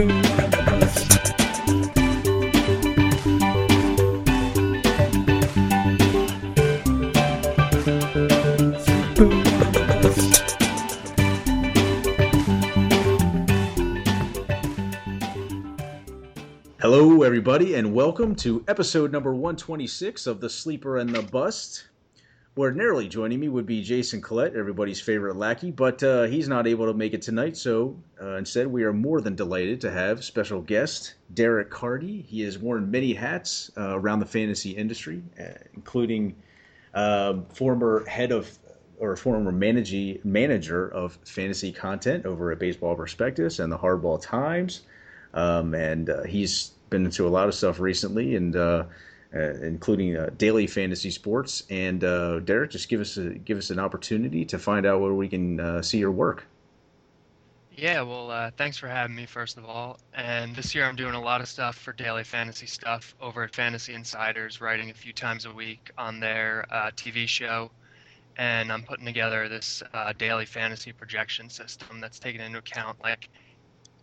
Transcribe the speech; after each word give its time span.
Hello, 0.00 0.08
everybody, 17.22 17.74
and 17.74 17.92
welcome 17.92 18.34
to 18.36 18.64
episode 18.68 19.12
number 19.12 19.34
126 19.34 20.26
of 20.26 20.40
The 20.40 20.48
Sleeper 20.48 20.96
and 20.96 21.10
the 21.10 21.20
Bust. 21.20 21.89
Ordinarily 22.60 23.08
joining 23.08 23.40
me 23.40 23.48
would 23.48 23.64
be 23.64 23.82
Jason 23.82 24.20
Collette, 24.20 24.54
everybody's 24.54 25.00
favorite 25.00 25.36
lackey, 25.36 25.70
but 25.70 26.02
uh, 26.02 26.24
he's 26.24 26.46
not 26.46 26.66
able 26.66 26.84
to 26.84 26.92
make 26.92 27.14
it 27.14 27.22
tonight, 27.22 27.56
so 27.56 27.96
uh, 28.20 28.36
instead 28.36 28.66
we 28.66 28.84
are 28.84 28.92
more 28.92 29.22
than 29.22 29.34
delighted 29.34 29.80
to 29.80 29.90
have 29.90 30.22
special 30.22 30.60
guest 30.60 31.14
Derek 31.32 31.70
Carty. 31.70 32.20
He 32.20 32.42
has 32.42 32.58
worn 32.58 32.90
many 32.90 33.14
hats 33.14 33.70
uh, 33.78 33.98
around 33.98 34.18
the 34.18 34.26
fantasy 34.26 34.72
industry, 34.72 35.22
uh, 35.40 35.54
including 35.72 36.36
um, 36.92 37.46
former 37.46 38.04
head 38.04 38.30
of 38.30 38.58
or 38.98 39.16
former 39.16 39.52
managing 39.52 40.18
manager 40.22 40.86
of 40.86 41.18
fantasy 41.24 41.72
content 41.72 42.26
over 42.26 42.52
at 42.52 42.58
Baseball 42.58 42.94
Prospectus 42.94 43.58
and 43.58 43.72
the 43.72 43.78
Hardball 43.78 44.20
Times. 44.20 44.82
Um, 45.32 45.74
and 45.74 46.10
uh, 46.10 46.24
he's 46.24 46.72
been 46.90 47.06
into 47.06 47.26
a 47.26 47.30
lot 47.30 47.48
of 47.48 47.54
stuff 47.54 47.80
recently, 47.80 48.34
and 48.36 48.54
uh, 48.54 48.84
including 49.32 50.16
uh, 50.16 50.30
daily 50.36 50.66
fantasy 50.66 51.10
sports. 51.10 51.64
And 51.70 52.02
uh, 52.02 52.40
Derek, 52.40 52.70
just 52.70 52.88
give 52.88 53.00
us 53.00 53.16
a, 53.16 53.30
give 53.30 53.58
us 53.58 53.70
an 53.70 53.78
opportunity 53.78 54.44
to 54.46 54.58
find 54.58 54.86
out 54.86 55.00
where 55.00 55.14
we 55.14 55.28
can 55.28 55.60
uh, 55.60 55.82
see 55.82 55.98
your 55.98 56.10
work. 56.10 56.46
Yeah, 57.76 58.02
well, 58.02 58.50
thanks 58.58 58.76
for 58.76 58.88
having 58.88 59.16
me, 59.16 59.24
first 59.24 59.56
of 59.56 59.64
all. 59.64 59.98
And 60.12 60.54
this 60.54 60.74
year 60.74 60.84
I'm 60.84 60.96
doing 60.96 61.14
a 61.14 61.20
lot 61.20 61.40
of 61.40 61.48
stuff 61.48 61.76
for 61.76 61.92
daily 61.92 62.24
fantasy 62.24 62.66
stuff 62.66 63.14
over 63.22 63.42
at 63.44 63.54
Fantasy 63.54 63.94
Insiders, 63.94 64.60
writing 64.60 64.90
a 64.90 64.94
few 64.94 65.14
times 65.14 65.46
a 65.46 65.52
week 65.52 65.90
on 65.96 66.20
their 66.20 66.66
TV 66.96 67.26
show 67.26 67.70
and 68.40 68.72
I'm 68.72 68.82
putting 68.82 69.04
together 69.04 69.48
this 69.48 69.82
uh, 69.92 70.12
daily 70.14 70.46
fantasy 70.46 70.92
projection 70.92 71.50
system 71.50 72.00
that's 72.00 72.18
taking 72.18 72.40
into 72.40 72.58
account 72.58 72.98
like 73.02 73.28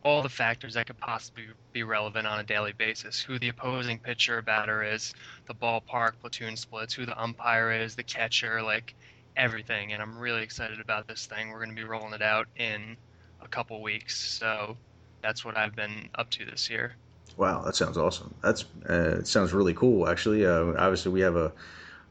all 0.03 0.21
the 0.21 0.29
factors 0.29 0.73
that 0.75 0.87
could 0.87 0.97
possibly 0.97 1.45
be 1.73 1.83
relevant 1.83 2.27
on 2.27 2.39
a 2.39 2.43
daily 2.43 2.73
basis. 2.73 3.21
Who 3.21 3.39
the 3.39 3.49
opposing 3.49 3.99
pitcher 3.99 4.39
or 4.39 4.41
batter 4.41 4.83
is 4.83 5.13
the 5.47 5.53
ballpark 5.53 6.13
platoon 6.21 6.55
splits 6.55 6.93
who 6.93 7.05
the 7.05 7.19
umpire 7.21 7.71
is 7.71 7.95
the 7.95 8.03
catcher 8.03 8.61
like 8.61 8.95
everything. 9.35 9.93
And 9.93 10.01
i'm 10.01 10.17
really 10.17 10.43
excited 10.43 10.79
about 10.79 11.07
this 11.07 11.25
thing. 11.25 11.49
We're 11.49 11.63
going 11.63 11.75
to 11.75 11.81
be 11.81 11.87
rolling 11.87 12.13
it 12.13 12.21
out 12.21 12.47
in 12.55 12.97
a 13.41 13.47
couple 13.47 13.81
weeks. 13.81 14.17
So 14.17 14.77
that's 15.21 15.43
what 15.43 15.57
i've 15.57 15.75
been 15.75 16.09
up 16.15 16.29
to 16.31 16.45
this 16.45 16.69
year. 16.69 16.93
Wow 17.35 17.61
that 17.63 17.75
sounds 17.75 17.97
awesome. 17.97 18.33
That's 18.41 18.65
uh, 18.87 19.23
sounds 19.23 19.53
really 19.53 19.73
cool 19.73 20.07
actually. 20.07 20.45
Uh, 20.45 20.73
obviously 20.77 21.11
we 21.11 21.21
have 21.21 21.35
a 21.35 21.51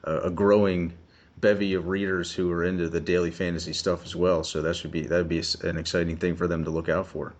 a 0.04 0.30
growing 0.30 0.92
bevy 1.38 1.74
of 1.74 1.88
readers 1.88 2.32
who 2.32 2.50
are 2.52 2.64
into 2.64 2.88
the 2.88 3.00
daily 3.00 3.30
fantasy 3.30 3.72
stuff 3.72 4.04
as 4.04 4.14
well. 4.14 4.44
So 4.44 4.62
that 4.62 4.76
should 4.76 4.92
be 4.92 5.02
that'd 5.02 5.28
be 5.28 5.42
an 5.62 5.76
exciting 5.76 6.16
thing 6.16 6.36
for 6.36 6.46
them 6.46 6.64
to 6.64 6.70
look 6.70 6.88
out 6.88 7.06
for 7.06 7.34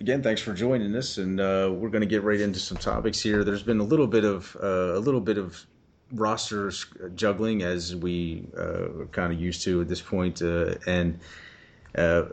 again, 0.00 0.22
thanks 0.22 0.40
for 0.40 0.52
joining 0.52 0.94
us, 0.96 1.18
and 1.18 1.40
uh, 1.40 1.70
we're 1.72 1.88
going 1.88 2.02
to 2.02 2.06
get 2.06 2.22
right 2.22 2.40
into 2.40 2.58
some 2.58 2.76
topics 2.78 3.20
here. 3.20 3.44
There's 3.44 3.62
been 3.62 3.80
a 3.80 3.84
little 3.84 4.06
bit 4.06 4.24
of 4.24 4.56
uh, 4.62 4.96
a 4.96 5.00
little 5.00 5.20
bit 5.20 5.38
of 5.38 5.64
roster 6.12 6.70
juggling 7.14 7.62
as 7.62 7.96
we 7.96 8.46
uh, 8.56 9.06
kind 9.12 9.32
of 9.32 9.40
used 9.40 9.62
to 9.62 9.80
at 9.80 9.88
this 9.88 10.00
point, 10.00 10.42
uh, 10.42 10.74
and 10.86 11.18
uh, 11.96 12.24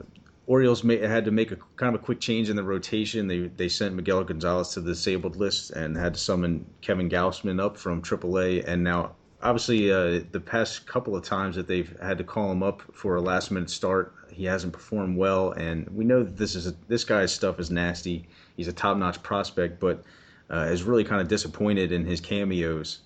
Orioles 0.47 0.84
may, 0.84 0.97
had 0.97 1.25
to 1.25 1.31
make 1.31 1.52
a 1.52 1.58
kind 1.75 1.95
of 1.95 2.02
a 2.02 2.03
quick 2.03 2.19
change 2.19 2.50
in 2.50 2.56
the 2.56 2.64
rotation. 2.64 3.28
They 3.28 3.47
they 3.47 3.69
sent 3.69 3.96
Miguel 3.96 4.24
Gonzalez 4.24 4.69
to 4.74 4.81
the 4.81 4.91
disabled 4.91 5.35
list 5.35 5.72
and 5.72 5.96
had 5.96 6.16
to 6.16 6.19
summon 6.19 6.66
Kevin 6.81 7.09
Gausman 7.09 7.62
up 7.62 7.78
from 7.78 8.01
AAA, 8.01 8.63
and 8.68 8.84
now 8.84 9.16
obviously 9.44 9.91
uh, 9.91 10.22
the 10.31 10.40
past 10.40 10.85
couple 10.88 11.16
of 11.16 11.24
times 11.24 11.56
that 11.56 11.68
they've 11.68 11.97
had 12.02 12.18
to 12.18 12.24
call 12.24 12.52
him 12.52 12.63
up 12.63 12.81
for 12.94 13.16
a 13.16 13.22
last 13.22 13.52
minute 13.52 13.69
start 13.69 14.13
he 14.31 14.46
hasn't 14.46 14.74
performed 14.74 15.18
well, 15.18 15.52
and 15.52 15.88
we 15.90 16.06
know 16.06 16.24
that 16.24 16.38
this 16.38 16.56
is 16.56 16.68
a, 16.68 16.75
this 16.88 17.03
guy's 17.03 17.34
stuff 17.34 17.59
is 17.59 17.69
nasty. 17.69 18.28
He's 18.56 18.68
a 18.68 18.74
top 18.74 18.97
notch 18.97 19.22
prospect, 19.22 19.80
but 19.80 20.03
uh, 20.50 20.68
is 20.72 20.84
really 20.84 21.03
kind 21.03 21.22
of 21.22 21.28
disappointed 21.28 21.91
in 21.91 22.06
his 22.06 22.22
cameos. 22.22 23.00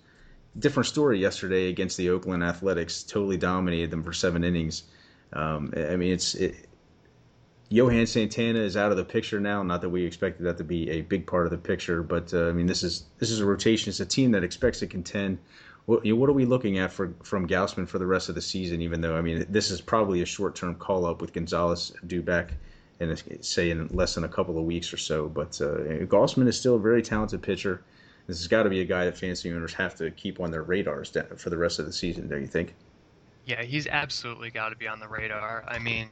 Different 0.58 0.88
story 0.88 1.20
yesterday 1.20 1.70
against 1.70 1.98
the 1.98 2.10
Oakland 2.10 2.44
Athletics. 2.44 3.04
Totally 3.04 3.38
dominated 3.38 3.92
them 3.92 4.04
for 4.04 4.14
seven 4.14 4.44
innings. 4.44 4.84
Um, 5.34 5.74
I 5.76 5.96
mean, 5.96 6.14
it's 6.14 6.36
it, 6.36 6.68
Johan 7.70 8.06
Santana 8.06 8.60
is 8.60 8.78
out 8.78 8.92
of 8.92 8.98
the 8.98 9.04
picture 9.04 9.40
now. 9.40 9.64
Not 9.64 9.82
that 9.82 9.90
we 9.90 10.06
expected 10.06 10.44
that 10.44 10.58
to 10.60 10.64
be 10.64 10.90
a 10.90 11.02
big 11.02 11.28
part 11.28 11.46
of 11.46 11.52
the 11.52 11.58
picture, 11.58 12.04
but 12.04 12.34
uh, 12.34 12.48
I 12.48 12.52
mean, 12.52 12.68
this 12.68 12.84
is 12.84 13.06
this 13.18 13.32
is 13.32 13.40
a 13.40 13.46
rotation. 13.46 13.90
It's 13.90 14.00
a 14.00 14.06
team 14.06 14.32
that 14.32 14.44
expects 14.44 14.80
to 14.80 14.88
contend 14.88 15.40
what, 15.86 16.06
what 16.06 16.30
are 16.30 16.34
we 16.34 16.46
looking 16.46 16.78
at 16.78 16.92
for 16.92 17.14
from 17.24 17.48
Gausman 17.48 17.88
for 17.88 18.00
the 18.00 18.06
rest 18.06 18.30
of 18.30 18.36
the 18.36 18.42
season? 18.42 18.82
Even 18.82 19.02
though 19.02 19.16
I 19.16 19.22
mean, 19.22 19.46
this 19.50 19.72
is 19.72 19.82
probably 19.82 20.22
a 20.22 20.26
short 20.26 20.56
term 20.56 20.76
call 20.76 21.06
up 21.06 21.22
with 21.22 21.34
Gonzalez 21.34 21.94
due 22.08 22.22
back 22.22 22.54
in 23.00 23.16
say 23.44 23.70
in 23.70 23.88
less 23.88 24.16
than 24.16 24.24
a 24.24 24.30
couple 24.30 24.58
of 24.58 24.64
weeks 24.66 24.92
or 24.94 24.98
so. 24.98 25.28
But 25.28 25.60
uh, 25.62 26.06
Gausman 26.06 26.48
is 26.48 26.60
still 26.60 26.76
a 26.76 26.80
very 26.80 27.02
talented 27.02 27.42
pitcher. 27.42 27.84
This 28.28 28.40
has 28.40 28.48
got 28.48 28.64
to 28.64 28.70
be 28.70 28.82
a 28.82 28.86
guy 28.86 29.06
that 29.06 29.18
fantasy 29.18 29.52
owners 29.52 29.74
have 29.74 29.96
to 29.96 30.10
keep 30.12 30.40
on 30.40 30.50
their 30.50 30.64
radars 30.64 31.16
for 31.38 31.50
the 31.50 31.58
rest 31.58 31.78
of 31.78 31.86
the 31.86 31.94
season. 31.94 32.28
Don't 32.28 32.42
you 32.42 32.48
think? 32.48 32.74
Yeah, 33.46 33.62
he's 33.62 33.86
absolutely 33.86 34.50
got 34.50 34.70
to 34.70 34.76
be 34.76 34.88
on 34.88 35.00
the 35.00 35.08
radar. 35.08 35.64
I 35.68 35.78
mean, 35.78 36.10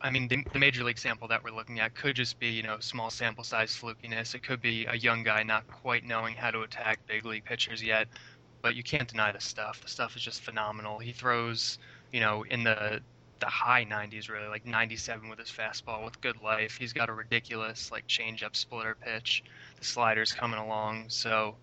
I 0.00 0.10
mean, 0.10 0.28
the, 0.28 0.44
the, 0.52 0.60
major 0.60 0.84
league 0.84 0.98
sample 0.98 1.26
that 1.26 1.42
we're 1.42 1.50
looking 1.50 1.80
at 1.80 1.96
could 1.96 2.14
just 2.14 2.38
be, 2.38 2.46
you 2.46 2.62
know, 2.62 2.76
small 2.78 3.10
sample 3.10 3.42
size 3.42 3.70
flukiness. 3.70 4.36
It 4.36 4.44
could 4.44 4.62
be 4.62 4.86
a 4.86 4.94
young 4.94 5.24
guy 5.24 5.42
not 5.42 5.66
quite 5.66 6.04
knowing 6.04 6.36
how 6.36 6.52
to 6.52 6.60
attack 6.60 7.00
big 7.08 7.24
league 7.24 7.44
pitchers 7.44 7.82
yet 7.82 8.06
but 8.66 8.74
you 8.74 8.82
can't 8.82 9.06
deny 9.06 9.30
the 9.30 9.40
stuff. 9.40 9.80
The 9.80 9.88
stuff 9.88 10.16
is 10.16 10.22
just 10.22 10.40
phenomenal. 10.40 10.98
He 10.98 11.12
throws, 11.12 11.78
you 12.10 12.18
know, 12.18 12.44
in 12.50 12.64
the 12.64 13.00
the 13.38 13.46
high 13.46 13.84
90s 13.84 14.28
really, 14.28 14.48
like 14.48 14.66
97 14.66 15.28
with 15.28 15.38
his 15.38 15.48
fastball 15.48 16.04
with 16.04 16.20
good 16.20 16.42
life. 16.42 16.76
He's 16.76 16.92
got 16.92 17.08
a 17.08 17.12
ridiculous 17.12 17.92
like 17.92 18.08
changeup 18.08 18.56
splitter 18.56 18.96
pitch. 19.00 19.44
The 19.78 19.84
slider's 19.84 20.32
coming 20.32 20.58
along. 20.58 21.10
So, 21.10 21.54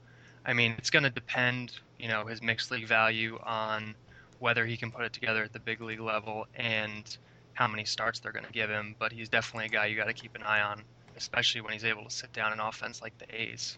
I 0.46 0.54
mean, 0.54 0.76
it's 0.78 0.90
going 0.90 1.04
to 1.04 1.10
depend, 1.10 1.74
you 2.00 2.08
know, 2.08 2.26
his 2.26 2.42
mixed 2.42 2.72
league 2.72 2.88
value 2.88 3.38
on 3.44 3.96
whether 4.40 4.66
he 4.66 4.78
can 4.78 4.90
put 4.90 5.04
it 5.04 5.12
together 5.12 5.44
at 5.44 5.52
the 5.52 5.60
big 5.60 5.82
league 5.82 6.00
level 6.00 6.48
and 6.56 7.18
how 7.52 7.68
many 7.68 7.84
starts 7.84 8.22
they're 8.22 8.32
going 8.32 8.46
to 8.46 8.54
give 8.54 8.70
him. 8.70 8.96
But 8.98 9.12
he's 9.12 9.28
definitely 9.28 9.66
a 9.66 9.70
guy 9.70 9.88
you 9.88 9.98
got 9.98 10.08
to 10.08 10.14
keep 10.14 10.36
an 10.36 10.44
eye 10.44 10.62
on, 10.62 10.82
especially 11.18 11.60
when 11.60 11.74
he's 11.74 11.84
able 11.84 12.06
to 12.06 12.12
sit 12.12 12.32
down 12.32 12.54
an 12.54 12.62
offense 12.62 13.02
like 13.02 13.18
the 13.18 13.26
A's. 13.36 13.78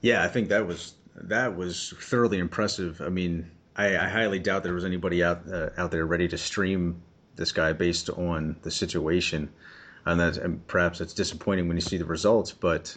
Yeah, 0.00 0.24
I 0.24 0.28
think 0.28 0.48
that 0.48 0.66
was 0.66 0.94
that 1.16 1.56
was 1.56 1.94
thoroughly 1.98 2.38
impressive. 2.38 3.00
I 3.00 3.08
mean, 3.08 3.50
I, 3.76 3.96
I 3.96 4.08
highly 4.08 4.38
doubt 4.38 4.62
there 4.62 4.74
was 4.74 4.84
anybody 4.84 5.22
out 5.22 5.42
uh, 5.50 5.70
out 5.76 5.90
there 5.90 6.06
ready 6.06 6.28
to 6.28 6.38
stream 6.38 7.02
this 7.36 7.52
guy 7.52 7.72
based 7.72 8.10
on 8.10 8.56
the 8.62 8.70
situation, 8.70 9.50
and 10.06 10.20
that 10.20 10.36
and 10.36 10.66
perhaps 10.66 11.00
it's 11.00 11.14
disappointing 11.14 11.68
when 11.68 11.76
you 11.76 11.80
see 11.80 11.96
the 11.96 12.04
results. 12.04 12.52
But 12.52 12.96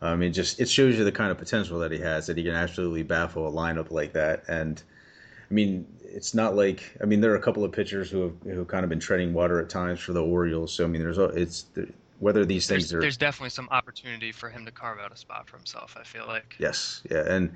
I 0.00 0.16
mean, 0.16 0.32
just 0.32 0.60
it 0.60 0.68
shows 0.68 0.96
you 0.98 1.04
the 1.04 1.12
kind 1.12 1.30
of 1.30 1.38
potential 1.38 1.78
that 1.80 1.92
he 1.92 1.98
has 1.98 2.26
that 2.26 2.36
he 2.36 2.44
can 2.44 2.54
absolutely 2.54 3.02
baffle 3.02 3.46
a 3.46 3.50
lineup 3.50 3.90
like 3.90 4.12
that. 4.12 4.44
And 4.48 4.82
I 5.50 5.54
mean, 5.54 5.86
it's 6.02 6.34
not 6.34 6.56
like 6.56 6.96
I 7.02 7.04
mean 7.06 7.20
there 7.20 7.32
are 7.32 7.36
a 7.36 7.42
couple 7.42 7.64
of 7.64 7.72
pitchers 7.72 8.10
who 8.10 8.22
have 8.22 8.34
who 8.44 8.58
have 8.58 8.68
kind 8.68 8.84
of 8.84 8.90
been 8.90 9.00
treading 9.00 9.32
water 9.32 9.60
at 9.60 9.68
times 9.68 10.00
for 10.00 10.12
the 10.12 10.22
Orioles. 10.22 10.72
So 10.72 10.84
I 10.84 10.88
mean, 10.88 11.02
there's 11.02 11.18
it's 11.18 11.66
whether 12.18 12.44
these 12.44 12.66
things 12.66 12.90
there's, 12.90 12.94
are 12.94 13.00
there's 13.00 13.16
definitely 13.16 13.50
some 13.50 13.68
opportunity 13.70 14.32
for 14.32 14.48
him 14.48 14.64
to 14.64 14.72
carve 14.72 14.98
out 14.98 15.12
a 15.12 15.16
spot 15.16 15.48
for 15.48 15.56
himself. 15.56 15.96
I 15.98 16.04
feel 16.04 16.26
like 16.26 16.56
yes, 16.58 17.02
yeah, 17.10 17.24
and 17.26 17.54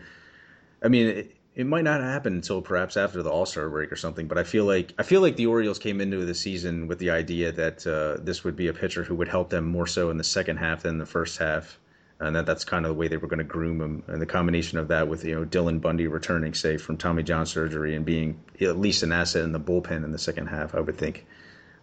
I 0.82 0.88
mean 0.88 1.06
it, 1.06 1.36
it 1.54 1.66
might 1.66 1.84
not 1.84 2.00
happen 2.00 2.34
until 2.34 2.62
perhaps 2.62 2.96
after 2.96 3.22
the 3.22 3.30
All 3.30 3.46
Star 3.46 3.68
break 3.68 3.90
or 3.90 3.96
something. 3.96 4.28
But 4.28 4.38
I 4.38 4.44
feel 4.44 4.64
like 4.64 4.94
I 4.98 5.02
feel 5.02 5.20
like 5.20 5.36
the 5.36 5.46
Orioles 5.46 5.78
came 5.78 6.00
into 6.00 6.24
the 6.24 6.34
season 6.34 6.86
with 6.86 6.98
the 6.98 7.10
idea 7.10 7.52
that 7.52 7.86
uh, 7.86 8.22
this 8.22 8.44
would 8.44 8.56
be 8.56 8.68
a 8.68 8.72
pitcher 8.72 9.04
who 9.04 9.14
would 9.16 9.28
help 9.28 9.50
them 9.50 9.66
more 9.66 9.86
so 9.86 10.10
in 10.10 10.16
the 10.16 10.24
second 10.24 10.58
half 10.58 10.82
than 10.82 10.98
the 10.98 11.06
first 11.06 11.38
half. 11.38 11.78
And 12.20 12.36
that 12.36 12.44
that's 12.44 12.64
kind 12.64 12.84
of 12.84 12.90
the 12.90 12.94
way 12.94 13.08
they 13.08 13.16
were 13.16 13.28
going 13.28 13.38
to 13.38 13.44
groom 13.44 13.80
him, 13.80 14.02
and 14.06 14.20
the 14.20 14.26
combination 14.26 14.76
of 14.76 14.88
that 14.88 15.08
with 15.08 15.24
you 15.24 15.34
know 15.34 15.46
Dylan 15.46 15.80
Bundy 15.80 16.06
returning, 16.06 16.52
say 16.52 16.76
from 16.76 16.98
Tommy 16.98 17.22
John 17.22 17.46
surgery, 17.46 17.96
and 17.96 18.04
being 18.04 18.38
at 18.60 18.78
least 18.78 19.02
an 19.02 19.10
asset 19.10 19.42
in 19.42 19.52
the 19.52 19.60
bullpen 19.60 20.04
in 20.04 20.12
the 20.12 20.18
second 20.18 20.48
half, 20.48 20.74
I 20.74 20.80
would 20.80 20.98
think. 20.98 21.26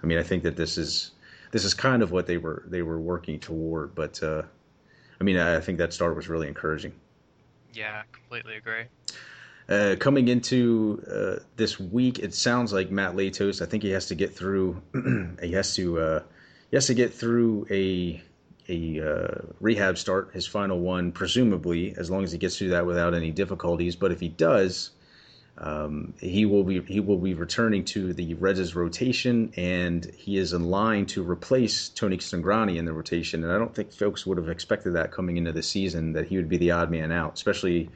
I 0.04 0.06
mean, 0.06 0.20
I 0.20 0.24
think 0.24 0.44
that 0.44 0.56
this 0.56 0.78
is 0.78 1.12
this 1.52 1.64
is 1.64 1.74
kind 1.74 2.02
of 2.02 2.12
what 2.12 2.28
they 2.28 2.38
were 2.38 2.64
they 2.68 2.82
were 2.82 3.00
working 3.00 3.40
toward. 3.40 3.96
But 3.96 4.22
uh, 4.22 4.44
I 5.20 5.24
mean, 5.24 5.38
I 5.38 5.60
think 5.60 5.78
that 5.80 5.94
start 5.94 6.16
was 6.16 6.30
really 6.30 6.48
encouraging. 6.48 6.94
Yeah, 7.74 8.04
completely 8.12 8.56
agree. 8.56 8.86
Uh, 9.70 9.96
coming 10.00 10.30
into 10.30 11.04
uh, 11.12 11.44
this 11.58 11.80
week, 11.80 12.20
it 12.20 12.34
sounds 12.34 12.72
like 12.72 12.90
Matt 12.90 13.16
Latos. 13.16 13.62
I 13.62 13.66
think 13.66 13.84
he 13.84 13.92
has 13.92 14.06
to 14.08 14.16
get 14.16 14.34
through. 14.34 14.82
he 15.42 15.52
has 15.52 15.76
to. 15.76 16.00
Uh, 16.00 16.24
he 16.70 16.78
has 16.78 16.88
to 16.88 16.94
get 16.94 17.14
through 17.14 17.68
a 17.70 18.22
a 18.70 19.00
uh, 19.00 19.42
rehab 19.60 19.98
start, 19.98 20.32
his 20.34 20.46
final 20.46 20.80
one, 20.80 21.12
presumably, 21.12 21.94
as 21.98 22.10
long 22.10 22.24
as 22.24 22.32
he 22.32 22.38
gets 22.38 22.58
through 22.58 22.70
that 22.70 22.86
without 22.86 23.14
any 23.14 23.32
difficulties. 23.32 23.96
But 23.96 24.12
if 24.12 24.20
he 24.20 24.28
does, 24.28 24.92
Um, 25.60 26.14
he 26.20 26.46
will 26.46 26.64
be 26.64 26.82
he 26.82 27.00
will 27.00 27.18
be 27.18 27.34
returning 27.34 27.84
to 27.86 28.14
the 28.14 28.36
Reds' 28.36 28.76
rotation, 28.76 29.52
and 29.58 30.06
he 30.16 30.38
is 30.38 30.54
in 30.54 30.70
line 30.70 31.08
to 31.08 31.24
replace 31.28 31.90
Tony 31.90 32.18
Cingrani 32.18 32.78
in 32.78 32.86
the 32.86 32.94
rotation. 32.94 33.44
And 33.44 33.52
I 33.52 33.58
don't 33.58 33.74
think 33.74 33.92
folks 33.92 34.26
would 34.26 34.38
have 34.38 34.50
expected 34.50 34.92
that 34.94 35.12
coming 35.12 35.38
into 35.38 35.52
the 35.52 35.64
season 35.64 36.14
that 36.14 36.28
he 36.28 36.38
would 36.38 36.48
be 36.48 36.58
the 36.58 36.72
odd 36.72 36.92
man 36.92 37.12
out, 37.12 37.34
especially 37.34 37.90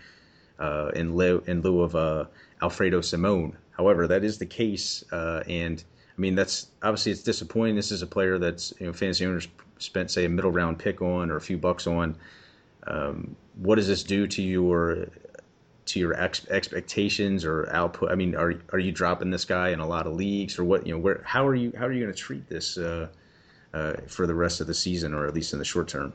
uh, 0.60 0.90
in 0.96 1.16
lieu 1.16 1.44
in 1.46 1.62
lieu 1.62 1.82
of 1.82 1.96
uh, 1.96 2.26
Alfredo 2.64 3.02
Simon. 3.02 3.56
However, 3.72 4.08
that 4.08 4.24
is 4.24 4.40
the 4.40 4.48
case, 4.48 5.04
uh, 5.12 5.44
and 5.48 5.84
I 6.18 6.22
mean 6.22 6.34
that's 6.34 6.68
obviously 6.82 7.12
it's 7.12 7.22
disappointing. 7.22 7.76
This 7.76 7.92
is 7.92 8.02
a 8.02 8.08
player 8.08 8.40
that's 8.40 8.74
you 8.80 8.88
know 8.88 8.94
fantasy 8.94 9.26
owners 9.28 9.48
spent 9.78 10.10
say 10.10 10.26
a 10.26 10.30
middle 10.30 10.52
round 10.52 10.80
pick 10.80 11.00
on 11.02 11.30
or 11.30 11.36
a 11.36 11.42
few 11.42 11.60
bucks 11.60 11.86
on. 11.86 12.18
Um, 12.88 13.36
what 13.58 13.76
does 13.76 13.88
this 13.88 14.02
do 14.02 14.26
to 14.26 14.42
your 14.42 15.10
to 15.86 16.00
your 16.00 16.20
ex- 16.20 16.48
expectations 16.48 17.46
or 17.46 17.70
output? 17.74 18.12
I 18.12 18.16
mean, 18.16 18.36
are 18.36 18.56
are 18.72 18.80
you 18.80 18.92
dropping 18.92 19.30
this 19.32 19.46
guy 19.46 19.70
in 19.70 19.80
a 19.80 19.88
lot 19.88 20.08
of 20.08 20.14
leagues 20.14 20.58
or 20.60 20.64
what? 20.64 20.86
You 20.86 20.94
know, 20.94 21.00
where 21.00 21.22
how 21.26 21.46
are 21.48 21.56
you 21.56 21.74
how 21.78 21.86
are 21.86 21.92
you 21.92 22.02
going 22.02 22.14
to 22.14 22.20
treat 22.20 22.48
this 22.48 22.78
uh, 22.78 23.08
uh, 23.74 23.94
for 24.08 24.28
the 24.28 24.36
rest 24.36 24.62
of 24.62 24.68
the 24.68 24.74
season 24.74 25.14
or 25.14 25.28
at 25.28 25.34
least 25.34 25.54
in 25.54 25.60
the 25.60 25.66
short 25.66 25.88
term? 25.88 26.14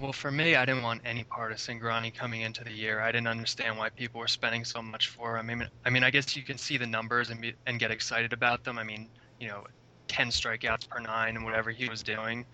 Well, 0.00 0.12
for 0.12 0.30
me, 0.30 0.56
I 0.56 0.66
didn't 0.66 0.82
want 0.82 1.00
any 1.06 1.24
part 1.24 1.52
of 1.52 1.58
Cingrani 1.58 2.14
coming 2.14 2.42
into 2.42 2.62
the 2.62 2.72
year. 2.72 3.00
I 3.00 3.10
didn't 3.10 3.28
understand 3.28 3.78
why 3.78 3.88
people 3.88 4.20
were 4.20 4.28
spending 4.28 4.62
so 4.64 4.82
much 4.82 5.08
for 5.08 5.38
him. 5.38 5.48
I 5.48 5.54
mean, 5.54 5.68
I 5.86 5.90
mean, 5.90 6.04
I 6.04 6.10
guess 6.10 6.36
you 6.36 6.42
can 6.42 6.58
see 6.58 6.76
the 6.76 6.86
numbers 6.86 7.30
and 7.30 7.40
be, 7.40 7.54
and 7.66 7.78
get 7.78 7.90
excited 7.90 8.34
about 8.34 8.62
them. 8.62 8.78
I 8.78 8.84
mean, 8.84 9.08
you 9.40 9.48
know, 9.48 9.64
10 10.08 10.28
strikeouts 10.28 10.88
per 10.88 11.00
nine 11.00 11.36
and 11.36 11.44
whatever 11.44 11.70
he 11.70 11.88
was 11.88 12.02
doing. 12.02 12.44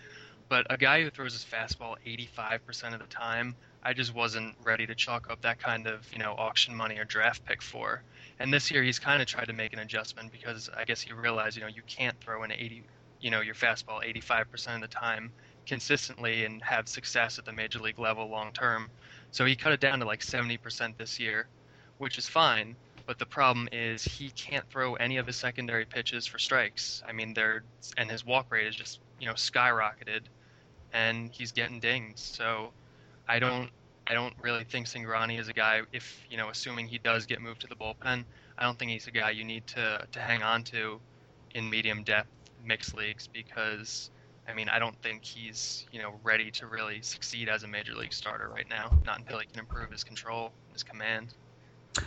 But 0.49 0.67
a 0.71 0.77
guy 0.77 1.03
who 1.03 1.11
throws 1.11 1.33
his 1.33 1.45
fastball 1.45 1.97
85% 2.07 2.95
of 2.95 3.01
the 3.01 3.07
time, 3.07 3.57
I 3.83 3.93
just 3.93 4.15
wasn't 4.15 4.55
ready 4.63 4.87
to 4.87 4.95
chalk 4.95 5.29
up 5.29 5.41
that 5.43 5.59
kind 5.59 5.87
of, 5.87 6.07
you 6.13 6.19
know, 6.19 6.35
auction 6.39 6.75
money 6.75 6.99
or 6.99 7.05
draft 7.05 7.45
pick 7.45 7.63
for. 7.63 8.03
And 8.39 8.53
this 8.53 8.71
year 8.71 8.83
he's 8.83 8.99
kind 8.99 9.21
of 9.21 9.27
tried 9.27 9.47
to 9.47 9.53
make 9.53 9.73
an 9.73 9.81
adjustment 9.81 10.31
because 10.31 10.71
I 10.77 10.85
guess 10.85 11.01
he 11.01 11.13
realized, 11.13 11.57
you 11.57 11.63
know, 11.63 11.69
you 11.69 11.83
can't 11.87 12.19
throw 12.21 12.43
an 12.45 12.53
80, 12.53 12.85
you 13.21 13.31
know, 13.31 13.41
your 13.41 13.55
fastball 13.55 14.05
85% 14.05 14.77
of 14.77 14.81
the 14.83 14.89
time 14.89 15.33
consistently 15.67 16.45
and 16.45 16.63
have 16.63 16.89
success 16.89 17.39
at 17.39 17.45
the 17.45 17.53
major 17.53 17.79
league 17.79 17.99
level 17.99 18.29
long 18.29 18.53
term. 18.53 18.89
So 19.31 19.45
he 19.45 19.57
cut 19.57 19.73
it 19.73 19.81
down 19.81 19.99
to 20.01 20.05
like 20.05 20.21
70% 20.21 20.97
this 20.97 21.19
year, 21.19 21.47
which 21.99 22.19
is 22.19 22.29
fine. 22.29 22.77
But 23.07 23.19
the 23.19 23.27
problem 23.27 23.69
is 23.73 24.05
he 24.05 24.31
can't 24.31 24.69
throw 24.71 24.95
any 24.95 25.17
of 25.17 25.27
his 25.27 25.37
secondary 25.37 25.85
pitches 25.85 26.27
for 26.27 26.39
strikes. 26.39 27.03
I 27.07 27.13
mean, 27.13 27.35
they're 27.35 27.65
and 27.97 28.09
his 28.09 28.25
walk 28.25 28.53
rate 28.53 28.69
is 28.69 28.77
just 28.77 29.01
you 29.19 29.27
know 29.27 29.33
skyrocketed, 29.33 30.23
and 30.93 31.31
he's 31.33 31.51
getting 31.51 31.81
dinged. 31.81 32.21
So 32.21 32.73
I 33.29 33.39
don't 33.39 33.71
I 34.07 34.15
don't 34.15 34.35
really 34.43 34.65
think 34.65 34.87
Cingrani 34.87 35.39
is 35.39 35.49
a 35.49 35.53
guy. 35.53 35.83
If 35.93 36.25
you 36.29 36.37
know, 36.37 36.51
assuming 36.51 36.89
he 36.89 36.99
does 36.99 37.27
get 37.27 37.41
moved 37.41 37.61
to 37.63 37.67
the 37.67 37.77
bullpen, 37.77 38.25
I 38.59 38.65
don't 38.65 38.79
think 38.79 38.91
he's 38.91 39.07
a 39.07 39.13
guy 39.13 39.31
you 39.31 39.45
need 39.45 39.67
to 39.69 40.07
to 40.11 40.21
hang 40.21 40.43
on 40.43 40.65
to 40.65 41.01
in 41.55 41.69
medium 41.71 42.03
depth 42.03 42.29
mixed 42.65 42.97
leagues 42.97 43.29
because 43.33 44.11
I 44.49 44.55
mean 44.55 44.69
I 44.69 44.79
don't 44.79 45.01
think 45.03 45.25
he's 45.25 45.87
you 45.93 46.01
know 46.03 46.15
ready 46.23 46.51
to 46.53 46.67
really 46.67 47.03
succeed 47.03 47.49
as 47.49 47.63
a 47.63 47.69
major 47.69 47.95
league 47.95 48.13
starter 48.13 48.49
right 48.49 48.69
now. 48.69 48.91
Not 49.07 49.21
until 49.21 49.39
he 49.39 49.47
can 49.47 49.61
improve 49.61 49.91
his 49.91 50.05
control, 50.05 50.53
his 50.73 50.83
command. 50.83 51.35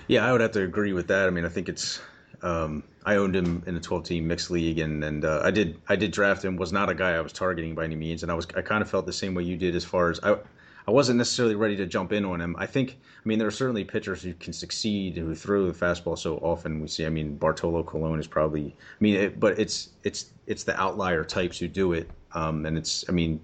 Yeah, 0.07 0.27
I 0.27 0.31
would 0.31 0.41
have 0.41 0.51
to 0.51 0.63
agree 0.63 0.93
with 0.93 1.07
that. 1.07 1.27
I 1.27 1.29
mean, 1.29 1.45
I 1.45 1.49
think 1.49 1.69
it's 1.69 2.01
um, 2.41 2.83
I 3.05 3.15
owned 3.15 3.35
him 3.35 3.63
in 3.65 3.75
a 3.75 3.79
12 3.79 4.03
team 4.03 4.27
mixed 4.27 4.51
league, 4.51 4.79
and 4.79 5.03
and 5.03 5.23
uh, 5.23 5.41
I 5.43 5.51
did 5.51 5.79
I 5.87 5.95
did 5.95 6.11
draft 6.11 6.43
him. 6.43 6.57
Was 6.57 6.73
not 6.73 6.89
a 6.89 6.95
guy 6.95 7.11
I 7.11 7.21
was 7.21 7.33
targeting 7.33 7.75
by 7.75 7.85
any 7.85 7.95
means, 7.95 8.23
and 8.23 8.31
I 8.31 8.35
was 8.35 8.47
I 8.55 8.61
kind 8.61 8.81
of 8.81 8.89
felt 8.89 9.05
the 9.05 9.13
same 9.13 9.33
way 9.33 9.43
you 9.43 9.57
did 9.57 9.75
as 9.75 9.85
far 9.85 10.09
as 10.09 10.19
I 10.21 10.37
I 10.87 10.91
wasn't 10.91 11.17
necessarily 11.17 11.55
ready 11.55 11.75
to 11.77 11.85
jump 11.85 12.13
in 12.13 12.25
on 12.25 12.39
him. 12.39 12.55
I 12.59 12.67
think, 12.67 12.97
I 13.01 13.27
mean, 13.27 13.39
there 13.39 13.47
are 13.47 13.51
certainly 13.51 13.83
pitchers 13.83 14.21
who 14.21 14.33
can 14.35 14.53
succeed 14.53 15.17
who 15.17 15.33
throw 15.33 15.65
the 15.65 15.73
fastball 15.73 16.17
so 16.17 16.37
often. 16.37 16.79
We 16.79 16.87
see, 16.87 17.05
I 17.05 17.09
mean, 17.09 17.37
Bartolo 17.37 17.83
Colon 17.83 18.19
is 18.19 18.27
probably, 18.27 18.75
I 18.77 19.03
mean, 19.03 19.15
it, 19.15 19.39
but 19.39 19.57
it's 19.57 19.89
it's 20.03 20.31
it's 20.45 20.63
the 20.63 20.79
outlier 20.79 21.23
types 21.23 21.57
who 21.57 21.67
do 21.67 21.93
it, 21.93 22.09
um, 22.33 22.65
and 22.65 22.77
it's, 22.77 23.03
I 23.09 23.11
mean, 23.13 23.39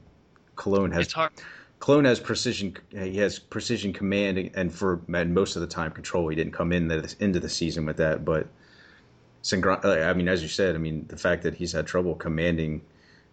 Colon 0.56 0.92
has. 0.92 1.14
Colon 1.80 2.06
has 2.06 2.20
precision. 2.20 2.78
He 2.92 3.18
has 3.18 3.40
precision 3.40 3.92
command, 3.92 4.52
and 4.54 4.72
for 4.72 5.02
and 5.12 5.34
most 5.34 5.56
of 5.56 5.64
the 5.64 5.68
time 5.68 5.90
control. 5.90 6.28
He 6.28 6.36
didn't 6.36 6.54
come 6.54 6.72
in 6.72 6.88
the, 6.88 7.16
into 7.20 7.40
the 7.40 7.50
season 7.50 7.88
with 7.88 7.98
that, 7.98 8.24
but 8.24 8.48
I 9.52 10.14
mean, 10.14 10.28
as 10.28 10.44
you 10.44 10.48
said, 10.48 10.76
I 10.76 10.78
mean, 10.78 11.06
the 11.08 11.18
fact 11.18 11.42
that 11.42 11.56
he's 11.56 11.72
had 11.72 11.88
trouble 11.88 12.14
commanding 12.14 12.82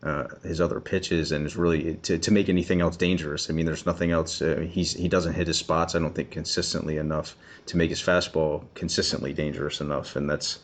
uh, 0.03 0.29
his 0.45 0.61
other 0.61 0.81
pitches 0.81 1.33
and 1.33 1.45
is 1.45 1.57
really 1.57 1.95
to, 1.97 2.19
to 2.19 2.31
make 2.31 2.49
anything 2.49 2.81
else 2.81 2.97
dangerous. 2.97 3.51
I 3.51 3.53
mean, 3.53 3.67
there's 3.67 3.87
nothing 3.87 4.13
else. 4.13 4.41
Uh, 4.41 4.67
he's 4.69 4.93
he 4.93 5.09
doesn't 5.09 5.35
hit 5.35 5.49
his 5.49 5.59
spots. 5.59 5.95
I 5.95 5.99
don't 5.99 6.15
think 6.15 6.31
consistently 6.31 6.99
enough 6.99 7.37
to 7.67 7.77
make 7.77 7.91
his 7.91 8.01
fastball 8.01 8.65
consistently 8.75 9.33
dangerous 9.33 9.81
enough, 9.81 10.17
and 10.17 10.31
that's. 10.31 10.61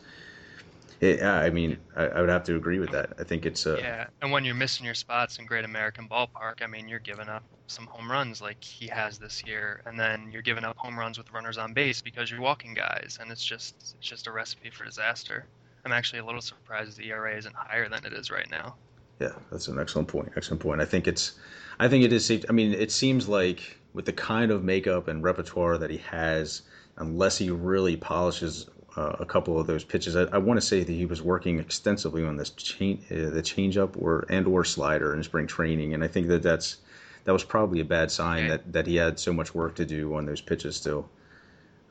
It, 1.01 1.21
I 1.21 1.49
mean, 1.49 1.77
I, 1.97 2.05
I, 2.05 2.21
would 2.21 2.29
have 2.29 2.45
to 2.45 2.55
agree 2.55 2.79
with 2.79 2.91
that. 2.91 3.11
I 3.19 3.25
think 3.25 3.45
it's 3.45 3.67
uh, 3.67 3.75
yeah. 3.77 4.07
And 4.21 4.31
when 4.31 4.45
you're 4.45 4.55
missing 4.55 4.85
your 4.85 4.95
spots 4.95 5.37
in 5.37 5.45
Great 5.45 5.65
American 5.65 6.07
Ballpark, 6.07 6.61
I 6.61 6.67
mean, 6.67 6.87
you're 6.87 6.99
giving 6.99 7.27
up 7.27 7.43
some 7.67 7.85
home 7.87 8.09
runs 8.09 8.41
like 8.41 8.63
he 8.63 8.87
has 8.87 9.17
this 9.17 9.43
year, 9.45 9.81
and 9.85 9.99
then 9.99 10.31
you're 10.31 10.41
giving 10.41 10.63
up 10.63 10.77
home 10.77 10.97
runs 10.97 11.17
with 11.17 11.33
runners 11.33 11.57
on 11.57 11.73
base 11.73 12.01
because 12.01 12.31
you're 12.31 12.39
walking 12.39 12.73
guys, 12.73 13.17
and 13.19 13.29
it's 13.29 13.43
just 13.43 13.75
it's 13.81 13.95
just 13.99 14.27
a 14.27 14.31
recipe 14.31 14.69
for 14.69 14.85
disaster. 14.85 15.45
I'm 15.83 15.91
actually 15.91 16.19
a 16.19 16.25
little 16.25 16.41
surprised 16.41 16.97
the 16.97 17.09
ERA 17.09 17.37
isn't 17.37 17.55
higher 17.55 17.89
than 17.89 18.05
it 18.05 18.13
is 18.13 18.31
right 18.31 18.49
now. 18.49 18.75
Yeah, 19.19 19.33
that's 19.51 19.67
an 19.67 19.79
excellent 19.79 20.07
point. 20.07 20.31
Excellent 20.35 20.61
point. 20.61 20.81
I 20.81 20.85
think 20.85 21.07
it's, 21.07 21.33
I 21.79 21.87
think 21.87 22.03
it 22.03 22.11
is 22.11 22.25
safe. 22.25 22.43
I 22.49 22.51
mean, 22.51 22.73
it 22.73 22.91
seems 22.91 23.27
like 23.27 23.77
with 23.93 24.05
the 24.05 24.13
kind 24.13 24.51
of 24.51 24.63
makeup 24.63 25.07
and 25.07 25.23
repertoire 25.23 25.77
that 25.77 25.89
he 25.89 25.97
has, 25.97 26.63
unless 26.97 27.37
he 27.37 27.49
really 27.49 27.95
polishes 27.95 28.69
uh, 28.97 29.15
a 29.19 29.25
couple 29.25 29.59
of 29.59 29.67
those 29.67 29.83
pitches, 29.83 30.15
I, 30.15 30.23
I 30.23 30.37
want 30.37 30.59
to 30.59 30.65
say 30.65 30.83
that 30.83 30.91
he 30.91 31.05
was 31.05 31.21
working 31.21 31.59
extensively 31.59 32.25
on 32.25 32.35
this 32.35 32.49
change, 32.51 33.03
uh, 33.11 33.29
the 33.29 33.41
changeup 33.41 34.01
or 34.01 34.25
and 34.29 34.47
or 34.47 34.65
slider 34.65 35.13
in 35.13 35.23
spring 35.23 35.47
training, 35.47 35.93
and 35.93 36.03
I 36.03 36.07
think 36.07 36.27
that 36.27 36.43
that's 36.43 36.77
that 37.23 37.31
was 37.31 37.43
probably 37.43 37.79
a 37.79 37.85
bad 37.85 38.11
sign 38.11 38.47
that 38.49 38.71
that 38.71 38.87
he 38.87 38.97
had 38.97 39.19
so 39.19 39.33
much 39.33 39.55
work 39.55 39.75
to 39.75 39.85
do 39.85 40.15
on 40.15 40.25
those 40.25 40.41
pitches 40.41 40.75
still, 40.75 41.09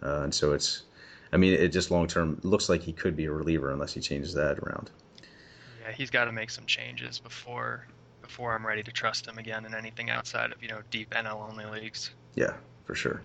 uh, 0.03 0.23
and 0.23 0.35
so 0.35 0.53
it's. 0.53 0.83
I 1.33 1.37
mean, 1.37 1.55
it 1.55 1.69
just 1.69 1.91
long 1.91 2.07
term 2.07 2.39
looks 2.45 2.69
like 2.69 2.83
he 2.83 2.93
could 2.93 3.17
be 3.17 3.25
a 3.25 3.33
reliever 3.33 3.73
unless 3.73 3.93
he 3.93 4.01
changes 4.01 4.35
that 4.35 4.59
around 4.61 4.91
yeah, 5.85 5.93
he's 5.93 6.11
got 6.11 6.25
to 6.25 6.33
make 6.33 6.51
some 6.51 6.67
changes 6.67 7.19
before 7.19 7.87
before 8.23 8.55
I'm 8.55 8.67
ready 8.67 8.83
to 8.83 8.91
trust 8.91 9.27
him 9.27 9.37
again 9.37 9.67
in 9.67 9.75
anything 9.75 10.11
outside 10.11 10.51
of 10.51 10.63
you 10.63 10.69
know 10.69 10.81
deep 10.91 11.11
NL 11.11 11.49
only 11.51 11.67
leagues. 11.67 12.11
Yeah, 12.35 12.55
for 12.85 12.95
sure. 12.95 13.23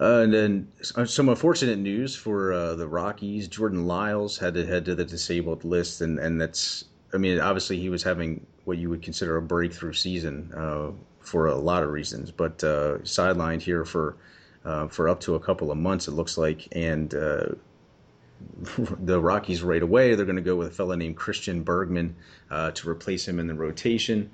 Uh, 0.00 0.20
and 0.20 0.32
then 0.32 0.68
uh, 0.94 1.04
some 1.04 1.28
unfortunate 1.28 1.78
news 1.78 2.14
for 2.14 2.52
uh, 2.52 2.74
the 2.76 2.86
Rockies. 2.86 3.48
Jordan 3.48 3.86
Lyles 3.86 4.38
had 4.38 4.54
to 4.54 4.64
head 4.64 4.84
to 4.84 4.94
the 4.94 5.04
disabled 5.04 5.64
list, 5.64 6.00
and, 6.00 6.18
and 6.20 6.40
that's 6.40 6.84
I 7.12 7.16
mean 7.16 7.40
obviously 7.40 7.80
he 7.80 7.88
was 7.88 8.02
having 8.02 8.46
what 8.64 8.78
you 8.78 8.90
would 8.90 9.02
consider 9.02 9.36
a 9.36 9.42
breakthrough 9.42 9.94
season 9.94 10.52
uh, 10.56 10.90
for 11.20 11.46
a 11.46 11.56
lot 11.56 11.82
of 11.82 11.90
reasons, 11.90 12.30
but 12.30 12.62
uh, 12.62 12.98
sidelined 12.98 13.62
here 13.62 13.84
for 13.84 14.16
uh, 14.64 14.86
for 14.86 15.08
up 15.08 15.20
to 15.20 15.34
a 15.34 15.40
couple 15.40 15.72
of 15.72 15.78
months 15.78 16.06
it 16.06 16.12
looks 16.12 16.38
like, 16.38 16.68
and 16.72 17.14
the 18.78 19.20
Rockies 19.20 19.62
right 19.62 19.82
away. 19.82 20.14
They're 20.14 20.26
going 20.26 20.36
to 20.36 20.42
go 20.42 20.56
with 20.56 20.68
a 20.68 20.72
fellow 20.72 20.94
named 20.94 21.16
Christian 21.16 21.62
Bergman 21.62 22.16
uh, 22.50 22.70
to 22.72 22.88
replace 22.88 23.26
him 23.26 23.38
in 23.38 23.46
the 23.46 23.54
rotation. 23.54 24.30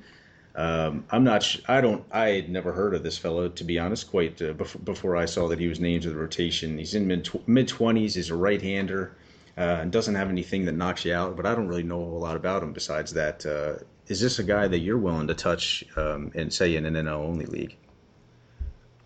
Um, 0.56 1.04
I'm 1.10 1.24
not. 1.24 1.42
Sh- 1.42 1.60
I 1.66 1.80
don't. 1.80 2.04
I 2.12 2.28
had 2.28 2.48
never 2.48 2.72
heard 2.72 2.94
of 2.94 3.02
this 3.02 3.18
fellow 3.18 3.48
to 3.48 3.64
be 3.64 3.78
honest. 3.78 4.08
Quite 4.10 4.40
uh, 4.40 4.52
before, 4.52 4.80
before 4.82 5.16
I 5.16 5.24
saw 5.24 5.48
that 5.48 5.58
he 5.58 5.66
was 5.66 5.80
named 5.80 6.04
to 6.04 6.10
the 6.10 6.16
rotation. 6.16 6.78
He's 6.78 6.94
in 6.94 7.06
mid 7.06 7.28
mid 7.46 7.66
twenties. 7.66 8.14
He's 8.14 8.30
a 8.30 8.36
right 8.36 8.62
hander 8.62 9.16
uh, 9.58 9.78
and 9.80 9.90
doesn't 9.90 10.14
have 10.14 10.28
anything 10.28 10.64
that 10.66 10.72
knocks 10.72 11.04
you 11.04 11.12
out. 11.12 11.36
But 11.36 11.46
I 11.46 11.54
don't 11.54 11.66
really 11.66 11.82
know 11.82 12.00
a 12.00 12.04
whole 12.04 12.20
lot 12.20 12.36
about 12.36 12.62
him 12.62 12.72
besides 12.72 13.12
that. 13.14 13.44
Uh, 13.44 13.82
is 14.06 14.20
this 14.20 14.38
a 14.38 14.44
guy 14.44 14.68
that 14.68 14.78
you're 14.78 14.98
willing 14.98 15.26
to 15.26 15.34
touch 15.34 15.84
um, 15.96 16.30
and 16.34 16.52
say 16.52 16.76
in 16.76 16.86
an 16.86 16.94
NL 16.94 17.14
only 17.14 17.46
league? 17.46 17.76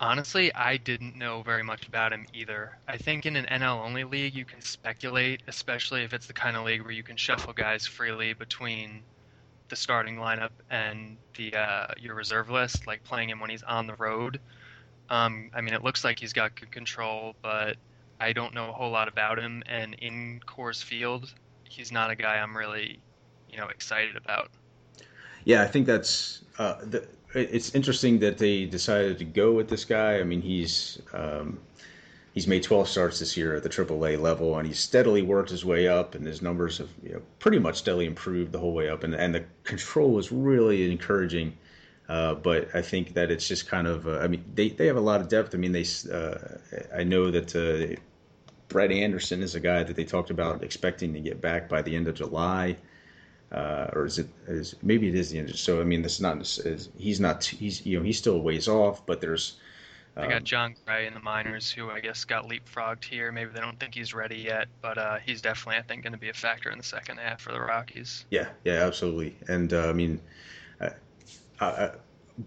Honestly, 0.00 0.54
I 0.54 0.76
didn't 0.76 1.16
know 1.16 1.42
very 1.42 1.64
much 1.64 1.88
about 1.88 2.12
him 2.12 2.26
either. 2.32 2.78
I 2.86 2.96
think 2.96 3.26
in 3.26 3.34
an 3.34 3.46
NL 3.46 3.84
only 3.84 4.04
league, 4.04 4.34
you 4.34 4.44
can 4.44 4.60
speculate, 4.60 5.42
especially 5.48 6.04
if 6.04 6.14
it's 6.14 6.26
the 6.26 6.32
kind 6.32 6.56
of 6.56 6.64
league 6.64 6.82
where 6.82 6.92
you 6.92 7.02
can 7.02 7.16
shuffle 7.16 7.52
guys 7.52 7.84
freely 7.84 8.32
between 8.32 9.02
the 9.68 9.76
starting 9.76 10.16
lineup 10.16 10.50
and 10.70 11.16
the 11.36 11.52
uh, 11.54 11.86
your 11.98 12.14
reserve 12.14 12.48
list, 12.48 12.86
like 12.86 13.02
playing 13.02 13.28
him 13.28 13.40
when 13.40 13.50
he's 13.50 13.64
on 13.64 13.88
the 13.88 13.94
road. 13.94 14.38
Um, 15.10 15.50
I 15.52 15.60
mean, 15.62 15.74
it 15.74 15.82
looks 15.82 16.04
like 16.04 16.20
he's 16.20 16.32
got 16.32 16.54
good 16.54 16.70
control, 16.70 17.34
but 17.42 17.76
I 18.20 18.32
don't 18.32 18.54
know 18.54 18.68
a 18.68 18.72
whole 18.72 18.90
lot 18.90 19.08
about 19.08 19.38
him. 19.38 19.64
And 19.66 19.94
in 19.94 20.40
Coors 20.46 20.82
Field, 20.82 21.32
he's 21.64 21.90
not 21.90 22.10
a 22.10 22.14
guy 22.14 22.36
I'm 22.36 22.56
really, 22.56 23.00
you 23.50 23.56
know, 23.56 23.66
excited 23.66 24.16
about. 24.16 24.50
Yeah, 25.44 25.62
I 25.62 25.66
think 25.66 25.86
that's 25.86 26.44
uh, 26.58 26.76
the, 26.84 27.06
it's 27.34 27.74
interesting 27.74 28.18
that 28.20 28.38
they 28.38 28.64
decided 28.64 29.18
to 29.18 29.24
go 29.24 29.52
with 29.52 29.68
this 29.68 29.84
guy. 29.84 30.18
I 30.18 30.24
mean, 30.24 30.40
he's 30.40 31.00
um, 31.12 31.58
he's 32.32 32.46
made 32.46 32.62
12 32.62 32.88
starts 32.88 33.18
this 33.18 33.36
year 33.36 33.56
at 33.56 33.62
the 33.62 33.68
AAA 33.68 34.20
level, 34.20 34.56
and 34.58 34.66
he's 34.66 34.78
steadily 34.78 35.22
worked 35.22 35.50
his 35.50 35.64
way 35.64 35.88
up, 35.88 36.14
and 36.14 36.26
his 36.26 36.40
numbers 36.40 36.78
have 36.78 36.88
you 37.02 37.12
know, 37.14 37.22
pretty 37.38 37.58
much 37.58 37.76
steadily 37.78 38.06
improved 38.06 38.52
the 38.52 38.58
whole 38.58 38.72
way 38.72 38.88
up, 38.88 39.04
and 39.04 39.14
and 39.14 39.34
the 39.34 39.44
control 39.64 40.10
was 40.10 40.32
really 40.32 40.90
encouraging. 40.90 41.56
Uh, 42.08 42.34
but 42.34 42.74
I 42.74 42.80
think 42.80 43.12
that 43.14 43.30
it's 43.30 43.46
just 43.46 43.68
kind 43.68 43.86
of 43.86 44.06
uh, 44.08 44.18
I 44.18 44.28
mean 44.28 44.44
they, 44.54 44.70
they 44.70 44.86
have 44.86 44.96
a 44.96 45.00
lot 45.00 45.20
of 45.20 45.28
depth. 45.28 45.54
I 45.54 45.58
mean 45.58 45.72
they 45.72 45.84
uh, 46.10 46.38
I 46.94 47.04
know 47.04 47.30
that 47.30 47.54
uh, 47.54 48.00
Brett 48.68 48.90
Anderson 48.90 49.42
is 49.42 49.54
a 49.54 49.60
guy 49.60 49.82
that 49.82 49.96
they 49.96 50.04
talked 50.04 50.30
about 50.30 50.62
expecting 50.62 51.12
to 51.14 51.20
get 51.20 51.40
back 51.40 51.68
by 51.68 51.82
the 51.82 51.94
end 51.94 52.08
of 52.08 52.14
July. 52.14 52.76
Uh, 53.50 53.88
or 53.94 54.04
is 54.04 54.18
it 54.18 54.28
is 54.46 54.76
maybe 54.82 55.08
it 55.08 55.14
is 55.14 55.30
the 55.30 55.38
end? 55.38 55.54
So 55.56 55.80
I 55.80 55.84
mean, 55.84 56.02
this 56.02 56.16
is 56.16 56.20
not 56.20 56.40
is, 56.40 56.90
he's 56.98 57.20
not 57.20 57.44
he's 57.44 57.84
you 57.86 57.98
know 57.98 58.04
he's 58.04 58.18
still 58.18 58.36
a 58.36 58.38
ways 58.38 58.68
off, 58.68 59.06
but 59.06 59.20
there's 59.20 59.56
they 60.18 60.26
got 60.26 60.38
um, 60.38 60.44
Jon 60.44 60.74
Gray 60.84 61.06
in 61.06 61.14
the 61.14 61.20
minors, 61.20 61.70
who 61.70 61.90
I 61.90 62.00
guess 62.00 62.24
got 62.24 62.48
leapfrogged 62.48 63.04
here. 63.04 63.30
Maybe 63.30 63.52
they 63.52 63.60
don't 63.60 63.78
think 63.78 63.94
he's 63.94 64.12
ready 64.12 64.38
yet, 64.38 64.66
but 64.82 64.98
uh, 64.98 65.18
he's 65.18 65.40
definitely, 65.40 65.78
I 65.78 65.82
think, 65.82 66.02
going 66.02 66.12
to 66.12 66.18
be 66.18 66.28
a 66.28 66.34
factor 66.34 66.70
in 66.70 66.78
the 66.78 66.84
second 66.84 67.18
half 67.18 67.40
for 67.40 67.52
the 67.52 67.60
Rockies. 67.60 68.26
Yeah, 68.30 68.48
yeah, 68.64 68.84
absolutely. 68.84 69.36
And 69.46 69.72
uh, 69.72 69.88
I 69.88 69.92
mean, 69.92 70.20
uh, 70.80 70.90
uh, 71.60 71.90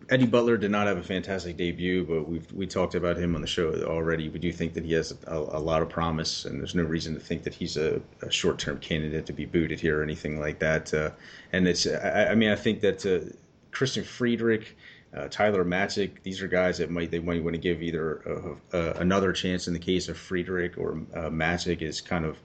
Eddie 0.09 0.25
Butler 0.25 0.57
did 0.57 0.71
not 0.71 0.87
have 0.87 0.97
a 0.97 1.03
fantastic 1.03 1.57
debut, 1.57 2.05
but 2.05 2.27
we've 2.27 2.49
we 2.53 2.65
talked 2.65 2.95
about 2.95 3.17
him 3.17 3.35
on 3.35 3.41
the 3.41 3.47
show 3.47 3.73
already. 3.83 4.29
We 4.29 4.39
do 4.39 4.51
think 4.51 4.73
that 4.73 4.85
he 4.85 4.93
has 4.93 5.13
a, 5.27 5.35
a 5.35 5.59
lot 5.59 5.81
of 5.81 5.89
promise, 5.89 6.45
and 6.45 6.59
there's 6.59 6.75
no 6.75 6.83
reason 6.83 7.13
to 7.13 7.19
think 7.19 7.43
that 7.43 7.53
he's 7.53 7.75
a, 7.75 8.01
a 8.21 8.31
short-term 8.31 8.79
candidate 8.79 9.25
to 9.25 9.33
be 9.33 9.45
booted 9.45 9.79
here 9.79 9.99
or 9.99 10.03
anything 10.03 10.39
like 10.39 10.59
that. 10.59 10.93
Uh, 10.93 11.11
and 11.51 11.67
it's, 11.67 11.85
I, 11.85 12.27
I, 12.31 12.35
mean, 12.35 12.49
I 12.49 12.55
think 12.55 12.79
that 12.81 13.05
uh, 13.05 13.33
Christian 13.71 14.03
Friedrich, 14.05 14.77
uh, 15.13 15.27
Tyler 15.29 15.65
Matzek, 15.65 16.23
these 16.23 16.41
are 16.41 16.47
guys 16.47 16.77
that 16.77 16.89
might 16.89 17.11
they 17.11 17.19
might 17.19 17.43
want 17.43 17.55
to 17.55 17.61
give 17.61 17.81
either 17.83 18.57
another 18.71 19.33
chance 19.33 19.67
in 19.67 19.73
the 19.73 19.79
case 19.79 20.07
of 20.07 20.17
Friedrich 20.17 20.77
or 20.77 21.01
uh, 21.13 21.29
Matzek 21.29 21.81
is 21.81 21.99
kind 21.99 22.23
of 22.23 22.37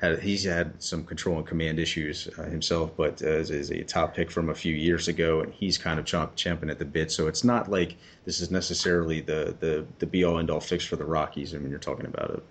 had 0.00 0.20
he's 0.20 0.44
had 0.44 0.82
some 0.82 1.04
control 1.04 1.38
and 1.38 1.46
command 1.46 1.78
issues 1.78 2.28
uh, 2.38 2.42
himself, 2.44 2.96
but 2.96 3.22
uh, 3.22 3.28
is, 3.28 3.70
a 3.70 3.82
top 3.84 4.14
pick 4.14 4.30
from 4.30 4.50
a 4.50 4.54
few 4.54 4.74
years 4.74 5.08
ago, 5.08 5.40
and 5.40 5.52
he's 5.52 5.78
kind 5.78 5.98
of 5.98 6.04
chomp, 6.04 6.34
champing 6.36 6.70
at 6.70 6.78
the 6.78 6.84
bit. 6.84 7.10
So 7.12 7.28
it's 7.28 7.44
not 7.44 7.70
like 7.70 7.96
this 8.24 8.40
is 8.40 8.50
necessarily 8.50 9.20
the 9.20 9.56
the 9.60 9.86
the 9.98 10.06
be 10.06 10.24
all 10.24 10.38
end 10.38 10.50
all 10.50 10.60
fix 10.60 10.84
for 10.84 10.96
the 10.96 11.04
Rockies. 11.04 11.54
I 11.54 11.58
mean, 11.58 11.70
you're 11.70 11.78
talking 11.78 12.06
about 12.06 12.30
a 12.30 12.42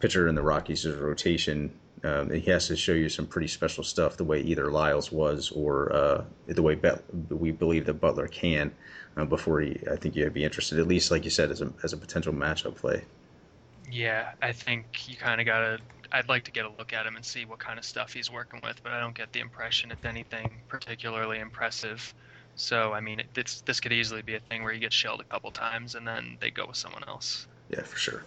pitcher 0.00 0.28
in 0.28 0.34
the 0.34 0.42
Rockies' 0.42 0.86
rotation. 0.86 1.72
Um, 2.04 2.30
he 2.30 2.50
has 2.50 2.66
to 2.66 2.76
show 2.76 2.92
you 2.92 3.08
some 3.08 3.26
pretty 3.26 3.46
special 3.46 3.84
stuff, 3.84 4.16
the 4.16 4.24
way 4.24 4.40
either 4.40 4.72
Lyles 4.72 5.12
was, 5.12 5.52
or 5.52 5.92
uh, 5.92 6.24
the 6.46 6.62
way 6.62 6.74
Bet- 6.74 7.04
we 7.28 7.52
believe 7.52 7.86
that 7.86 7.94
Butler 7.94 8.26
can, 8.26 8.72
uh, 9.16 9.24
before 9.24 9.60
he, 9.60 9.78
I 9.88 9.94
think 9.94 10.16
you'd 10.16 10.34
be 10.34 10.42
interested, 10.42 10.80
at 10.80 10.88
least 10.88 11.12
like 11.12 11.22
you 11.22 11.30
said, 11.30 11.52
as 11.52 11.62
a 11.62 11.72
as 11.84 11.92
a 11.92 11.96
potential 11.96 12.32
matchup 12.32 12.74
play. 12.76 13.04
Yeah, 13.90 14.32
I 14.40 14.52
think 14.52 15.08
you 15.08 15.16
kind 15.16 15.40
of 15.40 15.46
got 15.46 15.60
to 15.60 15.78
I'd 16.12 16.28
like 16.28 16.44
to 16.44 16.52
get 16.52 16.66
a 16.66 16.70
look 16.78 16.92
at 16.92 17.06
him 17.06 17.16
and 17.16 17.24
see 17.24 17.46
what 17.46 17.58
kind 17.58 17.78
of 17.78 17.84
stuff 17.84 18.12
he's 18.12 18.30
working 18.30 18.60
with, 18.62 18.82
but 18.82 18.92
I 18.92 19.00
don't 19.00 19.14
get 19.14 19.32
the 19.32 19.40
impression 19.40 19.90
it's 19.90 20.04
anything 20.04 20.50
particularly 20.68 21.38
impressive. 21.38 22.14
So 22.54 22.92
I 22.92 23.00
mean, 23.00 23.20
it, 23.20 23.26
it's, 23.34 23.62
this 23.62 23.80
could 23.80 23.92
easily 23.92 24.20
be 24.20 24.34
a 24.34 24.40
thing 24.40 24.62
where 24.62 24.72
he 24.72 24.78
gets 24.78 24.94
shelled 24.94 25.20
a 25.20 25.24
couple 25.24 25.50
times 25.50 25.94
and 25.94 26.06
then 26.06 26.36
they 26.40 26.50
go 26.50 26.66
with 26.66 26.76
someone 26.76 27.02
else. 27.08 27.46
Yeah, 27.70 27.82
for 27.82 27.96
sure. 27.96 28.24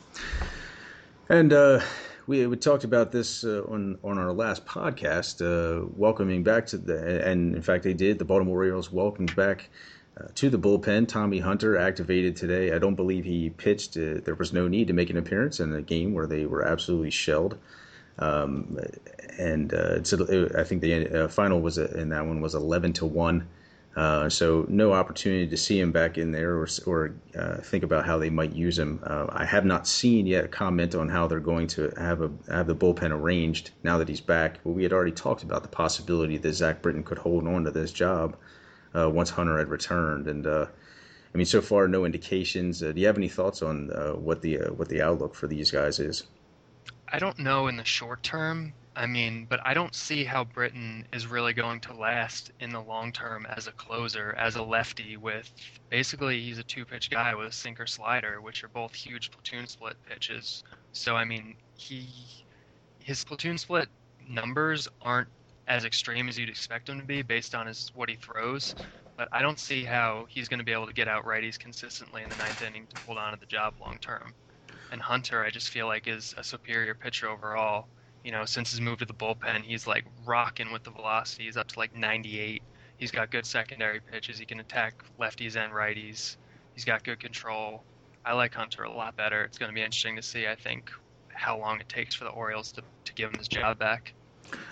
And 1.30 1.54
uh, 1.54 1.82
we, 2.26 2.48
we 2.48 2.58
talked 2.58 2.84
about 2.84 3.12
this 3.12 3.44
uh, 3.44 3.64
on 3.70 4.00
on 4.04 4.18
our 4.18 4.32
last 4.32 4.66
podcast, 4.66 5.42
uh, 5.42 5.88
welcoming 5.96 6.44
back 6.44 6.66
to 6.68 6.78
the 6.78 7.26
and 7.28 7.56
in 7.56 7.62
fact 7.62 7.84
they 7.84 7.94
did. 7.94 8.18
The 8.18 8.26
Baltimore 8.26 8.58
Orioles 8.58 8.92
welcomed 8.92 9.36
back 9.36 9.70
uh, 10.20 10.28
to 10.36 10.50
the 10.50 10.60
bullpen. 10.60 11.08
Tommy 11.08 11.40
Hunter 11.40 11.78
activated 11.78 12.36
today. 12.36 12.74
I 12.74 12.80
don't 12.80 12.96
believe 12.96 13.26
he 13.26 13.50
pitched. 13.50 13.98
Uh, 13.98 14.22
there 14.24 14.36
was 14.36 14.54
no 14.54 14.68
need 14.68 14.88
to 14.88 14.94
make 14.94 15.10
an 15.10 15.18
appearance 15.18 15.60
in 15.60 15.74
a 15.74 15.82
game 15.82 16.14
where 16.14 16.28
they 16.28 16.46
were 16.46 16.64
absolutely 16.64 17.12
shelled. 17.12 17.58
Um, 18.18 18.78
and 19.38 19.74
uh, 19.74 20.00
I 20.58 20.64
think 20.64 20.82
the 20.82 21.26
uh, 21.26 21.28
final 21.28 21.60
was 21.60 21.78
uh, 21.78 21.92
in 21.96 22.10
that 22.10 22.26
one 22.26 22.40
was 22.40 22.56
11 22.56 22.94
to 22.94 23.06
one. 23.06 23.48
Uh, 23.98 24.28
so 24.30 24.66
no 24.68 24.92
opportunity 24.92 25.48
to 25.48 25.56
see 25.56 25.80
him 25.80 25.94
back 25.94 26.18
in 26.18 26.34
there 26.34 26.56
or, 26.56 26.68
or 26.86 27.14
think 27.62 27.82
about 27.82 28.06
how 28.06 28.18
they 28.18 28.30
might 28.30 28.52
use 28.52 28.78
him. 28.78 29.02
I 29.06 29.46
have 29.46 29.64
not 29.64 29.88
seen 29.88 30.28
yet 30.28 30.44
a 30.44 30.48
comment 30.50 30.96
on 30.96 31.08
how 31.08 31.28
they're 31.28 31.40
going 31.40 31.68
to 31.68 31.94
have 31.98 32.22
a 32.22 32.30
have 32.50 32.68
the 32.68 32.76
bullpen 32.76 33.12
arranged 33.12 33.72
now 33.84 33.98
that 33.98 34.10
he's 34.10 34.20
back. 34.20 34.60
But 34.66 34.72
we 34.72 34.84
had 34.84 34.92
already 34.92 35.14
talked 35.14 35.44
about 35.44 35.64
the 35.64 35.70
possibility 35.70 36.38
that 36.38 36.54
Zach 36.54 36.82
Britton 36.82 37.04
could 37.04 37.20
hold 37.20 37.48
on 37.48 37.64
to 37.64 37.72
this 37.72 37.94
job 37.94 38.36
uh, 38.96 39.10
once 39.10 39.30
Hunter 39.30 39.58
had 39.58 39.68
returned. 39.68 40.28
And 40.28 40.48
uh, 40.48 40.68
I 41.34 41.38
mean, 41.38 41.46
so 41.46 41.62
far, 41.62 41.88
no 41.88 42.06
indications. 42.06 42.82
Uh, 42.82 42.92
do 42.92 43.02
you 43.02 43.08
have 43.08 43.18
any 43.18 43.30
thoughts 43.30 43.62
on 43.62 43.92
uh, 43.92 44.14
what 44.14 44.42
the 44.42 44.60
uh, 44.60 44.74
what 44.74 44.90
the 44.90 45.02
outlook 45.02 45.36
for 45.36 45.48
these 45.48 45.72
guys 45.72 46.00
is? 46.00 46.24
I 47.08 47.20
don't 47.20 47.40
know 47.40 47.68
in 47.68 47.78
the 47.78 47.86
short 47.86 48.24
term. 48.24 48.74
I 48.98 49.08
mean, 49.08 49.46
but 49.50 49.60
I 49.66 49.74
don't 49.74 49.94
see 49.94 50.24
how 50.24 50.46
Britton 50.46 51.06
is 51.12 51.28
really 51.28 51.52
going 51.52 51.82
to 51.82 51.94
last 51.94 52.52
in 52.62 52.70
the 52.70 52.80
long 52.80 53.12
term 53.12 53.46
as 53.46 53.68
a 53.68 53.74
closer, 53.74 54.34
as 54.38 54.56
a 54.56 54.64
lefty. 54.64 55.18
With 55.18 55.52
basically, 55.90 56.42
he's 56.42 56.58
a 56.58 56.64
two-pitch 56.64 57.10
guy 57.10 57.36
with 57.36 57.48
a 57.48 57.52
sinker 57.52 57.88
slider, 57.88 58.40
which 58.40 58.64
are 58.64 58.70
both 58.70 58.94
huge 58.94 59.32
platoon 59.32 59.68
split 59.68 59.98
pitches. 60.08 60.64
So 60.94 61.16
I 61.16 61.26
mean, 61.26 61.56
he 61.76 62.08
his 63.00 63.26
platoon 63.26 63.58
split 63.58 63.90
numbers 64.28 64.88
aren't 65.02 65.28
as 65.68 65.86
extreme 65.86 66.30
as 66.30 66.38
you'd 66.38 66.50
expect 66.50 66.90
him 66.90 67.00
to 67.00 67.06
be 67.06 67.22
based 67.22 67.56
on 67.56 67.68
his 67.68 67.92
what 67.96 68.10
he 68.10 68.16
throws. 68.16 68.76
But 69.18 69.30
I 69.32 69.42
don't 69.42 69.60
see 69.60 69.84
how 69.84 70.26
he's 70.30 70.50
going 70.50 70.60
to 70.60 70.66
be 70.66 70.74
able 70.74 70.88
to 70.88 70.94
get 70.94 71.08
out 71.08 71.26
righties 71.26 71.58
consistently 71.58 72.22
in 72.24 72.30
the 72.30 72.36
ninth 72.36 72.62
inning 72.62 72.88
to 72.88 73.02
hold 73.02 73.18
on 73.18 73.34
to 73.34 73.40
the 73.40 73.46
job 73.46 73.74
long 73.80 73.98
term. 74.00 74.34
And 74.92 75.02
Hunter, 75.02 75.44
I 75.44 75.50
just 75.50 75.70
feel 75.70 75.88
like 75.88 76.08
is 76.08 76.36
a 76.38 76.44
superior 76.44 76.94
pitcher 76.94 77.30
overall. 77.30 77.88
You 78.24 78.32
know, 78.32 78.46
since 78.46 78.72
his 78.72 78.82
move 78.82 79.00
to 79.00 79.06
the 79.06 79.14
bullpen, 79.14 79.62
he's 79.64 79.88
like 79.88 80.06
rocking 80.26 80.72
with 80.72 80.84
the 80.84 80.92
velocity. 80.92 81.46
He's 81.46 81.58
up 81.58 81.68
to 81.70 81.80
like 81.80 81.96
98. 81.96 82.62
He's 82.98 83.12
got 83.12 83.32
good 83.32 83.46
secondary 83.46 84.00
pitches. 84.00 84.40
He 84.40 84.46
can 84.46 84.60
attack 84.60 85.04
lefties 85.20 85.56
and 85.56 85.72
righties. 85.72 86.38
He's 86.74 86.86
got 86.86 87.04
good 87.04 87.20
control. 87.20 87.84
I 88.26 88.34
like 88.34 88.54
Hunter 88.54 88.84
a 88.84 88.92
lot 88.92 89.16
better. 89.16 89.44
It's 89.44 89.58
going 89.58 89.70
to 89.70 89.76
be 89.76 89.82
interesting 89.82 90.16
to 90.16 90.24
see, 90.24 90.48
I 90.48 90.56
think, 90.56 90.92
how 91.30 91.60
long 91.60 91.80
it 91.80 91.88
takes 91.88 92.16
for 92.16 92.24
the 92.24 92.32
Orioles 92.32 92.72
to, 92.74 92.82
to 93.06 93.14
give 93.14 93.30
him 93.30 93.38
his 93.38 93.48
job 93.48 93.78
back. 93.78 94.15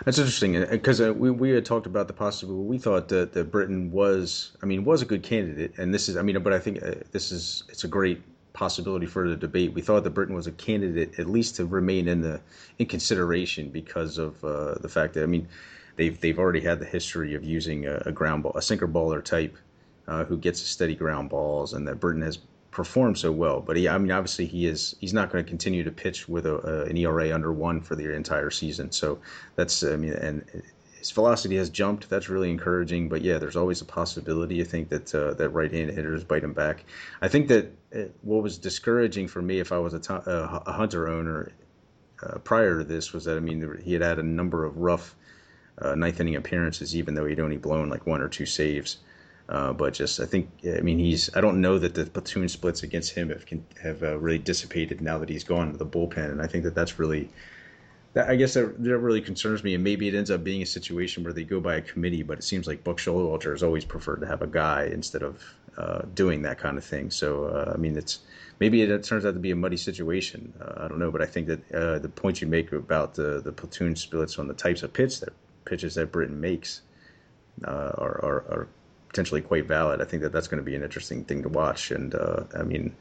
That's 0.05 0.17
interesting 0.17 0.59
because 0.69 0.99
uh, 0.99 1.13
we 1.13 1.31
we 1.31 1.51
had 1.51 1.65
talked 1.65 1.85
about 1.85 2.07
the 2.07 2.13
possibility. 2.13 2.67
We 2.67 2.77
thought 2.77 3.07
that, 3.09 3.31
that 3.33 3.51
Britton 3.51 3.91
was, 3.91 4.51
I 4.61 4.65
mean, 4.65 4.83
was 4.83 5.01
a 5.01 5.05
good 5.05 5.23
candidate, 5.23 5.77
and 5.77 5.93
this 5.93 6.09
is, 6.09 6.17
I 6.17 6.21
mean, 6.21 6.41
but 6.43 6.51
I 6.51 6.59
think 6.59 6.83
uh, 6.83 6.95
this 7.11 7.31
is 7.31 7.63
it's 7.69 7.83
a 7.83 7.87
great 7.87 8.21
possibility 8.53 9.05
for 9.05 9.27
the 9.27 9.35
debate. 9.35 9.73
We 9.73 9.81
thought 9.81 10.03
that 10.03 10.11
Britton 10.11 10.35
was 10.35 10.47
a 10.47 10.51
candidate 10.51 11.19
at 11.19 11.27
least 11.27 11.55
to 11.55 11.65
remain 11.65 12.07
in 12.07 12.21
the 12.21 12.41
in 12.79 12.85
consideration 12.85 13.69
because 13.69 14.17
of 14.17 14.43
uh, 14.43 14.75
the 14.75 14.89
fact 14.89 15.13
that 15.13 15.23
I 15.23 15.27
mean, 15.27 15.47
they've 15.95 16.19
they've 16.19 16.39
already 16.39 16.61
had 16.61 16.79
the 16.79 16.85
history 16.85 17.33
of 17.33 17.43
using 17.43 17.87
a, 17.87 18.03
a 18.05 18.11
ground 18.11 18.43
ball, 18.43 18.53
a 18.55 18.61
sinker 18.61 18.87
baller 18.87 19.23
type, 19.23 19.57
uh, 20.07 20.25
who 20.25 20.37
gets 20.37 20.59
steady 20.61 20.95
ground 20.95 21.29
balls, 21.29 21.73
and 21.73 21.87
that 21.87 21.99
Britton 21.99 22.21
has 22.21 22.39
performed 22.73 23.17
so 23.17 23.31
well. 23.31 23.61
But 23.61 23.77
he, 23.77 23.87
I 23.87 23.97
mean, 23.97 24.11
obviously 24.11 24.45
he 24.45 24.65
is 24.65 24.95
he's 24.99 25.13
not 25.13 25.31
going 25.31 25.43
to 25.43 25.49
continue 25.49 25.83
to 25.83 25.91
pitch 25.91 26.27
with 26.27 26.45
a, 26.45 26.55
a, 26.55 26.85
an 26.85 26.97
ERA 26.97 27.33
under 27.33 27.53
one 27.53 27.79
for 27.79 27.95
the 27.95 28.13
entire 28.13 28.49
season. 28.49 28.91
So 28.91 29.19
that's 29.55 29.83
I 29.83 29.95
mean, 29.95 30.13
and 30.13 30.43
his 30.97 31.11
velocity 31.11 31.55
has 31.57 31.69
jumped. 31.69 32.09
That's 32.09 32.29
really 32.29 32.49
encouraging. 32.49 33.09
But 33.09 33.21
yeah, 33.21 33.37
there's 33.37 33.55
always 33.55 33.81
a 33.81 33.85
possibility. 33.85 34.59
I 34.59 34.63
think 34.63 34.89
that 34.89 35.13
uh, 35.13 35.35
that 35.35 35.49
right-handed 35.49 35.95
hitters 35.95 36.23
bite 36.23 36.43
him 36.43 36.53
back. 36.53 36.85
I 37.21 37.27
think 37.27 37.47
that 37.49 37.71
it, 37.91 38.09
uh, 38.09 38.11
what 38.21 38.41
was 38.41 38.57
discouraging 38.57 39.27
for 39.27 39.41
me 39.41 39.59
if 39.59 39.71
I 39.71 39.77
was 39.77 39.93
a, 39.93 40.13
uh, 40.13 40.63
a 40.65 40.71
Hunter 40.71 41.07
owner 41.07 41.51
uh, 42.23 42.39
prior 42.39 42.79
to 42.79 42.83
this 42.83 43.13
was 43.13 43.25
that 43.25 43.37
I 43.37 43.39
mean 43.39 43.79
he 43.83 43.93
had 43.93 44.01
had 44.01 44.17
a 44.17 44.23
number 44.23 44.65
of 44.65 44.77
rough 44.77 45.15
uh, 45.77 45.93
ninth 45.93 46.19
inning 46.19 46.35
appearances, 46.35 46.95
even 46.95 47.13
though 47.13 47.25
he'd 47.25 47.39
only 47.39 47.57
blown 47.57 47.89
like 47.89 48.07
one 48.07 48.21
or 48.21 48.29
two 48.29 48.45
saves. 48.45 48.97
Uh, 49.49 49.73
but 49.73 49.93
just 49.93 50.19
I 50.19 50.25
think 50.25 50.49
I 50.65 50.79
mean 50.81 50.99
he's 50.99 51.29
I 51.35 51.41
don't 51.41 51.59
know 51.59 51.77
that 51.77 51.95
the 51.95 52.05
platoon 52.05 52.47
splits 52.47 52.83
against 52.83 53.13
him 53.13 53.29
have 53.29 53.45
have 53.81 54.03
uh, 54.03 54.17
really 54.17 54.39
dissipated 54.39 55.01
now 55.01 55.17
that 55.17 55.29
he's 55.29 55.43
gone 55.43 55.71
to 55.71 55.77
the 55.77 55.85
bullpen, 55.85 56.31
and 56.31 56.41
I 56.41 56.47
think 56.47 56.63
that 56.63 56.75
that's 56.75 56.97
really 56.97 57.29
that 58.13 58.29
I 58.29 58.37
guess 58.37 58.53
that, 58.53 58.81
that 58.81 58.97
really 58.99 59.21
concerns 59.21 59.63
me. 59.63 59.73
And 59.75 59.83
maybe 59.83 60.07
it 60.07 60.15
ends 60.15 60.31
up 60.31 60.43
being 60.43 60.61
a 60.61 60.65
situation 60.65 61.23
where 61.23 61.33
they 61.33 61.43
go 61.43 61.59
by 61.59 61.75
a 61.75 61.81
committee, 61.81 62.23
but 62.23 62.37
it 62.37 62.43
seems 62.43 62.67
like 62.67 62.83
Buck 62.85 62.97
Showalter 62.97 63.51
has 63.51 63.63
always 63.63 63.83
preferred 63.83 64.21
to 64.21 64.27
have 64.27 64.41
a 64.41 64.47
guy 64.47 64.85
instead 64.85 65.23
of 65.23 65.43
uh, 65.77 66.03
doing 66.13 66.41
that 66.43 66.57
kind 66.57 66.77
of 66.77 66.85
thing. 66.85 67.11
So 67.11 67.45
uh, 67.45 67.73
I 67.73 67.77
mean 67.77 67.97
it's 67.97 68.19
maybe 68.61 68.81
it 68.81 69.03
turns 69.03 69.25
out 69.25 69.33
to 69.33 69.39
be 69.41 69.51
a 69.51 69.57
muddy 69.57 69.77
situation. 69.77 70.53
Uh, 70.61 70.85
I 70.85 70.87
don't 70.87 70.99
know, 70.99 71.11
but 71.11 71.21
I 71.21 71.25
think 71.25 71.47
that 71.47 71.71
uh, 71.73 71.99
the 71.99 72.09
point 72.09 72.39
you 72.39 72.47
make 72.47 72.71
about 72.71 73.13
the 73.13 73.41
the 73.41 73.51
platoon 73.51 73.97
splits 73.97 74.39
on 74.39 74.47
the 74.47 74.53
types 74.53 74.83
of 74.83 74.93
pitch 74.93 75.19
that 75.19 75.33
pitches 75.65 75.95
that 75.95 76.13
Britton 76.13 76.39
makes 76.39 76.81
are, 77.65 78.19
are, 78.23 78.45
are 78.49 78.67
potentially 79.13 79.41
quite 79.41 79.67
valid. 79.67 80.01
I 80.01 80.05
think 80.05 80.23
that 80.23 80.31
that's 80.31 80.47
going 80.47 80.57
to 80.57 80.65
be 80.65 80.75
an 80.75 80.81
interesting 80.81 81.23
thing 81.23 81.43
to 81.43 81.49
watch. 81.49 81.91
And 81.91 82.15
uh, 82.15 82.45
I 82.57 82.63
mean, 82.63 82.95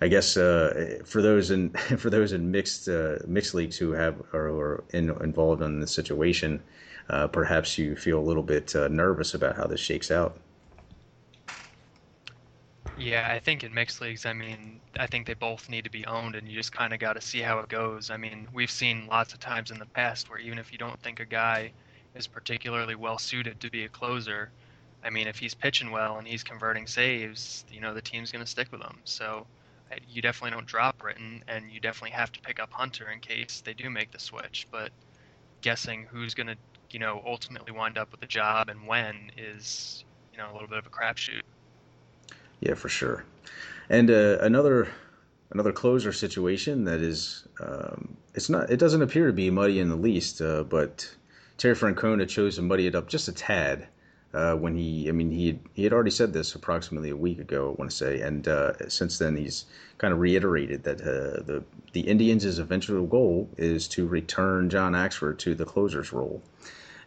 I 0.00 0.06
guess 0.06 0.36
uh, 0.36 1.00
for 1.04 1.20
those 1.20 1.50
in 1.50 1.70
for 1.98 2.10
those 2.10 2.32
in 2.32 2.50
mixed 2.52 2.88
uh, 2.88 3.16
mixed 3.26 3.52
leagues 3.52 3.76
who 3.76 3.90
have 3.92 4.22
are, 4.32 4.48
are 4.48 4.84
in, 4.90 5.10
involved 5.20 5.62
in 5.62 5.80
this 5.80 5.90
situation, 5.90 6.62
uh, 7.10 7.26
perhaps 7.26 7.76
you 7.76 7.96
feel 7.96 8.20
a 8.20 8.22
little 8.22 8.44
bit 8.44 8.74
uh, 8.76 8.86
nervous 8.86 9.34
about 9.34 9.56
how 9.56 9.66
this 9.66 9.80
shakes 9.80 10.12
out. 10.12 10.38
Yeah, 12.96 13.28
I 13.30 13.40
think 13.40 13.62
in 13.62 13.74
mixed 13.74 14.00
leagues, 14.00 14.24
I 14.24 14.32
mean, 14.32 14.80
I 14.98 15.06
think 15.06 15.26
they 15.26 15.34
both 15.34 15.68
need 15.68 15.84
to 15.84 15.90
be 15.90 16.06
owned, 16.06 16.34
and 16.34 16.48
you 16.48 16.56
just 16.56 16.72
kind 16.72 16.94
of 16.94 17.00
got 17.00 17.12
to 17.14 17.20
see 17.20 17.40
how 17.40 17.58
it 17.58 17.68
goes. 17.68 18.10
I 18.10 18.16
mean, 18.16 18.48
we've 18.54 18.70
seen 18.70 19.06
lots 19.08 19.34
of 19.34 19.40
times 19.40 19.70
in 19.70 19.78
the 19.78 19.86
past 19.86 20.30
where 20.30 20.38
even 20.38 20.58
if 20.58 20.72
you 20.72 20.78
don't 20.78 20.98
think 21.00 21.20
a 21.20 21.26
guy 21.26 21.72
is 22.14 22.26
particularly 22.26 22.94
well 22.94 23.18
suited 23.18 23.60
to 23.60 23.70
be 23.70 23.84
a 23.84 23.88
closer, 23.88 24.50
I 25.06 25.10
mean, 25.10 25.28
if 25.28 25.38
he's 25.38 25.54
pitching 25.54 25.92
well 25.92 26.18
and 26.18 26.26
he's 26.26 26.42
converting 26.42 26.86
saves, 26.88 27.64
you 27.70 27.80
know, 27.80 27.94
the 27.94 28.02
team's 28.02 28.32
going 28.32 28.44
to 28.44 28.50
stick 28.50 28.72
with 28.72 28.82
him. 28.82 28.98
So 29.04 29.46
you 30.08 30.20
definitely 30.20 30.50
don't 30.50 30.66
drop 30.66 30.98
Britton, 30.98 31.44
and 31.46 31.70
you 31.70 31.78
definitely 31.78 32.10
have 32.10 32.32
to 32.32 32.40
pick 32.40 32.58
up 32.58 32.72
Hunter 32.72 33.08
in 33.10 33.20
case 33.20 33.62
they 33.64 33.72
do 33.72 33.88
make 33.88 34.10
the 34.10 34.18
switch. 34.18 34.66
But 34.72 34.90
guessing 35.60 36.06
who's 36.10 36.34
going 36.34 36.48
to, 36.48 36.56
you 36.90 36.98
know, 36.98 37.22
ultimately 37.24 37.72
wind 37.72 37.98
up 37.98 38.10
with 38.10 38.20
the 38.20 38.26
job 38.26 38.68
and 38.68 38.86
when 38.86 39.30
is, 39.36 40.04
you 40.32 40.38
know, 40.38 40.50
a 40.50 40.52
little 40.52 40.68
bit 40.68 40.78
of 40.78 40.86
a 40.86 40.90
crapshoot. 40.90 41.42
Yeah, 42.60 42.74
for 42.74 42.88
sure. 42.88 43.24
And 43.88 44.10
uh, 44.10 44.38
another 44.40 44.88
another 45.52 45.72
closer 45.72 46.12
situation 46.12 46.84
that 46.84 47.00
is, 47.00 47.46
um, 47.60 48.16
it's 48.34 48.50
not, 48.50 48.68
it 48.68 48.78
doesn't 48.78 49.02
appear 49.02 49.28
to 49.28 49.32
be 49.32 49.48
muddy 49.48 49.78
in 49.78 49.88
the 49.88 49.96
least, 49.96 50.40
uh, 50.40 50.64
but 50.64 51.08
Terry 51.56 51.76
Francona 51.76 52.28
chose 52.28 52.56
to 52.56 52.62
muddy 52.62 52.88
it 52.88 52.96
up 52.96 53.08
just 53.08 53.28
a 53.28 53.32
tad 53.32 53.86
uh, 54.36 54.54
when 54.54 54.76
he, 54.76 55.08
I 55.08 55.12
mean, 55.12 55.30
he 55.30 55.46
had, 55.46 55.60
he 55.72 55.84
had 55.84 55.94
already 55.94 56.10
said 56.10 56.34
this 56.34 56.54
approximately 56.54 57.08
a 57.08 57.16
week 57.16 57.38
ago, 57.38 57.70
I 57.70 57.80
want 57.80 57.90
to 57.90 57.96
say, 57.96 58.20
and 58.20 58.46
uh, 58.46 58.88
since 58.88 59.16
then 59.18 59.34
he's 59.34 59.64
kind 59.96 60.12
of 60.12 60.20
reiterated 60.20 60.84
that 60.84 61.00
uh, 61.00 61.42
the 61.42 61.64
the 61.94 62.02
Indians' 62.02 62.58
eventual 62.58 63.06
goal 63.06 63.48
is 63.56 63.88
to 63.88 64.06
return 64.06 64.68
John 64.68 64.92
Axford 64.92 65.38
to 65.38 65.54
the 65.54 65.64
closer's 65.64 66.12
role, 66.12 66.42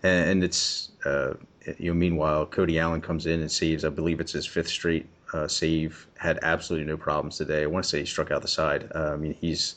and, 0.01 0.29
and 0.29 0.43
it's 0.43 0.89
uh, 1.05 1.35
you 1.77 1.91
know, 1.91 1.93
meanwhile 1.93 2.47
Cody 2.47 2.79
Allen 2.79 2.99
comes 2.99 3.27
in 3.27 3.41
and 3.41 3.51
saves, 3.51 3.85
I 3.85 3.89
believe 3.89 4.19
it's 4.19 4.31
his 4.31 4.47
fifth 4.47 4.69
straight 4.69 5.05
uh, 5.31 5.47
save, 5.47 6.07
had 6.17 6.39
absolutely 6.41 6.87
no 6.87 6.97
problems 6.97 7.37
today. 7.37 7.61
I 7.61 7.67
want 7.67 7.85
to 7.85 7.89
say 7.89 7.99
he 7.99 8.05
struck 8.05 8.31
out 8.31 8.41
the 8.41 8.47
side. 8.47 8.91
Uh, 8.95 9.11
I 9.13 9.17
mean, 9.17 9.35
he's 9.39 9.75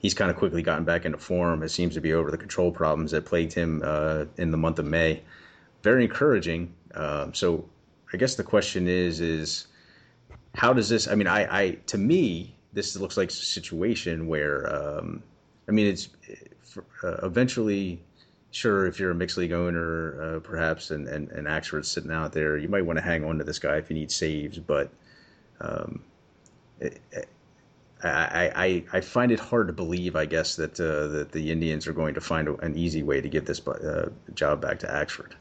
he's 0.00 0.14
kind 0.14 0.32
of 0.32 0.36
quickly 0.36 0.62
gotten 0.62 0.82
back 0.82 1.04
into 1.04 1.18
form. 1.18 1.62
It 1.62 1.68
seems 1.68 1.94
to 1.94 2.00
be 2.00 2.12
over 2.12 2.32
the 2.32 2.38
control 2.38 2.72
problems 2.72 3.12
that 3.12 3.24
plagued 3.24 3.52
him 3.52 3.84
in 4.36 4.50
the 4.50 4.56
month 4.56 4.80
of 4.80 4.86
May. 4.86 5.22
Very 5.84 6.02
encouraging 6.04 6.74
um, 6.98 7.32
so 7.32 7.64
I 8.12 8.16
guess 8.16 8.34
the 8.34 8.44
question 8.44 8.88
is 8.88 9.20
is 9.20 9.68
how 10.54 10.72
does 10.72 10.88
this? 10.88 11.08
I 11.08 11.14
mean, 11.14 11.26
I, 11.26 11.60
I 11.60 11.70
to 11.86 11.98
me 11.98 12.54
this 12.72 12.96
looks 12.96 13.16
like 13.16 13.30
a 13.30 13.32
situation 13.32 14.26
where 14.26 14.72
um, 14.74 15.22
I 15.68 15.72
mean 15.72 15.86
it's 15.86 16.08
uh, 17.02 17.16
eventually 17.22 18.02
sure 18.50 18.86
if 18.86 18.98
you're 18.98 19.10
a 19.10 19.14
mixed 19.14 19.36
league 19.36 19.52
owner 19.52 20.36
uh, 20.36 20.40
perhaps 20.40 20.90
and, 20.90 21.06
and 21.06 21.30
and 21.30 21.46
Axford's 21.46 21.90
sitting 21.90 22.10
out 22.10 22.32
there 22.32 22.56
you 22.56 22.68
might 22.68 22.84
want 22.84 22.98
to 22.98 23.04
hang 23.04 23.24
on 23.24 23.38
to 23.38 23.44
this 23.44 23.58
guy 23.58 23.76
if 23.76 23.90
you 23.90 23.94
need 23.94 24.10
saves 24.10 24.58
but 24.58 24.90
um, 25.60 26.02
it, 26.80 27.00
I, 28.02 28.52
I, 28.54 28.84
I 28.92 29.00
find 29.00 29.32
it 29.32 29.40
hard 29.40 29.66
to 29.66 29.72
believe, 29.72 30.14
I 30.14 30.24
guess, 30.24 30.54
that 30.56 30.78
uh, 30.78 31.08
that 31.08 31.32
the 31.32 31.50
Indians 31.50 31.88
are 31.88 31.92
going 31.92 32.14
to 32.14 32.20
find 32.20 32.48
an 32.62 32.76
easy 32.76 33.02
way 33.02 33.20
to 33.20 33.28
give 33.28 33.44
this 33.44 33.66
uh, 33.66 34.10
job 34.34 34.60
back 34.60 34.78
to 34.80 34.86
Axford. 34.86 35.32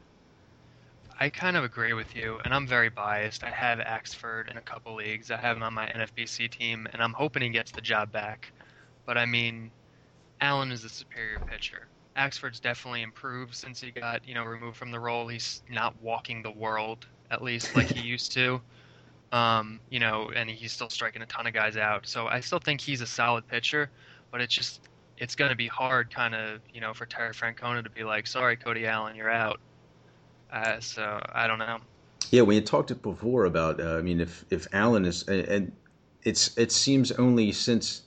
I 1.20 1.30
kind 1.30 1.58
of 1.58 1.64
agree 1.64 1.94
with 1.94 2.16
you, 2.16 2.40
and 2.46 2.54
I'm 2.54 2.68
very 2.68 2.90
biased. 2.90 3.44
I 3.44 3.50
have 3.50 3.80
Axford 3.80 4.52
in 4.52 4.58
a 4.58 4.62
couple 4.62 4.96
leagues. 4.96 5.32
I 5.32 5.38
have 5.38 5.58
him 5.58 5.64
on 5.64 5.74
my 5.74 5.88
NFBC 5.88 6.52
team, 6.52 6.88
and 6.94 7.02
I'm 7.02 7.14
hoping 7.14 7.42
he 7.42 7.50
gets 7.50 7.72
the 7.72 7.82
job 7.82 8.12
back. 8.12 8.52
But 9.06 9.18
I 9.18 9.26
mean, 9.26 9.72
Allen 10.42 10.72
is 10.72 10.84
the 10.84 10.90
superior 10.90 11.40
pitcher. 11.40 11.88
Axford's 12.16 12.60
definitely 12.60 13.02
improved 13.02 13.56
since 13.56 13.82
he 13.82 13.90
got 13.90 14.28
you 14.28 14.36
know 14.36 14.44
removed 14.44 14.78
from 14.78 14.92
the 14.92 15.00
role. 15.00 15.28
He's 15.28 15.64
not 15.70 16.00
walking 16.02 16.44
the 16.44 16.52
world 16.52 17.08
at 17.32 17.42
least 17.42 17.76
like 17.76 17.88
he 17.88 18.02
used 18.08 18.32
to. 18.34 18.62
Um, 19.32 19.80
you 19.90 20.00
know, 20.00 20.32
and 20.36 20.50
he's 20.50 20.72
still 20.72 20.90
striking 20.90 21.22
a 21.22 21.26
ton 21.26 21.48
of 21.48 21.54
guys 21.54 21.78
out. 21.78 22.08
So 22.08 22.28
I 22.28 22.40
still 22.40 22.60
think 22.60 22.80
he's 22.80 23.02
a 23.02 23.08
solid 23.08 23.48
pitcher, 23.48 23.90
but 24.32 24.40
it's 24.40 24.54
just 24.54 24.82
it's 25.18 25.36
going 25.36 25.50
to 25.50 25.58
be 25.58 25.68
hard, 25.68 26.14
kind 26.14 26.36
of, 26.36 26.62
you 26.72 26.80
know, 26.80 26.94
for 26.94 27.08
Terry 27.08 27.34
Francona 27.34 27.84
to 27.84 27.90
be 27.90 28.04
like, 28.04 28.28
"Sorry, 28.28 28.56
Cody 28.56 28.86
Allen, 28.86 29.16
you're 29.16 29.32
out." 29.32 29.60
Uh, 30.52 30.80
so 30.80 31.20
I 31.34 31.48
don't 31.48 31.60
know. 31.60 31.78
Yeah, 32.32 32.42
we 32.42 32.56
had 32.56 32.66
talked 32.66 32.92
it 32.92 33.02
before 33.02 33.46
about. 33.46 33.80
Uh, 33.80 33.98
I 33.98 34.02
mean, 34.02 34.20
if 34.20 34.46
if 34.50 34.68
Allen 34.74 35.06
is, 35.06 35.24
and 35.28 35.72
it's 36.24 36.58
it 36.58 36.72
seems 36.72 37.12
only 37.14 37.52
since 37.52 38.04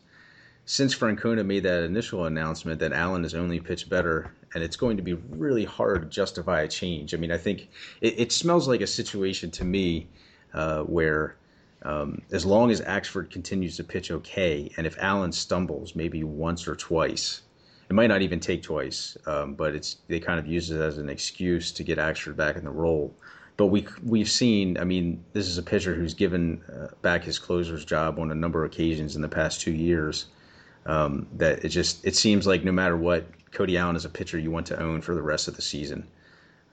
since 0.66 0.94
Francona 0.94 1.44
made 1.44 1.62
that 1.64 1.82
initial 1.82 2.26
announcement 2.26 2.80
that 2.80 2.92
Allen 2.92 3.22
has 3.22 3.34
only 3.34 3.60
pitched 3.60 3.88
better, 3.88 4.32
and 4.54 4.62
it's 4.62 4.76
going 4.76 4.96
to 4.98 5.02
be 5.02 5.14
really 5.14 5.64
hard 5.64 6.02
to 6.02 6.08
justify 6.08 6.62
a 6.62 6.68
change. 6.68 7.14
I 7.14 7.16
mean, 7.16 7.32
I 7.32 7.38
think 7.38 7.68
it, 8.00 8.20
it 8.20 8.32
smells 8.32 8.68
like 8.68 8.80
a 8.80 8.86
situation 8.86 9.50
to 9.52 9.64
me 9.64 10.08
uh, 10.54 10.82
where. 10.82 11.36
Um, 11.82 12.20
as 12.30 12.44
long 12.44 12.70
as 12.70 12.82
Axford 12.82 13.30
continues 13.30 13.78
to 13.78 13.84
pitch 13.84 14.10
okay, 14.10 14.70
and 14.76 14.86
if 14.86 14.98
Allen 14.98 15.32
stumbles 15.32 15.96
maybe 15.96 16.22
once 16.22 16.68
or 16.68 16.76
twice, 16.76 17.40
it 17.90 17.94
might 17.94 18.06
not 18.06 18.22
even 18.22 18.38
take 18.38 18.62
twice, 18.62 19.16
um, 19.26 19.54
but 19.54 19.74
it's 19.74 19.96
they 20.06 20.20
kind 20.20 20.38
of 20.38 20.46
use 20.46 20.70
it 20.70 20.80
as 20.80 20.96
an 20.96 21.08
excuse 21.08 21.72
to 21.72 21.82
get 21.82 21.98
Axford 21.98 22.36
back 22.36 22.56
in 22.56 22.64
the 22.64 22.70
role. 22.70 23.12
But 23.56 23.66
we 23.66 23.84
we've 24.04 24.30
seen. 24.30 24.78
I 24.78 24.84
mean, 24.84 25.24
this 25.32 25.48
is 25.48 25.58
a 25.58 25.62
pitcher 25.62 25.94
who's 25.94 26.14
given 26.14 26.62
uh, 26.72 26.94
back 27.02 27.24
his 27.24 27.40
closer's 27.40 27.84
job 27.84 28.20
on 28.20 28.30
a 28.30 28.34
number 28.34 28.64
of 28.64 28.70
occasions 28.70 29.16
in 29.16 29.22
the 29.22 29.28
past 29.28 29.60
two 29.60 29.72
years. 29.72 30.26
Um, 30.86 31.26
that 31.36 31.64
it 31.64 31.70
just 31.70 32.06
it 32.06 32.14
seems 32.14 32.46
like 32.46 32.62
no 32.62 32.70
matter 32.70 32.96
what, 32.96 33.26
Cody 33.50 33.76
Allen 33.76 33.96
is 33.96 34.04
a 34.04 34.08
pitcher 34.08 34.38
you 34.38 34.52
want 34.52 34.66
to 34.68 34.80
own 34.80 35.00
for 35.00 35.16
the 35.16 35.22
rest 35.22 35.48
of 35.48 35.56
the 35.56 35.62
season. 35.62 36.06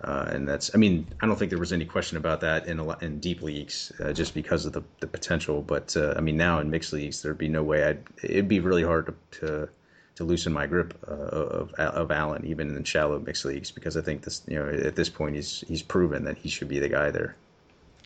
Uh, 0.02 0.30
and 0.32 0.48
that's, 0.48 0.70
I 0.76 0.78
mean, 0.78 1.08
I 1.22 1.26
don't 1.26 1.40
think 1.40 1.50
there 1.50 1.60
was 1.60 1.74
any 1.74 1.86
question 1.86 2.18
about 2.18 2.40
that 2.42 2.68
in 2.68 2.80
in 3.02 3.20
deep 3.20 3.42
leagues, 3.42 3.92
uh, 4.00 4.14
just 4.14 4.36
because 4.36 4.68
of 4.68 4.74
the, 4.74 4.84
the 5.00 5.08
potential. 5.08 5.64
But 5.64 5.98
uh, 5.98 6.14
I 6.16 6.22
mean, 6.22 6.38
now 6.38 6.60
in 6.60 6.70
mixed 6.70 6.94
leagues, 6.94 7.24
there'd 7.24 7.40
be 7.40 7.50
no 7.50 7.64
way 7.64 7.84
I'd. 7.84 8.04
It'd 8.22 8.48
be 8.48 8.60
really 8.60 8.84
hard 8.84 9.08
to, 9.08 9.40
to 9.40 9.70
to 10.18 10.24
loosen 10.24 10.52
my 10.52 10.66
grip 10.66 10.98
uh, 11.08 11.12
of 11.12 11.74
of 11.76 12.12
Allen, 12.12 12.44
even 12.46 12.76
in 12.76 12.84
shallow 12.84 13.20
mixed 13.20 13.46
leagues, 13.46 13.72
because 13.72 13.96
I 13.96 14.02
think 14.02 14.24
this, 14.24 14.42
you 14.48 14.56
know, 14.56 14.68
at 14.68 14.96
this 14.96 15.10
point 15.10 15.36
he's 15.36 15.64
he's 15.68 15.84
proven 15.84 16.24
that 16.26 16.38
he 16.38 16.50
should 16.50 16.68
be 16.68 16.80
the 16.80 16.90
guy 16.90 17.12
there. 17.12 17.36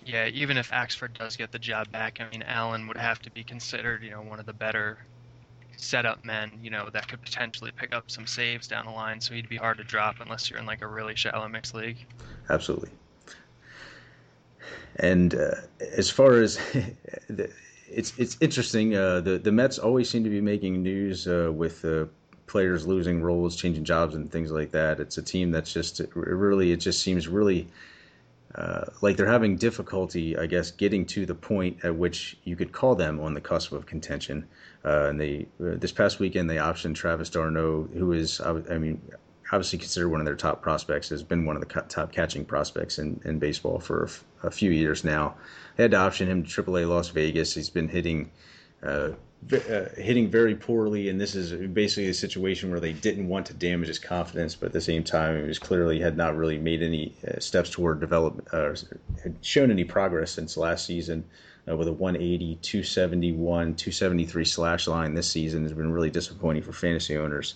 Yeah, 0.06 0.28
even 0.28 0.58
if 0.58 0.72
Axford 0.72 1.18
does 1.18 1.38
get 1.38 1.52
the 1.52 1.60
job 1.60 1.92
back, 1.92 2.20
I 2.20 2.30
mean, 2.30 2.44
Allen 2.44 2.88
would 2.88 2.98
have 2.98 3.20
to 3.20 3.32
be 3.32 3.44
considered, 3.44 4.04
you 4.04 4.10
know, 4.10 4.22
one 4.22 4.40
of 4.40 4.46
the 4.46 4.54
better 4.54 4.98
setup 5.78 6.26
men, 6.26 6.52
you 6.62 6.70
know, 6.70 6.90
that 6.92 7.08
could 7.08 7.22
potentially 7.22 7.72
pick 7.76 7.94
up 7.94 8.10
some 8.10 8.28
saves 8.28 8.68
down 8.68 8.86
the 8.86 8.92
line. 8.92 9.22
So 9.22 9.34
he'd 9.34 9.48
be 9.48 9.58
hard 9.58 9.78
to 9.78 9.84
drop 9.84 10.16
unless 10.20 10.50
you're 10.50 10.60
in 10.60 10.66
like 10.66 10.82
a 10.82 10.88
really 10.88 11.16
shallow 11.16 11.48
mixed 11.48 11.74
league. 11.74 12.06
Absolutely. 12.50 12.90
And 14.98 15.36
uh, 15.36 15.56
as 15.96 16.10
far 16.10 16.34
as 16.34 16.60
it's 17.94 18.14
it's 18.18 18.38
interesting. 18.40 18.96
Uh, 18.96 19.22
the 19.22 19.38
the 19.38 19.52
Mets 19.52 19.78
always 19.78 20.10
seem 20.10 20.24
to 20.24 20.30
be 20.30 20.42
making 20.42 20.82
news 20.82 21.28
uh, 21.28 21.52
with 21.54 21.84
uh, 21.86 22.06
players 22.48 22.86
losing 22.86 23.22
roles, 23.22 23.56
changing 23.56 23.84
jobs, 23.84 24.16
and 24.16 24.32
things 24.32 24.52
like 24.52 24.72
that. 24.72 25.00
It's 25.00 25.18
a 25.18 25.22
team 25.22 25.52
that's 25.52 25.72
just 25.72 26.00
it 26.00 26.10
really 26.14 26.72
it 26.72 26.78
just 26.78 27.02
seems 27.02 27.28
really 27.28 27.68
uh, 28.56 28.86
like 29.02 29.16
they're 29.16 29.28
having 29.28 29.56
difficulty, 29.56 30.38
I 30.38 30.46
guess, 30.46 30.72
getting 30.72 31.06
to 31.08 31.26
the 31.26 31.36
point 31.36 31.86
at 31.86 31.96
which 31.96 32.38
you 32.44 32.56
could 32.56 32.72
call 32.72 32.96
them 32.96 33.20
on 33.20 33.34
the 33.34 33.42
cusp 33.42 33.72
of 33.72 33.86
contention. 33.86 34.46
Uh, 34.84 35.08
and 35.10 35.20
they 35.20 35.48
uh, 35.64 35.76
this 35.78 35.92
past 35.92 36.20
weekend 36.20 36.50
they 36.50 36.58
optioned 36.58 36.96
Travis 36.96 37.30
d'Arnaud, 37.30 37.90
who 37.94 38.12
is 38.12 38.42
I 38.42 38.78
mean 38.78 39.02
obviously 39.52 39.80
considered 39.80 40.10
one 40.10 40.22
of 40.22 40.26
their 40.26 40.36
top 40.36 40.62
prospects, 40.62 41.10
has 41.10 41.24
been 41.24 41.46
one 41.46 41.56
of 41.56 41.62
the 41.62 41.82
top 41.90 42.12
catching 42.12 42.46
prospects 42.46 43.00
in, 43.00 43.20
in 43.26 43.38
baseball 43.40 43.80
for 43.80 44.10
a, 44.44 44.48
a 44.48 44.52
few 44.52 44.72
years 44.72 45.04
now. 45.04 45.36
They 45.76 45.84
had 45.84 45.92
to 45.92 45.98
option 45.98 46.28
him 46.28 46.44
to 46.44 46.64
AAA 46.64 46.88
Las 46.88 47.10
Vegas. 47.10 47.54
He's 47.54 47.70
been 47.70 47.90
hitting. 47.90 48.32
Uh, 48.84 49.12
uh, 49.52 49.86
hitting 49.98 50.30
very 50.30 50.54
poorly, 50.54 51.10
and 51.10 51.20
this 51.20 51.34
is 51.34 51.52
basically 51.70 52.10
a 52.10 52.14
situation 52.14 52.70
where 52.70 52.80
they 52.80 52.94
didn't 52.94 53.28
want 53.28 53.48
to 53.48 53.56
damage 53.56 53.88
his 53.88 53.98
confidence, 53.98 54.54
but 54.54 54.68
at 54.68 54.72
the 54.72 54.80
same 54.80 55.04
time, 55.04 55.36
it 55.36 55.48
was 55.48 55.58
clearly 55.58 56.00
had 56.00 56.16
not 56.16 56.38
really 56.38 56.60
made 56.60 56.84
any 56.84 57.16
uh, 57.28 57.40
steps 57.40 57.72
toward 57.72 58.00
development, 58.00 58.48
uh, 58.54 58.76
had 59.24 59.36
shown 59.42 59.72
any 59.72 59.84
progress 59.84 60.32
since 60.32 60.58
last 60.58 60.86
season. 60.86 61.24
Uh, 61.70 61.76
with 61.76 61.88
a 61.88 61.94
180, 61.94 62.56
271, 62.62 63.76
273 63.76 64.46
slash 64.46 64.88
line 64.88 65.14
this 65.14 65.30
season 65.30 65.62
has 65.62 65.74
been 65.74 65.92
really 65.92 66.10
disappointing 66.10 66.64
for 66.64 66.72
fantasy 66.72 67.18
owners. 67.18 67.56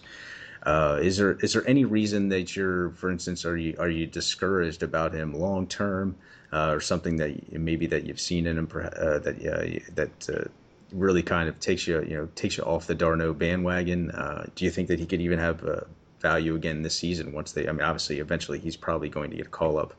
Uh, 0.66 1.00
is 1.02 1.18
there 1.18 1.34
is 1.42 1.54
there 1.54 1.68
any 1.68 1.86
reason 1.86 2.30
that 2.30 2.56
you're, 2.56 2.90
for 2.92 3.12
instance, 3.12 3.46
are 3.46 3.58
you 3.58 3.76
are 3.78 3.90
you 3.90 4.08
discouraged 4.08 4.82
about 4.82 5.14
him 5.14 5.34
long 5.34 5.68
term, 5.68 6.16
uh, 6.52 6.72
or 6.72 6.80
something 6.80 7.18
that 7.18 7.54
maybe 7.54 7.86
that 7.86 8.06
you've 8.06 8.20
seen 8.20 8.48
in 8.48 8.58
him 8.58 8.68
uh, 8.74 9.20
that 9.20 9.84
that 9.94 10.30
uh, 10.30 10.48
really 10.92 11.22
kind 11.22 11.48
of 11.48 11.60
takes 11.60 11.86
you 11.88 12.02
you 12.02 12.16
know 12.18 12.28
takes 12.36 12.58
you 12.58 12.64
off 12.64 12.88
the 12.88 12.96
d'Arnaud 12.96 13.34
bandwagon? 13.36 14.10
Uh, 14.12 14.46
do 14.56 14.66
you 14.66 14.72
think 14.72 14.88
that 14.88 15.00
he 15.00 15.06
could 15.06 15.22
even 15.22 15.38
have 15.38 15.86
value 16.20 16.56
again 16.56 16.82
this 16.82 16.96
season 16.96 17.32
once 17.32 17.52
they? 17.52 17.68
I 17.68 17.72
mean, 17.72 17.82
obviously, 17.82 18.20
eventually 18.20 18.58
he's 18.58 18.76
probably 18.76 19.10
going 19.10 19.30
to 19.30 19.38
get 19.38 19.46
a 19.46 19.50
call 19.50 19.78
up 19.78 19.94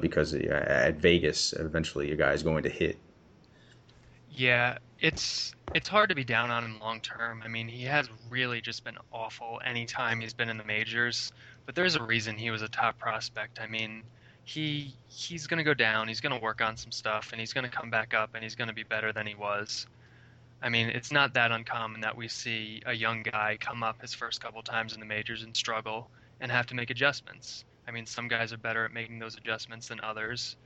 because 0.00 0.34
at 0.34 0.96
Vegas, 0.96 1.52
eventually 1.54 2.12
a 2.12 2.16
guy 2.16 2.32
is 2.32 2.44
going 2.44 2.62
to 2.62 2.70
hit. 2.70 2.96
Yeah, 4.36 4.76
it's 5.00 5.54
it's 5.74 5.88
hard 5.88 6.10
to 6.10 6.14
be 6.14 6.24
down 6.24 6.50
on 6.50 6.62
him 6.64 6.78
long 6.78 7.00
term. 7.00 7.42
I 7.42 7.48
mean, 7.48 7.68
he 7.68 7.84
has 7.84 8.08
really 8.28 8.60
just 8.60 8.84
been 8.84 8.98
awful 9.12 9.60
anytime 9.64 10.20
he's 10.20 10.34
been 10.34 10.50
in 10.50 10.58
the 10.58 10.64
majors. 10.64 11.32
But 11.64 11.74
there's 11.74 11.96
a 11.96 12.02
reason 12.02 12.36
he 12.36 12.50
was 12.50 12.62
a 12.62 12.68
top 12.68 12.98
prospect. 12.98 13.60
I 13.60 13.66
mean, 13.66 14.02
he 14.44 14.94
he's 15.08 15.46
going 15.46 15.58
to 15.58 15.64
go 15.64 15.72
down. 15.74 16.08
He's 16.08 16.20
going 16.20 16.34
to 16.34 16.42
work 16.42 16.60
on 16.60 16.76
some 16.76 16.92
stuff, 16.92 17.30
and 17.32 17.40
he's 17.40 17.54
going 17.54 17.64
to 17.64 17.70
come 17.70 17.90
back 17.90 18.12
up, 18.12 18.30
and 18.34 18.42
he's 18.42 18.54
going 18.54 18.68
to 18.68 18.74
be 18.74 18.82
better 18.84 19.10
than 19.12 19.26
he 19.26 19.34
was. 19.34 19.86
I 20.62 20.68
mean, 20.68 20.88
it's 20.88 21.12
not 21.12 21.32
that 21.34 21.50
uncommon 21.50 22.02
that 22.02 22.16
we 22.16 22.28
see 22.28 22.82
a 22.86 22.92
young 22.92 23.22
guy 23.22 23.56
come 23.58 23.82
up 23.82 24.02
his 24.02 24.14
first 24.14 24.42
couple 24.42 24.62
times 24.62 24.92
in 24.92 25.00
the 25.00 25.06
majors 25.06 25.44
and 25.44 25.56
struggle 25.56 26.10
and 26.40 26.52
have 26.52 26.66
to 26.66 26.74
make 26.74 26.90
adjustments. 26.90 27.64
I 27.88 27.90
mean, 27.90 28.04
some 28.06 28.28
guys 28.28 28.52
are 28.52 28.58
better 28.58 28.84
at 28.84 28.92
making 28.92 29.18
those 29.18 29.36
adjustments 29.36 29.88
than 29.88 30.00
others. 30.02 30.56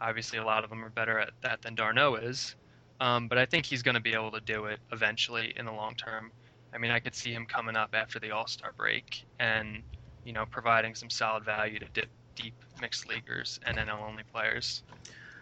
Obviously, 0.00 0.38
a 0.38 0.44
lot 0.44 0.64
of 0.64 0.70
them 0.70 0.82
are 0.84 0.90
better 0.90 1.18
at 1.18 1.30
that 1.42 1.60
than 1.62 1.74
d'Arnaud 1.74 2.16
is. 2.16 2.56
Um, 3.00 3.28
but 3.28 3.38
I 3.38 3.46
think 3.46 3.66
he's 3.66 3.82
going 3.82 3.94
to 3.94 4.00
be 4.00 4.14
able 4.14 4.32
to 4.32 4.40
do 4.40 4.66
it 4.66 4.80
eventually 4.92 5.52
in 5.56 5.66
the 5.66 5.72
long 5.72 5.94
term. 5.94 6.32
I 6.74 6.78
mean, 6.78 6.90
I 6.90 6.98
could 6.98 7.14
see 7.14 7.32
him 7.32 7.46
coming 7.46 7.76
up 7.76 7.90
after 7.94 8.18
the 8.18 8.30
All 8.32 8.46
Star 8.46 8.72
break 8.76 9.24
and 9.38 9.82
you 10.24 10.32
know 10.32 10.44
providing 10.50 10.94
some 10.94 11.08
solid 11.08 11.44
value 11.44 11.78
to 11.78 11.86
dip, 11.94 12.08
deep 12.34 12.54
mixed 12.80 13.08
leaguers 13.08 13.60
and 13.66 13.78
NL 13.78 14.02
only 14.02 14.24
players. 14.32 14.82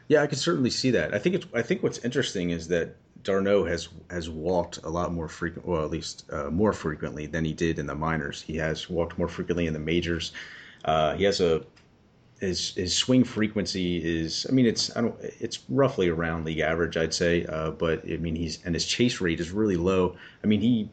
Yeah, 0.08 0.22
I 0.22 0.26
could 0.26 0.38
certainly 0.38 0.70
see 0.70 0.90
that. 0.92 1.14
I 1.14 1.18
think 1.18 1.34
it's. 1.34 1.46
I 1.54 1.62
think 1.62 1.82
what's 1.82 1.98
interesting 1.98 2.50
is 2.50 2.68
that 2.68 2.96
d'Arnaud 3.22 3.64
has 3.64 3.88
has 4.10 4.30
walked 4.30 4.78
a 4.84 4.88
lot 4.88 5.12
more 5.12 5.28
frequent, 5.28 5.66
well, 5.66 5.84
at 5.84 5.90
least 5.90 6.24
uh, 6.30 6.50
more 6.50 6.72
frequently 6.72 7.26
than 7.26 7.44
he 7.44 7.52
did 7.52 7.78
in 7.78 7.86
the 7.86 7.94
minors. 7.94 8.40
He 8.40 8.56
has 8.56 8.88
walked 8.88 9.18
more 9.18 9.28
frequently 9.28 9.66
in 9.66 9.72
the 9.72 9.80
majors. 9.80 10.32
Uh, 10.84 11.16
he 11.16 11.24
has 11.24 11.40
a 11.40 11.64
his 12.40 12.74
his 12.74 12.94
swing 12.94 13.24
frequency 13.24 13.96
is. 13.98 14.46
I 14.48 14.52
mean, 14.52 14.66
it's 14.66 14.94
I 14.96 15.00
don't. 15.00 15.14
It's 15.20 15.60
roughly 15.68 16.08
around 16.08 16.44
league 16.44 16.60
average, 16.60 16.96
I'd 16.96 17.14
say. 17.14 17.44
Uh, 17.46 17.70
but 17.70 18.02
I 18.10 18.16
mean, 18.16 18.36
he's 18.36 18.64
and 18.64 18.74
his 18.74 18.86
chase 18.86 19.20
rate 19.20 19.40
is 19.40 19.50
really 19.50 19.76
low. 19.76 20.16
I 20.42 20.46
mean, 20.46 20.60
he 20.60 20.90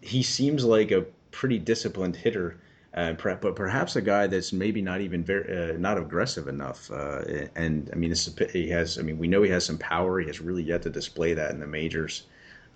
he 0.00 0.22
seems 0.22 0.64
like 0.64 0.90
a 0.90 1.06
pretty 1.30 1.58
disciplined 1.58 2.16
hitter 2.16 2.58
uh, 2.96 3.12
but 3.12 3.54
perhaps 3.54 3.94
a 3.96 4.00
guy 4.00 4.26
that's 4.26 4.54
maybe 4.54 4.80
not 4.80 5.02
even 5.02 5.22
very 5.22 5.74
uh, 5.74 5.76
not 5.76 5.98
aggressive 5.98 6.48
enough. 6.48 6.90
Uh, 6.90 7.20
and 7.54 7.90
I 7.92 7.96
mean, 7.96 8.14
he 8.50 8.70
has. 8.70 8.98
I 8.98 9.02
mean, 9.02 9.18
we 9.18 9.28
know 9.28 9.42
he 9.42 9.50
has 9.50 9.66
some 9.66 9.76
power. 9.76 10.18
He 10.18 10.26
has 10.28 10.40
really 10.40 10.62
yet 10.62 10.82
to 10.82 10.90
display 10.90 11.34
that 11.34 11.50
in 11.50 11.60
the 11.60 11.66
majors, 11.66 12.22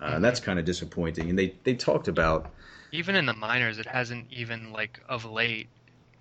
mm-hmm. 0.00 0.16
and 0.16 0.24
that's 0.24 0.38
kind 0.38 0.58
of 0.58 0.66
disappointing. 0.66 1.30
And 1.30 1.38
they 1.38 1.54
they 1.64 1.74
talked 1.74 2.06
about 2.06 2.52
even 2.92 3.16
in 3.16 3.24
the 3.24 3.32
minors, 3.32 3.78
it 3.78 3.86
hasn't 3.86 4.26
even 4.30 4.72
like 4.72 5.00
of 5.08 5.24
late. 5.24 5.68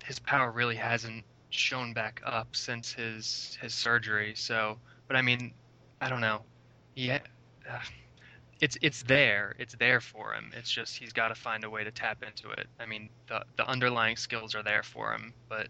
His 0.04 0.18
power 0.18 0.50
really 0.50 0.76
hasn't 0.76 1.24
shown 1.50 1.92
back 1.92 2.20
up 2.24 2.54
since 2.56 2.92
his 2.92 3.58
his 3.60 3.74
surgery. 3.74 4.34
So, 4.36 4.78
but 5.06 5.16
I 5.16 5.22
mean, 5.22 5.52
I 6.00 6.08
don't 6.08 6.20
know. 6.20 6.42
Yeah 6.94 7.20
uh, 7.68 7.78
it's 8.60 8.76
it's 8.82 9.02
there. 9.04 9.54
It's 9.58 9.74
there 9.76 10.00
for 10.00 10.34
him. 10.34 10.52
It's 10.54 10.70
just 10.70 10.96
he's 10.96 11.12
got 11.12 11.28
to 11.28 11.34
find 11.34 11.64
a 11.64 11.70
way 11.70 11.84
to 11.84 11.90
tap 11.90 12.22
into 12.22 12.50
it. 12.50 12.66
I 12.78 12.86
mean, 12.86 13.08
the 13.28 13.42
the 13.56 13.66
underlying 13.66 14.16
skills 14.16 14.54
are 14.54 14.62
there 14.62 14.82
for 14.82 15.12
him, 15.12 15.32
but 15.48 15.68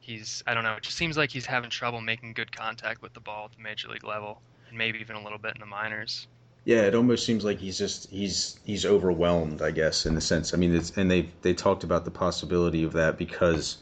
he's 0.00 0.42
I 0.46 0.54
don't 0.54 0.64
know. 0.64 0.74
It 0.74 0.82
just 0.82 0.96
seems 0.96 1.16
like 1.16 1.30
he's 1.30 1.46
having 1.46 1.70
trouble 1.70 2.00
making 2.00 2.32
good 2.32 2.50
contact 2.50 3.02
with 3.02 3.14
the 3.14 3.20
ball 3.20 3.46
at 3.46 3.52
the 3.56 3.62
major 3.62 3.88
league 3.88 4.04
level, 4.04 4.42
and 4.68 4.76
maybe 4.76 4.98
even 4.98 5.16
a 5.16 5.22
little 5.22 5.38
bit 5.38 5.54
in 5.54 5.60
the 5.60 5.66
minors. 5.66 6.26
Yeah, 6.64 6.82
it 6.82 6.94
almost 6.94 7.26
seems 7.26 7.44
like 7.44 7.58
he's 7.58 7.76
just 7.76 8.10
he's 8.10 8.58
he's 8.64 8.86
overwhelmed, 8.86 9.60
I 9.60 9.70
guess, 9.70 10.06
in 10.06 10.16
a 10.16 10.20
sense. 10.20 10.54
I 10.54 10.56
mean, 10.56 10.74
it's 10.74 10.90
and 10.96 11.10
they 11.10 11.28
they 11.42 11.52
talked 11.52 11.84
about 11.84 12.04
the 12.04 12.10
possibility 12.10 12.84
of 12.84 12.94
that 12.94 13.18
because 13.18 13.78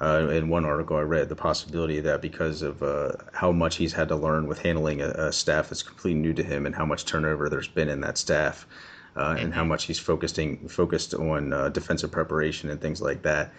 uh, 0.00 0.28
in 0.30 0.48
one 0.48 0.64
article 0.64 0.96
I 0.96 1.02
read 1.02 1.28
the 1.28 1.36
possibility 1.36 1.98
of 1.98 2.04
that 2.04 2.22
because 2.22 2.62
of 2.62 2.82
uh, 2.82 3.12
how 3.32 3.52
much 3.52 3.76
he's 3.76 3.92
had 3.92 4.08
to 4.08 4.16
learn 4.16 4.46
with 4.46 4.60
handling 4.60 5.02
a, 5.02 5.08
a, 5.08 5.32
staff 5.32 5.68
that's 5.68 5.82
completely 5.82 6.20
new 6.20 6.32
to 6.34 6.42
him 6.42 6.66
and 6.66 6.74
how 6.74 6.84
much 6.84 7.04
turnover 7.04 7.48
there's 7.48 7.68
been 7.68 7.88
in 7.88 8.00
that 8.00 8.18
staff 8.18 8.66
uh, 9.16 9.36
and 9.38 9.54
how 9.54 9.64
much 9.64 9.84
he's 9.84 9.98
focusing 9.98 10.68
focused 10.68 11.14
on 11.14 11.52
uh, 11.52 11.68
defensive 11.68 12.10
preparation 12.10 12.70
and 12.70 12.80
things 12.80 13.00
like 13.00 13.22
that. 13.22 13.52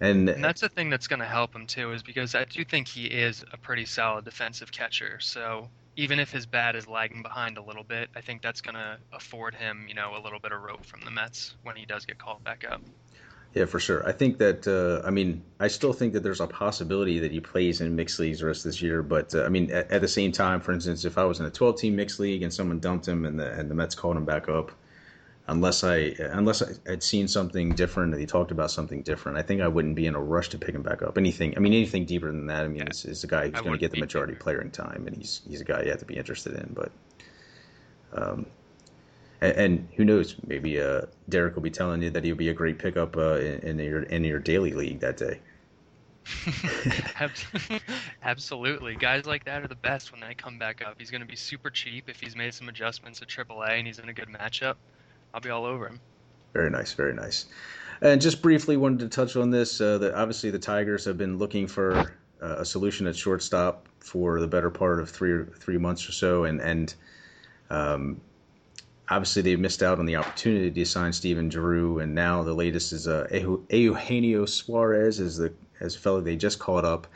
And, 0.00 0.28
and 0.30 0.42
that's 0.42 0.62
the 0.62 0.68
thing 0.68 0.88
that's 0.88 1.06
going 1.06 1.20
to 1.20 1.26
help 1.26 1.54
him 1.54 1.66
too, 1.66 1.92
is 1.92 2.02
because 2.02 2.34
I 2.34 2.44
do 2.44 2.64
think 2.64 2.88
he 2.88 3.06
is 3.06 3.44
a 3.52 3.58
pretty 3.58 3.84
solid 3.84 4.24
defensive 4.24 4.72
catcher. 4.72 5.18
So 5.20 5.68
even 5.96 6.18
if 6.18 6.30
his 6.30 6.46
bat 6.46 6.76
is 6.76 6.86
lagging 6.86 7.22
behind 7.22 7.58
a 7.58 7.62
little 7.62 7.84
bit, 7.84 8.08
I 8.14 8.20
think 8.20 8.42
that's 8.42 8.60
going 8.60 8.74
to 8.74 8.98
afford 9.12 9.54
him, 9.54 9.86
you 9.88 9.94
know, 9.94 10.16
a 10.16 10.22
little 10.22 10.38
bit 10.38 10.52
of 10.52 10.62
rope 10.62 10.84
from 10.84 11.00
the 11.04 11.10
Mets 11.10 11.54
when 11.62 11.76
he 11.76 11.86
does 11.86 12.06
get 12.06 12.18
called 12.18 12.44
back 12.44 12.64
up. 12.70 12.80
Yeah, 13.54 13.64
for 13.64 13.80
sure. 13.80 14.06
I 14.06 14.12
think 14.12 14.38
that 14.38 14.68
uh, 14.68 15.04
I 15.06 15.10
mean 15.10 15.42
I 15.58 15.66
still 15.66 15.92
think 15.92 16.12
that 16.12 16.22
there's 16.22 16.40
a 16.40 16.46
possibility 16.46 17.18
that 17.18 17.32
he 17.32 17.40
plays 17.40 17.80
in 17.80 17.96
mixed 17.96 18.20
leagues 18.20 18.40
the 18.40 18.46
rest 18.46 18.64
of 18.64 18.70
this 18.70 18.80
year. 18.80 19.02
But 19.02 19.34
uh, 19.34 19.42
I 19.42 19.48
mean, 19.48 19.72
at, 19.72 19.90
at, 19.90 20.00
the 20.00 20.08
same 20.08 20.30
time, 20.30 20.60
for 20.60 20.72
instance, 20.72 21.04
if 21.04 21.18
I 21.18 21.24
was 21.24 21.40
in 21.40 21.46
a 21.46 21.50
12 21.50 21.76
team 21.76 21.96
mixed 21.96 22.20
league 22.20 22.44
and 22.44 22.54
someone 22.54 22.78
dumped 22.78 23.08
him 23.08 23.24
and 23.24 23.40
the 23.40 23.50
and 23.52 23.68
the 23.68 23.74
Mets 23.74 23.96
called 23.96 24.16
him 24.16 24.24
back 24.24 24.48
up, 24.48 24.70
unless 25.50 25.82
I 25.82 26.14
unless 26.18 26.62
I 26.62 26.68
had 26.88 27.02
seen 27.02 27.26
something 27.26 27.70
different 27.70 28.12
and 28.12 28.20
he 28.20 28.26
talked 28.26 28.52
about 28.52 28.70
something 28.70 29.02
different, 29.02 29.36
I 29.36 29.42
think 29.42 29.60
I 29.60 29.68
wouldn't 29.68 29.96
be 29.96 30.06
in 30.06 30.14
a 30.14 30.20
rush 30.20 30.48
to 30.50 30.58
pick 30.58 30.74
him 30.74 30.82
back 30.82 31.02
up. 31.02 31.18
Anything, 31.18 31.56
I 31.56 31.60
mean, 31.60 31.72
anything 31.72 32.04
deeper 32.04 32.28
than 32.28 32.46
that, 32.46 32.64
I 32.64 32.68
mean, 32.68 32.78
yeah. 32.78 32.90
is, 32.90 33.04
is 33.04 33.24
a 33.24 33.26
guy 33.26 33.48
who's 33.48 33.60
going 33.60 33.72
to 33.72 33.78
get 33.78 33.90
the 33.90 34.00
majority 34.00 34.34
playing 34.34 34.70
time, 34.70 35.04
and 35.06 35.16
he's 35.16 35.42
he's 35.48 35.60
a 35.60 35.64
guy 35.64 35.82
you 35.82 35.90
have 35.90 35.98
to 35.98 36.04
be 36.04 36.16
interested 36.16 36.54
in. 36.54 36.72
But 36.72 36.92
um, 38.12 38.46
and, 39.40 39.56
and 39.56 39.88
who 39.96 40.04
knows? 40.04 40.36
Maybe 40.46 40.80
uh, 40.80 41.02
Derek 41.28 41.56
will 41.56 41.62
be 41.62 41.70
telling 41.70 42.02
you 42.02 42.10
that 42.10 42.24
he'll 42.24 42.36
be 42.36 42.48
a 42.48 42.54
great 42.54 42.78
pickup 42.78 43.16
uh, 43.16 43.38
in, 43.38 43.78
in 43.78 43.78
your 43.78 44.02
in 44.04 44.24
your 44.24 44.38
daily 44.38 44.72
league 44.72 45.00
that 45.00 45.16
day. 45.16 45.40
Absolutely. 48.22 48.94
Guys 48.94 49.26
like 49.26 49.44
that 49.44 49.62
are 49.62 49.68
the 49.68 49.74
best 49.74 50.12
when 50.12 50.20
they 50.20 50.34
come 50.34 50.58
back 50.58 50.80
up. 50.86 50.94
He's 50.98 51.10
going 51.10 51.22
to 51.22 51.26
be 51.26 51.34
super 51.34 51.70
cheap 51.70 52.08
if 52.08 52.20
he's 52.20 52.36
made 52.36 52.54
some 52.54 52.68
adjustments 52.68 53.20
at 53.20 53.28
AAA 53.28 53.78
and 53.78 53.86
he's 53.86 53.98
in 53.98 54.08
a 54.08 54.12
good 54.12 54.28
matchup. 54.28 54.76
I'll 55.34 55.40
be 55.40 55.50
all 55.50 55.64
over 55.64 55.86
him. 55.86 56.00
Very 56.52 56.70
nice, 56.70 56.92
very 56.92 57.14
nice. 57.14 57.46
And 58.02 58.20
just 58.20 58.42
briefly 58.42 58.76
wanted 58.76 59.00
to 59.00 59.08
touch 59.08 59.36
on 59.36 59.50
this. 59.50 59.80
Uh, 59.80 59.98
that 59.98 60.14
obviously 60.14 60.50
the 60.50 60.58
Tigers 60.58 61.04
have 61.04 61.18
been 61.18 61.38
looking 61.38 61.66
for 61.66 62.14
uh, 62.42 62.56
a 62.58 62.64
solution 62.64 63.06
at 63.06 63.14
shortstop 63.14 63.86
for 64.00 64.40
the 64.40 64.48
better 64.48 64.70
part 64.70 65.00
of 65.00 65.10
three 65.10 65.44
three 65.58 65.78
months 65.78 66.08
or 66.08 66.12
so, 66.12 66.44
and 66.44 66.60
and 66.60 66.94
um, 67.68 68.20
obviously 69.08 69.42
they 69.42 69.56
missed 69.56 69.82
out 69.82 69.98
on 69.98 70.06
the 70.06 70.16
opportunity 70.16 70.70
to 70.70 70.84
sign 70.86 71.12
Stephen 71.12 71.48
Drew, 71.48 71.98
and 71.98 72.14
now 72.14 72.42
the 72.42 72.54
latest 72.54 72.92
is 72.92 73.06
uh, 73.06 73.26
Eugenio 73.70 74.46
Suarez 74.46 75.20
is 75.20 75.36
the 75.36 75.52
as 75.80 75.96
a 75.96 75.98
fellow 75.98 76.20
they 76.20 76.36
just 76.36 76.58
caught 76.58 76.84
up, 76.84 77.06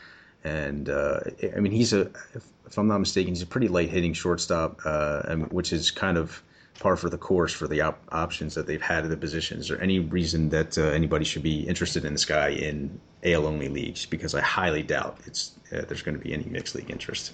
and 0.45 0.89
uh, 0.91 1.21
I 1.57 1.61
mean 1.61 1.73
he's 1.73 1.93
a 1.93 2.11
if, 2.35 2.45
I'm 2.77 2.89
not 2.89 2.99
mistaken 2.99 3.33
he's 3.33 3.43
a 3.43 3.47
pretty 3.47 3.69
light 3.69 3.89
hitting 3.89 4.13
shortstop, 4.13 4.81
uh, 4.85 5.37
which 5.37 5.73
is 5.73 5.91
kind 5.91 6.19
of 6.19 6.43
par 6.79 6.97
for 6.97 7.09
the 7.09 7.19
course 7.19 7.53
for 7.53 7.69
the 7.69 7.81
op- 7.81 8.03
options 8.13 8.55
that 8.55 8.67
they've 8.67 8.83
had 8.83 9.05
at 9.05 9.11
the 9.11 9.17
position. 9.17 9.59
Is 9.59 9.69
there 9.69 9.81
any 9.81 10.01
reason 10.01 10.49
that 10.51 10.77
uh, 10.77 10.83
anybody 10.83 11.25
should 11.25 11.43
be 11.43 11.61
interested 11.67 12.05
in 12.05 12.13
this 12.13 12.25
guy 12.25 12.49
in 12.49 13.01
AL 13.23 13.47
only 13.47 13.69
leagues? 13.69 14.07
Because 14.07 14.35
I 14.35 14.41
highly 14.41 14.83
doubt 14.83 15.19
it's 15.27 15.53
uh, 15.73 15.83
there's 15.89 16.03
going 16.03 16.17
to 16.17 16.23
be 16.23 16.33
any 16.33 16.45
mixed 16.45 16.75
league 16.75 16.91
interest. 16.91 17.33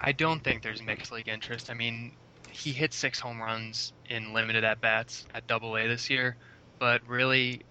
I 0.00 0.12
don't 0.12 0.42
think 0.42 0.62
there's 0.62 0.82
mixed 0.82 1.12
league 1.12 1.28
interest. 1.28 1.70
I 1.70 1.74
mean, 1.74 2.12
he 2.50 2.72
hit 2.72 2.92
six 2.92 3.18
home 3.18 3.40
runs 3.40 3.92
in 4.10 4.32
limited 4.34 4.64
at 4.64 4.80
bats 4.80 5.26
at 5.34 5.46
Double 5.46 5.76
A 5.76 5.86
this 5.86 6.10
year, 6.10 6.36
but 6.78 7.00
really, 7.06 7.62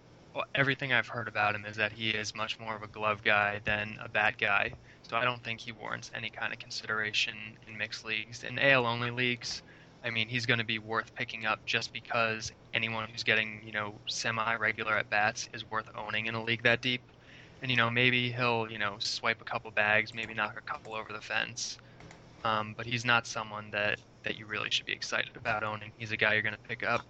everything 0.56 0.94
I've 0.94 1.08
heard 1.08 1.28
about 1.28 1.56
him 1.56 1.66
is 1.66 1.76
that 1.78 1.92
he 1.92 2.10
is 2.10 2.34
much 2.36 2.60
more 2.60 2.76
of 2.76 2.84
a 2.84 2.88
glove 2.88 3.24
guy 3.24 3.60
than 3.66 3.98
a 4.02 4.10
bat 4.10 4.38
guy. 4.40 4.74
So 5.04 5.18
I 5.18 5.26
don't 5.26 5.44
think 5.44 5.60
he 5.60 5.72
warrants 5.72 6.10
any 6.16 6.30
kind 6.30 6.54
of 6.54 6.60
consideration 6.60 7.36
in 7.68 7.78
mixed 7.78 8.06
leagues. 8.06 8.44
In 8.44 8.58
AL 8.58 8.86
only 8.86 9.12
leagues, 9.12 9.62
I 10.04 10.10
mean, 10.10 10.28
he's 10.28 10.46
going 10.46 10.60
to 10.60 10.66
be 10.66 10.80
worth 10.80 11.14
picking 11.16 11.46
up 11.46 11.64
just 11.66 11.94
because 11.94 12.52
anyone 12.74 13.08
who's 13.10 13.24
getting, 13.24 13.62
you 13.66 13.72
know, 13.72 13.94
semi 14.08 14.56
regular 14.56 14.98
at 14.98 15.10
bats 15.10 15.50
is 15.54 15.70
worth 15.70 15.90
owning 15.96 16.26
in 16.26 16.36
a 16.36 16.44
league 16.44 16.64
that 16.64 16.82
deep. 16.82 17.02
And, 17.62 17.70
you 17.70 17.78
know, 17.78 17.90
maybe 17.90 18.32
he'll, 18.32 18.68
you 18.72 18.80
know, 18.80 18.96
swipe 19.00 19.42
a 19.42 19.46
couple 19.46 19.70
bags, 19.72 20.14
maybe 20.14 20.34
knock 20.34 20.58
a 20.58 20.62
couple 20.62 20.96
over 20.96 21.14
the 21.14 21.22
fence. 21.22 21.78
Um, 22.44 22.74
but 22.76 22.88
he's 22.88 23.06
not 23.06 23.28
someone 23.28 23.70
that 23.72 24.00
that 24.24 24.38
you 24.38 24.46
really 24.46 24.70
should 24.70 24.86
be 24.86 24.94
excited 24.94 25.36
about 25.36 25.64
owning. 25.64 25.92
He's 25.98 26.12
a 26.12 26.18
guy 26.18 26.34
you're 26.34 26.44
going 26.44 26.56
to 26.56 26.68
pick 26.68 26.84
up 26.84 27.04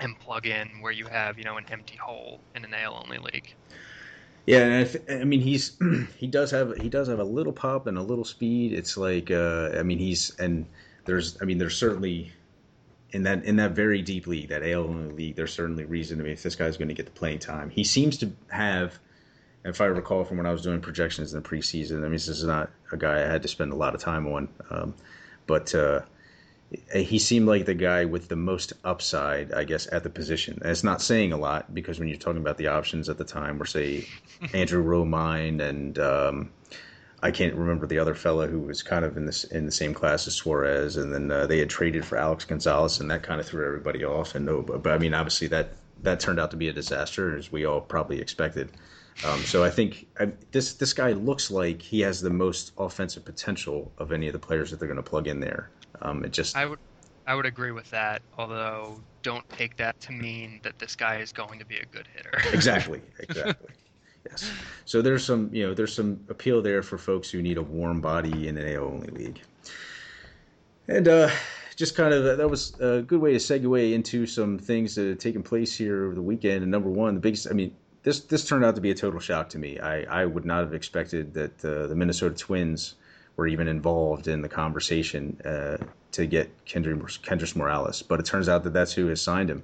and 0.00 0.18
plug 0.18 0.46
in 0.46 0.68
where 0.80 0.92
you 0.92 1.06
have 1.06 1.38
you 1.38 1.44
know 1.44 1.56
an 1.56 1.64
empty 1.70 1.96
hole 1.96 2.40
in 2.54 2.64
an 2.64 2.74
AL 2.74 3.02
only 3.04 3.18
league. 3.18 3.54
Yeah, 4.46 4.64
and 4.64 5.00
I, 5.08 5.14
I 5.14 5.24
mean 5.24 5.40
he's 5.40 5.78
he 6.16 6.26
does 6.26 6.50
have 6.50 6.76
he 6.78 6.88
does 6.88 7.08
have 7.08 7.18
a 7.18 7.24
little 7.24 7.52
pop 7.52 7.86
and 7.86 7.96
a 7.96 8.02
little 8.02 8.24
speed. 8.24 8.72
It's 8.72 8.96
like 8.96 9.30
uh, 9.30 9.70
I 9.78 9.82
mean 9.82 9.98
he's 9.98 10.34
and 10.38 10.66
there's 11.10 11.36
I 11.42 11.44
mean 11.44 11.58
there's 11.58 11.76
certainly 11.76 12.32
in 13.10 13.24
that 13.24 13.44
in 13.44 13.56
that 13.56 13.72
very 13.72 14.00
deep 14.00 14.26
league 14.26 14.48
that 14.48 14.62
AL 14.62 14.84
only 14.84 15.12
league 15.12 15.36
there's 15.36 15.52
certainly 15.52 15.84
reason 15.84 16.18
to 16.18 16.22
I 16.22 16.24
mean 16.24 16.32
if 16.32 16.42
this 16.42 16.54
guy's 16.54 16.76
going 16.76 16.88
to 16.88 16.94
get 16.94 17.06
the 17.06 17.12
playing 17.12 17.40
time. 17.40 17.70
He 17.70 17.84
seems 17.84 18.16
to 18.18 18.32
have 18.48 18.98
if 19.64 19.80
I 19.80 19.86
recall 19.86 20.24
from 20.24 20.38
when 20.38 20.46
I 20.46 20.52
was 20.52 20.62
doing 20.62 20.80
projections 20.80 21.34
in 21.34 21.42
the 21.42 21.48
preseason, 21.48 21.98
I 21.98 22.02
mean, 22.02 22.12
this 22.12 22.28
is 22.28 22.44
not 22.44 22.70
a 22.92 22.96
guy 22.96 23.16
I 23.22 23.26
had 23.26 23.42
to 23.42 23.48
spend 23.48 23.72
a 23.72 23.76
lot 23.76 23.94
of 23.94 24.00
time 24.00 24.26
on, 24.26 24.48
um, 24.70 24.94
but 25.46 25.74
uh, 25.74 26.00
he 26.94 27.18
seemed 27.18 27.46
like 27.46 27.66
the 27.66 27.74
guy 27.74 28.06
with 28.06 28.28
the 28.28 28.36
most 28.36 28.72
upside, 28.84 29.52
I 29.52 29.64
guess, 29.64 29.86
at 29.92 30.02
the 30.02 30.08
position. 30.08 30.58
And 30.62 30.70
it's 30.70 30.84
not 30.84 31.02
saying 31.02 31.32
a 31.32 31.36
lot 31.36 31.74
because 31.74 31.98
when 31.98 32.08
you're 32.08 32.16
talking 32.16 32.40
about 32.40 32.56
the 32.56 32.68
options 32.68 33.10
at 33.10 33.18
the 33.18 33.24
time, 33.24 33.58
were 33.58 33.66
say 33.66 34.06
Andrew 34.54 34.82
Romine 34.82 35.60
and 35.60 35.98
um, 35.98 36.50
I 37.22 37.30
can't 37.30 37.54
remember 37.54 37.86
the 37.86 37.98
other 37.98 38.14
fella 38.14 38.46
who 38.46 38.60
was 38.60 38.82
kind 38.82 39.04
of 39.04 39.16
in 39.16 39.26
this 39.26 39.44
in 39.44 39.66
the 39.66 39.72
same 39.72 39.92
class 39.92 40.26
as 40.26 40.34
Suarez, 40.34 40.96
and 40.96 41.12
then 41.12 41.30
uh, 41.30 41.46
they 41.46 41.58
had 41.58 41.68
traded 41.68 42.04
for 42.04 42.16
Alex 42.16 42.44
Gonzalez, 42.44 43.00
and 43.00 43.10
that 43.10 43.22
kind 43.22 43.40
of 43.40 43.46
threw 43.46 43.66
everybody 43.66 44.04
off. 44.04 44.34
And 44.34 44.46
no, 44.46 44.62
but, 44.62 44.82
but 44.82 44.92
I 44.92 44.98
mean, 44.98 45.12
obviously 45.12 45.46
that 45.48 45.74
that 46.02 46.20
turned 46.20 46.40
out 46.40 46.50
to 46.52 46.56
be 46.56 46.68
a 46.68 46.72
disaster, 46.72 47.36
as 47.36 47.52
we 47.52 47.64
all 47.64 47.80
probably 47.80 48.20
expected. 48.20 48.70
Um, 49.24 49.40
so 49.40 49.62
I 49.62 49.70
think 49.70 50.06
I, 50.18 50.32
this 50.50 50.74
this 50.74 50.92
guy 50.94 51.12
looks 51.12 51.50
like 51.50 51.82
he 51.82 52.00
has 52.00 52.22
the 52.22 52.30
most 52.30 52.72
offensive 52.78 53.24
potential 53.24 53.92
of 53.98 54.12
any 54.12 54.26
of 54.26 54.32
the 54.32 54.38
players 54.38 54.70
that 54.70 54.78
they're 54.78 54.88
going 54.88 54.96
to 54.96 55.02
plug 55.02 55.28
in 55.28 55.40
there. 55.40 55.70
Um, 56.00 56.24
it 56.24 56.32
just 56.32 56.56
I 56.56 56.64
would 56.64 56.78
I 57.26 57.34
would 57.34 57.46
agree 57.46 57.72
with 57.72 57.90
that. 57.90 58.22
Although 58.38 59.00
don't 59.22 59.46
take 59.50 59.76
that 59.76 60.00
to 60.00 60.12
mean 60.12 60.60
that 60.62 60.78
this 60.78 60.96
guy 60.96 61.18
is 61.18 61.32
going 61.32 61.58
to 61.58 61.66
be 61.66 61.76
a 61.76 61.84
good 61.86 62.06
hitter. 62.14 62.30
exactly. 62.52 63.02
Exactly. 63.20 63.68
Yes. 64.28 64.50
So 64.84 65.02
there's 65.02 65.24
some 65.24 65.50
you 65.52 65.66
know 65.66 65.74
there's 65.74 65.94
some 65.94 66.20
appeal 66.28 66.62
there 66.62 66.82
for 66.82 66.98
folks 66.98 67.30
who 67.30 67.42
need 67.42 67.58
a 67.58 67.62
warm 67.62 68.00
body 68.00 68.48
in 68.48 68.56
an 68.56 68.74
AL 68.74 68.84
only 68.84 69.08
league. 69.08 69.40
And 70.88 71.06
uh, 71.06 71.30
just 71.76 71.96
kind 71.96 72.12
of 72.12 72.36
that 72.36 72.50
was 72.50 72.78
a 72.80 73.02
good 73.02 73.20
way 73.20 73.32
to 73.32 73.38
segue 73.38 73.92
into 73.92 74.26
some 74.26 74.58
things 74.58 74.94
that 74.96 75.06
have 75.06 75.18
taken 75.18 75.42
place 75.42 75.74
here 75.74 76.04
over 76.04 76.14
the 76.14 76.22
weekend. 76.22 76.62
And 76.62 76.70
number 76.70 76.90
one, 76.90 77.14
the 77.14 77.20
biggest, 77.20 77.48
I 77.48 77.52
mean, 77.52 77.74
this 78.02 78.20
this 78.20 78.46
turned 78.46 78.64
out 78.64 78.74
to 78.74 78.80
be 78.80 78.90
a 78.90 78.94
total 78.94 79.20
shock 79.20 79.48
to 79.50 79.58
me. 79.58 79.78
I, 79.78 80.22
I 80.22 80.26
would 80.26 80.44
not 80.44 80.60
have 80.60 80.74
expected 80.74 81.32
that 81.34 81.64
uh, 81.64 81.86
the 81.86 81.94
Minnesota 81.94 82.34
Twins 82.34 82.96
were 83.36 83.46
even 83.46 83.68
involved 83.68 84.28
in 84.28 84.42
the 84.42 84.48
conversation 84.48 85.40
uh, 85.44 85.78
to 86.12 86.26
get 86.26 86.50
Kendrys, 86.66 87.18
Kendrys 87.20 87.56
Morales, 87.56 88.02
but 88.02 88.20
it 88.20 88.26
turns 88.26 88.48
out 88.48 88.64
that 88.64 88.72
that's 88.74 88.92
who 88.92 89.06
has 89.06 89.22
signed 89.22 89.50
him. 89.50 89.62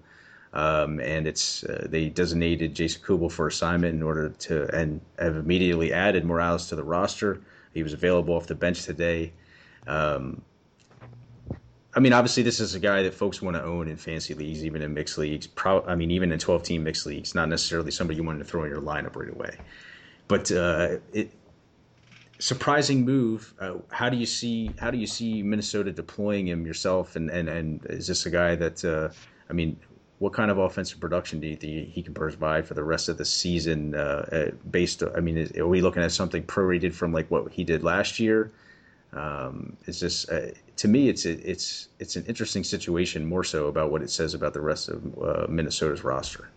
Um, 0.57 1.01
and 1.01 1.27
it's 1.27 1.65
uh, 1.65 1.87
they 1.87 2.09
designated 2.09 2.75
Jason 2.75 3.03
Kubel 3.03 3.29
for 3.29 3.47
assignment 3.47 3.95
in 3.95 4.03
order 4.03 4.31
to 4.31 4.75
and 4.75 5.03
have 5.19 5.37
immediately 5.37 5.93
added 5.93 6.25
Morales 6.25 6.69
to 6.69 6.77
the 6.77 6.83
roster. 6.83 7.43
He 7.75 7.83
was 7.83 7.93
available 7.93 8.35
off 8.35 8.47
the 8.47 8.55
bench 8.55 8.85
today. 8.85 9.35
Um, 9.87 10.41
I 11.95 12.01
mean, 12.01 12.15
obviously, 12.15 12.43
this 12.43 12.59
is 12.59 12.75
a 12.75 12.81
guy 12.81 13.03
that 13.03 13.13
folks 13.13 13.43
want 13.43 13.55
to 13.59 13.63
own 13.63 13.87
in 13.87 13.99
fantasy 13.99 14.33
leagues, 14.33 14.65
even 14.65 14.81
in 14.81 14.95
mixed 14.95 15.19
leagues. 15.19 15.47
Pro- 15.47 15.85
I 15.85 15.95
mean, 15.95 16.11
even 16.11 16.33
in 16.33 16.39
12 16.39 16.63
team 16.63 16.85
mixed 16.85 17.05
leagues, 17.05 17.35
not 17.35 17.51
necessarily 17.51 17.91
somebody 17.91 18.17
you 18.17 18.25
want 18.25 18.39
to 18.39 18.45
throw 18.47 18.65
in 18.65 18.71
your 18.71 18.81
lineup 18.81 19.15
right 19.15 19.31
away. 19.31 19.59
But 20.27 20.51
uh, 20.51 20.97
it 21.13 21.33
surprising 22.39 23.05
move. 23.05 23.53
Uh, 23.61 23.75
how 23.91 24.09
do 24.09 24.17
you 24.17 24.27
see 24.27 24.75
how 24.79 24.91
do 24.91 24.97
you 24.97 25.07
see 25.07 25.43
Minnesota 25.43 25.93
deploying 25.93 26.49
him 26.49 26.65
yourself? 26.65 27.15
And 27.15 27.29
and, 27.29 27.47
and 27.47 27.85
is 27.91 28.07
this 28.07 28.25
a 28.25 28.31
guy 28.31 28.55
that 28.55 28.83
uh, 28.83 29.11
I 29.51 29.53
mean, 29.53 29.79
what 30.19 30.33
kind 30.33 30.51
of 30.51 30.59
offensive 30.59 30.99
production 30.99 31.41
do 31.41 31.47
you 31.47 31.57
think 31.57 31.91
he 31.91 32.03
can 32.03 32.15
provide 32.15 32.67
for 32.67 32.75
the 32.75 32.85
rest 32.85 33.09
of 33.09 33.19
the 33.19 33.25
season? 33.25 33.95
Uh, 33.95 34.27
uh 34.33 34.51
based, 34.71 35.03
I 35.15 35.21
mean, 35.21 35.37
is, 35.37 35.53
are 35.59 35.67
we 35.67 35.81
looking 35.81 36.03
at 36.03 36.13
something 36.13 36.43
prorated 36.43 36.95
from 36.95 37.13
like 37.13 37.31
what 37.31 37.53
he 37.53 37.65
did 37.65 37.85
last 37.85 38.19
year? 38.19 38.51
Um, 39.13 39.77
is 39.87 40.01
this 40.01 40.29
uh, 40.29 40.53
to 40.77 40.89
me? 40.89 41.09
It's 41.09 41.25
it's 41.25 41.89
it's 41.99 42.17
an 42.17 42.25
interesting 42.27 42.65
situation 42.65 43.25
more 43.25 43.45
so 43.45 43.67
about 43.67 43.91
what 43.91 44.03
it 44.03 44.11
says 44.11 44.35
about 44.35 44.53
the 44.53 44.61
rest 44.61 44.89
of 44.89 45.19
uh, 45.19 45.47
Minnesota's 45.49 46.05
roster. 46.05 46.51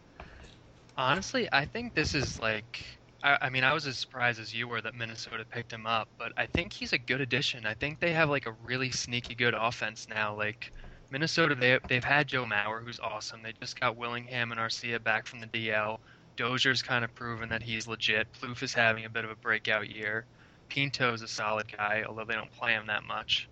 Honestly, 0.98 1.48
I 1.52 1.66
think 1.66 1.96
this 1.96 2.14
is 2.16 2.40
like. 2.40 2.84
I, 3.22 3.38
I 3.44 3.50
mean, 3.50 3.66
I 3.66 3.74
was 3.74 3.86
as 3.86 3.98
surprised 3.98 4.40
as 4.40 4.54
you 4.54 4.68
were 4.68 4.82
that 4.82 4.96
Minnesota 4.96 5.46
picked 5.50 5.72
him 5.72 5.86
up, 5.86 6.08
but 6.18 6.32
I 6.38 6.46
think 6.46 6.72
he's 6.72 6.94
a 6.94 6.98
good 6.98 7.20
addition. 7.20 7.66
I 7.66 7.74
think 7.74 8.00
they 8.00 8.14
have 8.14 8.30
like 8.30 8.46
a 8.46 8.54
really 8.64 8.92
sneaky 8.92 9.36
good 9.36 9.54
offense 9.54 10.08
now. 10.10 10.36
Like 10.36 10.72
Minnesota, 11.12 11.56
they 11.56 11.80
they've 11.88 12.04
had 12.04 12.28
Joe 12.28 12.46
Mauer, 12.46 12.84
who's 12.84 13.00
awesome. 13.00 13.42
They 13.42 13.54
just 13.60 13.80
got 13.80 13.98
Willingham 13.98 14.52
and 14.52 14.60
Arcia 14.60 15.04
back 15.04 15.26
from 15.26 15.40
the 15.40 15.48
DL. 15.48 16.00
Dozier's 16.38 16.82
kind 16.82 17.04
of 17.04 17.14
proven 17.16 17.50
that 17.50 17.64
he's 17.64 17.88
legit. 17.88 18.28
Plouffe 18.34 18.64
is 18.64 18.74
having 18.74 19.06
a 19.06 19.10
bit 19.10 19.26
of 19.26 19.32
a 19.32 19.36
breakout 19.36 19.90
year. 19.90 20.26
Pinto's 20.70 21.22
a 21.22 21.28
solid 21.28 21.76
guy, 21.76 22.04
although 22.08 22.26
they 22.26 22.36
don't 22.36 22.52
play 22.52 22.74
him 22.74 22.88
that 22.88 23.04
much. 23.04 23.50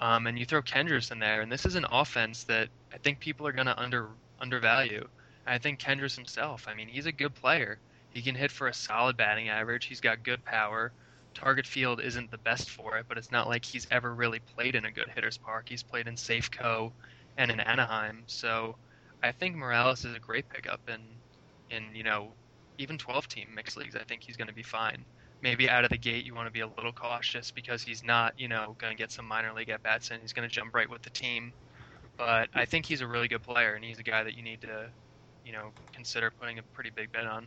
Um, 0.00 0.26
and 0.26 0.38
you 0.38 0.44
throw 0.44 0.62
Kendrys 0.62 1.12
in 1.12 1.18
there, 1.18 1.42
and 1.42 1.52
this 1.52 1.64
is 1.66 1.76
an 1.76 1.86
offense 1.90 2.44
that 2.44 2.68
I 2.92 2.98
think 2.98 3.20
people 3.20 3.46
are 3.46 3.52
going 3.52 3.66
to 3.66 3.78
under 3.78 4.08
undervalue. 4.40 5.06
I 5.46 5.58
think 5.58 5.78
Kendrys 5.78 6.16
himself, 6.16 6.66
I 6.68 6.74
mean, 6.74 6.88
he's 6.88 7.06
a 7.06 7.12
good 7.12 7.34
player. 7.34 7.78
He 8.10 8.22
can 8.22 8.34
hit 8.34 8.50
for 8.50 8.66
a 8.66 8.74
solid 8.74 9.16
batting 9.16 9.48
average. 9.48 9.84
He's 9.84 10.00
got 10.00 10.22
good 10.22 10.44
power. 10.44 10.92
Target 11.34 11.66
field 11.66 12.00
isn't 12.00 12.30
the 12.30 12.38
best 12.38 12.70
for 12.70 12.96
it, 12.98 13.06
but 13.08 13.18
it's 13.18 13.32
not 13.32 13.48
like 13.48 13.64
he's 13.64 13.86
ever 13.90 14.14
really 14.14 14.40
played 14.54 14.74
in 14.74 14.84
a 14.84 14.92
good 14.92 15.08
hitter's 15.14 15.38
park. 15.38 15.66
He's 15.68 15.82
played 15.82 16.06
in 16.06 16.14
Safeco 16.16 16.90
and 17.36 17.50
in 17.50 17.60
Anaheim, 17.60 18.24
so 18.26 18.76
I 19.22 19.32
think 19.32 19.56
Morales 19.56 20.04
is 20.04 20.14
a 20.14 20.20
great 20.20 20.48
pickup 20.48 20.80
in, 20.88 21.00
in 21.70 21.94
you 21.94 22.04
know, 22.04 22.32
even 22.78 22.98
12 22.98 23.28
team 23.28 23.48
mixed 23.54 23.76
leagues. 23.76 23.96
I 23.96 24.04
think 24.04 24.22
he's 24.24 24.36
going 24.36 24.48
to 24.48 24.54
be 24.54 24.62
fine 24.62 25.04
maybe 25.44 25.68
out 25.68 25.84
of 25.84 25.90
the 25.90 25.98
gate 25.98 26.24
you 26.24 26.34
want 26.34 26.46
to 26.48 26.52
be 26.52 26.60
a 26.60 26.66
little 26.66 26.92
cautious 26.92 27.50
because 27.50 27.82
he's 27.82 28.02
not, 28.02 28.32
you 28.38 28.48
know, 28.48 28.74
going 28.78 28.96
to 28.96 29.00
get 29.00 29.12
some 29.12 29.26
minor 29.28 29.52
league 29.52 29.68
at 29.68 29.82
bats 29.82 30.10
and 30.10 30.20
he's 30.22 30.32
going 30.32 30.48
to 30.48 30.52
jump 30.52 30.74
right 30.74 30.88
with 30.88 31.02
the 31.02 31.10
team. 31.10 31.52
But 32.16 32.48
I 32.54 32.64
think 32.64 32.86
he's 32.86 33.02
a 33.02 33.06
really 33.06 33.28
good 33.28 33.42
player 33.42 33.74
and 33.74 33.84
he's 33.84 33.98
a 33.98 34.02
guy 34.02 34.24
that 34.24 34.34
you 34.34 34.42
need 34.42 34.62
to, 34.62 34.90
you 35.44 35.52
know, 35.52 35.70
consider 35.92 36.32
putting 36.40 36.58
a 36.58 36.62
pretty 36.72 36.90
big 36.96 37.12
bet 37.12 37.26
on. 37.26 37.46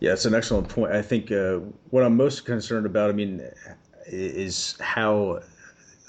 Yeah, 0.00 0.12
it's 0.12 0.24
an 0.24 0.34
excellent 0.34 0.68
point. 0.68 0.92
I 0.92 1.02
think 1.02 1.30
uh, 1.32 1.60
what 1.90 2.04
I'm 2.04 2.16
most 2.16 2.44
concerned 2.44 2.86
about, 2.86 3.10
I 3.10 3.12
mean, 3.12 3.42
is 4.06 4.76
how 4.80 5.40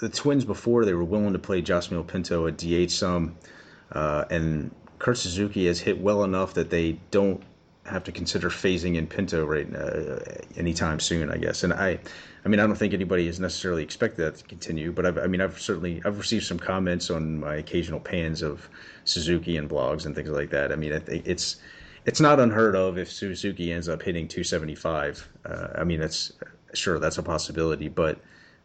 the 0.01 0.09
Twins 0.09 0.43
before 0.43 0.85
they 0.85 0.93
were 0.93 1.03
willing 1.03 1.33
to 1.33 1.39
play 1.39 1.61
Josmil 1.61 2.05
Pinto 2.05 2.47
at 2.47 2.57
DH 2.57 2.91
some, 2.91 3.35
uh, 3.91 4.25
and 4.29 4.73
Kurt 4.99 5.17
Suzuki 5.17 5.67
has 5.67 5.79
hit 5.79 5.99
well 5.99 6.23
enough 6.23 6.53
that 6.55 6.69
they 6.69 6.99
don't 7.11 7.41
have 7.85 8.03
to 8.03 8.11
consider 8.11 8.49
phasing 8.49 8.95
in 8.95 9.05
Pinto 9.05 9.45
right 9.45 9.67
uh, 9.75 10.19
anytime 10.57 10.99
soon, 10.99 11.29
I 11.29 11.37
guess. 11.37 11.63
And 11.63 11.71
I, 11.71 11.99
I 12.43 12.49
mean, 12.49 12.59
I 12.59 12.65
don't 12.65 12.75
think 12.75 12.93
anybody 12.93 13.27
has 13.27 13.39
necessarily 13.39 13.83
expected 13.83 14.23
that 14.23 14.37
to 14.37 14.43
continue, 14.45 14.91
but 14.91 15.05
I've, 15.05 15.17
I 15.19 15.27
mean, 15.27 15.39
I've 15.41 15.59
certainly 15.59 16.01
I've 16.03 16.17
received 16.17 16.45
some 16.45 16.59
comments 16.59 17.09
on 17.09 17.39
my 17.39 17.55
occasional 17.55 17.99
pans 17.99 18.41
of 18.41 18.67
Suzuki 19.03 19.57
and 19.57 19.69
blogs 19.69 20.05
and 20.05 20.15
things 20.15 20.29
like 20.29 20.49
that. 20.49 20.71
I 20.71 20.75
mean, 20.75 20.93
I 20.93 20.99
think 20.99 21.27
it's 21.27 21.57
it's 22.05 22.19
not 22.19 22.39
unheard 22.39 22.75
of 22.75 22.97
if 22.97 23.11
Suzuki 23.11 23.71
ends 23.71 23.89
up 23.89 24.01
hitting 24.01 24.27
275. 24.27 25.27
Uh, 25.45 25.67
I 25.75 25.83
mean, 25.83 25.99
that's 25.99 26.31
sure 26.73 26.99
that's 26.99 27.17
a 27.17 27.23
possibility, 27.23 27.87
but 27.87 28.19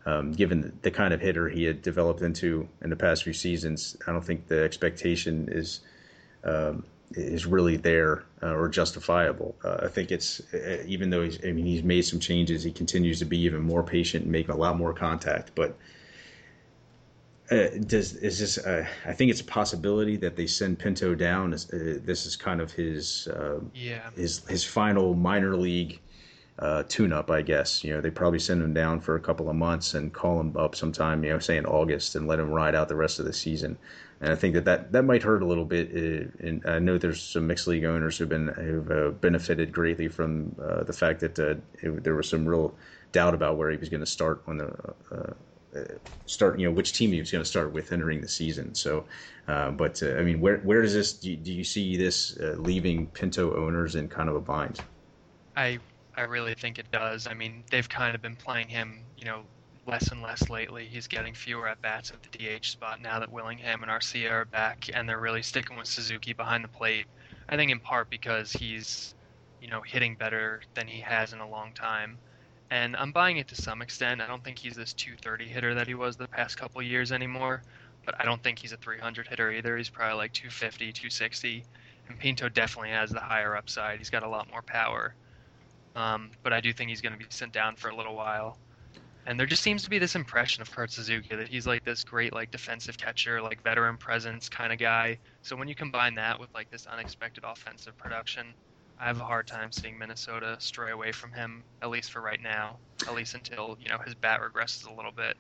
um, 0.07 0.33
given 0.33 0.79
the 0.83 0.91
kind 0.91 1.13
of 1.15 1.21
hitter 1.21 1.49
he 1.49 1.65
had 1.65 1.83
developed 1.83 2.23
into 2.23 2.69
in 2.83 2.91
the 2.91 2.97
past 2.97 3.25
few 3.25 3.33
seasons, 3.33 3.97
I 4.07 4.13
don't 4.13 4.25
think 4.25 4.49
the 4.49 4.63
expectation 4.63 5.49
is. 5.51 5.81
Um, 6.45 6.85
is 7.13 7.45
really 7.45 7.77
there 7.77 8.25
uh, 8.43 8.55
or 8.55 8.69
justifiable. 8.69 9.57
Uh, 9.65 9.79
I 9.83 9.89
think 9.89 10.13
it's 10.13 10.41
uh, 10.55 10.83
even 10.87 11.11
though 11.11 11.23
he's 11.23 11.45
I 11.45 11.53
mean 11.53 11.67
he's 11.67 11.83
made 11.83 12.03
some 12.03 12.21
changes, 12.21 12.63
he 12.63 12.71
continues 12.71 13.19
to 13.19 13.25
be 13.25 13.39
even 13.41 13.63
more 13.63 13.83
patient 13.83 14.25
and 14.25 14.33
make 14.33 14.49
a 14.49 14.55
lot 14.55 14.77
more 14.79 14.93
contact. 14.93 15.53
But 15.55 15.77
uh, 17.51 17.69
does 17.87 18.15
is 18.15 18.39
this? 18.39 18.59
Uh, 18.59 18.87
I 19.07 19.13
think 19.13 19.31
it's 19.31 19.41
a 19.41 19.45
possibility 19.45 20.17
that 20.19 20.37
they 20.37 20.47
send 20.47 20.79
Pinto 20.79 21.15
down. 21.15 21.53
Uh, 21.53 21.57
this 21.71 22.27
is 22.27 22.37
kind 22.37 22.61
of 22.61 22.73
his 22.73 23.29
yeah 23.75 24.11
his 24.17 24.47
his 24.49 24.65
final 24.65 25.15
minor 25.15 25.57
league. 25.57 26.01
tune-up, 26.89 27.31
I 27.31 27.43
guess. 27.43 27.83
You 27.83 27.95
know, 27.95 28.01
they 28.01 28.11
probably 28.11 28.39
send 28.39 28.63
him 28.63 28.75
down 28.75 29.01
for 29.01 29.17
a 29.17 29.21
couple 29.21 29.49
of 29.49 29.57
months 29.57 29.95
and 29.95 30.13
call 30.13 30.39
him 30.39 30.57
up 30.57 30.75
sometime. 30.75 31.25
You 31.25 31.31
know, 31.31 31.39
say 31.39 31.57
in 31.57 31.67
August, 31.67 32.17
and 32.17 32.27
let 32.29 32.39
him 32.39 32.51
ride 32.51 32.75
out 32.75 32.89
the 32.89 32.97
rest 32.97 33.19
of 33.19 33.25
the 33.25 33.33
season 33.33 33.79
and 34.21 34.33
I 34.33 34.37
think 34.37 34.55
that 34.55 34.67
that, 34.67 34.93
that 34.93 35.03
might 35.05 35.23
hurt 35.23 35.43
a 35.43 35.47
little 35.47 35.65
bit. 35.65 35.91
Uh, 35.95 36.47
and 36.47 36.63
I 36.67 36.79
know 36.79 36.99
there's 36.99 37.23
some 37.23 37.47
mixed 37.47 37.67
league 37.67 37.85
owners 37.85 38.19
who've 38.19 38.29
been 38.29 38.49
who've 38.49 38.91
uh, 38.91 39.11
benefited 39.11 39.73
greatly 39.73 40.09
from 40.09 40.55
uh, 40.63 40.85
the 40.85 40.93
fact 40.93 41.21
that 41.21 41.39
uh, 41.39 41.55
it, 41.81 42.05
there 42.05 42.15
was 42.15 42.29
some 42.29 42.47
real 42.47 42.75
doubt 43.13 43.35
about 43.35 43.57
where 43.57 43.71
he 43.71 43.79
was 43.79 43.89
going 43.89 44.01
to 44.01 44.07
start 44.07 44.43
on 44.47 44.59
the 44.59 44.67
uh, 44.67 45.15
uh, 45.15 45.33
Uh, 45.75 45.85
start 46.27 46.61
you 46.61 46.67
know 46.67 46.73
which 46.73 46.93
team 46.93 47.11
he 47.13 47.19
was 47.19 47.31
going 47.31 47.43
to 47.43 47.49
start 47.49 47.73
with 47.73 47.93
entering 47.93 48.21
the 48.21 48.29
season. 48.29 48.75
So, 48.75 49.07
uh, 49.49 49.71
but 49.73 50.03
uh, 50.03 50.15
I 50.17 50.23
mean, 50.23 50.41
where 50.41 50.59
where 50.59 50.83
does 50.83 50.95
this 50.95 51.19
do 51.19 51.31
you, 51.31 51.37
do 51.37 51.53
you 51.53 51.65
see 51.65 51.97
this 51.97 52.37
leaving 52.57 53.09
Pinto 53.11 53.57
owners 53.57 53.95
in 53.97 54.09
kind 54.09 54.29
of 54.29 54.37
a 54.37 54.41
bind? 54.41 54.83
I 55.57 55.79
I 56.15 56.23
really 56.23 56.55
think 56.55 56.79
it 56.79 56.91
does. 56.91 57.27
I 57.29 57.35
mean, 57.35 57.65
they've 57.71 57.89
kind 57.89 58.15
of 58.17 58.21
been 58.23 58.37
playing 58.37 58.69
him, 58.69 59.07
you 59.17 59.25
know, 59.25 59.49
less 59.87 60.11
and 60.11 60.21
less 60.23 60.49
lately. 60.51 60.89
He's 60.89 61.07
getting 61.07 61.35
fewer 61.35 61.69
at 61.69 61.81
bats 61.81 62.11
at 62.11 62.23
the 62.23 62.29
DH 62.31 62.67
spot 62.67 63.01
now 63.01 63.21
that 63.21 63.31
Willingham 63.31 63.83
and 63.83 63.91
Arcia 63.91 64.31
are 64.31 64.45
back, 64.45 64.87
and 64.93 65.09
they're 65.09 65.21
really 65.21 65.43
sticking 65.43 65.77
with 65.77 65.87
Suzuki 65.89 66.33
behind 66.33 66.65
the 66.65 66.69
plate. 66.69 67.07
I 67.49 67.57
think 67.57 67.71
in 67.71 67.81
part 67.81 68.11
because 68.11 68.53
he's, 68.53 69.15
you 69.61 69.69
know, 69.69 69.83
hitting 69.83 70.17
better 70.17 70.63
than 70.75 70.89
he 70.89 71.01
has 71.01 71.33
in 71.33 71.39
a 71.41 71.49
long 71.49 71.73
time. 71.75 72.21
And 72.71 72.95
I'm 72.97 73.11
buying 73.11 73.39
it 73.39 73.49
to 73.49 73.57
some 73.57 73.83
extent. 73.83 74.21
I 74.21 74.27
don't 74.29 74.45
think 74.45 74.59
he's 74.59 74.77
this 74.77 74.93
230 74.93 75.49
hitter 75.49 75.75
that 75.75 75.89
he 75.89 75.95
was 75.95 76.17
the 76.17 76.29
past 76.29 76.57
couple 76.57 76.81
years 76.83 77.11
anymore, 77.11 77.63
but 78.07 78.15
I 78.21 78.25
don't 78.25 78.43
think 78.43 78.61
he's 78.61 78.73
a 78.73 78.77
300 78.77 79.27
hitter 79.27 79.51
either. 79.51 79.77
He's 79.77 79.91
probably 79.91 80.17
like 80.17 80.33
250, 80.33 80.93
260. 80.93 81.65
And 82.09 82.19
Pinto 82.19 82.49
definitely 82.49 82.91
has 82.91 83.11
the 83.11 83.21
higher 83.21 83.57
upside. 83.57 83.99
He's 83.99 84.11
got 84.11 84.23
a 84.23 84.29
lot 84.29 84.49
more 84.51 84.63
power. 84.63 85.15
Um, 85.97 86.31
but 86.43 86.53
I 86.53 86.61
do 86.61 86.73
think 86.73 86.91
he's 86.91 87.01
going 87.01 87.13
to 87.13 87.19
be 87.19 87.27
sent 87.31 87.53
down 87.53 87.75
for 87.75 87.89
a 87.89 87.97
little 87.97 88.15
while. 88.15 88.57
And 89.27 89.39
there 89.39 89.47
just 89.47 89.63
seems 89.63 89.83
to 89.83 89.91
be 89.91 89.99
this 89.99 90.15
impression 90.15 90.63
of 90.63 90.71
Kurt 90.71 90.91
Suzuki 90.91 91.37
that 91.37 91.49
he's 91.49 91.67
like 91.67 91.85
this 91.85 92.05
great 92.05 92.33
like 92.33 92.51
defensive 92.51 92.97
catcher, 92.97 93.43
like 93.43 93.63
veteran 93.63 93.97
presence 93.97 94.49
kind 94.49 94.73
of 94.73 94.79
guy. 94.79 95.19
So 95.43 95.57
when 95.57 95.69
you 95.69 95.75
combine 95.75 96.15
that 96.15 96.41
with 96.41 96.53
like 96.55 96.71
this 96.71 96.87
unexpected 96.87 97.45
offensive 97.45 97.97
production, 97.97 98.55
I 99.01 99.07
have 99.07 99.21
a 99.21 99.25
hard 99.25 99.47
time 99.47 99.73
seeing 99.73 99.99
Minnesota 99.99 100.57
stray 100.59 100.91
away 100.91 101.11
from 101.11 101.33
him, 101.33 101.63
at 101.81 101.89
least 101.89 102.13
for 102.13 102.21
right 102.21 102.41
now, 102.41 102.77
at 103.09 103.15
least 103.15 103.35
until 103.35 103.79
you 103.81 103.89
know 103.89 103.99
his 103.99 104.15
bat 104.15 104.41
regresses 104.41 104.91
a 104.91 104.95
little 104.95 105.13
bit. 105.13 105.37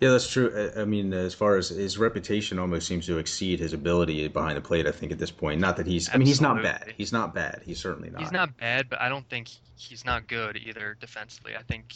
Yeah, 0.00 0.10
that's 0.10 0.30
true. 0.30 0.72
I 0.76 0.84
mean, 0.84 1.14
as 1.14 1.32
far 1.32 1.56
as 1.56 1.70
his 1.70 1.96
reputation 1.96 2.58
almost 2.58 2.86
seems 2.86 3.06
to 3.06 3.16
exceed 3.16 3.60
his 3.60 3.72
ability 3.72 4.28
behind 4.28 4.58
the 4.58 4.60
plate, 4.60 4.86
I 4.86 4.90
think 4.90 5.10
at 5.10 5.18
this 5.18 5.30
point. 5.30 5.58
Not 5.58 5.78
that 5.78 5.86
he's, 5.86 6.08
Absolutely. 6.08 6.16
I 6.16 6.18
mean, 6.18 6.26
he's 6.26 6.40
not 6.40 6.62
bad. 6.62 6.94
He's 6.98 7.12
not 7.12 7.34
bad. 7.34 7.62
He's 7.64 7.80
certainly 7.80 8.10
not. 8.10 8.20
He's 8.20 8.32
not 8.32 8.54
bad, 8.58 8.90
but 8.90 9.00
I 9.00 9.08
don't 9.08 9.26
think 9.30 9.48
he's 9.76 10.04
not 10.04 10.26
good 10.26 10.58
either 10.58 10.98
defensively. 11.00 11.56
I 11.56 11.62
think 11.62 11.94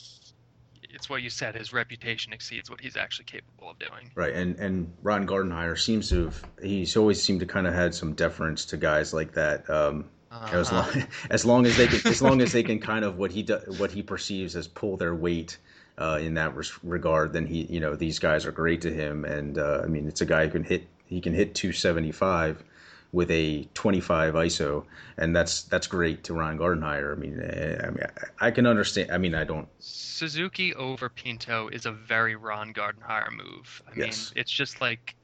it's 0.83 1.11
what 1.11 1.21
you 1.23 1.29
said. 1.29 1.55
His 1.57 1.73
reputation 1.73 2.33
exceeds 2.33 2.71
what 2.71 2.81
he's 2.81 2.97
actually 2.97 3.27
capable 3.27 3.71
of 3.71 3.79
doing. 3.79 4.11
Right, 4.15 4.33
and 4.33 4.57
and 4.59 4.93
Ron 5.03 5.27
Gardenhire 5.27 5.79
seems 5.79 6.09
to 6.11 6.25
have 6.27 6.45
he's 6.63 6.97
always 6.97 7.23
seemed 7.23 7.41
to 7.41 7.47
kind 7.47 7.67
of 7.67 7.75
had 7.75 7.95
some 7.95 8.15
deference 8.15 8.65
to 8.67 8.77
guys 8.77 9.13
like 9.13 9.33
that. 9.33 9.69
Um, 9.69 10.07
uh-huh. 10.31 10.57
as 10.57 10.73
long 10.73 11.07
as 11.31 11.45
long 11.45 11.67
as 11.67 11.77
they 11.77 11.87
can, 11.87 12.01
as 12.11 12.23
long 12.23 12.41
as 12.41 12.53
they 12.53 12.63
can 12.63 12.79
kind 12.79 13.05
of 13.05 13.19
what 13.19 13.33
he 13.33 13.43
do, 13.43 13.59
what 13.79 13.91
he 13.91 14.03
perceives 14.03 14.57
as 14.57 14.69
pull 14.69 14.97
their 14.97 15.15
weight 15.15 15.59
uh, 15.99 16.19
in 16.21 16.35
that 16.35 16.57
res- 16.57 16.83
regard, 16.83 17.33
then 17.33 17.47
he, 17.47 17.63
you 17.65 17.81
know, 17.81 17.95
these 17.95 18.19
guys 18.19 18.47
are 18.47 18.53
great 18.53 18.81
to 18.83 18.93
him. 18.93 19.25
And 19.25 19.59
uh, 19.59 19.83
I 19.85 19.87
mean, 19.87 20.09
it's 20.09 20.21
a 20.21 20.27
guy 20.27 20.47
who 20.47 20.51
can 20.51 20.65
hit, 20.65 20.87
he 21.07 21.21
can 21.21 21.35
hit 21.35 21.55
275 21.55 22.65
with 23.13 23.31
a 23.31 23.65
25 23.75 24.35
ISO, 24.35 24.85
and 25.19 25.35
that's 25.35 25.65
that's 25.65 25.87
great 25.87 26.25
to 26.25 26.35
Ron 26.35 26.59
Gardenhire. 26.59 27.13
I 27.13 27.17
mean, 27.17 27.41
eh, 27.41 27.77
I 27.83 27.91
mean, 27.91 28.05
I 28.41 28.51
can 28.51 28.67
understand. 28.67 29.11
I 29.11 29.19
mean, 29.19 29.35
I 29.35 29.45
don't. 29.45 29.69
Suzuki 29.79 30.75
over 30.75 31.09
Pinto 31.09 31.69
is 31.69 31.87
a 31.87 31.93
very 31.93 32.37
Ron 32.37 32.73
Gardenhire 32.73 33.33
move. 33.33 33.83
I 33.87 33.91
yes. 33.97 34.31
mean, 34.31 34.41
it's 34.41 34.53
just 34.53 34.81
like 34.81 35.17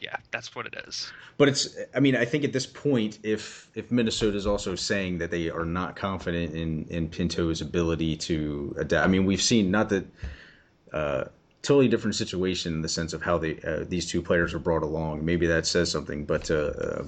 yeah, 0.00 0.16
that's 0.30 0.54
what 0.54 0.66
it 0.66 0.74
is. 0.86 1.12
But 1.36 1.48
it's, 1.48 1.76
I 1.94 2.00
mean, 2.00 2.16
I 2.16 2.24
think 2.24 2.44
at 2.44 2.52
this 2.52 2.66
point, 2.66 3.18
if 3.22 3.68
if 3.74 3.90
Minnesota 3.90 4.36
is 4.36 4.46
also 4.46 4.74
saying 4.74 5.18
that 5.18 5.30
they 5.30 5.50
are 5.50 5.64
not 5.64 5.96
confident 5.96 6.54
in 6.54 6.84
in 6.88 7.08
Pinto's 7.08 7.60
ability 7.60 8.16
to 8.16 8.74
adapt, 8.78 9.04
I 9.04 9.08
mean, 9.08 9.26
we've 9.26 9.42
seen 9.42 9.70
not 9.70 9.88
that 9.88 10.06
uh, 10.92 11.24
totally 11.62 11.88
different 11.88 12.14
situation 12.14 12.74
in 12.74 12.82
the 12.82 12.88
sense 12.88 13.12
of 13.12 13.22
how 13.22 13.38
they 13.38 13.58
uh, 13.60 13.84
these 13.88 14.10
two 14.10 14.22
players 14.22 14.54
are 14.54 14.58
brought 14.58 14.82
along. 14.82 15.24
Maybe 15.24 15.46
that 15.46 15.66
says 15.66 15.90
something, 15.90 16.24
but. 16.24 16.50
Uh, 16.50 16.54
uh, 16.54 17.04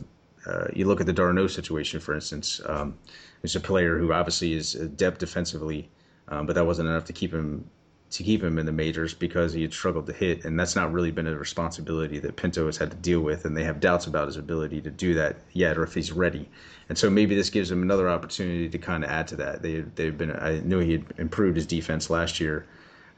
uh 0.47 0.67
you 0.73 0.87
look 0.87 1.03
at 1.03 1.07
the 1.07 1.13
d'Arnaud 1.13 1.49
situation, 1.49 2.01
for 2.01 2.15
instance. 2.15 2.63
Um, 2.65 2.97
it's 3.43 3.55
a 3.57 3.61
player 3.61 3.99
who 3.99 4.15
obviously 4.15 4.55
is 4.55 4.75
adept 4.75 5.21
defensively, 5.21 5.91
um, 6.29 6.47
but 6.47 6.55
that 6.55 6.65
wasn't 6.65 6.89
enough 6.89 7.05
to 7.05 7.13
keep 7.13 7.31
him 7.31 7.69
to 8.11 8.25
keep 8.25 8.43
him 8.43 8.59
in 8.59 8.67
the 8.67 8.73
majors 8.73 9.15
because 9.15 9.53
he 9.53 9.63
had 9.63 9.73
struggled 9.73 10.07
to 10.07 10.13
hit, 10.13 10.45
and 10.45 10.59
that's 10.59 10.75
not 10.75 10.93
really 10.93 11.13
been 11.13 11.29
a 11.29 11.37
responsibility 11.37 12.19
that 12.19 12.37
Pinto 12.37 12.67
has 12.67 12.77
had 12.77 12.91
to 12.91 12.97
deal 12.97 13.21
with, 13.21 13.45
and 13.45 13.57
they 13.57 13.63
have 13.63 13.79
doubts 13.79 14.07
about 14.07 14.27
his 14.27 14.37
ability 14.37 14.81
to 14.81 14.91
do 14.91 15.15
that 15.15 15.37
yet, 15.53 15.79
or 15.79 15.85
if 15.85 15.95
he's 15.95 16.11
ready. 16.11 16.49
And 16.89 16.99
so 16.99 17.09
maybe 17.09 17.37
this 17.37 17.51
gives 17.51 17.71
him 17.71 17.83
another 17.83 18.09
opportunity 18.09 18.69
to 18.69 18.79
kind 18.79 19.05
of 19.05 19.11
add 19.11 19.29
to 19.29 19.37
that. 19.37 19.63
They 19.63 19.83
they've 19.95 20.17
been 20.17 20.33
I 20.33 20.59
knew 20.61 20.81
he 20.81 20.93
had 20.93 21.05
improved 21.19 21.57
his 21.57 21.67
defense 21.67 22.11
last 22.11 22.41
year, 22.41 22.67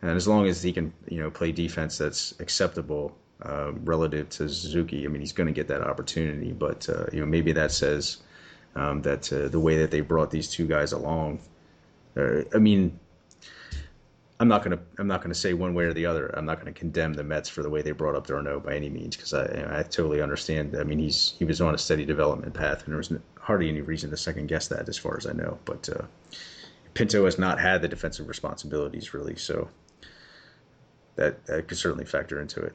and 0.03 0.11
as 0.11 0.29
long 0.29 0.47
as 0.47 0.63
he 0.63 0.73
can 0.73 0.93
you 1.09 1.21
know 1.21 1.31
play 1.31 1.53
defense 1.53 1.97
that's 1.97 2.39
acceptable 2.39 3.17
uh, 3.43 3.73
relative 3.85 4.29
to 4.31 4.49
Suzuki, 4.49 5.07
I 5.07 5.09
mean 5.09 5.21
he's 5.21 5.33
going 5.33 5.47
to 5.47 5.55
get 5.55 5.69
that 5.69 5.81
opportunity. 5.81 6.53
But 6.53 6.87
uh, 6.91 7.07
you 7.13 7.21
know 7.21 7.27
maybe 7.27 7.53
that 7.53 7.73
says 7.73 8.19
um, 8.77 9.01
that 9.03 9.33
uh, 9.33 9.49
the 9.49 9.61
way 9.61 9.79
that 9.79 9.91
they 9.91 10.03
brought 10.03 10.31
these 10.31 10.51
two 10.51 10.67
guys 10.67 10.93
along. 10.93 11.41
Uh, 12.15 12.43
I 12.55 12.59
mean, 12.59 13.01
I'm 14.43 14.49
not 14.49 14.65
gonna 14.65 14.81
I'm 14.99 15.07
not 15.07 15.23
gonna 15.23 15.37
say 15.37 15.55
one 15.55 15.73
way 15.73 15.85
or 15.85 15.93
the 15.93 16.05
other. 16.05 16.27
I'm 16.37 16.45
not 16.45 16.59
gonna 16.59 16.73
condemn 16.73 17.13
the 17.13 17.23
Mets 17.23 17.49
for 17.49 17.63
the 17.63 17.71
way 17.71 17.81
they 17.81 17.93
brought 17.93 18.17
up 18.17 18.27
d'Arnaud 18.27 18.59
by 18.59 18.75
any 18.75 18.91
means 18.91 19.15
because 19.15 19.33
I 19.33 19.45
I 19.71 19.85
totally 19.85 20.21
understand. 20.21 20.77
I 20.77 20.83
mean 20.83 20.99
he's 20.99 21.35
he 21.39 21.45
was 21.45 21.61
on 21.61 21.77
a 21.77 21.79
steady 21.79 22.05
development 22.05 22.53
path 22.53 22.83
and 22.83 22.89
there 22.89 22.97
was 22.97 23.13
hardly 23.39 23.69
any 23.69 23.83
reason 23.83 24.11
to 24.11 24.17
second 24.17 24.49
guess 24.49 24.67
that 24.67 24.89
as 24.89 24.99
far 24.99 25.17
as 25.17 25.29
I 25.29 25.33
know. 25.33 25.61
But 25.65 25.89
uh, 25.89 26.07
Pinto 26.93 27.25
has 27.25 27.39
not 27.39 27.61
had 27.61 27.83
the 27.83 27.89
defensive 27.89 28.27
responsibilities 28.27 29.15
really, 29.15 29.37
so 29.37 29.69
that 31.15 31.47
that 31.47 31.69
could 31.69 31.79
certainly 31.79 32.05
factor 32.05 32.41
into 32.41 32.63
it. 32.63 32.75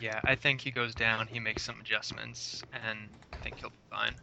Yeah, 0.00 0.18
I 0.24 0.34
think 0.34 0.60
he 0.60 0.72
goes 0.72 0.92
down. 0.92 1.28
He 1.28 1.38
makes 1.38 1.62
some 1.62 1.78
adjustments, 1.80 2.64
and 2.72 2.98
I 3.32 3.36
think 3.36 3.60
he'll 3.60 3.70
be 3.70 3.76
fine 3.88 4.16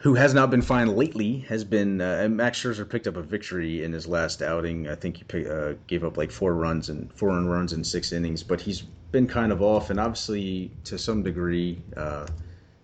who 0.00 0.14
has 0.14 0.34
not 0.34 0.50
been 0.50 0.62
fine 0.62 0.88
lately 0.88 1.40
has 1.48 1.64
been 1.64 2.00
uh, 2.00 2.28
Max 2.30 2.60
Scherzer 2.60 2.88
picked 2.88 3.06
up 3.06 3.16
a 3.16 3.22
victory 3.22 3.82
in 3.82 3.92
his 3.92 4.06
last 4.06 4.42
outing. 4.42 4.88
I 4.88 4.94
think 4.94 5.32
he 5.32 5.46
uh, 5.46 5.74
gave 5.86 6.04
up 6.04 6.16
like 6.16 6.30
four 6.30 6.54
runs 6.54 6.90
and 6.90 7.12
four 7.14 7.30
runs 7.30 7.72
in 7.72 7.82
six 7.82 8.12
innings, 8.12 8.42
but 8.42 8.60
he's 8.60 8.82
been 9.12 9.26
kind 9.26 9.52
of 9.52 9.62
off, 9.62 9.90
and 9.90 10.00
obviously 10.00 10.70
to 10.84 10.98
some 10.98 11.22
degree, 11.22 11.80
uh, 11.96 12.26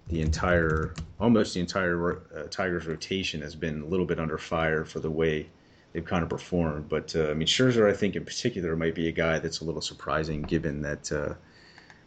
the 0.08 0.22
entire 0.22 0.94
almost 1.18 1.54
the 1.54 1.60
entire 1.60 2.22
uh, 2.34 2.44
Tigers 2.50 2.86
rotation 2.86 3.40
has 3.42 3.54
been 3.54 3.82
a 3.82 3.86
little 3.86 4.06
bit 4.06 4.18
under 4.18 4.38
fire 4.38 4.84
for 4.84 5.00
the 5.00 5.10
way 5.10 5.48
they've 5.92 6.04
kind 6.04 6.22
of 6.22 6.28
performed. 6.28 6.88
But 6.88 7.14
uh, 7.14 7.30
I 7.30 7.34
mean, 7.34 7.46
Scherzer, 7.46 7.88
I 7.88 7.92
think 7.92 8.16
in 8.16 8.24
particular, 8.24 8.74
might 8.76 8.94
be 8.94 9.08
a 9.08 9.12
guy 9.12 9.38
that's 9.38 9.60
a 9.60 9.64
little 9.64 9.82
surprising 9.82 10.42
given 10.42 10.82
that 10.82 11.12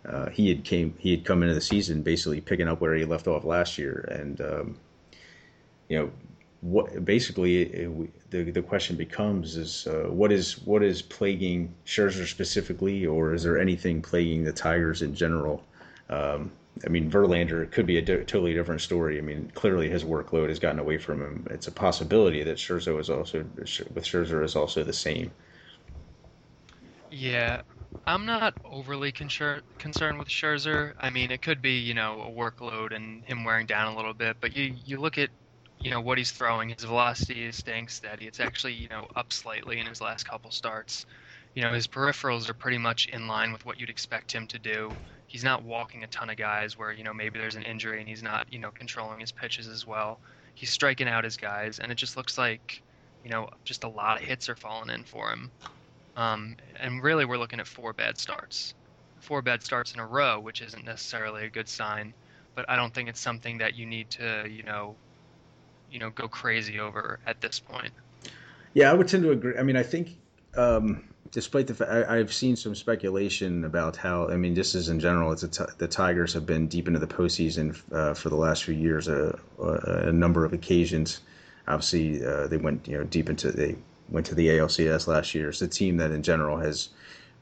uh, 0.08 0.30
he 0.30 0.50
had 0.50 0.64
came 0.64 0.96
he 0.98 1.12
had 1.12 1.26
come 1.26 1.44
into 1.44 1.56
the 1.56 1.62
season 1.62 2.02
basically 2.02 2.42
picking 2.42 2.68
up 2.68 2.82
where 2.82 2.94
he 2.96 3.06
left 3.06 3.28
off 3.28 3.44
last 3.44 3.78
year, 3.78 4.08
and 4.12 4.42
um, 4.42 4.78
you 5.88 5.98
know 5.98 6.12
what 6.62 7.04
basically 7.04 7.62
it, 7.64 8.32
the 8.32 8.44
the 8.52 8.62
question 8.62 8.96
becomes 8.96 9.58
is 9.58 9.88
uh, 9.88 10.08
what 10.10 10.32
is 10.32 10.62
what 10.66 10.82
is 10.84 11.02
plaguing 11.02 11.74
Scherzer 11.86 12.28
specifically, 12.28 13.06
or 13.06 13.34
is 13.34 13.44
there 13.44 13.60
anything 13.60 14.02
plaguing 14.02 14.44
the 14.44 14.54
Tigers 14.54 15.02
in 15.02 15.14
general? 15.14 15.64
Um, 16.10 16.52
I 16.86 16.90
mean, 16.90 17.10
Verlander 17.10 17.70
could 17.70 17.86
be 17.86 17.98
a 17.98 18.02
totally 18.02 18.54
different 18.54 18.82
story. 18.82 19.20
I 19.20 19.22
mean, 19.22 19.52
clearly 19.54 19.90
his 19.90 20.04
workload 20.04 20.50
has 20.50 20.58
gotten 20.58 20.80
away 20.80 20.98
from 20.98 21.22
him. 21.22 21.48
It's 21.52 21.68
a 21.68 21.72
possibility 21.72 22.44
that 22.44 22.58
Scherzer 22.58 23.00
is 23.00 23.10
also 23.10 23.46
with 23.56 24.06
Scherzer 24.06 24.44
is 24.44 24.56
also 24.56 24.84
the 24.84 24.94
same. 24.94 25.32
Yeah, 27.12 27.62
I'm 28.06 28.26
not 28.26 28.56
overly 28.66 29.12
concerned 29.12 29.64
concerned 29.80 30.20
with 30.20 30.28
Scherzer. 30.28 30.94
I 31.00 31.10
mean, 31.10 31.32
it 31.32 31.42
could 31.42 31.62
be 31.62 31.80
you 31.80 31.94
know 31.94 32.22
a 32.22 32.30
workload 32.32 32.94
and 32.96 33.24
him 33.26 33.44
wearing 33.46 33.66
down 33.68 33.94
a 33.94 33.96
little 33.96 34.14
bit, 34.14 34.38
but 34.42 34.56
you 34.56 34.64
you 34.86 35.00
look 35.00 35.18
at 35.18 35.30
you 35.78 35.90
know 35.92 36.02
what 36.02 36.18
he's 36.18 36.32
throwing. 36.32 36.70
His 36.70 36.84
velocity 36.84 37.46
is 37.46 37.58
staying 37.58 37.88
steady. 37.90 38.28
It's 38.28 38.40
actually 38.40 38.74
you 38.74 38.88
know 38.90 39.08
up 39.16 39.32
slightly 39.34 39.80
in 39.80 39.88
his 39.88 40.02
last 40.02 40.24
couple 40.26 40.52
starts. 40.52 41.06
You 41.56 41.64
know 41.64 41.74
his 41.74 41.88
peripherals 41.88 42.50
are 42.50 42.54
pretty 42.54 42.78
much 42.78 43.08
in 43.08 43.28
line 43.28 43.52
with 43.54 43.66
what 43.66 43.80
you'd 43.80 43.90
expect 43.90 44.32
him 44.34 44.48
to 44.48 44.60
do. 44.60 44.98
He's 45.28 45.44
not 45.44 45.64
walking 45.64 46.04
a 46.04 46.08
ton 46.08 46.30
of 46.30 46.38
guys 46.38 46.78
where 46.78 46.92
you 46.92 47.04
know 47.04 47.14
maybe 47.14 47.40
there's 47.40 47.56
an 47.56 47.64
injury 47.64 48.00
and 48.00 48.10
he's 48.10 48.24
not 48.24 48.52
you 48.52 48.60
know 48.60 48.72
controlling 48.72 49.20
his 49.22 49.32
pitches 49.32 49.68
as 49.68 49.86
well. 49.88 50.22
He's 50.56 50.72
striking 50.72 51.08
out 51.08 51.24
his 51.26 51.38
guys, 51.38 51.80
and 51.80 51.92
it 51.92 51.96
just 51.96 52.18
looks 52.18 52.38
like 52.38 52.84
you 53.24 53.30
know 53.32 53.50
just 53.66 53.84
a 53.86 53.90
lot 53.90 54.18
of 54.18 54.24
hits 54.24 54.50
are 54.50 54.56
falling 54.56 54.90
in 54.90 55.04
for 55.06 55.32
him. 55.32 55.52
Um, 56.16 56.58
and 56.80 57.02
really, 57.02 57.26
we're 57.26 57.38
looking 57.38 57.60
at 57.60 57.68
four 57.68 57.94
bad 57.94 58.18
starts. 58.18 58.74
Four 59.20 59.42
bad 59.42 59.64
starts 59.64 59.94
in 59.94 60.00
a 60.00 60.06
row, 60.06 60.40
which 60.40 60.62
isn't 60.62 60.86
necessarily 60.86 61.46
a 61.46 61.50
good 61.50 61.68
sign. 61.68 62.14
But 62.56 62.70
I 62.70 62.76
don't 62.76 62.94
think 62.94 63.10
it's 63.10 63.20
something 63.20 63.58
that 63.60 63.76
you 63.76 63.86
need 63.86 64.10
to, 64.12 64.48
you 64.50 64.64
know, 64.64 64.96
you 65.92 66.00
know, 66.00 66.10
go 66.12 66.28
crazy 66.28 66.80
over 66.80 67.20
at 67.26 67.42
this 67.42 67.60
point. 67.60 67.94
Yeah, 68.74 68.92
I 68.92 68.94
would 68.94 69.08
tend 69.08 69.24
to 69.24 69.32
agree. 69.32 69.58
I 69.58 69.64
mean, 69.64 69.76
I 69.76 69.84
think, 69.84 70.18
um, 70.56 71.04
despite 71.32 71.68
the 71.68 71.74
fact 71.74 71.92
I've 71.92 72.34
seen 72.34 72.56
some 72.56 72.76
speculation 72.76 73.64
about 73.64 73.96
how, 73.96 74.28
I 74.30 74.36
mean, 74.36 74.56
just 74.56 74.76
as 74.76 74.90
in 74.90 75.00
general, 75.00 75.32
it's 75.32 75.48
t- 75.48 75.64
the 75.78 75.88
Tigers 75.88 76.34
have 76.34 76.46
been 76.46 76.68
deep 76.68 76.88
into 76.88 77.00
the 77.00 77.08
postseason 77.08 77.80
uh, 77.92 78.14
for 78.14 78.30
the 78.30 78.36
last 78.36 78.64
few 78.64 78.74
years, 78.74 79.08
uh, 79.08 79.38
a 79.60 80.12
number 80.12 80.46
of 80.46 80.54
occasions. 80.54 81.22
Obviously, 81.68 82.26
uh, 82.26 82.48
they 82.48 82.58
went, 82.58 82.88
you 82.88 82.98
know, 82.98 83.04
deep 83.04 83.30
into 83.30 83.52
they 83.52 83.76
went 84.10 84.26
to 84.28 84.36
the 84.36 84.48
ALCS 84.50 85.08
last 85.08 85.34
year. 85.34 85.50
It's 85.50 85.62
a 85.62 85.68
team 85.68 85.98
that 85.98 86.12
in 86.12 86.24
general 86.24 86.58
has 86.58 86.90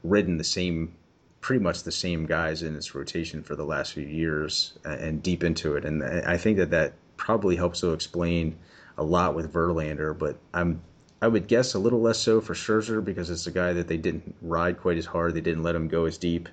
ridden 0.04 0.38
the 0.38 0.44
same, 0.44 0.94
pretty 1.42 1.64
much 1.64 1.84
the 1.84 1.92
same 1.92 2.26
guys 2.26 2.64
in 2.64 2.76
its 2.76 2.96
rotation 2.96 3.44
for 3.44 3.56
the 3.56 3.66
last 3.66 3.94
few 3.94 4.06
years 4.06 4.78
and 4.84 5.22
deep 5.22 5.44
into 5.44 5.76
it. 5.76 5.86
And 5.86 6.04
I 6.04 6.38
think 6.38 6.58
that 6.58 6.72
that 6.72 6.94
probably 7.18 7.56
helps 7.56 7.82
to 7.82 7.94
explain 7.94 8.58
a 8.98 9.04
lot 9.04 9.36
with 9.36 9.54
Verlander, 9.54 10.18
but 10.18 10.38
I'm 10.54 10.82
I 11.22 11.28
would 11.28 11.48
guess 11.48 11.76
a 11.76 11.80
little 11.80 12.02
less 12.02 12.18
so 12.18 12.42
for 12.42 12.56
Scherzer 12.56 13.04
because 13.04 13.30
it's 13.30 13.46
a 13.46 13.52
guy 13.52 13.74
that 13.74 13.88
they 13.88 13.98
didn't 13.98 14.36
ride 14.42 14.80
quite 14.80 14.98
as 14.98 15.06
hard. 15.06 15.36
They 15.36 15.42
didn't 15.42 15.62
let 15.62 15.76
him 15.76 15.88
go 15.88 16.06
as 16.06 16.18
deep 16.18 16.50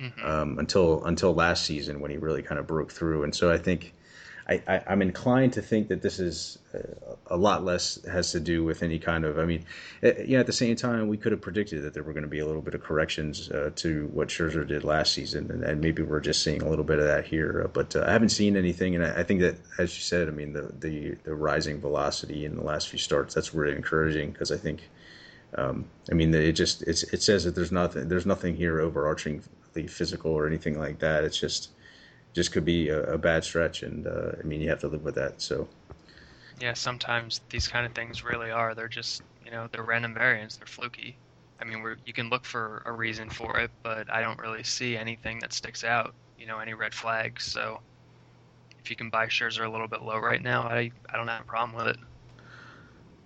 mm-hmm. 0.00 0.24
um, 0.24 0.58
until 0.58 1.04
until 1.04 1.34
last 1.34 1.64
season 1.64 1.98
when 2.00 2.10
he 2.10 2.16
really 2.16 2.42
kind 2.42 2.60
of 2.60 2.66
broke 2.66 2.92
through. 2.92 3.24
And 3.24 3.34
so 3.34 3.50
I 3.50 3.58
think 3.58 3.94
I, 4.48 4.62
I, 4.66 4.92
am 4.92 5.02
inclined 5.02 5.52
to 5.54 5.62
think 5.62 5.88
that 5.88 6.00
this 6.00 6.18
is 6.18 6.58
uh, 6.74 7.16
a 7.26 7.36
lot 7.36 7.64
less 7.64 8.02
has 8.06 8.32
to 8.32 8.40
do 8.40 8.64
with 8.64 8.82
any 8.82 8.98
kind 8.98 9.26
of. 9.26 9.38
I 9.38 9.44
mean, 9.44 9.64
eh, 10.02 10.22
you 10.22 10.36
know, 10.36 10.40
at 10.40 10.46
the 10.46 10.54
same 10.54 10.74
time, 10.74 11.08
we 11.08 11.18
could 11.18 11.32
have 11.32 11.42
predicted 11.42 11.82
that 11.82 11.92
there 11.92 12.02
were 12.02 12.14
going 12.14 12.22
to 12.22 12.30
be 12.30 12.38
a 12.38 12.46
little 12.46 12.62
bit 12.62 12.74
of 12.74 12.82
corrections 12.82 13.50
uh, 13.50 13.70
to 13.76 14.06
what 14.06 14.28
Scherzer 14.28 14.66
did 14.66 14.84
last 14.84 15.12
season, 15.12 15.50
and, 15.50 15.62
and, 15.64 15.80
maybe 15.82 16.02
we're 16.02 16.20
just 16.20 16.42
seeing 16.42 16.62
a 16.62 16.68
little 16.68 16.84
bit 16.84 16.98
of 16.98 17.04
that 17.04 17.26
here. 17.26 17.62
Uh, 17.64 17.68
but 17.68 17.94
uh, 17.94 18.04
I 18.06 18.12
haven't 18.12 18.30
seen 18.30 18.56
anything, 18.56 18.94
and 18.94 19.04
I, 19.04 19.20
I, 19.20 19.22
think 19.22 19.40
that, 19.40 19.56
as 19.78 19.94
you 19.94 20.02
said, 20.02 20.28
I 20.28 20.30
mean, 20.30 20.54
the, 20.54 20.72
the 20.78 21.16
the 21.24 21.34
rising 21.34 21.78
velocity 21.78 22.46
in 22.46 22.56
the 22.56 22.62
last 22.62 22.88
few 22.88 22.98
starts 22.98 23.34
that's 23.34 23.52
really 23.54 23.76
encouraging 23.76 24.32
because 24.32 24.50
I 24.50 24.56
think. 24.56 24.88
Um, 25.54 25.86
I 26.10 26.14
mean, 26.14 26.34
it 26.34 26.52
just 26.52 26.82
it 26.82 27.22
says 27.22 27.44
that 27.44 27.54
there's 27.54 27.72
nothing 27.72 28.06
there's 28.06 28.26
nothing 28.26 28.54
here 28.54 28.80
overarchingly 28.80 29.88
physical 29.88 30.30
or 30.30 30.46
anything 30.46 30.78
like 30.78 30.98
that. 30.98 31.24
It's 31.24 31.40
just 31.40 31.70
just 32.34 32.52
could 32.52 32.64
be 32.64 32.88
a, 32.88 33.14
a 33.14 33.18
bad 33.18 33.44
stretch, 33.44 33.82
and 33.82 34.06
uh, 34.06 34.32
I 34.38 34.42
mean 34.44 34.60
you 34.60 34.68
have 34.68 34.80
to 34.80 34.88
live 34.88 35.04
with 35.04 35.14
that. 35.16 35.40
So 35.40 35.68
yeah, 36.60 36.74
sometimes 36.74 37.40
these 37.50 37.68
kind 37.68 37.86
of 37.86 37.92
things 37.92 38.24
really 38.24 38.50
are. 38.50 38.74
They're 38.74 38.88
just 38.88 39.22
you 39.44 39.50
know 39.50 39.68
they're 39.72 39.82
random 39.82 40.14
variants. 40.14 40.56
They're 40.56 40.66
fluky. 40.66 41.16
I 41.60 41.64
mean, 41.64 41.82
we're, 41.82 41.96
you 42.06 42.12
can 42.12 42.30
look 42.30 42.44
for 42.44 42.82
a 42.86 42.92
reason 42.92 43.30
for 43.30 43.58
it, 43.58 43.70
but 43.82 44.12
I 44.12 44.20
don't 44.20 44.38
really 44.38 44.62
see 44.62 44.96
anything 44.96 45.40
that 45.40 45.52
sticks 45.52 45.82
out. 45.82 46.14
You 46.38 46.46
know, 46.46 46.60
any 46.60 46.74
red 46.74 46.94
flags. 46.94 47.44
So 47.44 47.80
if 48.78 48.90
you 48.90 48.96
can 48.96 49.10
buy 49.10 49.26
shares 49.28 49.56
that 49.56 49.62
are 49.62 49.66
a 49.66 49.70
little 49.70 49.88
bit 49.88 50.02
low 50.02 50.18
right 50.18 50.42
now, 50.42 50.62
I 50.62 50.92
I 51.12 51.16
don't 51.16 51.28
have 51.28 51.42
a 51.42 51.44
problem 51.44 51.76
with 51.76 51.88
it. 51.88 51.96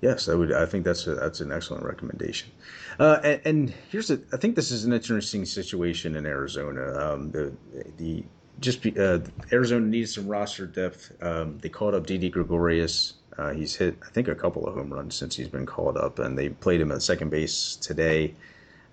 Yes, 0.01 0.29
I 0.29 0.35
would. 0.35 0.53
I 0.53 0.67
think 0.67 0.85
that's 0.85 1.07
a, 1.07 1.15
that's 1.15 1.41
an 1.41 1.53
excellent 1.53 1.85
recommendation. 1.85 2.51
Uh, 2.99 3.21
and, 3.23 3.41
and, 3.45 3.75
here's 3.89 4.11
a. 4.11 4.19
I 4.33 4.37
think 4.37 4.57
this 4.57 4.73
is 4.73 4.85
an 4.85 4.93
interesting 4.93 5.45
situation 5.45 6.17
in 6.17 6.27
Arizona. 6.27 6.99
Um, 6.99 7.31
the 7.31 7.53
the 7.99 8.25
just 8.61 8.83
be, 8.83 8.99
uh, 8.99 9.21
Arizona 9.53 9.87
needs 9.87 10.15
some 10.15 10.29
roster 10.29 10.67
depth. 10.67 11.13
Um, 11.21 11.59
they 11.59 11.69
called 11.69 11.95
up 11.95 12.07
Didi 12.07 12.31
Gregorius 12.31 13.15
Uh, 13.39 13.51
he's 13.53 13.75
hit, 13.75 13.97
I 14.03 14.11
think, 14.11 14.29
a 14.29 14.35
couple 14.35 14.67
of 14.67 14.75
home 14.75 14.93
runs 14.93 15.15
since 15.15 15.37
he's 15.37 15.49
been 15.49 15.67
called 15.67 15.97
up, 15.97 16.19
and 16.19 16.37
they 16.37 16.51
played 16.51 16.81
him 16.81 16.93
at 16.93 17.03
second 17.03 17.31
base 17.31 17.77
today. 17.77 18.35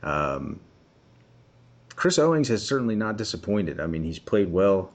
Um, 0.01 0.59
Chris 1.95 2.17
Owings 2.17 2.47
has 2.47 2.65
certainly 2.65 2.95
not 2.95 3.17
disappointed. 3.17 3.79
I 3.81 3.87
mean, 3.87 4.03
he's 4.03 4.19
played 4.19 4.49
well. 4.51 4.93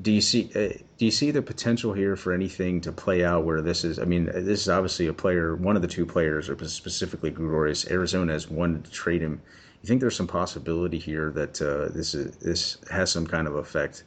Do 0.00 0.12
you 0.12 0.20
see 0.22 0.50
uh, 0.54 0.78
do 0.96 1.04
you 1.04 1.10
see 1.10 1.30
the 1.32 1.42
potential 1.42 1.92
here 1.92 2.16
for 2.16 2.32
anything 2.32 2.80
to 2.82 2.92
play 2.92 3.24
out 3.24 3.44
where 3.44 3.60
this 3.60 3.84
is? 3.84 3.98
I 3.98 4.04
mean, 4.04 4.26
this 4.26 4.62
is 4.62 4.68
obviously 4.68 5.08
a 5.08 5.12
player, 5.12 5.56
one 5.56 5.76
of 5.76 5.82
the 5.82 5.88
two 5.88 6.06
players, 6.06 6.48
or 6.48 6.56
specifically 6.68 7.30
Gregorius. 7.30 7.90
Arizona 7.90 8.32
has 8.32 8.48
wanted 8.48 8.84
to 8.84 8.90
trade 8.90 9.20
him. 9.20 9.42
You 9.82 9.86
think 9.86 10.00
there's 10.00 10.16
some 10.16 10.26
possibility 10.26 10.98
here 10.98 11.30
that 11.30 11.62
uh, 11.62 11.92
this 11.94 12.14
is 12.14 12.36
this 12.36 12.78
has 12.90 13.10
some 13.10 13.26
kind 13.26 13.46
of 13.46 13.54
effect, 13.54 14.04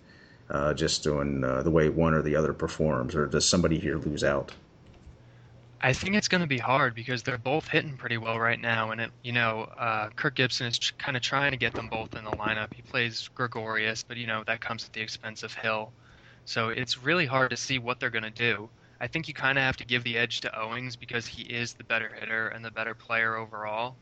uh, 0.49 0.73
just 0.73 1.07
on 1.07 1.43
uh, 1.43 1.63
the 1.63 1.71
way 1.71 1.87
one 1.89 2.13
or 2.13 2.21
the 2.21 2.35
other 2.35 2.53
performs, 2.53 3.15
or 3.15 3.25
does 3.25 3.47
somebody 3.47 3.79
here 3.79 3.97
lose 3.97 4.23
out? 4.23 4.53
I 5.83 5.93
think 5.93 6.15
it's 6.15 6.27
going 6.27 6.41
to 6.41 6.47
be 6.47 6.59
hard 6.59 6.93
because 6.93 7.23
they're 7.23 7.39
both 7.39 7.67
hitting 7.67 7.97
pretty 7.97 8.17
well 8.17 8.39
right 8.39 8.59
now, 8.59 8.91
and 8.91 9.01
it, 9.01 9.11
you 9.23 9.31
know, 9.31 9.63
uh, 9.77 10.09
Kirk 10.09 10.35
Gibson 10.35 10.67
is 10.67 10.77
ch- 10.77 10.95
kind 10.99 11.17
of 11.17 11.23
trying 11.23 11.51
to 11.51 11.57
get 11.57 11.73
them 11.73 11.87
both 11.87 12.15
in 12.15 12.23
the 12.23 12.31
lineup. 12.31 12.71
He 12.73 12.83
plays 12.83 13.29
Gregorius, 13.33 14.03
but 14.03 14.17
you 14.17 14.27
know 14.27 14.43
that 14.45 14.61
comes 14.61 14.85
at 14.85 14.93
the 14.93 15.01
expense 15.01 15.41
of 15.41 15.53
Hill, 15.53 15.91
so 16.45 16.69
it's 16.69 17.01
really 17.01 17.25
hard 17.25 17.49
to 17.49 17.57
see 17.57 17.79
what 17.79 17.99
they're 17.99 18.11
going 18.11 18.23
to 18.23 18.29
do. 18.29 18.69
I 18.99 19.07
think 19.07 19.27
you 19.27 19.33
kind 19.33 19.57
of 19.57 19.63
have 19.63 19.77
to 19.77 19.85
give 19.85 20.03
the 20.03 20.17
edge 20.17 20.41
to 20.41 20.59
Owings 20.59 20.95
because 20.95 21.25
he 21.25 21.43
is 21.43 21.73
the 21.73 21.83
better 21.85 22.09
hitter 22.13 22.49
and 22.49 22.63
the 22.63 22.69
better 22.69 22.93
player 22.93 23.35
overall. 23.35 23.95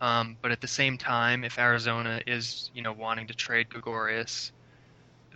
Um, 0.00 0.36
but 0.40 0.52
at 0.52 0.60
the 0.60 0.68
same 0.68 0.96
time, 0.96 1.44
if 1.44 1.58
Arizona 1.58 2.20
is, 2.26 2.70
you 2.74 2.82
know, 2.82 2.92
wanting 2.92 3.26
to 3.28 3.34
trade 3.34 3.68
Gregorius, 3.68 4.52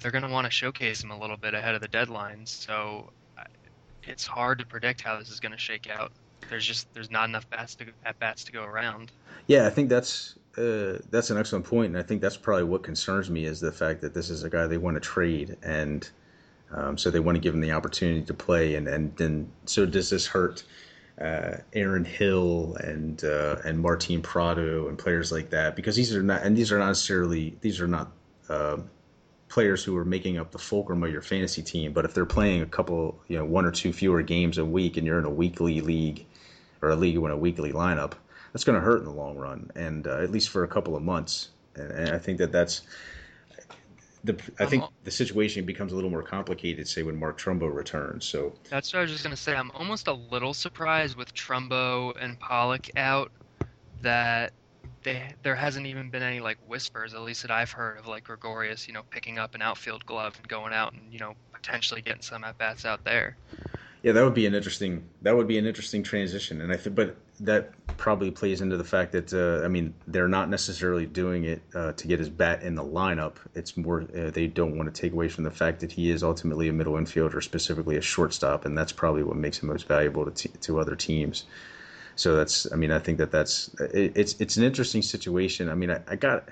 they're 0.00 0.12
going 0.12 0.22
to 0.22 0.30
want 0.30 0.44
to 0.46 0.50
showcase 0.50 1.02
him 1.02 1.10
a 1.10 1.18
little 1.18 1.36
bit 1.36 1.54
ahead 1.54 1.74
of 1.74 1.80
the 1.80 1.88
deadline. 1.88 2.46
So 2.46 3.10
it's 4.04 4.26
hard 4.26 4.58
to 4.58 4.66
predict 4.66 5.00
how 5.00 5.18
this 5.18 5.30
is 5.30 5.40
going 5.40 5.52
to 5.52 5.58
shake 5.58 5.88
out. 5.88 6.12
There's 6.48 6.66
just 6.66 6.92
there's 6.92 7.10
not 7.10 7.28
enough 7.28 7.48
bats 7.50 7.74
to, 7.76 7.86
at 8.04 8.18
bats 8.18 8.44
to 8.44 8.52
go 8.52 8.64
around. 8.64 9.12
Yeah, 9.46 9.66
I 9.66 9.70
think 9.70 9.88
that's 9.88 10.36
uh, 10.58 10.98
that's 11.10 11.30
an 11.30 11.38
excellent 11.38 11.64
point, 11.64 11.94
and 11.94 11.98
I 11.98 12.02
think 12.02 12.20
that's 12.20 12.36
probably 12.36 12.64
what 12.64 12.82
concerns 12.82 13.30
me 13.30 13.44
is 13.44 13.60
the 13.60 13.72
fact 13.72 14.00
that 14.02 14.12
this 14.12 14.28
is 14.28 14.44
a 14.44 14.50
guy 14.50 14.66
they 14.66 14.76
want 14.76 14.96
to 14.96 15.00
trade, 15.00 15.56
and 15.62 16.08
um, 16.72 16.98
so 16.98 17.10
they 17.10 17.20
want 17.20 17.36
to 17.36 17.40
give 17.40 17.54
him 17.54 17.60
the 17.60 17.72
opportunity 17.72 18.22
to 18.22 18.34
play, 18.34 18.74
and 18.74 18.88
and 18.88 19.16
then 19.16 19.50
so 19.66 19.86
does 19.86 20.10
this 20.10 20.26
hurt 20.26 20.64
uh, 21.20 21.58
Aaron 21.72 22.04
Hill 22.04 22.76
and 22.80 23.22
uh, 23.24 23.56
and 23.64 23.78
Martin 23.78 24.22
Prado 24.22 24.88
and 24.88 24.98
players 24.98 25.30
like 25.30 25.50
that 25.50 25.76
because 25.76 25.96
these 25.96 26.14
are 26.14 26.22
not 26.22 26.42
and 26.42 26.56
these 26.56 26.72
are 26.72 26.78
not 26.78 26.88
necessarily 26.88 27.56
these 27.60 27.80
are 27.80 27.88
not 27.88 28.12
uh, 28.48 28.78
players 29.52 29.84
who 29.84 29.94
are 29.98 30.04
making 30.04 30.38
up 30.38 30.50
the 30.50 30.58
fulcrum 30.58 31.02
of 31.02 31.12
your 31.12 31.20
fantasy 31.20 31.62
team. 31.62 31.92
But 31.92 32.06
if 32.06 32.14
they're 32.14 32.24
playing 32.24 32.62
a 32.62 32.66
couple, 32.66 33.20
you 33.28 33.36
know, 33.36 33.44
one 33.44 33.66
or 33.66 33.70
two 33.70 33.92
fewer 33.92 34.22
games 34.22 34.56
a 34.56 34.64
week, 34.64 34.96
and 34.96 35.06
you're 35.06 35.18
in 35.18 35.26
a 35.26 35.30
weekly 35.30 35.82
league 35.82 36.24
or 36.80 36.88
a 36.88 36.96
league 36.96 37.16
in 37.16 37.30
a 37.30 37.36
weekly 37.36 37.70
lineup, 37.70 38.12
that's 38.52 38.64
going 38.64 38.78
to 38.78 38.84
hurt 38.84 39.00
in 39.00 39.04
the 39.04 39.10
long 39.10 39.36
run, 39.36 39.70
and 39.74 40.06
uh, 40.06 40.18
at 40.22 40.30
least 40.30 40.48
for 40.48 40.64
a 40.64 40.68
couple 40.68 40.96
of 40.96 41.02
months. 41.02 41.50
And, 41.74 41.90
and 41.90 42.10
I 42.14 42.18
think 42.18 42.38
that 42.38 42.50
that's 42.50 42.80
the. 44.24 44.38
I 44.58 44.66
think 44.66 44.84
uh-huh. 44.84 44.92
the 45.04 45.10
situation 45.10 45.64
becomes 45.64 45.92
a 45.92 45.94
little 45.94 46.10
more 46.10 46.22
complicated, 46.22 46.88
say 46.88 47.02
when 47.02 47.18
Mark 47.18 47.40
Trumbo 47.40 47.74
returns. 47.74 48.24
So 48.24 48.54
that's 48.68 48.92
what 48.92 49.00
I 49.00 49.02
was 49.02 49.10
just 49.10 49.24
going 49.24 49.34
to 49.34 49.40
say. 49.40 49.54
I'm 49.54 49.70
almost 49.72 50.06
a 50.06 50.12
little 50.12 50.54
surprised 50.54 51.16
with 51.16 51.34
Trumbo 51.34 52.14
and 52.20 52.38
Pollock 52.38 52.88
out 52.96 53.30
that 54.02 54.52
they 55.02 55.34
there 55.42 55.54
hasn't 55.54 55.86
even 55.86 56.10
been 56.10 56.22
any 56.22 56.40
like 56.40 56.58
whispers, 56.66 57.14
at 57.14 57.22
least 57.22 57.42
that 57.42 57.50
I've 57.50 57.72
heard 57.72 57.98
of 57.98 58.06
like 58.06 58.24
Gregorius, 58.24 58.86
you 58.86 58.94
know, 58.94 59.02
picking 59.10 59.38
up 59.38 59.54
an 59.54 59.62
outfield 59.62 60.06
glove 60.06 60.36
and 60.38 60.48
going 60.48 60.72
out 60.72 60.92
and 60.92 61.12
you 61.12 61.18
know 61.18 61.34
potentially 61.52 62.02
getting 62.02 62.22
some 62.22 62.44
at 62.44 62.58
bats 62.58 62.84
out 62.84 63.04
there. 63.04 63.36
Yeah, 64.02 64.12
that 64.12 64.24
would 64.24 64.34
be 64.34 64.46
an 64.46 64.54
interesting 64.54 65.04
that 65.22 65.36
would 65.36 65.46
be 65.46 65.58
an 65.58 65.66
interesting 65.66 66.02
transition, 66.02 66.60
and 66.60 66.72
I 66.72 66.76
think, 66.76 66.96
but 66.96 67.16
that 67.40 67.72
probably 67.96 68.30
plays 68.30 68.60
into 68.60 68.76
the 68.76 68.84
fact 68.84 69.12
that 69.12 69.32
uh, 69.32 69.64
I 69.64 69.68
mean 69.68 69.94
they're 70.08 70.28
not 70.28 70.48
necessarily 70.48 71.06
doing 71.06 71.44
it 71.44 71.62
uh, 71.74 71.92
to 71.92 72.08
get 72.08 72.18
his 72.18 72.28
bat 72.28 72.62
in 72.62 72.74
the 72.74 72.84
lineup. 72.84 73.36
It's 73.54 73.76
more 73.76 74.02
uh, 74.02 74.30
they 74.30 74.48
don't 74.48 74.76
want 74.76 74.92
to 74.92 75.00
take 75.00 75.12
away 75.12 75.28
from 75.28 75.44
the 75.44 75.52
fact 75.52 75.80
that 75.80 75.92
he 75.92 76.10
is 76.10 76.24
ultimately 76.24 76.68
a 76.68 76.72
middle 76.72 76.94
infielder, 76.94 77.42
specifically 77.42 77.96
a 77.96 78.00
shortstop, 78.00 78.64
and 78.64 78.76
that's 78.76 78.92
probably 78.92 79.22
what 79.22 79.36
makes 79.36 79.62
him 79.62 79.68
most 79.68 79.86
valuable 79.86 80.28
to 80.28 80.48
to 80.48 80.80
other 80.80 80.96
teams. 80.96 81.44
So 82.16 82.36
that's, 82.36 82.70
I 82.72 82.76
mean, 82.76 82.90
I 82.90 82.98
think 82.98 83.18
that 83.18 83.30
that's 83.30 83.74
it, 83.94 84.12
it's 84.16 84.34
it's 84.40 84.56
an 84.56 84.64
interesting 84.64 85.02
situation. 85.02 85.68
I 85.68 85.74
mean, 85.74 85.90
I, 85.90 86.00
I 86.08 86.16
got, 86.16 86.48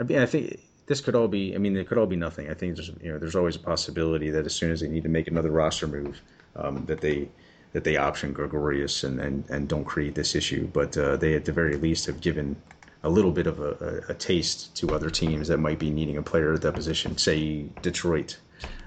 I 0.00 0.02
mean, 0.02 0.18
I 0.18 0.26
think 0.26 0.60
this 0.86 1.00
could 1.00 1.14
all 1.14 1.28
be. 1.28 1.54
I 1.54 1.58
mean, 1.58 1.76
it 1.76 1.88
could 1.88 1.98
all 1.98 2.06
be 2.06 2.16
nothing. 2.16 2.50
I 2.50 2.54
think 2.54 2.76
there's 2.76 2.90
you 3.00 3.12
know 3.12 3.18
there's 3.18 3.36
always 3.36 3.56
a 3.56 3.60
possibility 3.60 4.30
that 4.30 4.46
as 4.46 4.54
soon 4.54 4.70
as 4.70 4.80
they 4.80 4.88
need 4.88 5.04
to 5.04 5.08
make 5.08 5.28
another 5.28 5.50
roster 5.50 5.86
move, 5.86 6.20
um, 6.58 6.84
that 6.86 7.00
they 7.00 7.28
that 7.72 7.84
they 7.84 7.96
option 7.96 8.32
Gregorius 8.32 9.04
and, 9.04 9.20
and, 9.20 9.44
and 9.50 9.68
don't 9.68 9.84
create 9.84 10.14
this 10.14 10.34
issue. 10.34 10.66
But 10.68 10.96
uh, 10.96 11.16
they 11.16 11.34
at 11.34 11.44
the 11.44 11.52
very 11.52 11.76
least 11.76 12.06
have 12.06 12.20
given 12.20 12.56
a 13.02 13.10
little 13.10 13.30
bit 13.30 13.46
of 13.46 13.60
a, 13.60 14.04
a, 14.08 14.12
a, 14.12 14.14
taste 14.14 14.74
to 14.76 14.94
other 14.94 15.10
teams 15.10 15.48
that 15.48 15.58
might 15.58 15.78
be 15.78 15.90
needing 15.90 16.16
a 16.16 16.22
player 16.22 16.54
at 16.54 16.62
that 16.62 16.72
position, 16.72 17.18
say 17.18 17.66
Detroit. 17.82 18.38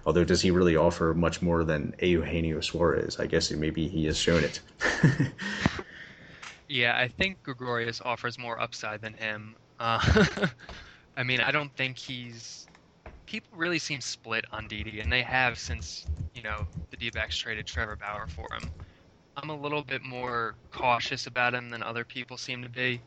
Although, 0.06 0.24
does 0.24 0.42
he 0.42 0.50
really 0.50 0.76
offer 0.76 1.14
much 1.14 1.44
more 1.44 1.64
than 1.64 1.94
Eugenio 2.02 2.60
Suarez? 2.60 3.20
I 3.20 3.28
guess 3.28 3.52
maybe 3.52 3.88
he 3.88 4.06
has 4.06 4.18
shown 4.18 4.44
it. 4.44 4.60
Yeah, 6.72 6.96
I 6.98 7.10
think 7.10 7.44
Gregorius 7.44 8.00
offers 8.00 8.40
more 8.40 8.58
upside 8.58 9.02
than 9.02 9.14
him. 9.14 9.56
Uh, 9.78 10.26
I 11.18 11.24
mean, 11.24 11.42
I 11.42 11.52
don't 11.52 11.76
think 11.76 11.98
he's. 11.98 12.66
People 13.26 13.58
really 13.58 13.78
seem 13.78 14.00
split 14.00 14.46
on 14.54 14.70
Didi, 14.70 15.02
and 15.02 15.12
they 15.12 15.22
have 15.22 15.60
since 15.60 16.08
you 16.34 16.42
know 16.44 16.68
the 16.92 16.98
D-backs 16.98 17.38
traded 17.38 17.68
Trevor 17.68 17.96
Bauer 17.96 18.28
for 18.28 18.48
him. 18.54 18.72
I'm 19.36 19.50
a 19.50 19.56
little 19.58 19.84
bit 19.84 20.02
more 20.04 20.58
cautious 20.72 21.28
about 21.28 21.54
him 21.54 21.70
than 21.70 21.84
other 21.84 22.06
people 22.06 22.38
seem 22.38 22.64
to 22.64 22.70
be, 22.70 23.04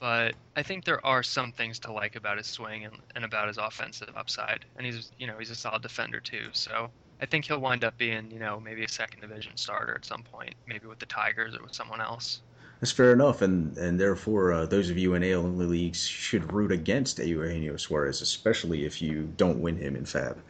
but 0.00 0.36
I 0.56 0.62
think 0.62 0.84
there 0.84 1.04
are 1.06 1.22
some 1.22 1.52
things 1.52 1.78
to 1.80 1.92
like 1.92 2.16
about 2.16 2.38
his 2.38 2.48
swing 2.48 2.84
and, 2.84 3.02
and 3.14 3.24
about 3.24 3.48
his 3.48 3.58
offensive 3.58 4.16
upside. 4.16 4.66
And 4.76 4.86
he's 4.86 5.12
you 5.18 5.26
know 5.26 5.38
he's 5.38 5.50
a 5.50 5.56
solid 5.56 5.82
defender 5.82 6.20
too, 6.20 6.50
so 6.52 6.92
I 7.20 7.26
think 7.26 7.46
he'll 7.46 7.60
wind 7.60 7.84
up 7.84 7.96
being 7.98 8.30
you 8.30 8.38
know 8.38 8.60
maybe 8.60 8.84
a 8.84 8.88
second 8.88 9.20
division 9.20 9.56
starter 9.56 9.94
at 9.94 10.04
some 10.04 10.24
point, 10.24 10.54
maybe 10.66 10.86
with 10.86 10.98
the 11.00 11.06
Tigers 11.06 11.54
or 11.56 11.62
with 11.62 11.74
someone 11.74 12.00
else. 12.00 12.42
That's 12.80 12.92
fair 12.92 13.12
enough, 13.12 13.42
and 13.42 13.76
and 13.78 13.98
therefore 14.00 14.52
uh, 14.52 14.66
those 14.66 14.90
of 14.90 14.98
you 14.98 15.14
in 15.14 15.22
AL 15.24 15.42
leagues 15.44 16.04
should 16.06 16.52
root 16.52 16.72
against 16.72 17.18
Eugenio 17.18 17.76
Suarez, 17.76 18.20
especially 18.20 18.84
if 18.84 19.00
you 19.00 19.32
don't 19.36 19.60
win 19.60 19.76
him 19.78 19.96
in 19.96 20.04
FAAB. 20.04 20.42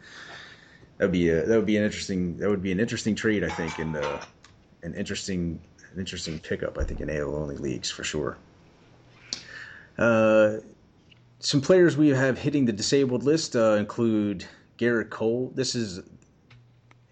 That 0.97 1.05
would 1.05 1.11
be 1.11 1.29
a, 1.29 1.45
that 1.45 1.55
would 1.55 1.65
be 1.65 1.77
an 1.77 1.83
interesting 1.83 2.37
that 2.37 2.49
would 2.49 2.61
be 2.61 2.71
an 2.71 2.79
interesting 2.79 3.15
trade, 3.15 3.43
I 3.43 3.49
think, 3.49 3.79
and 3.79 3.95
uh, 3.95 4.19
an 4.83 4.93
interesting 4.93 5.59
an 5.93 5.99
interesting 5.99 6.39
pickup, 6.39 6.77
I 6.77 6.83
think, 6.83 7.01
in 7.01 7.09
AL 7.09 7.35
only 7.35 7.57
leagues 7.57 7.89
for 7.89 8.03
sure. 8.03 8.37
Uh, 9.97 10.57
some 11.39 11.61
players 11.61 11.97
we 11.97 12.09
have 12.09 12.37
hitting 12.37 12.65
the 12.65 12.71
disabled 12.71 13.23
list 13.23 13.55
uh, 13.55 13.73
include 13.73 14.45
Gerrit 14.77 15.09
Cole. 15.09 15.51
This 15.55 15.75
is 15.75 16.01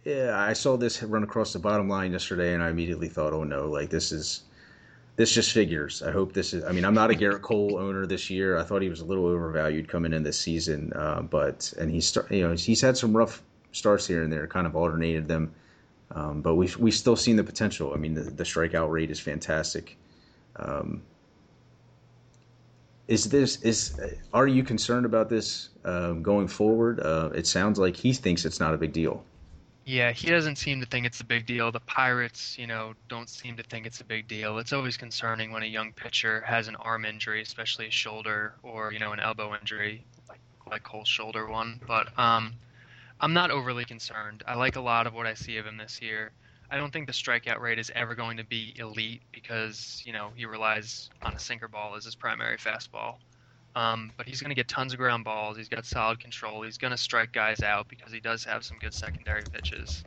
yeah, 0.03 0.35
I 0.35 0.53
saw 0.53 0.77
this 0.77 1.03
run 1.03 1.23
across 1.23 1.53
the 1.53 1.59
bottom 1.59 1.87
line 1.87 2.11
yesterday, 2.11 2.53
and 2.53 2.63
I 2.63 2.69
immediately 2.69 3.07
thought, 3.07 3.33
oh 3.33 3.43
no, 3.43 3.67
like 3.67 3.89
this 3.89 4.11
is 4.11 4.43
this 5.15 5.33
just 5.33 5.51
figures. 5.51 6.01
I 6.01 6.11
hope 6.11 6.33
this 6.33 6.53
is. 6.53 6.63
I 6.63 6.71
mean, 6.71 6.85
I'm 6.85 6.93
not 6.93 7.11
a 7.11 7.13
Gerrit 7.13 7.41
Cole 7.41 7.77
owner 7.77 8.05
this 8.05 8.29
year. 8.29 8.57
I 8.57 8.63
thought 8.63 8.81
he 8.81 8.89
was 8.89 9.01
a 9.01 9.05
little 9.05 9.25
overvalued 9.25 9.87
coming 9.87 10.13
in 10.13 10.23
this 10.23 10.39
season, 10.39 10.91
uh, 10.95 11.21
but 11.21 11.71
and 11.79 11.91
he's 11.91 12.07
start, 12.07 12.31
you 12.31 12.47
know 12.47 12.55
he's 12.55 12.81
had 12.81 12.97
some 12.97 13.15
rough 13.15 13.43
starts 13.71 14.07
here 14.07 14.23
and 14.23 14.31
there, 14.31 14.47
kind 14.47 14.67
of 14.67 14.75
alternated 14.75 15.27
them, 15.27 15.53
um, 16.11 16.41
but 16.41 16.55
we 16.55 16.69
we 16.79 16.91
still 16.91 17.15
seen 17.15 17.35
the 17.35 17.43
potential. 17.43 17.93
I 17.93 17.97
mean, 17.97 18.13
the, 18.13 18.21
the 18.21 18.43
strikeout 18.43 18.91
rate 18.91 19.11
is 19.11 19.19
fantastic. 19.19 19.97
Um, 20.57 21.01
is 23.07 23.25
this 23.25 23.61
is 23.61 23.99
are 24.33 24.47
you 24.47 24.63
concerned 24.63 25.05
about 25.05 25.29
this 25.29 25.69
uh, 25.83 26.13
going 26.13 26.47
forward? 26.47 26.99
Uh, 26.99 27.29
it 27.33 27.47
sounds 27.47 27.79
like 27.79 27.95
he 27.95 28.13
thinks 28.13 28.45
it's 28.45 28.59
not 28.59 28.73
a 28.73 28.77
big 28.77 28.93
deal. 28.93 29.23
Yeah, 29.83 30.11
he 30.11 30.29
doesn't 30.29 30.57
seem 30.57 30.79
to 30.79 30.85
think 30.85 31.05
it's 31.07 31.21
a 31.21 31.25
big 31.25 31.45
deal. 31.47 31.71
The 31.71 31.79
Pirates, 31.79 32.57
you 32.57 32.67
know, 32.67 32.93
don't 33.09 33.27
seem 33.27 33.57
to 33.57 33.63
think 33.63 33.87
it's 33.87 33.99
a 33.99 34.03
big 34.03 34.27
deal. 34.27 34.59
It's 34.59 34.73
always 34.73 34.95
concerning 34.95 35.51
when 35.51 35.63
a 35.63 35.67
young 35.67 35.91
pitcher 35.91 36.41
has 36.41 36.67
an 36.67 36.75
arm 36.75 37.03
injury, 37.03 37.41
especially 37.41 37.87
a 37.87 37.91
shoulder 37.91 38.53
or, 38.61 38.93
you 38.93 38.99
know, 38.99 39.11
an 39.11 39.19
elbow 39.19 39.55
injury, 39.59 40.05
like 40.29 40.39
like 40.69 40.83
Cole's 40.83 41.07
shoulder 41.07 41.47
one. 41.47 41.81
But 41.87 42.17
um, 42.17 42.53
I'm 43.21 43.33
not 43.33 43.51
overly 43.51 43.85
concerned. 43.85 44.43
I 44.47 44.55
like 44.55 44.75
a 44.75 44.81
lot 44.81 45.05
of 45.05 45.13
what 45.13 45.27
I 45.27 45.35
see 45.35 45.57
of 45.57 45.65
him 45.67 45.77
this 45.77 46.01
year. 46.01 46.31
I 46.71 46.77
don't 46.77 46.91
think 46.91 47.05
the 47.05 47.13
strikeout 47.13 47.59
rate 47.59 47.77
is 47.77 47.91
ever 47.93 48.15
going 48.15 48.37
to 48.37 48.43
be 48.43 48.73
elite 48.77 49.21
because, 49.31 50.01
you 50.05 50.11
know, 50.11 50.31
he 50.35 50.45
relies 50.45 51.11
on 51.21 51.35
a 51.35 51.39
sinker 51.39 51.67
ball 51.67 51.95
as 51.95 52.05
his 52.05 52.15
primary 52.15 52.57
fastball. 52.57 53.17
Um, 53.75 54.11
but 54.17 54.27
he's 54.27 54.41
going 54.41 54.49
to 54.49 54.55
get 54.55 54.67
tons 54.67 54.91
of 54.91 54.97
ground 54.97 55.23
balls. 55.23 55.55
He's 55.55 55.69
got 55.69 55.85
solid 55.85 56.19
control. 56.19 56.63
He's 56.63 56.79
going 56.79 56.91
to 56.91 56.97
strike 56.97 57.31
guys 57.31 57.61
out 57.61 57.87
because 57.87 58.11
he 58.11 58.19
does 58.19 58.43
have 58.45 58.63
some 58.63 58.77
good 58.79 58.93
secondary 58.93 59.43
pitches. 59.43 60.03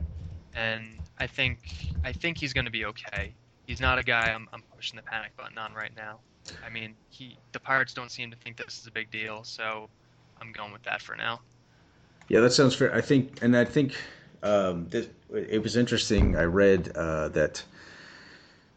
And 0.53 0.99
I 1.17 1.27
think 1.27 1.59
I 2.03 2.11
think 2.11 2.37
he's 2.37 2.51
going 2.51 2.65
to 2.65 2.71
be 2.71 2.85
okay. 2.85 3.33
He's 3.65 3.79
not 3.79 3.97
a 3.97 4.03
guy 4.03 4.31
I'm, 4.31 4.47
I'm 4.51 4.61
pushing 4.75 4.97
the 4.97 5.03
panic 5.03 5.35
button 5.37 5.57
on 5.57 5.73
right 5.73 5.95
now. 5.95 6.19
I 6.65 6.69
mean, 6.69 6.95
he 7.09 7.37
the 7.53 7.59
Pirates 7.59 7.93
don't 7.93 8.11
seem 8.11 8.29
to 8.31 8.37
think 8.37 8.57
this 8.57 8.79
is 8.79 8.87
a 8.87 8.91
big 8.91 9.09
deal, 9.09 9.43
so 9.43 9.89
I'm 10.41 10.51
going 10.51 10.73
with 10.73 10.83
that 10.83 11.01
for 11.01 11.15
now. 11.15 11.39
Yeah, 12.27 12.39
that 12.41 12.51
sounds 12.51 12.75
fair. 12.75 12.93
I 12.93 13.01
think, 13.01 13.39
and 13.41 13.55
I 13.55 13.65
think 13.65 13.93
Um, 14.43 14.87
this, 14.89 15.07
it 15.33 15.61
was 15.63 15.75
interesting. 15.75 16.35
I 16.35 16.43
read 16.43 16.91
uh, 16.95 17.29
that 17.29 17.63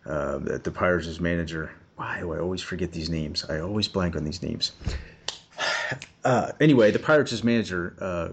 uh, 0.06 0.38
that 0.38 0.64
the 0.64 0.70
Pirates' 0.70 1.20
manager. 1.20 1.70
Why 1.96 2.20
do 2.20 2.32
I 2.32 2.38
always 2.38 2.62
forget 2.62 2.92
these 2.92 3.10
names? 3.10 3.44
I 3.44 3.60
always 3.60 3.86
blank 3.88 4.16
on 4.16 4.24
these 4.24 4.42
names. 4.42 4.72
Uh, 6.24 6.52
anyway, 6.60 6.90
the 6.90 6.98
Pirates' 6.98 7.42
manager. 7.42 7.94
Uh, 7.98 8.28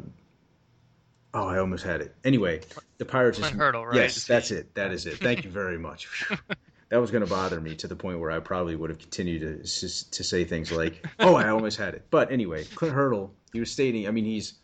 oh, 1.34 1.48
I 1.48 1.60
almost 1.60 1.84
had 1.86 2.02
it. 2.02 2.14
Anyway, 2.26 2.60
the 2.98 3.06
Pirates. 3.06 3.40
Clint 3.40 3.56
Hurdle, 3.56 3.86
right? 3.86 3.96
Yes, 3.96 4.26
that's 4.28 4.52
it. 4.52 4.74
That 4.76 4.92
is 4.92 5.06
it. 5.06 5.20
Thank 5.20 5.46
you 5.46 5.50
very 5.50 5.78
much. 5.78 6.10
that 6.90 6.98
was 6.98 7.12
going 7.12 7.24
to 7.24 7.30
bother 7.30 7.62
me 7.62 7.74
to 7.76 7.88
the 7.88 7.96
point 7.96 8.20
where 8.20 8.32
I 8.32 8.40
probably 8.40 8.76
would 8.76 8.90
have 8.90 9.00
continued 9.00 9.64
to 9.64 9.88
to 10.12 10.24
say 10.24 10.44
things 10.44 10.72
like, 10.72 11.06
"Oh, 11.20 11.36
I 11.36 11.50
almost 11.50 11.78
had 11.78 11.94
it." 11.94 12.06
But 12.10 12.32
anyway, 12.32 12.66
Clint 12.76 12.94
Hurdle. 12.94 13.34
He 13.54 13.60
was 13.62 13.72
stating. 13.72 14.08
I 14.08 14.12
mean, 14.12 14.26
he's 14.26 14.56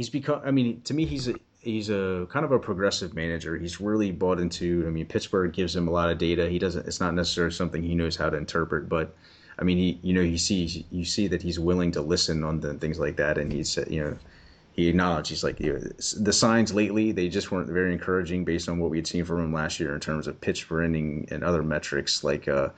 he's 0.00 0.08
become. 0.08 0.40
I 0.46 0.50
mean, 0.50 0.80
to 0.84 0.94
me, 0.94 1.04
he's 1.04 1.28
a 1.28 1.34
he's 1.60 1.90
a 1.90 2.26
kind 2.30 2.46
of 2.46 2.52
a 2.52 2.58
progressive 2.58 3.12
manager. 3.12 3.58
He's 3.58 3.82
really 3.82 4.10
bought 4.12 4.40
into. 4.40 4.82
I 4.86 4.90
mean, 4.90 5.04
Pittsburgh 5.04 5.52
gives 5.52 5.76
him 5.76 5.88
a 5.88 5.90
lot 5.90 6.08
of 6.08 6.16
data. 6.16 6.48
He 6.48 6.58
doesn't. 6.58 6.86
It's 6.86 7.00
not 7.00 7.12
necessarily 7.12 7.52
something 7.52 7.82
he 7.82 7.94
knows 7.94 8.16
how 8.16 8.30
to 8.30 8.36
interpret, 8.38 8.88
but 8.88 9.14
I 9.58 9.64
mean, 9.64 9.76
he 9.76 9.98
you 10.02 10.14
know 10.14 10.22
he 10.22 10.38
sees 10.38 10.82
you 10.90 11.04
see 11.04 11.26
that 11.28 11.42
he's 11.42 11.60
willing 11.60 11.92
to 11.92 12.00
listen 12.00 12.44
on 12.44 12.60
the 12.60 12.72
things 12.74 12.98
like 12.98 13.16
that, 13.16 13.36
and 13.36 13.52
he's 13.52 13.78
you 13.90 14.02
know 14.02 14.16
he 14.72 14.88
acknowledged 14.88 15.30
he's 15.30 15.44
like 15.44 15.58
the 15.58 16.32
signs 16.32 16.72
lately 16.72 17.12
they 17.12 17.28
just 17.28 17.50
weren't 17.50 17.68
very 17.68 17.92
encouraging 17.92 18.44
based 18.44 18.68
on 18.68 18.78
what 18.78 18.90
we 18.90 18.98
had 18.98 19.06
seen 19.06 19.24
from 19.24 19.40
him 19.40 19.52
last 19.52 19.80
year 19.80 19.94
in 19.94 20.00
terms 20.00 20.26
of 20.26 20.40
pitch 20.40 20.68
per 20.68 20.82
inning 20.82 21.26
and 21.30 21.42
other 21.42 21.62
metrics 21.62 22.24
like 22.24 22.48
uh, 22.48 22.68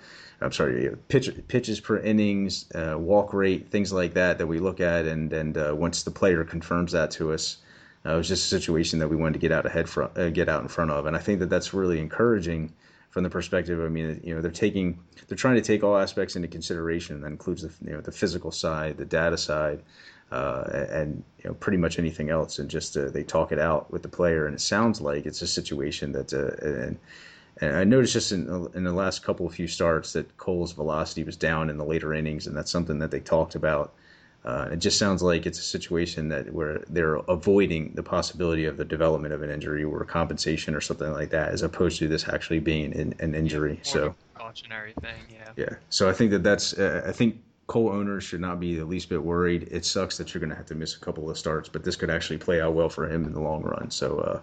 I'm 0.43 0.53
sorry 0.53 0.95
pitch, 1.09 1.31
pitches 1.49 1.81
per 1.81 1.99
innings, 1.99 2.71
uh, 2.75 2.97
walk 2.99 3.33
rate, 3.33 3.71
things 3.71 3.93
like 3.93 4.15
that 4.15 4.39
that 4.39 4.47
we 4.47 4.59
look 4.59 4.81
at, 4.81 5.07
and 5.07 5.33
and 5.33 5.57
uh, 5.57 5.75
once 5.77 6.03
the 6.03 6.11
player 6.11 6.45
confirms 6.45 6.93
that 6.93 7.11
to 7.13 7.33
us. 7.33 7.59
Uh, 8.05 8.15
it 8.15 8.17
was 8.17 8.27
just 8.27 8.47
a 8.47 8.49
situation 8.49 8.99
that 8.99 9.07
we 9.07 9.15
wanted 9.15 9.35
to 9.35 9.39
get 9.39 9.53
out 9.53 9.65
ahead 9.65 9.89
from, 9.89 10.11
uh, 10.17 10.29
get 10.29 10.49
out 10.49 10.61
in 10.61 10.67
front 10.67 10.91
of, 10.91 11.07
and 11.07 11.15
I 11.15 11.21
think 11.21 11.39
that 11.39 11.49
that's 11.49 11.73
really 11.73 12.01
encouraging 12.01 12.73
from 13.11 13.23
the 13.23 13.31
perspective. 13.31 13.79
I 13.81 13.89
mean, 13.89 14.21
you 14.25 14.35
know, 14.35 14.41
they're 14.41 14.51
taking, 14.51 14.99
they're 15.29 15.37
trying 15.37 15.55
to 15.55 15.61
take 15.61 15.85
all 15.85 15.97
aspects 15.97 16.35
into 16.35 16.49
consideration. 16.49 17.21
That 17.21 17.29
includes 17.29 17.63
the, 17.63 17.73
you 17.89 17.95
know, 17.95 18.01
the 18.01 18.11
physical 18.11 18.51
side, 18.51 18.97
the 18.97 19.05
data 19.05 19.39
side, 19.39 19.83
uh, 20.33 20.87
and 20.91 21.23
you 21.43 21.51
know, 21.51 21.55
pretty 21.55 21.79
much 21.79 21.99
anything 21.99 22.31
else. 22.31 22.59
And 22.59 22.69
just 22.69 22.97
uh, 22.97 23.09
they 23.09 23.23
talk 23.23 23.53
it 23.53 23.59
out 23.59 23.91
with 23.93 24.03
the 24.03 24.09
player, 24.09 24.47
and 24.47 24.55
it 24.55 24.61
sounds 24.61 25.01
like 25.01 25.27
it's 25.27 25.43
a 25.43 25.47
situation 25.47 26.13
that, 26.13 26.33
uh, 26.33 26.67
and, 26.67 26.99
and 27.61 27.77
I 27.77 27.85
noticed 27.85 28.15
just 28.15 28.33
in, 28.33 28.69
in 28.75 28.85
the 28.85 28.93
last 28.93 29.23
couple 29.23 29.47
of 29.47 29.55
few 29.55 29.69
starts 29.69 30.13
that 30.15 30.37
Cole's 30.39 30.73
velocity 30.73 31.23
was 31.23 31.37
down 31.37 31.71
in 31.71 31.79
the 31.79 31.85
later 31.85 32.15
innings, 32.15 32.47
and 32.47 32.57
that's 32.57 32.71
something 32.71 32.99
that 32.99 33.11
they 33.11 33.21
talked 33.21 33.55
about 33.55 33.93
uh, 34.45 34.69
it 34.73 34.79
just 34.81 34.99
sounds 34.99 35.23
like 35.23 35.47
it's 35.47 35.61
a 35.61 35.63
situation 35.63 36.29
that 36.29 36.53
where 36.53 36.83
they're 36.89 37.15
avoiding 37.15 37.93
the 37.95 38.03
possibility 38.03 38.65
of 38.65 38.77
the 38.77 38.85
development 38.85 39.33
of 39.33 39.43
an 39.43 39.51
injury 39.51 39.85
or 39.85 40.05
compensation 40.05 40.75
or 40.75 40.81
something 40.81 41.13
like 41.13 41.31
that, 41.31 41.51
as 41.51 41.63
opposed 41.63 41.99
to 41.99 42.09
this 42.09 42.29
actually 42.29 42.59
being 42.59 42.93
an, 42.97 43.15
an 43.21 43.37
injury. 43.37 43.75
Yeah, 43.75 43.93
so 43.93 44.15
cautionary 44.35 44.95
thing, 45.01 45.23
yeah. 45.31 45.53
Yeah. 45.57 45.75
So 45.91 46.11
I 46.11 46.13
think 46.13 46.33
that 46.33 46.43
that's. 46.43 46.73
Uh, 46.77 47.05
I 47.07 47.13
think 47.13 47.41
Cole 47.67 47.91
owners 47.91 48.25
should 48.25 48.41
not 48.41 48.61
be 48.61 48.77
the 48.77 48.85
least 48.85 49.09
bit 49.09 49.23
worried. 49.23 49.69
It 49.71 49.85
sucks 49.85 50.19
that 50.19 50.35
you're 50.35 50.41
going 50.41 50.51
to 50.51 50.57
have 50.57 50.67
to 50.67 50.75
miss 50.75 50.97
a 50.97 51.01
couple 51.01 51.31
of 51.31 51.39
starts, 51.39 51.69
but 51.69 51.85
this 51.85 51.97
could 51.97 52.11
actually 52.11 52.39
play 52.39 52.61
out 52.61 52.75
well 52.75 52.89
for 52.89 53.09
him 53.11 53.25
in 53.25 53.33
the 53.33 53.41
long 53.41 53.63
run. 53.63 53.91
So. 53.91 54.19
Uh, 54.19 54.41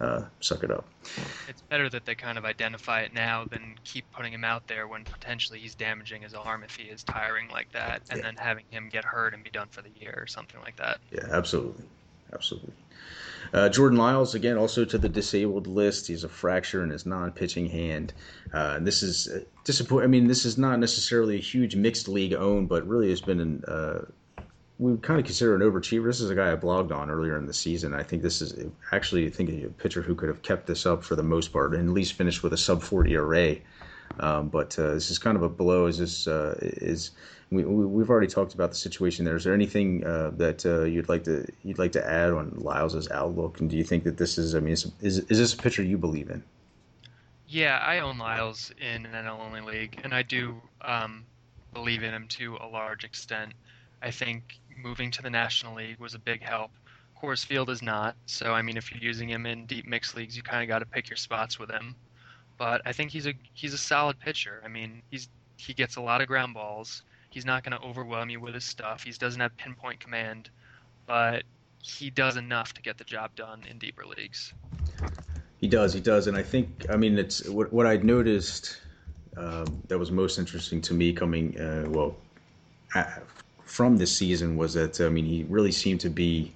uh, 0.00 0.22
suck 0.40 0.64
it 0.64 0.70
up. 0.70 0.86
It's 1.46 1.60
better 1.68 1.88
that 1.90 2.06
they 2.06 2.14
kind 2.14 2.38
of 2.38 2.44
identify 2.46 3.02
it 3.02 3.12
now 3.12 3.44
than 3.44 3.74
keep 3.84 4.10
putting 4.12 4.32
him 4.32 4.44
out 4.44 4.66
there 4.66 4.88
when 4.88 5.04
potentially 5.04 5.58
he's 5.58 5.74
damaging 5.74 6.22
his 6.22 6.32
arm 6.32 6.64
if 6.64 6.74
he 6.74 6.84
is 6.84 7.04
tiring 7.04 7.48
like 7.50 7.70
that, 7.72 8.02
and 8.08 8.18
yeah. 8.18 8.24
then 8.24 8.36
having 8.36 8.64
him 8.70 8.88
get 8.88 9.04
hurt 9.04 9.34
and 9.34 9.44
be 9.44 9.50
done 9.50 9.68
for 9.70 9.82
the 9.82 9.90
year 10.00 10.14
or 10.16 10.26
something 10.26 10.60
like 10.62 10.76
that. 10.76 11.00
Yeah, 11.12 11.26
absolutely, 11.30 11.84
absolutely. 12.32 12.72
Uh, 13.52 13.68
Jordan 13.68 13.98
Lyles 13.98 14.34
again, 14.34 14.56
also 14.56 14.84
to 14.84 14.98
the 14.98 15.08
disabled 15.08 15.66
list. 15.66 16.06
He's 16.06 16.24
a 16.24 16.28
fracture 16.28 16.84
in 16.84 16.90
his 16.90 17.06
non-pitching 17.06 17.66
hand. 17.66 18.12
Uh, 18.52 18.78
this 18.78 19.02
is 19.02 19.28
uh, 19.28 19.40
disappointing. 19.64 20.04
I 20.04 20.08
mean, 20.08 20.26
this 20.28 20.44
is 20.44 20.56
not 20.56 20.78
necessarily 20.78 21.36
a 21.36 21.40
huge 21.40 21.74
mixed 21.74 22.08
league 22.08 22.34
own, 22.34 22.66
but 22.66 22.86
really 22.86 23.10
has 23.10 23.20
been 23.20 23.40
an, 23.40 23.64
uh, 23.66 24.04
we 24.78 24.92
would 24.92 25.02
kind 25.02 25.20
of 25.20 25.26
consider 25.26 25.54
an 25.54 25.60
overachiever. 25.60 26.06
This 26.06 26.22
is 26.22 26.30
a 26.30 26.34
guy 26.34 26.50
I 26.50 26.56
blogged 26.56 26.90
on 26.90 27.10
earlier 27.10 27.36
in 27.36 27.46
the 27.46 27.52
season. 27.52 27.92
I 27.92 28.02
think 28.02 28.22
this 28.22 28.40
is 28.40 28.54
actually 28.92 29.26
I 29.26 29.30
think 29.30 29.50
a 29.50 29.68
pitcher 29.68 30.00
who 30.00 30.14
could 30.14 30.30
have 30.30 30.40
kept 30.42 30.66
this 30.66 30.86
up 30.86 31.04
for 31.04 31.16
the 31.16 31.22
most 31.22 31.52
part 31.52 31.74
and 31.74 31.88
at 31.88 31.94
least 31.94 32.14
finished 32.14 32.42
with 32.42 32.54
a 32.54 32.56
sub 32.56 32.82
40 32.82 33.12
ERA. 33.12 33.56
Um, 34.18 34.48
but 34.48 34.78
uh, 34.78 34.94
this 34.94 35.10
is 35.10 35.18
kind 35.18 35.36
of 35.36 35.42
a 35.42 35.48
blow. 35.48 35.86
Is 35.86 35.98
this 35.98 36.26
uh, 36.26 36.58
is 36.60 37.12
we, 37.50 37.64
we 37.64 38.02
have 38.02 38.10
already 38.10 38.26
talked 38.26 38.54
about 38.54 38.70
the 38.70 38.76
situation 38.76 39.24
there. 39.24 39.36
Is 39.36 39.44
there 39.44 39.54
anything 39.54 40.04
uh, 40.04 40.30
that 40.36 40.64
uh, 40.66 40.82
you'd 40.84 41.08
like 41.08 41.24
to 41.24 41.46
you'd 41.64 41.78
like 41.78 41.92
to 41.92 42.06
add 42.06 42.32
on 42.32 42.50
Lyles's 42.56 43.10
outlook? 43.10 43.60
And 43.60 43.70
do 43.70 43.76
you 43.76 43.84
think 43.84 44.04
that 44.04 44.16
this 44.16 44.38
is 44.38 44.54
I 44.54 44.60
mean 44.60 44.72
is 44.72 44.90
is, 45.00 45.18
is 45.18 45.38
this 45.38 45.54
a 45.54 45.56
pitcher 45.56 45.82
you 45.82 45.98
believe 45.98 46.30
in? 46.30 46.42
Yeah, 47.48 47.78
I 47.78 47.98
own 47.98 48.18
Lyles 48.18 48.72
in 48.80 49.06
an 49.06 49.12
NL 49.24 49.40
only 49.40 49.60
league, 49.60 50.00
and 50.04 50.14
I 50.14 50.22
do 50.22 50.62
um, 50.82 51.24
believe 51.74 52.04
in 52.04 52.14
him 52.14 52.28
to 52.28 52.56
a 52.60 52.66
large 52.66 53.02
extent. 53.02 53.54
I 54.00 54.12
think 54.12 54.60
moving 54.80 55.10
to 55.10 55.22
the 55.22 55.30
National 55.30 55.74
League 55.74 55.98
was 55.98 56.14
a 56.14 56.18
big 56.18 56.42
help. 56.42 56.70
Coors 57.20 57.44
Field 57.44 57.68
is 57.68 57.82
not, 57.82 58.14
so 58.26 58.54
I 58.54 58.62
mean, 58.62 58.76
if 58.76 58.92
you're 58.92 59.02
using 59.02 59.28
him 59.28 59.46
in 59.46 59.66
deep 59.66 59.86
mixed 59.86 60.16
leagues, 60.16 60.36
you 60.36 60.42
kind 60.44 60.62
of 60.62 60.68
got 60.68 60.78
to 60.78 60.86
pick 60.86 61.10
your 61.10 61.16
spots 61.16 61.58
with 61.58 61.70
him. 61.70 61.96
But 62.60 62.82
I 62.84 62.92
think 62.92 63.10
he's 63.10 63.26
a 63.26 63.32
he's 63.54 63.72
a 63.72 63.78
solid 63.78 64.20
pitcher. 64.20 64.60
I 64.62 64.68
mean, 64.68 65.00
he's 65.10 65.30
he 65.56 65.72
gets 65.72 65.96
a 65.96 66.00
lot 66.02 66.20
of 66.20 66.28
ground 66.28 66.52
balls. 66.52 67.02
He's 67.30 67.46
not 67.46 67.64
going 67.64 67.72
to 67.72 67.82
overwhelm 67.82 68.28
you 68.28 68.38
with 68.38 68.52
his 68.52 68.64
stuff. 68.64 69.04
He 69.04 69.12
doesn't 69.12 69.40
have 69.40 69.56
pinpoint 69.56 69.98
command, 69.98 70.50
but 71.06 71.44
he 71.80 72.10
does 72.10 72.36
enough 72.36 72.74
to 72.74 72.82
get 72.82 72.98
the 72.98 73.04
job 73.04 73.34
done 73.34 73.62
in 73.70 73.78
deeper 73.78 74.04
leagues. 74.04 74.52
He 75.58 75.68
does, 75.68 75.94
he 75.94 76.00
does, 76.00 76.26
and 76.26 76.36
I 76.36 76.42
think 76.42 76.84
I 76.90 76.98
mean 76.98 77.18
it's 77.18 77.48
what 77.48 77.72
what 77.72 77.86
I 77.86 77.96
noticed 77.96 78.76
um, 79.38 79.82
that 79.88 79.98
was 79.98 80.10
most 80.10 80.38
interesting 80.38 80.82
to 80.82 80.92
me 80.92 81.14
coming 81.14 81.58
uh, 81.58 81.86
well 81.88 82.14
from 83.64 83.96
this 83.96 84.14
season 84.14 84.58
was 84.58 84.74
that 84.74 85.00
I 85.00 85.08
mean 85.08 85.24
he 85.24 85.46
really 85.48 85.72
seemed 85.72 86.00
to 86.00 86.10
be 86.10 86.52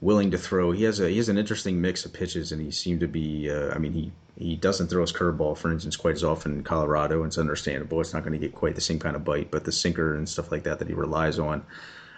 willing 0.00 0.30
to 0.30 0.38
throw. 0.38 0.72
He 0.72 0.84
has 0.84 0.98
a 1.00 1.10
he 1.10 1.18
has 1.18 1.28
an 1.28 1.36
interesting 1.36 1.78
mix 1.78 2.06
of 2.06 2.14
pitches, 2.14 2.52
and 2.52 2.62
he 2.62 2.70
seemed 2.70 3.00
to 3.00 3.08
be. 3.08 3.50
Uh, 3.50 3.74
I 3.74 3.78
mean 3.78 3.92
he 3.92 4.12
he 4.36 4.56
doesn't 4.56 4.88
throw 4.88 5.02
his 5.02 5.12
curveball, 5.12 5.56
for 5.56 5.70
instance, 5.70 5.96
quite 5.96 6.14
as 6.14 6.24
often 6.24 6.52
in 6.52 6.64
Colorado. 6.64 7.18
And 7.18 7.26
it's 7.26 7.38
understandable. 7.38 8.00
It's 8.00 8.14
not 8.14 8.22
going 8.22 8.32
to 8.32 8.38
get 8.38 8.54
quite 8.54 8.74
the 8.74 8.80
same 8.80 8.98
kind 8.98 9.14
of 9.14 9.24
bite, 9.24 9.50
but 9.50 9.64
the 9.64 9.72
sinker 9.72 10.14
and 10.14 10.28
stuff 10.28 10.50
like 10.50 10.62
that 10.64 10.78
that 10.78 10.88
he 10.88 10.94
relies 10.94 11.38
on. 11.38 11.64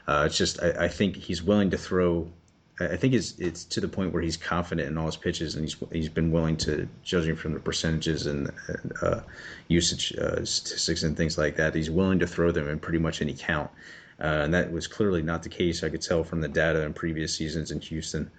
Uh, 0.06 0.24
it's 0.26 0.36
just 0.36 0.62
I, 0.62 0.84
I, 0.84 0.88
think 0.88 1.16
he's 1.16 1.42
willing 1.42 1.70
to 1.70 1.78
throw. 1.78 2.30
I 2.78 2.96
think 2.96 3.14
it's 3.14 3.38
it's 3.38 3.64
to 3.64 3.80
the 3.80 3.88
point 3.88 4.12
where 4.12 4.22
he's 4.22 4.36
confident 4.36 4.88
in 4.88 4.98
all 4.98 5.06
his 5.06 5.16
pitches, 5.16 5.54
and 5.54 5.64
he's 5.64 5.76
he's 5.90 6.08
been 6.08 6.30
willing 6.30 6.56
to, 6.58 6.88
judging 7.02 7.36
from 7.36 7.54
the 7.54 7.60
percentages 7.60 8.26
and 8.26 8.50
uh, 9.00 9.20
usage 9.68 10.14
uh, 10.16 10.44
statistics 10.44 11.02
and 11.04 11.16
things 11.16 11.38
like 11.38 11.56
that, 11.56 11.74
he's 11.74 11.90
willing 11.90 12.18
to 12.18 12.26
throw 12.26 12.50
them 12.50 12.68
in 12.68 12.78
pretty 12.78 12.98
much 12.98 13.22
any 13.22 13.34
count. 13.34 13.70
Uh, 14.20 14.42
and 14.44 14.54
that 14.54 14.70
was 14.70 14.86
clearly 14.86 15.22
not 15.22 15.42
the 15.42 15.48
case. 15.48 15.82
I 15.82 15.88
could 15.88 16.02
tell 16.02 16.22
from 16.22 16.40
the 16.40 16.48
data 16.48 16.82
in 16.82 16.92
previous 16.92 17.34
seasons 17.34 17.70
in 17.70 17.80
Houston, 17.80 18.30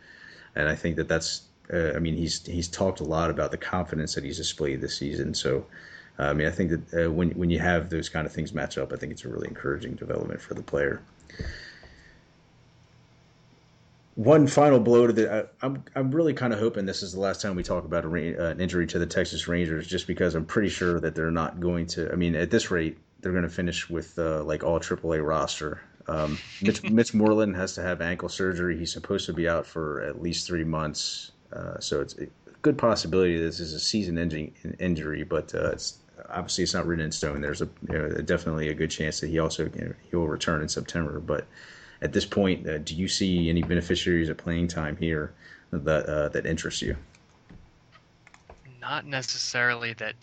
and 0.55 0.69
I 0.69 0.76
think 0.76 0.97
that 0.97 1.07
that's. 1.07 1.41
Uh, 1.74 1.93
I 1.95 1.99
mean, 1.99 2.16
he's 2.16 2.45
he's 2.45 2.68
talked 2.68 2.99
a 2.99 3.03
lot 3.03 3.30
about 3.30 3.51
the 3.51 3.57
confidence 3.57 4.16
that 4.16 4.24
he's 4.24 4.38
displayed 4.38 4.82
this 4.82 4.97
season. 4.97 5.34
So, 5.34 5.66
uh, 6.20 6.24
I 6.24 6.34
mean, 6.34 6.47
I 6.47 6.51
think 6.51 6.72
that 6.72 7.05
uh, 7.05 7.11
when 7.11 7.32
when 7.32 7.49
you 7.49 7.59
have 7.59 7.89
those 7.89 8.09
kind 8.09 8.26
of 8.26 8.34
things 8.34 8.53
match 8.53 8.78
up, 8.78 8.93
I 8.93 8.97
think 8.97 9.11
it's 9.11 9.26
a 9.26 9.30
really 9.30 9.47
encouraging 9.47 9.95
development 9.95 10.41
for 10.41 10.53
the 10.53 10.61
player. 10.61 11.01
One 14.16 14.47
final 14.47 14.80
blow 14.80 15.07
to 15.07 15.13
the. 15.13 15.49
I'm 15.61 15.84
I'm 15.95 16.11
really 16.11 16.34
kind 16.34 16.53
of 16.53 16.59
hoping 16.59 16.86
this 16.86 17.03
is 17.03 17.13
the 17.13 17.20
last 17.20 17.41
time 17.41 17.55
we 17.55 17.63
talk 17.63 17.84
about 17.84 18.05
a, 18.05 18.07
uh, 18.07 18.49
an 18.51 18.61
injury 18.61 18.88
to 18.88 18.99
the 18.99 19.05
Texas 19.05 19.47
Rangers, 19.47 19.88
just 19.88 20.07
because 20.07 20.36
I'm 20.36 20.45
pretty 20.45 20.70
sure 20.70 20.99
that 21.01 21.16
they're 21.16 21.32
not 21.32 21.59
going 21.59 21.86
to. 21.88 22.11
I 22.11 22.16
mean, 22.16 22.36
at 22.36 22.49
this 22.49 22.72
rate, 22.72 22.97
they're 23.20 23.34
going 23.34 23.43
to 23.43 23.49
finish 23.49 23.89
with 23.89 24.18
uh, 24.20 24.43
like 24.43 24.63
all 24.63 24.80
AAA 24.80 25.26
roster. 25.26 25.82
Um, 26.07 26.38
Mitch, 26.61 26.84
Mitch 26.84 27.13
Moreland 27.13 27.55
has 27.55 27.74
to 27.74 27.82
have 27.82 27.99
ankle 27.99 28.30
surgery. 28.30 28.78
He's 28.78 28.93
supposed 28.93 29.26
to 29.26 29.34
be 29.34 29.49
out 29.49 29.66
for 29.66 30.01
at 30.01 30.22
least 30.22 30.47
three 30.47 30.63
months. 30.63 31.32
Uh, 31.56 31.80
so 31.80 32.01
it's 32.01 32.16
a 32.18 32.28
good 32.62 32.78
possibility 32.78 33.38
this 33.38 33.60
is 33.60 33.74
a 33.74 33.80
season 33.80 34.18
ending 34.18 34.53
injury, 34.80 35.24
but 35.24 35.53
uh, 35.56 35.72
it's 35.72 35.99
obviously 36.30 36.64
it's 36.64 36.74
not 36.74 36.86
written 36.86 37.06
in 37.06 37.12
stone. 37.12 37.41
There's 37.41 37.62
a 37.62 37.70
you 37.89 37.97
know, 37.97 38.10
definitely 38.22 38.70
a 38.70 38.74
good 38.74 38.91
chance 38.91 39.20
that 39.20 39.28
he 39.28 39.39
also 39.39 39.66
you 39.76 39.86
know, 39.86 39.93
he 40.10 40.16
will 40.16 40.28
return 40.28 40.62
in 40.62 40.70
September. 40.70 41.20
But 41.20 41.45
at 42.01 42.14
this 42.14 42.26
point, 42.26 42.68
uh, 42.68 42.80
do 42.80 42.95
you 42.95 43.08
see 43.08 43.49
any 43.49 43.62
beneficiaries 43.62 44.30
of 44.30 44.38
playing 44.38 44.68
time 44.68 44.97
here 44.97 45.34
that 45.72 46.06
uh, 46.06 46.30
that 46.30 46.45
interest 46.45 46.82
you? 46.82 46.95
Not 48.82 49.06
necessarily 49.06 49.93
that 49.93 50.14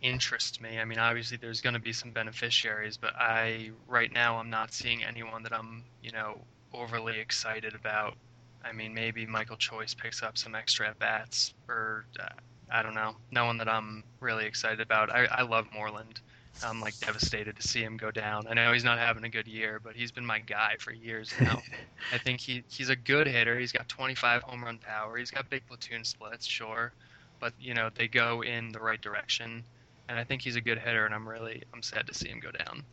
interest 0.00 0.60
me. 0.60 0.78
I 0.78 0.84
mean, 0.84 0.98
obviously 0.98 1.36
there's 1.36 1.60
going 1.60 1.74
to 1.74 1.80
be 1.80 1.92
some 1.92 2.10
beneficiaries, 2.10 2.96
but 2.96 3.14
I 3.16 3.70
right 3.88 4.12
now 4.12 4.38
I'm 4.38 4.50
not 4.50 4.72
seeing 4.72 5.04
anyone 5.04 5.42
that 5.44 5.52
I'm, 5.52 5.84
you 6.02 6.10
know, 6.12 6.38
overly 6.74 7.18
excited 7.18 7.74
about. 7.74 8.16
I 8.64 8.72
mean, 8.72 8.94
maybe 8.94 9.26
Michael 9.26 9.56
Choice 9.56 9.94
picks 9.94 10.22
up 10.22 10.38
some 10.38 10.54
extra 10.54 10.88
at 10.88 10.98
bats, 10.98 11.54
or 11.68 12.06
uh, 12.20 12.28
I 12.70 12.82
don't 12.82 12.94
know. 12.94 13.16
No 13.30 13.44
one 13.44 13.58
that 13.58 13.68
I'm 13.68 14.04
really 14.20 14.46
excited 14.46 14.80
about. 14.80 15.10
I, 15.10 15.26
I 15.26 15.42
love 15.42 15.66
Moreland. 15.72 16.20
I'm 16.64 16.80
like 16.80 16.98
devastated 17.00 17.56
to 17.56 17.66
see 17.66 17.82
him 17.82 17.96
go 17.96 18.10
down. 18.10 18.46
I 18.48 18.54
know 18.54 18.72
he's 18.72 18.84
not 18.84 18.98
having 18.98 19.24
a 19.24 19.28
good 19.28 19.48
year, 19.48 19.80
but 19.82 19.96
he's 19.96 20.12
been 20.12 20.24
my 20.24 20.38
guy 20.38 20.76
for 20.78 20.92
years 20.92 21.32
now. 21.40 21.62
I 22.12 22.18
think 22.18 22.40
he 22.40 22.62
he's 22.68 22.90
a 22.90 22.96
good 22.96 23.26
hitter. 23.26 23.58
He's 23.58 23.72
got 23.72 23.88
25 23.88 24.42
home 24.42 24.62
run 24.62 24.78
power. 24.78 25.16
He's 25.16 25.30
got 25.30 25.48
big 25.48 25.66
platoon 25.66 26.04
splits, 26.04 26.46
sure, 26.46 26.92
but 27.40 27.52
you 27.58 27.74
know 27.74 27.90
they 27.94 28.06
go 28.06 28.42
in 28.42 28.70
the 28.70 28.80
right 28.80 29.00
direction, 29.00 29.64
and 30.08 30.18
I 30.18 30.24
think 30.24 30.42
he's 30.42 30.56
a 30.56 30.60
good 30.60 30.78
hitter. 30.78 31.06
And 31.06 31.14
I'm 31.14 31.28
really 31.28 31.62
I'm 31.72 31.82
sad 31.82 32.06
to 32.06 32.14
see 32.14 32.28
him 32.28 32.40
go 32.40 32.50
down. 32.50 32.84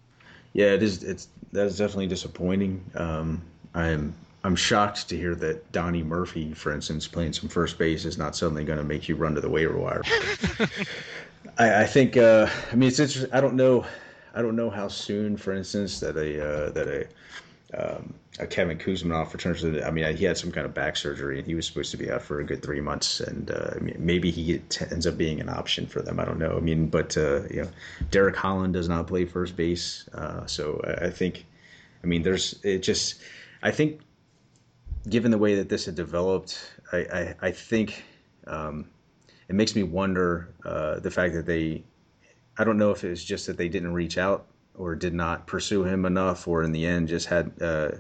Yeah, 0.54 0.68
it 0.68 0.82
is. 0.82 1.04
It's 1.04 1.28
that 1.52 1.68
is 1.68 1.78
definitely 1.78 2.08
disappointing. 2.08 2.84
Um, 2.96 3.42
I'm 3.76 4.16
I'm 4.44 4.56
shocked 4.56 5.10
to 5.10 5.18
hear 5.18 5.36
that 5.36 5.72
Donnie 5.72 6.04
Murphy, 6.04 6.54
for 6.54 6.72
instance, 6.74 7.08
playing 7.08 7.34
some 7.34 7.50
first 7.50 7.78
base 7.78 8.06
is 8.06 8.18
not 8.18 8.36
suddenly 8.36 8.64
going 8.64 8.80
to 8.80 8.86
make 8.86 9.10
you 9.10 9.16
run 9.16 9.36
to 9.36 9.42
the 9.42 9.50
waiver 9.50 9.78
wire. 9.78 10.02
I, 11.58 11.82
I, 11.82 11.86
think. 11.86 12.16
Uh, 12.16 12.48
I 12.72 12.76
mean, 12.76 12.88
it's 12.88 13.00
interesting. 13.00 13.34
I 13.34 13.42
don't 13.42 13.56
know. 13.56 13.86
I 14.34 14.42
don't 14.42 14.56
know 14.56 14.70
how 14.70 14.88
soon, 14.88 15.36
for 15.36 15.54
instance, 15.54 16.00
that 16.00 16.16
a 16.16 16.68
uh, 16.68 16.70
that 16.72 16.88
a 16.88 17.08
um, 17.78 18.14
a 18.40 18.48
Kevin 18.48 18.78
Kouzmanoff 18.78 19.34
returns 19.34 19.62
to. 19.62 19.72
The, 19.72 19.86
I 19.86 19.92
mean, 19.92 20.16
he 20.16 20.24
had 20.24 20.38
some 20.38 20.52
kind 20.52 20.66
of 20.66 20.74
back 20.74 20.96
surgery, 20.96 21.40
and 21.40 21.48
he 21.48 21.56
was 21.56 21.68
supposed 21.68 21.92
to 21.92 21.98
be 21.98 22.10
out 22.10 22.22
for 22.22 22.40
a 22.40 22.44
good 22.44 22.64
three 22.64 22.80
months. 22.80 23.20
And 23.20 23.52
uh, 23.52 23.72
I 23.76 23.80
mean, 23.80 23.96
maybe 24.00 24.32
he 24.32 24.60
t- 24.70 24.86
ends 24.90 25.06
up 25.06 25.18
being 25.18 25.42
an 25.42 25.50
option 25.50 25.86
for 25.86 26.02
them. 26.02 26.20
I 26.20 26.26
don't 26.26 26.40
know. 26.40 26.56
I 26.56 26.62
mean, 26.62 26.88
but 26.88 27.18
uh, 27.18 27.44
you 27.50 27.64
know, 27.64 27.70
Derek 28.10 28.38
Holland 28.38 28.74
does 28.74 28.88
not 28.88 29.08
play 29.08 29.26
first 29.26 29.56
base, 29.58 30.08
uh, 30.14 30.46
so 30.46 30.82
I 31.02 31.10
think. 31.10 31.46
I 32.02 32.08
mean, 32.08 32.24
there's 32.24 32.58
it 32.64 32.80
just. 32.80 33.22
I 33.62 33.72
think, 33.72 34.00
given 35.08 35.32
the 35.32 35.38
way 35.38 35.56
that 35.56 35.70
this 35.70 35.86
had 35.86 35.96
developed, 35.96 36.60
I 36.92 36.98
I, 36.98 37.36
I 37.42 37.52
think. 37.52 38.04
Um, 38.48 38.90
it 39.48 39.56
makes 39.56 39.76
me 39.76 39.84
wonder 39.84 40.54
uh, 40.66 41.00
the 41.00 41.12
fact 41.12 41.34
that 41.34 41.46
they. 41.46 41.84
I 42.58 42.64
don't 42.64 42.78
know 42.78 42.92
if 42.92 43.04
it 43.04 43.10
was 43.10 43.24
just 43.24 43.48
that 43.48 43.58
they 43.58 43.70
didn't 43.70 43.94
reach 43.94 44.18
out 44.18 44.46
or 44.76 44.96
did 44.96 45.14
not 45.14 45.48
pursue 45.48 45.84
him 45.84 46.06
enough, 46.06 46.48
or 46.48 46.64
in 46.64 46.72
the 46.72 46.86
end 46.86 47.08
just 47.08 47.28
had 47.28 47.52
uh, 47.62 47.92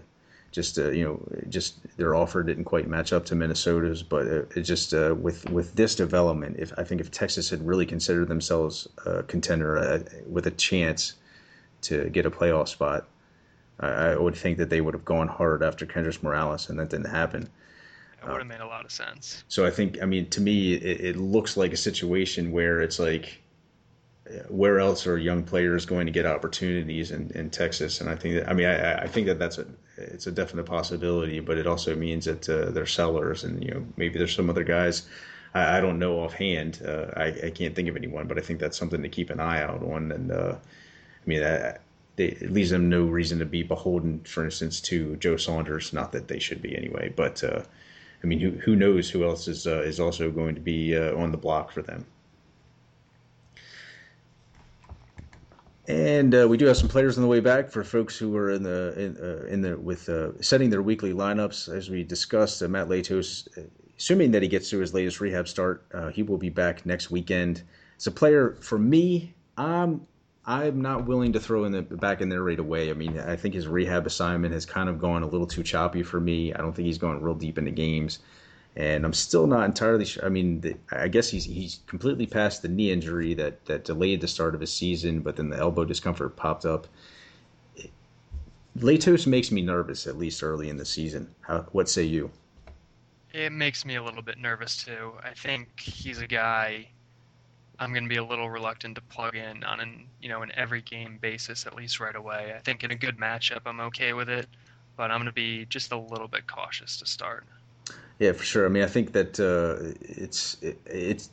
just 0.51 0.77
uh, 0.77 0.89
you 0.89 1.03
know 1.03 1.45
just 1.49 1.79
their 1.97 2.15
offer 2.15 2.43
didn't 2.43 2.65
quite 2.65 2.87
match 2.87 3.13
up 3.13 3.25
to 3.25 3.35
Minnesota's. 3.35 4.03
But 4.03 4.27
it, 4.27 4.51
it 4.57 4.61
just 4.61 4.93
uh, 4.93 5.15
with 5.19 5.49
with 5.49 5.75
this 5.75 5.95
development, 5.95 6.57
if 6.59 6.71
I 6.77 6.83
think 6.83 7.01
if 7.01 7.09
Texas 7.11 7.49
had 7.49 7.65
really 7.65 7.85
considered 7.85 8.27
themselves 8.27 8.87
a 9.05 9.23
contender 9.23 9.77
uh, 9.77 9.99
with 10.27 10.47
a 10.47 10.51
chance 10.51 11.15
to 11.81 12.09
get 12.09 12.25
a 12.25 12.31
playoff 12.31 12.67
spot, 12.67 13.07
I, 13.79 13.87
I, 13.87 14.17
would 14.17 14.35
think 14.35 14.57
that 14.57 14.69
they 14.69 14.81
would 14.81 14.93
have 14.93 15.05
gone 15.05 15.27
hard 15.27 15.63
after 15.63 15.85
Kendrys 15.85 16.21
Morales, 16.21 16.69
and 16.69 16.79
that 16.79 16.89
didn't 16.89 17.09
happen. 17.09 17.49
That 18.21 18.31
would 18.31 18.39
have 18.39 18.47
made 18.47 18.59
a 18.59 18.67
lot 18.67 18.83
of 18.85 18.91
sense. 18.91 19.43
So 19.47 19.65
I 19.65 19.71
think, 19.71 20.01
I 20.01 20.05
mean, 20.05 20.29
to 20.31 20.41
me, 20.41 20.73
it, 20.73 21.01
it 21.01 21.15
looks 21.15 21.55
like 21.55 21.71
a 21.71 21.77
situation 21.77 22.51
where 22.51 22.81
it's 22.81 22.99
like 22.99 23.39
where 24.47 24.79
else 24.79 25.07
are 25.07 25.17
young 25.17 25.43
players 25.43 25.85
going 25.85 26.05
to 26.05 26.11
get 26.11 26.25
opportunities 26.25 27.11
in, 27.11 27.31
in 27.33 27.49
Texas? 27.49 28.01
And 28.01 28.09
I 28.09 28.15
think 28.15 28.35
that 28.35 28.49
I 28.49 28.53
mean 28.53 28.67
I, 28.67 29.03
I 29.03 29.07
think 29.07 29.27
that 29.27 29.39
that's 29.39 29.57
a 29.57 29.65
it's 29.97 30.27
a 30.27 30.31
definite 30.31 30.65
possibility, 30.65 31.39
but 31.39 31.57
it 31.57 31.67
also 31.67 31.95
means 31.95 32.25
that 32.25 32.47
uh, 32.47 32.71
they're 32.71 32.85
sellers, 32.85 33.43
and 33.43 33.63
you 33.63 33.71
know 33.71 33.85
maybe 33.97 34.17
there's 34.17 34.35
some 34.35 34.49
other 34.49 34.63
guys. 34.63 35.07
I, 35.53 35.77
I 35.77 35.81
don't 35.81 35.99
know 35.99 36.19
offhand. 36.19 36.81
Uh, 36.85 37.07
I, 37.17 37.47
I 37.47 37.49
can't 37.49 37.75
think 37.75 37.89
of 37.89 37.95
anyone, 37.95 38.27
but 38.27 38.37
I 38.37 38.41
think 38.41 38.59
that's 38.59 38.77
something 38.77 39.01
to 39.01 39.09
keep 39.09 39.29
an 39.29 39.39
eye 39.39 39.61
out 39.61 39.83
on. 39.83 40.11
And 40.11 40.31
uh, 40.31 40.55
I 40.55 41.25
mean, 41.25 41.43
I, 41.43 41.77
they, 42.19 42.25
it 42.25 42.51
leaves 42.51 42.69
them 42.69 42.89
no 42.89 43.05
reason 43.05 43.39
to 43.39 43.45
be 43.45 43.63
beholden, 43.63 44.19
for 44.25 44.43
instance, 44.43 44.81
to 44.81 45.15
Joe 45.15 45.37
Saunders. 45.37 45.93
Not 45.93 46.11
that 46.11 46.27
they 46.27 46.37
should 46.37 46.61
be 46.61 46.75
anyway, 46.75 47.13
but 47.15 47.41
uh, 47.43 47.63
I 48.21 48.27
mean, 48.27 48.39
who 48.41 48.51
who 48.51 48.75
knows 48.75 49.09
who 49.09 49.23
else 49.23 49.47
is 49.47 49.65
uh, 49.65 49.81
is 49.81 50.01
also 50.01 50.29
going 50.29 50.53
to 50.55 50.61
be 50.61 50.97
uh, 50.97 51.15
on 51.15 51.31
the 51.31 51.37
block 51.37 51.71
for 51.71 51.81
them. 51.81 52.05
And 55.87 56.35
uh, 56.35 56.45
we 56.47 56.57
do 56.57 56.65
have 56.65 56.77
some 56.77 56.89
players 56.89 57.17
on 57.17 57.23
the 57.23 57.29
way 57.29 57.39
back 57.39 57.69
for 57.69 57.83
folks 57.85 58.17
who 58.17 58.35
are 58.35 58.51
in 58.51 58.63
the 58.63 58.93
in, 58.99 59.17
uh, 59.17 59.47
in 59.47 59.61
the 59.61 59.77
with 59.79 60.09
uh, 60.09 60.39
setting 60.41 60.69
their 60.69 60.81
weekly 60.81 61.13
lineups. 61.13 61.73
As 61.73 61.89
we 61.89 62.03
discussed, 62.03 62.61
Matt 62.61 62.89
Latos, 62.89 63.47
assuming 63.97 64.31
that 64.31 64.43
he 64.43 64.49
gets 64.49 64.69
to 64.71 64.79
his 64.79 64.93
latest 64.93 65.21
rehab 65.21 65.47
start, 65.47 65.85
he 66.11 66.21
will 66.21 66.37
be 66.37 66.49
back 66.49 66.85
next 66.85 67.09
weekend. 67.09 67.63
It's 67.95 68.07
a 68.07 68.11
player 68.11 68.57
for 68.59 68.77
me. 68.77 69.33
I'm 69.57 70.05
I'm 70.49 70.81
not 70.81 71.05
willing 71.05 71.33
to 71.33 71.39
throw 71.39 71.65
in 71.65 71.71
the 71.71 71.83
back 71.83 72.21
in 72.21 72.29
there 72.29 72.41
right 72.41 72.59
away. 72.59 72.89
I 72.89 72.93
mean, 72.93 73.19
I 73.19 73.35
think 73.35 73.53
his 73.53 73.67
rehab 73.67 74.07
assignment 74.07 74.53
has 74.53 74.65
kind 74.65 74.89
of 74.89 74.99
gone 74.99 75.21
a 75.21 75.27
little 75.27 75.45
too 75.45 75.61
choppy 75.61 76.01
for 76.01 76.19
me. 76.19 76.53
I 76.53 76.57
don't 76.57 76.75
think 76.75 76.87
he's 76.87 76.97
going 76.97 77.21
real 77.21 77.35
deep 77.35 77.57
into 77.59 77.71
games 77.71 78.19
and 78.75 79.03
I'm 79.05 79.13
still 79.13 79.47
not 79.47 79.65
entirely 79.65 80.05
sure. 80.05 80.25
I 80.25 80.29
mean, 80.29 80.61
the, 80.61 80.75
I 80.91 81.07
guess 81.07 81.29
he's 81.29 81.45
he's 81.45 81.81
completely 81.87 82.25
past 82.25 82.61
the 82.61 82.69
knee 82.69 82.91
injury 82.91 83.33
that 83.33 83.65
that 83.65 83.83
delayed 83.83 84.21
the 84.21 84.27
start 84.27 84.55
of 84.55 84.61
his 84.61 84.73
season, 84.73 85.19
but 85.19 85.35
then 85.35 85.49
the 85.49 85.57
elbow 85.57 85.85
discomfort 85.85 86.35
popped 86.35 86.65
up. 86.65 86.87
Latos 88.77 89.27
makes 89.27 89.51
me 89.51 89.61
nervous, 89.61 90.07
at 90.07 90.17
least 90.17 90.43
early 90.43 90.69
in 90.69 90.77
the 90.77 90.85
season. 90.85 91.33
How, 91.41 91.65
what 91.71 91.89
say 91.89 92.03
you? 92.03 92.31
It 93.33 93.51
makes 93.51 93.83
me 93.83 93.95
a 93.95 94.03
little 94.03 94.21
bit 94.21 94.37
nervous 94.37 94.83
too. 94.83 95.13
I 95.21 95.31
think 95.31 95.79
he's 95.79 96.21
a 96.21 96.27
guy 96.27 96.87
I'm 97.79 97.91
going 97.93 98.03
to 98.03 98.09
be 98.09 98.17
a 98.17 98.23
little 98.23 98.49
reluctant 98.49 98.95
to 98.95 99.01
plug 99.01 99.35
in 99.35 99.63
on 99.63 99.79
an 99.79 100.05
you 100.21 100.29
know 100.29 100.41
an 100.41 100.51
every 100.55 100.81
game 100.81 101.17
basis 101.21 101.65
at 101.65 101.75
least 101.75 101.99
right 101.99 102.15
away. 102.15 102.53
I 102.55 102.59
think 102.59 102.83
in 102.83 102.91
a 102.91 102.95
good 102.95 103.17
matchup 103.17 103.61
I'm 103.65 103.79
okay 103.81 104.13
with 104.13 104.29
it, 104.29 104.47
but 104.97 105.11
I'm 105.11 105.17
going 105.17 105.27
to 105.27 105.31
be 105.31 105.65
just 105.65 105.91
a 105.91 105.97
little 105.97 106.27
bit 106.27 106.45
cautious 106.47 106.97
to 106.97 107.05
start. 107.05 107.45
Yeah, 108.19 108.33
for 108.33 108.43
sure. 108.43 108.65
I 108.65 108.69
mean, 108.69 108.83
I 108.83 108.87
think 108.87 109.13
that 109.13 109.39
uh, 109.39 109.95
it's 110.01 110.57
it, 110.61 110.79
it's. 110.85 111.29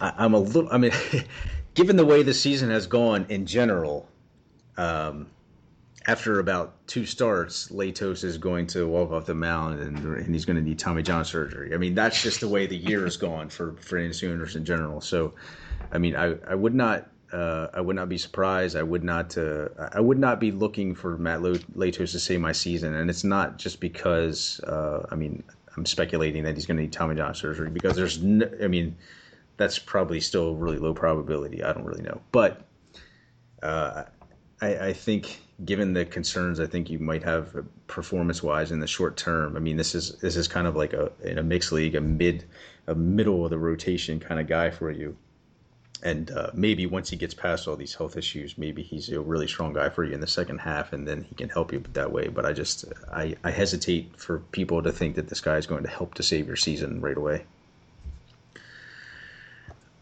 I, 0.00 0.24
am 0.24 0.34
a 0.34 0.38
little. 0.38 0.68
I 0.72 0.78
mean, 0.78 0.92
given 1.74 1.96
the 1.96 2.06
way 2.06 2.22
the 2.22 2.34
season 2.34 2.70
has 2.70 2.86
gone 2.86 3.26
in 3.28 3.44
general, 3.44 4.08
um, 4.78 5.26
after 6.06 6.38
about 6.38 6.86
two 6.86 7.04
starts, 7.04 7.68
Latos 7.68 8.22
is 8.22 8.38
going 8.38 8.66
to 8.68 8.86
walk 8.86 9.10
off 9.10 9.26
the 9.26 9.34
mound 9.34 9.80
and, 9.80 9.98
and 9.98 10.34
he's 10.34 10.44
going 10.44 10.56
to 10.56 10.62
need 10.62 10.78
Tommy 10.78 11.02
John 11.02 11.24
surgery. 11.24 11.74
I 11.74 11.78
mean, 11.78 11.94
that's 11.94 12.22
just 12.22 12.40
the 12.40 12.48
way 12.48 12.66
the 12.66 12.76
year 12.76 13.04
has 13.04 13.16
gone 13.16 13.48
for 13.48 13.74
for 13.80 13.98
any 13.98 14.12
Sooners 14.12 14.56
in 14.56 14.64
general. 14.64 15.00
So, 15.00 15.34
I 15.92 15.98
mean, 15.98 16.14
I, 16.16 16.36
I 16.48 16.54
would 16.54 16.74
not 16.74 17.08
uh, 17.32 17.68
I 17.74 17.80
would 17.80 17.96
not 17.96 18.08
be 18.08 18.18
surprised. 18.18 18.76
I 18.76 18.82
would 18.82 19.02
not. 19.02 19.36
Uh, 19.36 19.68
I 19.92 20.00
would 20.00 20.18
not 20.18 20.38
be 20.38 20.52
looking 20.52 20.94
for 20.94 21.18
Matt 21.18 21.40
Latos 21.40 22.12
to 22.12 22.20
save 22.20 22.40
my 22.40 22.52
season, 22.52 22.94
and 22.94 23.10
it's 23.10 23.24
not 23.24 23.58
just 23.58 23.80
because. 23.80 24.60
Uh, 24.60 25.06
I 25.10 25.16
mean, 25.16 25.42
I'm 25.76 25.84
speculating 25.86 26.44
that 26.44 26.56
he's 26.56 26.66
going 26.66 26.76
to 26.76 26.84
need 26.84 26.92
Tommy 26.92 27.16
John 27.16 27.34
surgery 27.34 27.70
because 27.70 27.96
there's, 27.96 28.22
no, 28.22 28.50
I 28.62 28.68
mean, 28.68 28.96
that's 29.56 29.78
probably 29.78 30.20
still 30.20 30.54
really 30.54 30.78
low 30.78 30.94
probability. 30.94 31.62
I 31.62 31.72
don't 31.72 31.84
really 31.84 32.02
know, 32.02 32.20
but 32.32 32.62
uh, 33.62 34.04
I, 34.60 34.76
I, 34.78 34.92
think 34.92 35.40
given 35.64 35.94
the 35.94 36.04
concerns, 36.04 36.60
I 36.60 36.66
think 36.66 36.90
you 36.90 36.98
might 36.98 37.22
have 37.22 37.64
performance 37.86 38.42
wise 38.42 38.72
in 38.72 38.80
the 38.80 38.86
short 38.86 39.16
term. 39.16 39.56
I 39.56 39.60
mean, 39.60 39.76
this 39.76 39.94
is 39.94 40.12
this 40.16 40.36
is 40.36 40.48
kind 40.48 40.66
of 40.66 40.76
like 40.76 40.92
a 40.92 41.10
in 41.22 41.38
a 41.38 41.42
mixed 41.42 41.72
league, 41.72 41.94
a 41.94 42.00
mid, 42.00 42.44
a 42.86 42.94
middle 42.94 43.44
of 43.44 43.50
the 43.50 43.58
rotation 43.58 44.20
kind 44.20 44.40
of 44.40 44.46
guy 44.46 44.70
for 44.70 44.90
you 44.90 45.16
and 46.02 46.30
uh, 46.30 46.50
maybe 46.52 46.86
once 46.86 47.10
he 47.10 47.16
gets 47.16 47.34
past 47.34 47.66
all 47.66 47.76
these 47.76 47.94
health 47.94 48.16
issues, 48.16 48.58
maybe 48.58 48.82
he's 48.82 49.10
a 49.10 49.20
really 49.20 49.48
strong 49.48 49.72
guy 49.72 49.88
for 49.88 50.04
you 50.04 50.12
in 50.12 50.20
the 50.20 50.26
second 50.26 50.58
half, 50.58 50.92
and 50.92 51.08
then 51.08 51.22
he 51.22 51.34
can 51.34 51.48
help 51.48 51.72
you 51.72 51.82
that 51.94 52.12
way. 52.12 52.28
But 52.28 52.44
I 52.44 52.52
just 52.52 52.84
I, 53.12 53.34
I 53.42 53.50
hesitate 53.50 54.12
for 54.16 54.40
people 54.52 54.82
to 54.82 54.92
think 54.92 55.16
that 55.16 55.28
this 55.28 55.40
guy 55.40 55.56
is 55.56 55.66
going 55.66 55.84
to 55.84 55.90
help 55.90 56.14
to 56.14 56.22
save 56.22 56.46
your 56.46 56.56
season 56.56 57.00
right 57.00 57.16
away. 57.16 57.44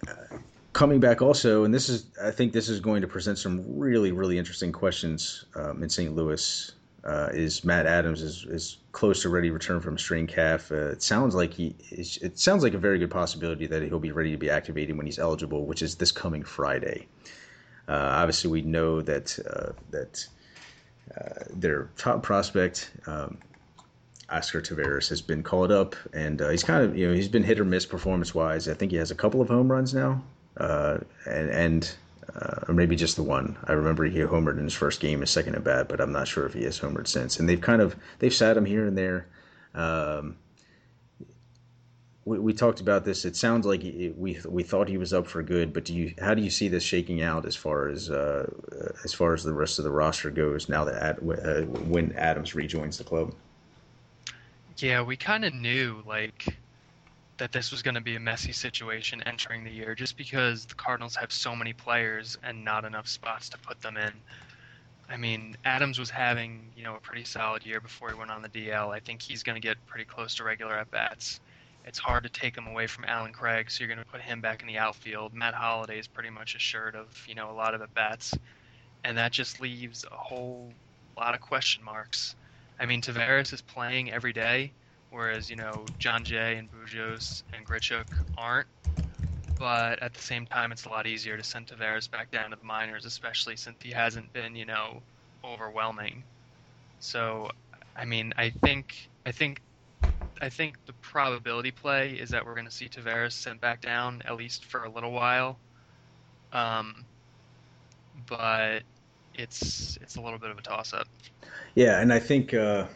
Uh, 0.06 0.38
coming 0.74 1.00
back 1.00 1.22
also, 1.22 1.64
and 1.64 1.72
this 1.72 1.88
is 1.88 2.06
I 2.22 2.30
think 2.30 2.52
this 2.52 2.68
is 2.68 2.80
going 2.80 3.00
to 3.00 3.08
present 3.08 3.38
some 3.38 3.64
really 3.66 4.12
really 4.12 4.38
interesting 4.38 4.72
questions 4.72 5.46
um, 5.56 5.82
in 5.82 5.88
St. 5.88 6.14
Louis 6.14 6.72
uh, 7.04 7.28
is 7.32 7.64
Matt 7.64 7.86
Adams 7.86 8.22
is, 8.22 8.44
is 8.44 8.78
close 8.92 9.22
to 9.22 9.28
ready 9.28 9.48
to 9.48 9.54
return 9.54 9.80
from 9.80 9.98
strain 9.98 10.26
calf. 10.26 10.70
Uh, 10.72 10.88
it 10.88 11.02
sounds 11.02 11.34
like 11.34 11.52
he 11.52 11.74
it 11.90 12.38
sounds 12.38 12.62
like 12.62 12.74
a 12.74 12.78
very 12.78 12.98
good 12.98 13.10
possibility 13.10 13.66
that 13.66 13.82
he'll 13.82 13.98
be 13.98 14.12
ready 14.12 14.30
to 14.30 14.36
be 14.36 14.50
activated 14.50 14.96
when 14.96 15.06
he's 15.06 15.18
eligible, 15.18 15.64
which 15.66 15.82
is 15.82 15.94
this 15.96 16.12
coming 16.12 16.42
Friday. 16.42 17.06
Uh, 17.88 17.92
obviously, 17.92 18.50
we 18.50 18.62
know 18.62 19.00
that 19.00 19.38
uh, 19.48 19.72
that 19.90 20.26
uh, 21.16 21.44
their 21.50 21.90
top 21.96 22.22
prospect. 22.22 22.90
Um, 23.06 23.38
Oscar 24.30 24.62
Taveras 24.62 25.10
has 25.10 25.20
been 25.20 25.42
called 25.42 25.70
up, 25.70 25.94
and 26.14 26.40
uh, 26.40 26.48
he's 26.48 26.64
kind 26.64 26.82
of 26.82 26.96
you 26.96 27.06
know 27.06 27.14
he's 27.14 27.28
been 27.28 27.42
hit 27.44 27.60
or 27.60 27.64
miss 27.64 27.84
performance 27.84 28.34
wise. 28.34 28.66
I 28.68 28.74
think 28.74 28.90
he 28.90 28.96
has 28.96 29.10
a 29.10 29.14
couple 29.14 29.42
of 29.42 29.48
home 29.48 29.70
runs 29.70 29.92
now, 29.92 30.22
and 30.56 31.50
and 31.50 31.94
uh, 32.34 32.60
or 32.68 32.74
maybe 32.74 32.96
just 32.96 33.16
the 33.16 33.22
one. 33.22 33.56
I 33.64 33.72
remember 33.72 34.04
he 34.04 34.18
homered 34.20 34.58
in 34.58 34.64
his 34.64 34.74
first 34.74 35.00
game, 35.00 35.20
his 35.20 35.30
second 35.30 35.54
at 35.54 35.64
bat, 35.64 35.88
but 35.88 36.00
I'm 36.00 36.12
not 36.12 36.28
sure 36.28 36.46
if 36.46 36.54
he 36.54 36.64
has 36.64 36.80
homered 36.80 37.06
since. 37.06 37.38
And 37.38 37.48
they've 37.48 37.60
kind 37.60 37.80
of 37.80 37.96
they've 38.18 38.34
sat 38.34 38.56
him 38.56 38.64
here 38.64 38.86
and 38.86 38.96
there. 38.96 39.26
Um, 39.74 40.36
we, 42.24 42.38
we, 42.38 42.52
talked 42.54 42.80
about 42.80 43.04
this. 43.04 43.24
It 43.24 43.36
sounds 43.36 43.66
like 43.66 43.82
he, 43.82 44.14
we 44.16 44.38
we 44.48 44.62
thought 44.62 44.88
he 44.88 44.96
was 44.96 45.12
up 45.12 45.26
for 45.26 45.42
good, 45.42 45.72
but 45.72 45.84
do 45.84 45.94
you 45.94 46.14
how 46.20 46.34
do 46.34 46.42
you 46.42 46.50
see 46.50 46.68
this 46.68 46.82
shaking 46.82 47.22
out 47.22 47.44
as 47.44 47.54
far 47.54 47.88
as 47.88 48.08
uh, 48.08 48.50
as 49.04 49.12
far 49.12 49.34
as 49.34 49.44
the 49.44 49.52
rest 49.52 49.78
of 49.78 49.84
the 49.84 49.90
roster 49.90 50.30
goes 50.30 50.68
now 50.68 50.84
that 50.84 51.02
Ad, 51.02 51.18
uh, 51.18 51.62
when 51.82 52.12
Adams 52.12 52.54
rejoins 52.54 52.98
the 52.98 53.04
club? 53.04 53.34
Yeah, 54.78 55.02
we 55.02 55.16
kind 55.16 55.44
of 55.44 55.54
knew 55.54 56.02
like 56.06 56.56
that 57.36 57.52
this 57.52 57.70
was 57.70 57.82
going 57.82 57.94
to 57.96 58.00
be 58.00 58.16
a 58.16 58.20
messy 58.20 58.52
situation 58.52 59.22
entering 59.24 59.64
the 59.64 59.70
year 59.70 59.94
just 59.94 60.16
because 60.16 60.66
the 60.66 60.74
Cardinals 60.74 61.16
have 61.16 61.32
so 61.32 61.56
many 61.56 61.72
players 61.72 62.38
and 62.42 62.64
not 62.64 62.84
enough 62.84 63.08
spots 63.08 63.48
to 63.50 63.58
put 63.58 63.80
them 63.80 63.96
in. 63.96 64.12
I 65.08 65.16
mean, 65.16 65.56
Adams 65.64 65.98
was 65.98 66.10
having, 66.10 66.70
you 66.76 66.84
know, 66.84 66.96
a 66.96 67.00
pretty 67.00 67.24
solid 67.24 67.66
year 67.66 67.80
before 67.80 68.10
he 68.10 68.14
went 68.14 68.30
on 68.30 68.42
the 68.42 68.48
DL. 68.48 68.94
I 68.94 69.00
think 69.00 69.20
he's 69.20 69.42
going 69.42 69.60
to 69.60 69.66
get 69.66 69.84
pretty 69.86 70.04
close 70.04 70.36
to 70.36 70.44
regular 70.44 70.74
at 70.74 70.90
bats. 70.90 71.40
It's 71.86 71.98
hard 71.98 72.22
to 72.22 72.30
take 72.30 72.56
him 72.56 72.66
away 72.66 72.86
from 72.86 73.04
Allen 73.06 73.32
Craig, 73.32 73.70
so 73.70 73.84
you're 73.84 73.94
going 73.94 74.04
to 74.04 74.10
put 74.10 74.22
him 74.22 74.40
back 74.40 74.62
in 74.62 74.68
the 74.68 74.78
outfield. 74.78 75.34
Matt 75.34 75.52
Holliday 75.52 75.98
is 75.98 76.06
pretty 76.06 76.30
much 76.30 76.54
assured 76.54 76.94
of, 76.94 77.08
you 77.28 77.34
know, 77.34 77.50
a 77.50 77.52
lot 77.52 77.74
of 77.74 77.82
at 77.82 77.92
bats, 77.92 78.34
and 79.02 79.18
that 79.18 79.32
just 79.32 79.60
leaves 79.60 80.06
a 80.10 80.14
whole 80.14 80.72
lot 81.16 81.34
of 81.34 81.42
question 81.42 81.84
marks. 81.84 82.36
I 82.80 82.86
mean, 82.86 83.02
Taveras 83.02 83.52
is 83.52 83.60
playing 83.60 84.10
every 84.10 84.32
day, 84.32 84.72
whereas 85.14 85.48
you 85.48 85.56
know 85.56 85.86
Jon 85.98 86.24
Jay 86.24 86.56
and 86.56 86.68
Bourjos 86.70 87.42
and 87.54 87.66
Grichuk 87.66 88.06
aren't. 88.36 88.66
But 89.58 90.02
at 90.02 90.12
the 90.12 90.20
same 90.20 90.46
time, 90.46 90.72
it's 90.72 90.84
a 90.84 90.88
lot 90.88 91.06
easier 91.06 91.36
to 91.36 91.44
send 91.44 91.68
Taveras 91.68 92.10
back 92.10 92.30
down 92.32 92.50
to 92.50 92.56
the 92.56 92.64
minors, 92.64 93.04
especially 93.04 93.56
since 93.56 93.76
he 93.80 93.92
hasn't 93.92 94.32
been, 94.32 94.56
you 94.56 94.66
know, 94.66 95.00
overwhelming. 95.44 96.24
So, 96.98 97.50
I 97.96 98.04
mean, 98.04 98.34
I 98.36 98.50
think 98.50 99.08
I 99.24 99.30
think 99.30 99.60
I 100.40 100.48
think 100.48 100.84
the 100.86 100.92
probability 100.94 101.70
play 101.70 102.14
is 102.14 102.30
that 102.30 102.44
we're 102.44 102.54
going 102.54 102.66
to 102.66 102.72
see 102.72 102.88
Taveras 102.88 103.32
sent 103.32 103.60
back 103.60 103.80
down 103.80 104.22
at 104.24 104.36
least 104.36 104.64
for 104.64 104.84
a 104.84 104.90
little 104.90 105.12
while. 105.12 105.56
Um, 106.52 107.04
but 108.26 108.82
it's 109.34 109.98
it's 110.02 110.16
a 110.16 110.20
little 110.20 110.38
bit 110.38 110.50
of 110.50 110.58
a 110.58 110.62
toss 110.62 110.92
up. 110.92 111.06
Yeah, 111.74 112.00
and 112.00 112.12
I 112.12 112.18
think 112.18 112.54
uh, 112.54 112.86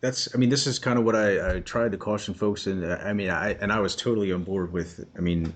that's. 0.00 0.34
I 0.34 0.38
mean, 0.38 0.48
this 0.48 0.66
is 0.66 0.78
kind 0.78 0.98
of 0.98 1.04
what 1.04 1.16
I, 1.16 1.56
I 1.56 1.60
tried 1.60 1.92
to 1.92 1.98
caution 1.98 2.34
folks, 2.34 2.66
and 2.66 2.84
I 2.84 3.12
mean, 3.12 3.30
I 3.30 3.52
and 3.54 3.72
I 3.72 3.80
was 3.80 3.96
totally 3.96 4.32
on 4.32 4.44
board 4.44 4.72
with. 4.72 5.04
I 5.16 5.20
mean, 5.20 5.52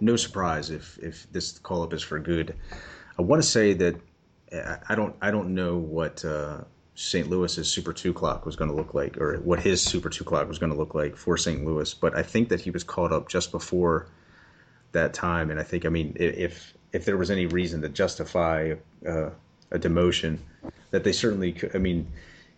no 0.00 0.16
surprise 0.16 0.70
if 0.70 0.98
if 0.98 1.30
this 1.32 1.58
call 1.58 1.82
up 1.82 1.92
is 1.92 2.02
for 2.02 2.18
good. 2.18 2.54
I 3.18 3.22
want 3.22 3.42
to 3.42 3.48
say 3.48 3.72
that 3.74 3.96
I 4.88 4.94
don't 4.94 5.14
I 5.20 5.30
don't 5.30 5.54
know 5.54 5.76
what 5.76 6.24
uh, 6.24 6.62
St. 6.94 7.28
Louis's 7.28 7.68
Super 7.68 7.92
Two 7.92 8.12
clock 8.12 8.46
was 8.46 8.56
going 8.56 8.70
to 8.70 8.76
look 8.76 8.94
like, 8.94 9.18
or 9.18 9.38
what 9.38 9.60
his 9.60 9.82
Super 9.82 10.08
Two 10.08 10.24
clock 10.24 10.48
was 10.48 10.58
going 10.58 10.72
to 10.72 10.78
look 10.78 10.94
like 10.94 11.16
for 11.16 11.36
St. 11.36 11.64
Louis, 11.64 11.92
but 11.94 12.16
I 12.16 12.22
think 12.22 12.48
that 12.48 12.60
he 12.60 12.70
was 12.70 12.84
called 12.84 13.12
up 13.12 13.28
just 13.28 13.52
before 13.52 14.08
that 14.92 15.12
time, 15.12 15.50
and 15.50 15.60
I 15.60 15.62
think 15.62 15.84
I 15.84 15.88
mean 15.88 16.16
if 16.18 16.74
if 16.92 17.04
there 17.04 17.16
was 17.16 17.30
any 17.30 17.46
reason 17.46 17.82
to 17.82 17.88
justify 17.88 18.74
uh, 19.06 19.30
a 19.70 19.78
demotion, 19.78 20.38
that 20.90 21.04
they 21.04 21.12
certainly 21.12 21.52
could. 21.52 21.74
I 21.74 21.78
mean, 21.78 22.10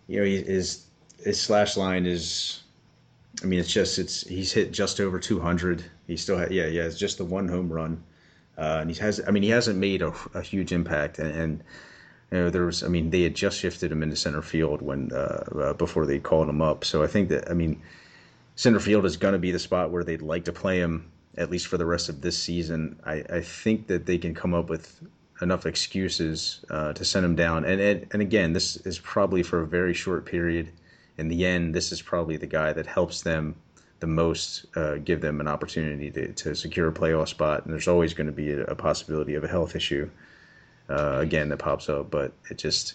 you 0.07 0.21
know, 0.21 0.25
his 0.25 0.87
his 1.25 1.41
slash 1.41 1.77
line 1.77 2.07
is. 2.07 2.63
I 3.43 3.47
mean, 3.47 3.59
it's 3.59 3.73
just 3.73 3.99
it's 3.99 4.27
he's 4.27 4.53
hit 4.53 4.73
just 4.73 5.01
over 5.01 5.19
200. 5.19 5.85
He 6.07 6.17
still 6.17 6.37
had 6.37 6.53
yeah 6.53 6.67
yeah 6.67 6.83
it's 6.83 6.99
just 6.99 7.19
the 7.19 7.25
one 7.25 7.49
home 7.49 7.73
run, 7.73 8.03
uh, 8.59 8.79
and 8.81 8.91
he 8.91 8.97
has 9.01 9.21
I 9.27 9.31
mean 9.31 9.43
he 9.43 9.51
hasn't 9.51 9.79
made 9.79 10.03
a, 10.03 10.13
a 10.35 10.43
huge 10.43 10.73
impact 10.73 11.19
and, 11.19 11.31
and 11.31 11.65
you 12.31 12.39
know, 12.39 12.51
there 12.51 12.65
was 12.65 12.83
I 12.83 12.89
mean 12.89 13.11
they 13.11 13.23
had 13.23 13.35
just 13.35 13.59
shifted 13.59 13.91
him 13.91 14.03
into 14.03 14.17
center 14.17 14.43
field 14.43 14.83
when 14.83 15.13
uh, 15.13 15.45
uh, 15.61 15.73
before 15.75 16.07
they 16.07 16.19
called 16.19 16.49
him 16.49 16.63
up. 16.63 16.85
So 16.85 17.03
I 17.03 17.07
think 17.07 17.29
that 17.31 17.51
I 17.51 17.55
mean 17.55 17.83
center 18.57 18.81
field 18.81 19.05
is 19.05 19.17
going 19.17 19.33
to 19.33 19.39
be 19.39 19.51
the 19.51 19.59
spot 19.59 19.91
where 19.91 20.05
they'd 20.05 20.23
like 20.23 20.45
to 20.45 20.53
play 20.53 20.79
him 20.79 21.11
at 21.37 21.51
least 21.51 21.67
for 21.67 21.79
the 21.79 21.87
rest 21.87 22.09
of 22.09 22.21
this 22.21 22.37
season. 22.37 23.01
I, 23.05 23.25
I 23.31 23.41
think 23.41 23.87
that 23.87 24.07
they 24.07 24.19
can 24.19 24.35
come 24.35 24.53
up 24.55 24.69
with 24.69 25.01
enough 25.41 25.65
excuses 25.65 26.65
uh, 26.71 26.93
to 26.93 27.05
send 27.05 27.25
him 27.25 27.35
down. 27.35 27.65
And, 27.65 27.81
and 27.81 28.07
and 28.13 28.23
again, 28.23 28.53
this 28.53 28.77
is 28.79 28.99
probably 28.99 29.43
for 29.43 29.61
a 29.61 29.67
very 29.67 29.95
short 29.95 30.25
period. 30.25 30.71
In 31.21 31.29
the 31.29 31.45
end, 31.45 31.75
this 31.75 31.93
is 31.93 32.01
probably 32.01 32.39
the 32.39 32.47
guy 32.47 32.73
that 32.73 32.87
helps 32.87 33.21
them 33.21 33.55
the 34.01 34.07
most, 34.07 34.65
uh, 34.75 34.95
give 34.97 35.21
them 35.21 35.41
an 35.41 35.47
opportunity 35.47 36.11
to, 36.11 36.33
to 36.33 36.55
secure 36.55 36.89
a 36.89 36.93
playoff 36.93 37.29
spot. 37.29 37.65
And 37.65 37.75
there's 37.75 37.89
always 37.89 38.15
going 38.15 38.27
to 38.27 38.33
be 38.33 38.53
a, 38.53 38.65
a 38.65 38.75
possibility 38.75 39.35
of 39.35 39.45
a 39.45 39.49
health 39.49 39.77
issue 39.77 40.09
uh, 40.89 41.19
again 41.19 41.51
that 41.51 41.59
pops 41.59 41.91
up. 41.91 42.11
But 42.11 42.33
it 42.51 42.57
just, 42.57 42.95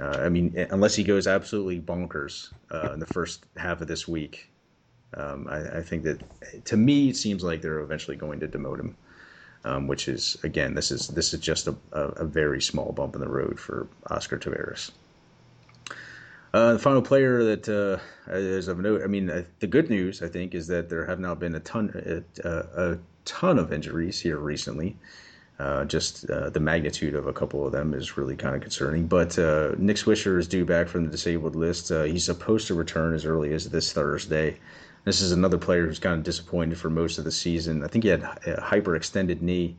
uh, 0.00 0.18
I 0.18 0.28
mean, 0.28 0.66
unless 0.70 0.96
he 0.96 1.04
goes 1.04 1.28
absolutely 1.28 1.80
bonkers 1.80 2.52
uh, 2.72 2.92
in 2.92 2.98
the 2.98 3.06
first 3.06 3.44
half 3.56 3.80
of 3.80 3.86
this 3.86 4.08
week, 4.08 4.50
um, 5.16 5.46
I, 5.48 5.78
I, 5.78 5.82
think 5.82 6.02
that 6.02 6.20
to 6.64 6.76
me 6.76 7.10
it 7.10 7.16
seems 7.16 7.44
like 7.44 7.62
they're 7.62 7.78
eventually 7.78 8.16
going 8.16 8.40
to 8.40 8.48
demote 8.48 8.80
him 8.80 8.96
um, 9.64 9.86
which 9.86 10.08
is 10.08 10.36
again 10.42 10.74
this 10.74 10.90
is 10.90 11.08
this 11.08 11.32
is 11.32 11.40
just 11.40 11.68
a, 11.68 11.76
a, 11.92 12.00
a, 12.00 12.24
very 12.24 12.60
small 12.60 12.92
bump 12.92 13.14
in 13.14 13.20
the 13.20 13.28
road 13.28 13.58
for 13.58 13.86
Oscar 14.10 14.38
Taveras. 14.38 14.90
Uh, 16.54 16.74
the 16.74 16.78
final 16.78 17.02
player 17.02 17.42
that 17.42 17.68
uh, 17.68 17.98
is 18.32 18.68
of 18.68 18.78
note, 18.78 19.02
I 19.02 19.08
mean, 19.08 19.28
uh, 19.28 19.42
the 19.58 19.66
good 19.66 19.90
news 19.90 20.22
I 20.22 20.28
think 20.28 20.54
is 20.54 20.68
that 20.68 20.88
there 20.88 21.04
have 21.04 21.18
now 21.18 21.34
been 21.34 21.56
a 21.56 21.60
ton 21.60 22.22
uh, 22.44 22.62
a 22.76 22.98
ton 23.24 23.58
of 23.58 23.72
injuries 23.72 24.20
here 24.20 24.36
recently. 24.36 24.96
Uh, 25.58 25.84
just 25.84 26.30
uh, 26.30 26.50
the 26.50 26.60
magnitude 26.60 27.16
of 27.16 27.26
a 27.26 27.32
couple 27.32 27.66
of 27.66 27.72
them 27.72 27.92
is 27.92 28.16
really 28.16 28.36
kind 28.36 28.54
of 28.54 28.60
concerning. 28.60 29.08
But 29.08 29.36
Nick 29.78 29.96
Swisher 29.96 30.38
is 30.38 30.46
due 30.46 30.64
back 30.64 30.86
from 30.86 31.04
the 31.04 31.10
disabled 31.10 31.56
list. 31.56 31.88
he's 31.88 32.24
supposed 32.24 32.68
to 32.68 32.74
return 32.74 33.14
as 33.14 33.24
early 33.24 33.52
as 33.52 33.68
this 33.68 33.92
Thursday. 33.92 34.60
This 35.04 35.22
is 35.22 35.32
another 35.32 35.58
player 35.58 35.86
who's 35.86 35.98
kind 35.98 36.18
of 36.18 36.22
disappointed 36.22 36.78
for 36.78 36.88
most 36.88 37.18
of 37.18 37.24
the 37.24 37.32
season. 37.32 37.82
I 37.82 37.88
think 37.88 38.04
he 38.04 38.10
had 38.10 38.22
a 38.22 38.60
hyperextended 38.62 39.42
knee. 39.42 39.74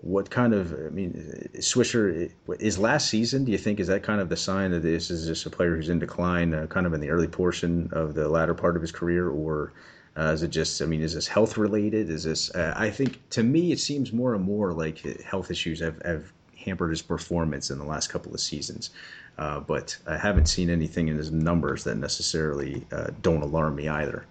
What 0.00 0.30
kind 0.30 0.54
of, 0.54 0.72
I 0.72 0.90
mean, 0.90 1.50
Swisher, 1.56 2.30
is 2.60 2.78
last 2.78 3.08
season, 3.08 3.44
do 3.44 3.52
you 3.52 3.58
think, 3.58 3.80
is 3.80 3.88
that 3.88 4.02
kind 4.02 4.20
of 4.20 4.28
the 4.28 4.36
sign 4.36 4.70
that 4.70 4.80
this 4.80 5.10
is 5.10 5.26
just 5.26 5.44
a 5.46 5.50
player 5.50 5.74
who's 5.74 5.88
in 5.88 5.98
decline, 5.98 6.54
uh, 6.54 6.66
kind 6.66 6.86
of 6.86 6.94
in 6.94 7.00
the 7.00 7.10
early 7.10 7.26
portion 7.26 7.88
of 7.92 8.14
the 8.14 8.28
latter 8.28 8.54
part 8.54 8.76
of 8.76 8.82
his 8.82 8.92
career? 8.92 9.28
Or 9.28 9.72
uh, 10.16 10.32
is 10.32 10.42
it 10.42 10.48
just, 10.48 10.80
I 10.80 10.86
mean, 10.86 11.00
is 11.00 11.14
this 11.14 11.26
health 11.26 11.58
related? 11.58 12.10
Is 12.10 12.24
this, 12.24 12.54
uh, 12.54 12.74
I 12.76 12.90
think, 12.90 13.20
to 13.30 13.42
me, 13.42 13.72
it 13.72 13.80
seems 13.80 14.12
more 14.12 14.34
and 14.34 14.44
more 14.44 14.72
like 14.72 14.98
health 15.22 15.50
issues 15.50 15.80
have, 15.80 16.00
have 16.02 16.32
hampered 16.56 16.90
his 16.90 17.02
performance 17.02 17.70
in 17.70 17.78
the 17.78 17.84
last 17.84 18.08
couple 18.08 18.32
of 18.32 18.40
seasons. 18.40 18.90
Uh, 19.38 19.60
but 19.60 19.96
I 20.06 20.16
haven't 20.16 20.46
seen 20.46 20.68
anything 20.68 21.08
in 21.08 21.16
his 21.16 21.30
numbers 21.30 21.84
that 21.84 21.96
necessarily 21.96 22.84
uh, 22.90 23.10
don't 23.22 23.42
alarm 23.42 23.76
me 23.76 23.88
either. 23.88 24.26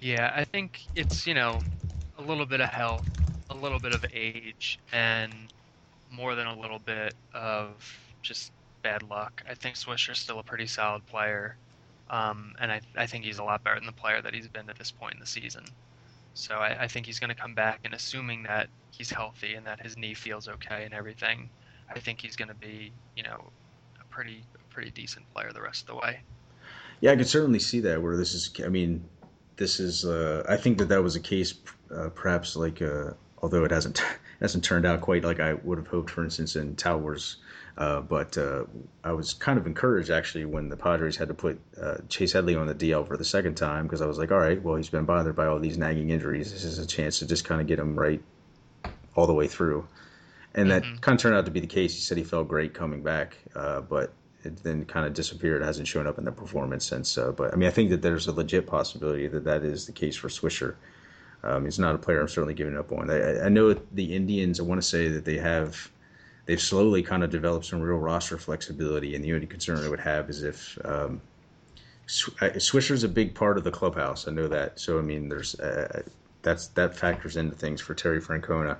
Yeah, 0.00 0.32
I 0.34 0.44
think 0.44 0.82
it's 0.94 1.26
you 1.26 1.34
know 1.34 1.60
a 2.18 2.22
little 2.22 2.44
bit 2.44 2.60
of 2.60 2.68
health, 2.68 3.08
little 3.56 3.78
bit 3.78 3.94
of 3.94 4.04
age, 4.12 4.78
and 4.92 5.32
more 6.10 6.34
than 6.34 6.46
a 6.46 6.58
little 6.58 6.78
bit 6.78 7.14
of 7.34 7.72
just 8.22 8.52
bad 8.82 9.02
luck. 9.02 9.42
I 9.48 9.54
think 9.54 9.76
Swisher's 9.76 10.18
still 10.18 10.38
a 10.38 10.42
pretty 10.42 10.66
solid 10.66 11.06
player, 11.06 11.56
um, 12.10 12.54
and 12.60 12.70
I, 12.70 12.80
I 12.96 13.06
think 13.06 13.24
he's 13.24 13.38
a 13.38 13.44
lot 13.44 13.64
better 13.64 13.76
than 13.76 13.86
the 13.86 13.92
player 13.92 14.22
that 14.22 14.34
he's 14.34 14.48
been 14.48 14.70
at 14.70 14.78
this 14.78 14.90
point 14.90 15.14
in 15.14 15.20
the 15.20 15.26
season. 15.26 15.64
So 16.34 16.56
I, 16.56 16.84
I 16.84 16.88
think 16.88 17.06
he's 17.06 17.18
going 17.18 17.34
to 17.34 17.40
come 17.40 17.54
back, 17.54 17.80
and 17.84 17.94
assuming 17.94 18.42
that 18.44 18.68
he's 18.90 19.10
healthy 19.10 19.54
and 19.54 19.66
that 19.66 19.80
his 19.80 19.96
knee 19.96 20.14
feels 20.14 20.48
okay 20.48 20.84
and 20.84 20.94
everything, 20.94 21.48
I 21.94 21.98
think 21.98 22.20
he's 22.20 22.36
going 22.36 22.48
to 22.48 22.54
be 22.54 22.92
you 23.16 23.22
know 23.22 23.50
a 24.00 24.04
pretty 24.04 24.44
pretty 24.70 24.90
decent 24.90 25.24
player 25.32 25.50
the 25.52 25.62
rest 25.62 25.82
of 25.82 25.86
the 25.88 25.96
way. 25.96 26.20
Yeah, 27.00 27.12
I 27.12 27.16
could 27.16 27.28
certainly 27.28 27.58
see 27.58 27.80
that. 27.80 28.00
Where 28.02 28.16
this 28.16 28.34
is, 28.34 28.50
I 28.64 28.68
mean, 28.68 29.02
this 29.56 29.80
is. 29.80 30.04
Uh, 30.04 30.44
I 30.48 30.56
think 30.56 30.78
that 30.78 30.88
that 30.88 31.02
was 31.02 31.16
a 31.16 31.20
case, 31.20 31.54
uh, 31.94 32.10
perhaps 32.10 32.56
like, 32.56 32.82
although 33.46 33.64
it 33.64 33.70
hasn't 33.70 34.02
hasn't 34.40 34.64
turned 34.64 34.84
out 34.84 35.00
quite 35.00 35.24
like 35.24 35.40
I 35.40 35.54
would 35.54 35.78
have 35.78 35.86
hoped. 35.86 36.10
For 36.10 36.24
instance, 36.24 36.56
in 36.56 36.74
Towers, 36.74 37.36
uh, 37.78 38.00
but 38.00 38.36
uh, 38.36 38.64
I 39.04 39.12
was 39.12 39.34
kind 39.34 39.58
of 39.58 39.66
encouraged 39.66 40.10
actually 40.10 40.44
when 40.44 40.68
the 40.68 40.76
Padres 40.76 41.16
had 41.16 41.28
to 41.28 41.34
put 41.34 41.60
uh, 41.80 41.98
Chase 42.08 42.32
Headley 42.32 42.56
on 42.56 42.66
the 42.66 42.74
DL 42.74 43.06
for 43.06 43.16
the 43.16 43.24
second 43.24 43.54
time 43.54 43.84
because 43.84 44.02
I 44.02 44.06
was 44.06 44.18
like, 44.18 44.32
all 44.32 44.38
right, 44.38 44.60
well, 44.60 44.74
he's 44.74 44.90
been 44.90 45.04
bothered 45.04 45.36
by 45.36 45.46
all 45.46 45.60
these 45.60 45.78
nagging 45.78 46.10
injuries. 46.10 46.52
This 46.52 46.64
is 46.64 46.78
a 46.78 46.86
chance 46.86 47.20
to 47.20 47.26
just 47.26 47.44
kind 47.44 47.60
of 47.60 47.68
get 47.68 47.78
him 47.78 47.96
right 47.96 48.22
all 49.14 49.26
the 49.26 49.34
way 49.34 49.46
through 49.46 49.86
and 50.56 50.70
that 50.70 50.82
mm-hmm. 50.82 50.96
kind 50.96 51.16
of 51.16 51.22
turned 51.22 51.36
out 51.36 51.44
to 51.44 51.50
be 51.50 51.60
the 51.60 51.66
case. 51.66 51.94
He 51.94 52.00
said 52.00 52.16
he 52.16 52.24
felt 52.24 52.48
great 52.48 52.74
coming 52.74 53.02
back, 53.02 53.36
uh, 53.54 53.82
but 53.82 54.12
it 54.42 54.56
then 54.62 54.84
kind 54.86 55.06
of 55.06 55.12
disappeared. 55.12 55.62
It 55.62 55.66
hasn't 55.66 55.86
shown 55.86 56.06
up 56.06 56.18
in 56.18 56.24
the 56.24 56.32
performance 56.32 56.86
since. 56.86 57.16
Uh, 57.16 57.30
but 57.30 57.52
I 57.52 57.56
mean, 57.56 57.68
I 57.68 57.72
think 57.72 57.90
that 57.90 58.02
there's 58.02 58.26
a 58.26 58.32
legit 58.32 58.66
possibility 58.66 59.28
that 59.28 59.44
that 59.44 59.62
is 59.62 59.86
the 59.86 59.92
case 59.92 60.16
for 60.16 60.28
Swisher. 60.28 60.74
Um, 61.46 61.64
he's 61.64 61.78
not 61.78 61.94
a 61.94 61.98
player 61.98 62.20
I'm 62.20 62.28
certainly 62.28 62.54
giving 62.54 62.76
up 62.76 62.90
on. 62.90 63.10
I, 63.10 63.42
I 63.42 63.48
know 63.48 63.72
the 63.72 64.14
Indians. 64.14 64.58
I 64.58 64.64
want 64.64 64.82
to 64.82 64.86
say 64.86 65.08
that 65.08 65.24
they 65.24 65.38
have 65.38 65.90
they've 66.46 66.60
slowly 66.60 67.02
kind 67.02 67.22
of 67.22 67.30
developed 67.30 67.66
some 67.66 67.80
real 67.80 67.98
roster 67.98 68.36
flexibility, 68.36 69.14
and 69.14 69.24
the 69.24 69.32
only 69.32 69.46
concern 69.46 69.84
I 69.84 69.88
would 69.88 70.00
have 70.00 70.28
is 70.28 70.42
if 70.42 70.78
um, 70.84 71.20
Swisher's 72.06 73.04
a 73.04 73.08
big 73.08 73.34
part 73.34 73.58
of 73.58 73.64
the 73.64 73.70
clubhouse. 73.70 74.26
I 74.26 74.32
know 74.32 74.48
that. 74.48 74.80
So 74.80 74.98
I 74.98 75.02
mean, 75.02 75.28
there's 75.28 75.58
uh, 75.60 76.02
that's 76.42 76.68
that 76.68 76.96
factors 76.96 77.36
into 77.36 77.54
things 77.54 77.80
for 77.80 77.94
Terry 77.94 78.20
Francona. 78.20 78.76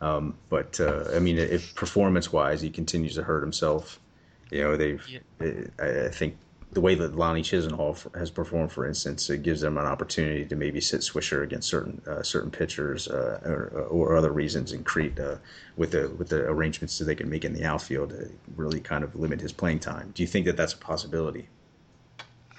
Um, 0.00 0.34
but 0.48 0.80
uh, 0.80 1.04
I 1.14 1.18
mean, 1.18 1.38
if 1.38 1.74
performance-wise, 1.74 2.62
he 2.62 2.70
continues 2.70 3.14
to 3.16 3.22
hurt 3.22 3.42
himself. 3.42 4.00
You 4.50 4.62
know, 4.62 4.76
they've. 4.76 5.06
Yeah. 5.06 5.50
I, 5.78 6.06
I 6.06 6.08
think 6.08 6.36
the 6.72 6.80
way 6.80 6.94
that 6.94 7.16
Lonnie 7.16 7.42
Chisenhall 7.42 8.14
has 8.16 8.30
performed, 8.30 8.70
for 8.70 8.86
instance, 8.86 9.28
it 9.28 9.42
gives 9.42 9.60
them 9.60 9.76
an 9.76 9.86
opportunity 9.86 10.44
to 10.44 10.54
maybe 10.54 10.80
sit 10.80 11.00
Swisher 11.00 11.42
against 11.42 11.68
certain 11.68 12.00
uh, 12.06 12.22
certain 12.22 12.50
pitchers 12.50 13.08
uh, 13.08 13.40
or, 13.44 13.86
or, 13.90 14.16
other 14.16 14.30
reasons 14.32 14.70
and 14.70 14.86
create 14.86 15.18
uh, 15.18 15.36
with 15.76 15.90
the 15.90 16.08
with 16.10 16.28
the 16.28 16.42
arrangements 16.42 16.98
that 16.98 17.06
they 17.06 17.16
can 17.16 17.28
make 17.28 17.44
in 17.44 17.52
the 17.52 17.64
outfield 17.64 18.10
to 18.10 18.30
really 18.54 18.80
kind 18.80 19.02
of 19.02 19.16
limit 19.16 19.40
his 19.40 19.52
playing 19.52 19.80
time. 19.80 20.12
Do 20.14 20.22
you 20.22 20.28
think 20.28 20.46
that 20.46 20.56
that's 20.56 20.72
a 20.72 20.78
possibility? 20.78 21.48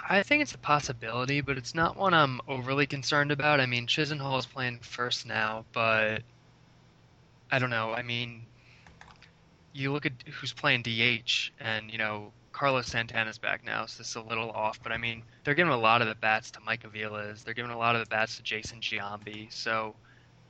I 0.09 0.23
think 0.23 0.41
it's 0.41 0.55
a 0.55 0.57
possibility, 0.57 1.39
but 1.39 1.57
it's 1.57 1.73
not 1.73 1.95
one 1.95 2.13
I'm 2.13 2.41
overly 2.49 2.87
concerned 2.87 3.31
about. 3.31 3.61
I 3.61 3.65
mean, 3.65 3.87
Chisenhall 3.87 4.39
is 4.39 4.45
playing 4.45 4.79
first 4.79 5.25
now, 5.25 5.63
but 5.71 6.23
I 7.49 7.59
don't 7.59 7.69
know. 7.69 7.93
I 7.93 8.01
mean, 8.01 8.45
you 9.71 9.93
look 9.93 10.05
at 10.05 10.13
who's 10.33 10.51
playing 10.51 10.81
DH, 10.81 11.51
and 11.61 11.89
you 11.89 11.97
know 11.97 12.33
Carlos 12.51 12.87
Santana's 12.87 13.37
back 13.37 13.63
now, 13.63 13.85
so 13.85 13.99
this 13.99 14.09
is 14.09 14.15
a 14.15 14.21
little 14.21 14.51
off. 14.51 14.81
But 14.83 14.91
I 14.91 14.97
mean, 14.97 15.23
they're 15.43 15.55
giving 15.55 15.73
a 15.73 15.77
lot 15.77 16.01
of 16.01 16.07
the 16.07 16.15
bats 16.15 16.51
to 16.51 16.59
Mike 16.59 16.83
Aviles. 16.83 17.43
They're 17.43 17.53
giving 17.53 17.71
a 17.71 17.77
lot 17.77 17.95
of 17.95 18.03
the 18.03 18.09
bats 18.09 18.37
to 18.37 18.43
Jason 18.43 18.79
Giambi. 18.79 19.51
So 19.51 19.95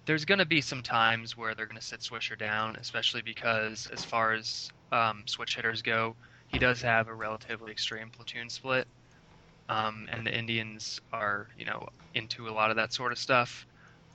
there's 0.06 0.26
going 0.26 0.40
to 0.40 0.46
be 0.46 0.62
some 0.62 0.82
times 0.82 1.38
where 1.38 1.54
they're 1.54 1.66
going 1.66 1.80
to 1.80 1.86
sit 1.86 2.00
Swisher 2.00 2.38
down, 2.38 2.76
especially 2.78 3.22
because 3.22 3.88
as 3.94 4.04
far 4.04 4.34
as 4.34 4.72
um, 4.92 5.24
switch 5.26 5.56
hitters 5.56 5.82
go, 5.82 6.16
he 6.48 6.60
does 6.60 6.82
have 6.82 7.08
a 7.08 7.14
relatively 7.14 7.72
extreme 7.72 8.10
platoon 8.10 8.50
split. 8.50 8.88
Um, 9.70 10.10
and 10.12 10.28
the 10.28 10.38
Indians 10.38 11.00
are, 11.14 11.48
you 11.58 11.66
know, 11.66 11.88
into 12.14 12.50
a 12.50 12.52
lot 12.52 12.72
of 12.72 12.76
that 12.76 12.92
sort 12.92 13.12
of 13.12 13.18
stuff. 13.18 13.66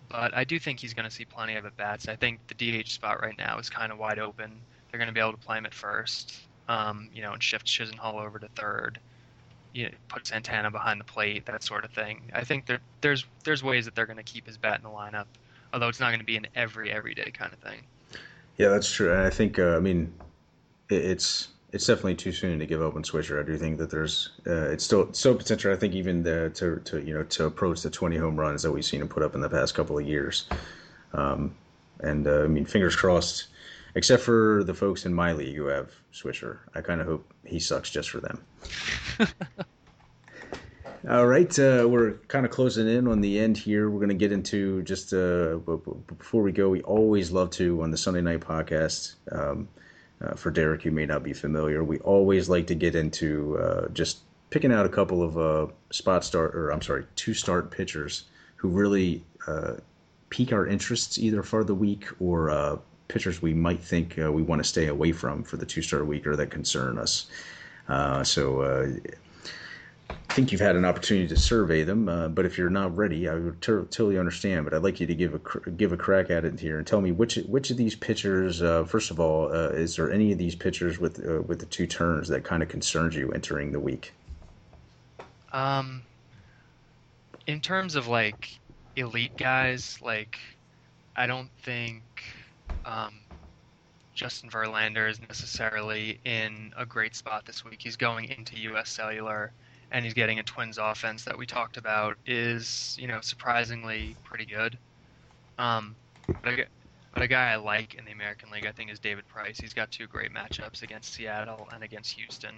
But 0.08 0.36
I 0.36 0.44
do 0.44 0.58
think 0.58 0.80
he's 0.80 0.92
going 0.92 1.08
to 1.08 1.14
see 1.14 1.24
plenty 1.24 1.56
of 1.56 1.64
at 1.64 1.76
bats. 1.76 2.08
I 2.08 2.16
think 2.16 2.40
the 2.48 2.82
DH 2.82 2.88
spot 2.90 3.22
right 3.22 3.36
now 3.38 3.58
is 3.58 3.70
kind 3.70 3.90
of 3.90 3.98
wide 3.98 4.18
open. 4.18 4.52
They're 4.90 4.98
going 4.98 5.08
to 5.08 5.14
be 5.14 5.20
able 5.20 5.32
to 5.32 5.38
play 5.38 5.58
him 5.58 5.66
at 5.66 5.74
first, 5.74 6.45
um, 6.68 7.08
you 7.14 7.22
know, 7.22 7.32
and 7.32 7.42
shift 7.42 7.66
Chisenhall 7.66 8.14
over 8.14 8.38
to 8.38 8.48
third. 8.48 8.98
You 9.72 9.86
know, 9.86 9.90
Santana 10.22 10.70
behind 10.70 11.00
the 11.00 11.04
plate, 11.04 11.44
that 11.46 11.62
sort 11.62 11.84
of 11.84 11.90
thing. 11.90 12.22
I 12.34 12.44
think 12.44 12.66
there, 12.66 12.80
there's 13.02 13.26
there's 13.44 13.62
ways 13.62 13.84
that 13.84 13.94
they're 13.94 14.06
going 14.06 14.16
to 14.16 14.22
keep 14.22 14.46
his 14.46 14.56
bat 14.56 14.78
in 14.78 14.82
the 14.82 14.88
lineup, 14.88 15.26
although 15.72 15.88
it's 15.88 16.00
not 16.00 16.08
going 16.08 16.20
to 16.20 16.26
be 16.26 16.36
an 16.36 16.46
every 16.54 16.90
everyday 16.90 17.30
kind 17.30 17.52
of 17.52 17.58
thing. 17.58 17.80
Yeah, 18.56 18.68
that's 18.68 18.90
true. 18.90 19.14
I 19.14 19.28
think, 19.28 19.58
uh, 19.58 19.76
I 19.76 19.80
mean, 19.80 20.14
it, 20.88 21.04
it's 21.04 21.48
it's 21.72 21.86
definitely 21.86 22.14
too 22.14 22.32
soon 22.32 22.58
to 22.58 22.66
give 22.66 22.80
up 22.80 22.96
on 22.96 23.02
Swisher. 23.02 23.38
I 23.38 23.46
do 23.46 23.56
think 23.58 23.78
that 23.78 23.90
there's 23.90 24.30
uh, 24.46 24.70
it's 24.70 24.84
still 24.84 25.12
so 25.12 25.34
potential. 25.34 25.72
I 25.72 25.76
think 25.76 25.94
even 25.94 26.22
the, 26.22 26.50
to 26.54 26.80
to 26.84 27.02
you 27.02 27.14
know 27.14 27.24
to 27.24 27.44
approach 27.44 27.82
the 27.82 27.90
20 27.90 28.16
home 28.16 28.36
runs 28.38 28.62
that 28.62 28.72
we've 28.72 28.84
seen 28.84 29.00
him 29.00 29.08
put 29.08 29.22
up 29.22 29.34
in 29.34 29.40
the 29.40 29.50
past 29.50 29.74
couple 29.74 29.98
of 29.98 30.06
years. 30.06 30.46
Um, 31.12 31.54
and 32.00 32.26
uh, 32.26 32.44
I 32.44 32.46
mean, 32.46 32.64
fingers 32.64 32.96
crossed 32.96 33.48
except 33.96 34.22
for 34.22 34.62
the 34.62 34.74
folks 34.74 35.06
in 35.06 35.14
my 35.14 35.32
league 35.32 35.56
who 35.56 35.66
have 35.66 35.90
Swisher. 36.12 36.58
I 36.74 36.82
kind 36.82 37.00
of 37.00 37.06
hope 37.06 37.32
he 37.44 37.58
sucks 37.58 37.90
just 37.90 38.10
for 38.10 38.20
them. 38.20 38.44
All 41.08 41.26
right, 41.26 41.58
uh, 41.58 41.86
we're 41.88 42.12
kind 42.28 42.44
of 42.44 42.52
closing 42.52 42.88
in 42.88 43.08
on 43.08 43.20
the 43.22 43.38
end 43.38 43.56
here. 43.56 43.88
We're 43.88 44.00
going 44.00 44.10
to 44.10 44.14
get 44.14 44.32
into 44.32 44.82
just 44.82 45.14
uh, 45.14 45.56
before 46.18 46.42
we 46.42 46.52
go. 46.52 46.68
We 46.68 46.82
always 46.82 47.30
love 47.30 47.50
to 47.52 47.82
on 47.82 47.90
the 47.90 47.96
Sunday 47.96 48.20
night 48.20 48.40
podcast. 48.40 49.14
Um, 49.32 49.68
uh, 50.20 50.34
for 50.34 50.50
Derek, 50.50 50.82
who 50.82 50.90
may 50.90 51.06
not 51.06 51.22
be 51.22 51.32
familiar, 51.32 51.84
we 51.84 51.98
always 51.98 52.48
like 52.48 52.66
to 52.68 52.74
get 52.74 52.94
into 52.94 53.58
uh, 53.58 53.88
just 53.88 54.20
picking 54.50 54.72
out 54.72 54.86
a 54.86 54.88
couple 54.88 55.22
of 55.22 55.38
uh, 55.38 55.66
spot 55.90 56.24
start 56.24 56.54
or 56.54 56.70
I'm 56.70 56.80
sorry, 56.82 57.04
two 57.16 57.34
start 57.34 57.70
pitchers 57.70 58.24
who 58.56 58.68
really 58.68 59.22
uh, 59.46 59.74
pique 60.30 60.52
our 60.52 60.66
interests 60.66 61.18
either 61.18 61.42
for 61.42 61.64
the 61.64 61.74
week 61.74 62.06
or 62.18 62.78
pitchers 63.08 63.40
we 63.42 63.54
might 63.54 63.80
think 63.80 64.18
uh, 64.18 64.30
we 64.30 64.42
want 64.42 64.62
to 64.62 64.68
stay 64.68 64.86
away 64.86 65.12
from 65.12 65.42
for 65.42 65.56
the 65.56 65.66
two 65.66 65.82
star 65.82 66.04
week 66.04 66.26
or 66.26 66.36
that 66.36 66.50
concern 66.50 66.98
us. 66.98 67.26
Uh, 67.88 68.24
so 68.24 68.60
uh, 68.62 68.88
I 70.10 70.32
think 70.32 70.52
you've 70.52 70.60
had 70.60 70.76
an 70.76 70.84
opportunity 70.84 71.28
to 71.28 71.36
survey 71.36 71.82
them, 71.82 72.08
uh, 72.08 72.28
but 72.28 72.44
if 72.44 72.58
you're 72.58 72.70
not 72.70 72.96
ready, 72.96 73.28
I 73.28 73.34
would 73.34 73.62
t- 73.62 73.72
totally 73.72 74.18
understand. 74.18 74.64
But 74.64 74.74
I'd 74.74 74.82
like 74.82 75.00
you 75.00 75.06
to 75.06 75.14
give 75.14 75.34
a 75.34 75.38
cr- 75.38 75.70
give 75.70 75.92
a 75.92 75.96
crack 75.96 76.30
at 76.30 76.44
it 76.44 76.58
here 76.58 76.78
and 76.78 76.86
tell 76.86 77.00
me 77.00 77.12
which 77.12 77.36
which 77.36 77.70
of 77.70 77.76
these 77.76 77.94
pitchers. 77.94 78.62
Uh, 78.62 78.84
first 78.84 79.10
of 79.10 79.20
all, 79.20 79.52
uh, 79.52 79.68
is 79.70 79.96
there 79.96 80.10
any 80.10 80.32
of 80.32 80.38
these 80.38 80.54
pitchers 80.54 80.98
with 80.98 81.18
with 81.46 81.60
the 81.60 81.66
two 81.66 81.86
turns 81.86 82.28
that 82.28 82.44
kind 82.44 82.62
of 82.62 82.68
concerns 82.68 83.14
you 83.14 83.30
entering 83.32 83.72
the 83.72 83.80
week? 83.80 84.12
Um, 85.52 86.02
in 87.46 87.60
terms 87.60 87.94
of 87.94 88.08
like 88.08 88.58
elite 88.96 89.36
guys, 89.36 89.98
like 90.02 90.38
I 91.16 91.26
don't 91.26 91.50
think 91.62 92.02
um, 92.86 93.20
Justin 94.14 94.48
Verlander 94.48 95.10
is 95.10 95.20
necessarily 95.20 96.18
in 96.24 96.72
a 96.76 96.86
great 96.86 97.14
spot 97.14 97.44
this 97.44 97.64
week. 97.64 97.82
He's 97.82 97.96
going 97.96 98.30
into 98.30 98.58
U.S. 98.60 98.88
Cellular, 98.88 99.52
and 99.90 100.04
he's 100.04 100.14
getting 100.14 100.38
a 100.38 100.42
Twins 100.42 100.78
offense 100.78 101.24
that 101.24 101.36
we 101.36 101.44
talked 101.44 101.76
about 101.76 102.16
is 102.24 102.96
you 102.98 103.08
know 103.08 103.20
surprisingly 103.20 104.16
pretty 104.24 104.46
good. 104.46 104.78
Um, 105.58 105.94
but, 106.26 106.54
a, 106.54 106.66
but 107.12 107.22
a 107.22 107.28
guy 107.28 107.52
I 107.52 107.56
like 107.56 107.94
in 107.94 108.04
the 108.04 108.12
American 108.12 108.50
League, 108.50 108.66
I 108.66 108.72
think, 108.72 108.90
is 108.90 108.98
David 108.98 109.28
Price. 109.28 109.58
He's 109.58 109.74
got 109.74 109.90
two 109.90 110.06
great 110.06 110.32
matchups 110.32 110.82
against 110.82 111.12
Seattle 111.12 111.68
and 111.72 111.82
against 111.82 112.12
Houston. 112.12 112.54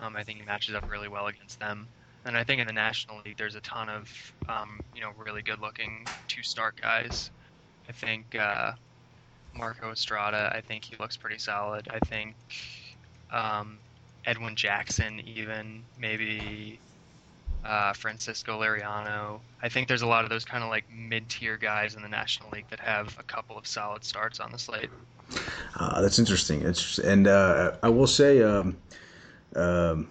Um, 0.00 0.16
I 0.16 0.24
think 0.24 0.40
he 0.40 0.44
matches 0.44 0.74
up 0.74 0.90
really 0.90 1.08
well 1.08 1.28
against 1.28 1.58
them. 1.58 1.88
And 2.24 2.36
I 2.36 2.42
think 2.44 2.60
in 2.60 2.66
the 2.66 2.72
National 2.72 3.20
League, 3.24 3.36
there's 3.38 3.54
a 3.54 3.60
ton 3.60 3.88
of 3.88 4.32
um, 4.48 4.80
you 4.94 5.00
know 5.00 5.12
really 5.16 5.42
good-looking 5.42 6.06
two-start 6.28 6.80
guys. 6.80 7.30
I 7.88 7.92
think 7.92 8.34
uh, 8.34 8.72
Marco 9.56 9.90
Estrada. 9.90 10.52
I 10.54 10.60
think 10.60 10.84
he 10.84 10.96
looks 10.98 11.16
pretty 11.16 11.38
solid. 11.38 11.88
I 11.90 11.98
think 12.00 12.34
um, 13.30 13.78
Edwin 14.24 14.56
Jackson, 14.56 15.20
even 15.26 15.82
maybe 15.98 16.78
uh, 17.64 17.92
Francisco 17.92 18.60
Liriano. 18.60 19.40
I 19.62 19.68
think 19.68 19.88
there's 19.88 20.02
a 20.02 20.06
lot 20.06 20.24
of 20.24 20.30
those 20.30 20.44
kind 20.44 20.62
of 20.62 20.70
like 20.70 20.84
mid-tier 20.90 21.56
guys 21.56 21.94
in 21.94 22.02
the 22.02 22.08
National 22.08 22.50
League 22.50 22.68
that 22.70 22.80
have 22.80 23.16
a 23.18 23.22
couple 23.24 23.56
of 23.56 23.66
solid 23.66 24.04
starts 24.04 24.40
on 24.40 24.52
the 24.52 24.58
slate. 24.58 24.90
Uh, 25.74 26.00
that's 26.00 26.18
interesting. 26.18 26.62
It's, 26.62 26.98
and 26.98 27.26
uh, 27.26 27.76
I 27.82 27.88
will 27.88 28.06
say, 28.06 28.42
um, 28.42 28.76
um, 29.56 30.08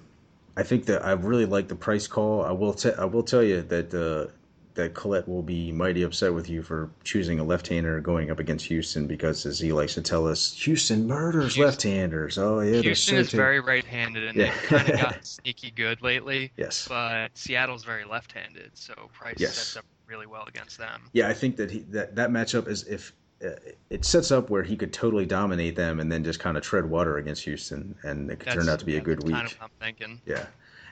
I 0.57 0.63
think 0.63 0.85
that 0.85 1.05
I 1.05 1.11
really 1.11 1.45
like 1.45 1.67
the 1.67 1.75
price 1.75 2.07
call. 2.07 2.43
I 2.43 2.51
will 2.51 2.75
I 2.97 3.05
will 3.05 3.23
tell 3.23 3.43
you 3.43 3.61
that 3.63 3.93
uh, 3.93 4.31
that 4.75 4.93
Colette 4.93 5.27
will 5.27 5.41
be 5.41 5.71
mighty 5.71 6.03
upset 6.03 6.33
with 6.33 6.49
you 6.49 6.61
for 6.61 6.89
choosing 7.03 7.39
a 7.39 7.43
left-hander 7.43 7.99
going 8.01 8.29
up 8.29 8.39
against 8.39 8.65
Houston 8.67 9.07
because, 9.07 9.45
as 9.45 9.59
he 9.59 9.71
likes 9.71 9.95
to 9.95 10.01
tell 10.01 10.27
us, 10.27 10.53
Houston 10.53 11.07
murders 11.07 11.55
Houston. 11.55 11.63
left-handers. 11.65 12.37
Oh 12.37 12.59
yeah, 12.59 12.81
Houston 12.81 13.17
is 13.17 13.31
very 13.31 13.59
right-handed 13.59 14.23
and 14.23 14.37
yeah. 14.37 14.53
they 14.53 14.67
kind 14.67 14.89
of 14.89 14.99
got 15.01 15.25
sneaky 15.25 15.71
good 15.71 16.01
lately. 16.01 16.51
Yes, 16.57 16.87
but 16.87 17.37
Seattle's 17.37 17.83
very 17.83 18.05
left-handed, 18.05 18.71
so 18.73 18.93
Price 19.13 19.37
yes. 19.39 19.55
sets 19.55 19.77
up 19.77 19.85
really 20.07 20.27
well 20.27 20.45
against 20.47 20.77
them. 20.77 21.09
Yeah, 21.13 21.29
I 21.29 21.33
think 21.33 21.55
that 21.57 21.71
he, 21.71 21.79
that 21.89 22.15
that 22.15 22.29
matchup 22.29 22.67
is 22.67 22.83
if 22.83 23.13
uh, 23.43 23.49
it 23.89 24.05
sets 24.05 24.31
up 24.31 24.49
where 24.49 24.63
he 24.63 24.75
could 24.75 24.93
totally 24.93 25.25
dominate 25.25 25.75
them 25.75 25.99
and 25.99 26.11
then 26.11 26.23
just 26.23 26.39
kind 26.39 26.57
of 26.57 26.63
tread 26.63 26.89
water 26.89 27.17
against 27.17 27.43
Houston, 27.45 27.95
and 28.03 28.29
it 28.29 28.39
could 28.39 28.47
That's, 28.47 28.57
turn 28.57 28.69
out 28.69 28.79
to 28.79 28.85
be 28.85 28.97
a 28.97 29.01
good 29.01 29.23
week. 29.23 29.35
Kind 29.35 29.47
of 29.47 29.57
I'm 29.61 29.69
thinking. 29.79 30.21
Yeah, 30.25 30.45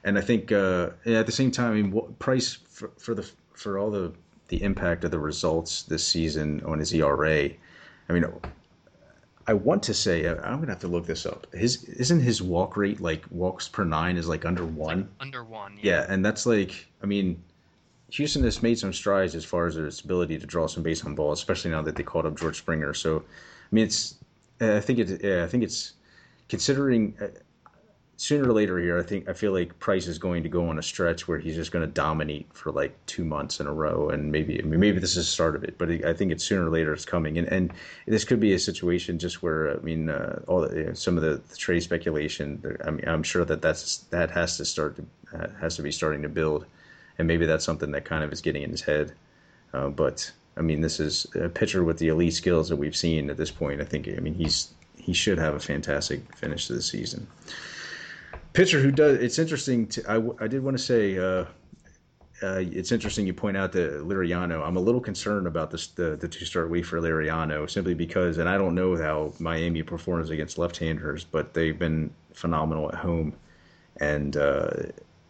and 0.04 0.18
I 0.18 0.22
think 0.22 0.52
uh, 0.52 0.92
at 1.06 1.26
the 1.26 1.32
same 1.32 1.52
time, 1.52 1.72
I 1.72 1.82
mean, 1.82 2.16
Price 2.20 2.58
for, 2.70 2.92
for 2.98 3.14
the 3.14 3.30
for 3.54 3.78
all 3.78 3.91
the 3.91 4.14
the 4.49 4.62
impact 4.62 5.04
of 5.04 5.12
the 5.12 5.20
results 5.20 5.84
this 5.84 6.06
season 6.06 6.62
on 6.66 6.80
his 6.80 6.93
ERA. 6.93 7.49
I 8.10 8.14
mean, 8.14 8.26
I 9.47 9.54
want 9.54 9.84
to 9.84 9.93
say 9.93 10.28
I'm 10.28 10.60
gonna 10.60 10.68
have 10.68 10.80
to 10.80 10.88
look 10.88 11.06
this 11.06 11.26
up. 11.26 11.47
His 11.54 11.84
isn't 11.86 12.22
his 12.22 12.41
walk 12.41 12.78
rate 12.78 13.01
like 13.01 13.26
walks 13.32 13.68
per 13.68 13.84
nine 13.84 14.18
is 14.18 14.28
like 14.28 14.45
under 14.45 14.66
one. 14.66 14.99
Like 14.99 15.08
under 15.20 15.43
one. 15.43 15.80
Yeah. 15.82 15.99
yeah, 15.99 16.06
and 16.10 16.24
that's 16.24 16.45
like 16.45 16.88
I 17.01 17.06
mean, 17.06 17.41
Houston 18.12 18.43
has 18.43 18.62
made 18.62 18.78
some 18.78 18.93
strides 18.93 19.36
as 19.36 19.43
far 19.43 19.66
as 19.66 19.76
its 19.76 20.01
ability 20.01 20.38
to 20.38 20.45
draw 20.45 20.68
some 20.68 20.84
base 20.84 21.04
on 21.04 21.16
balls, 21.16 21.39
especially 21.39 21.72
now 21.72 21.82
that 21.82 21.95
they 21.95 22.04
called 22.04 22.26
up 22.26 22.38
George 22.38 22.58
Springer. 22.58 22.93
So, 22.93 23.18
I 23.18 23.76
mean, 23.76 23.86
it's 23.86 24.16
I 24.62 24.80
think 24.80 24.99
it 24.99 25.24
yeah, 25.24 25.43
I 25.43 25.47
think 25.47 25.64
it's 25.64 25.93
considering 26.47 27.18
sooner 28.18 28.49
or 28.49 28.53
later 28.53 28.80
here, 28.80 28.97
I 28.97 29.03
think 29.03 29.28
I 29.28 29.34
feel 29.34 29.51
like 29.51 29.78
Price 29.80 30.07
is 30.07 30.18
going 30.18 30.43
to 30.43 30.49
go 30.49 30.68
on 30.68 30.78
a 30.78 30.84
stretch 30.84 31.28
where 31.28 31.39
he's 31.39 31.55
just 31.55 31.72
going 31.72 31.86
to 31.86 31.91
dominate 31.91 32.47
for 32.53 32.72
like 32.72 32.95
two 33.05 33.26
months 33.26 33.59
in 33.59 33.68
a 33.68 33.74
row, 33.74 34.09
and 34.09 34.32
maybe 34.32 34.59
I 34.59 34.64
mean, 34.64 34.80
maybe 34.80 34.99
this 34.99 35.11
is 35.11 35.26
the 35.26 35.32
start 35.32 35.55
of 35.55 35.64
it, 35.64 35.78
but 35.78 35.89
I 35.89 36.14
think 36.14 36.32
it's 36.32 36.43
sooner 36.43 36.68
or 36.68 36.70
later 36.70 36.93
it's 36.93 37.05
coming, 37.05 37.38
and 37.38 37.47
and 37.47 37.74
this 38.05 38.24
could 38.24 38.39
be 38.39 38.53
a 38.53 38.59
situation 38.59 39.20
just 39.20 39.41
where 39.41 39.72
I 39.72 39.82
mean, 39.82 40.09
uh, 40.09 40.41
all 40.47 40.61
the, 40.61 40.76
you 40.76 40.86
know, 40.86 40.93
some 40.93 41.18
of 41.18 41.24
the, 41.24 41.41
the, 41.49 41.55
trade 41.55 41.82
speculation. 41.82 42.78
I 42.86 42.91
mean, 42.91 43.07
I'm 43.07 43.24
sure 43.24 43.45
that 43.45 43.61
that's 43.61 43.99
that 44.09 44.32
has 44.32 44.57
to 44.57 44.66
start 44.66 44.97
to, 44.97 45.05
uh, 45.38 45.47
has 45.59 45.76
to 45.78 45.82
be 45.82 45.91
starting 45.91 46.22
to 46.22 46.30
build, 46.30 46.66
and 47.18 47.28
maybe 47.28 47.45
that's 47.45 47.66
something 47.66 47.91
that 47.91 48.05
kind 48.05 48.24
of 48.24 48.32
is 48.32 48.41
getting 48.41 48.64
in 48.64 48.72
his 48.72 48.82
head, 48.82 49.14
uh, 49.74 49.89
but. 49.89 50.32
I 50.55 50.61
mean, 50.61 50.82
this 50.82 50.99
is 50.99 51.26
a 51.34 51.49
pitcher 51.49 51.84
with 51.84 51.97
the 51.97 52.09
elite 52.09 52.36
skills 52.36 52.70
that 52.70 52.76
we've 52.76 52.95
seen 52.95 53.32
at 53.32 53.38
this 53.38 53.49
point. 53.49 53.82
I 53.82 53.86
think. 53.86 54.07
I 54.07 54.20
mean, 54.20 54.36
he's 54.36 54.70
he 54.95 55.11
should 55.11 55.39
have 55.39 55.55
a 55.55 55.59
fantastic 55.59 56.22
finish 56.38 56.68
to 56.68 56.74
the 56.74 56.82
season 56.84 57.26
pitcher 58.54 58.80
who 58.80 58.91
does. 58.91 59.20
It's 59.20 59.39
interesting. 59.39 59.88
To, 59.88 60.10
I, 60.10 60.45
I 60.45 60.47
did 60.47 60.64
want 60.64 60.78
to 60.78 60.84
say. 60.84 61.18
Uh, 61.18 61.45
uh, 62.41 62.60
it's 62.60 62.91
interesting 62.91 63.26
you 63.26 63.34
point 63.34 63.56
out 63.56 63.72
the 63.72 64.01
Liriano. 64.04 64.66
I'm 64.68 64.76
a 64.76 64.80
little 64.80 64.99
concerned 64.99 65.47
about 65.47 65.72
this, 65.72 65.88
the 65.88 66.16
the 66.18 66.28
two 66.28 66.45
start 66.45 66.70
week 66.70 66.86
for 66.86 66.99
Liriano 66.99 67.70
simply 67.70 67.93
because, 67.93 68.38
and 68.38 68.49
I 68.49 68.58
don't 68.58 68.76
know 68.76 68.97
how 68.97 69.34
Miami 69.39 69.82
performs 69.82 70.30
against 70.30 70.58
left-handers, 70.58 71.24
but 71.24 71.54
they've 71.54 71.78
been 71.78 72.12
phenomenal 72.34 72.89
at 72.89 72.95
home, 72.95 73.34
and 74.01 74.36
uh, 74.36 74.70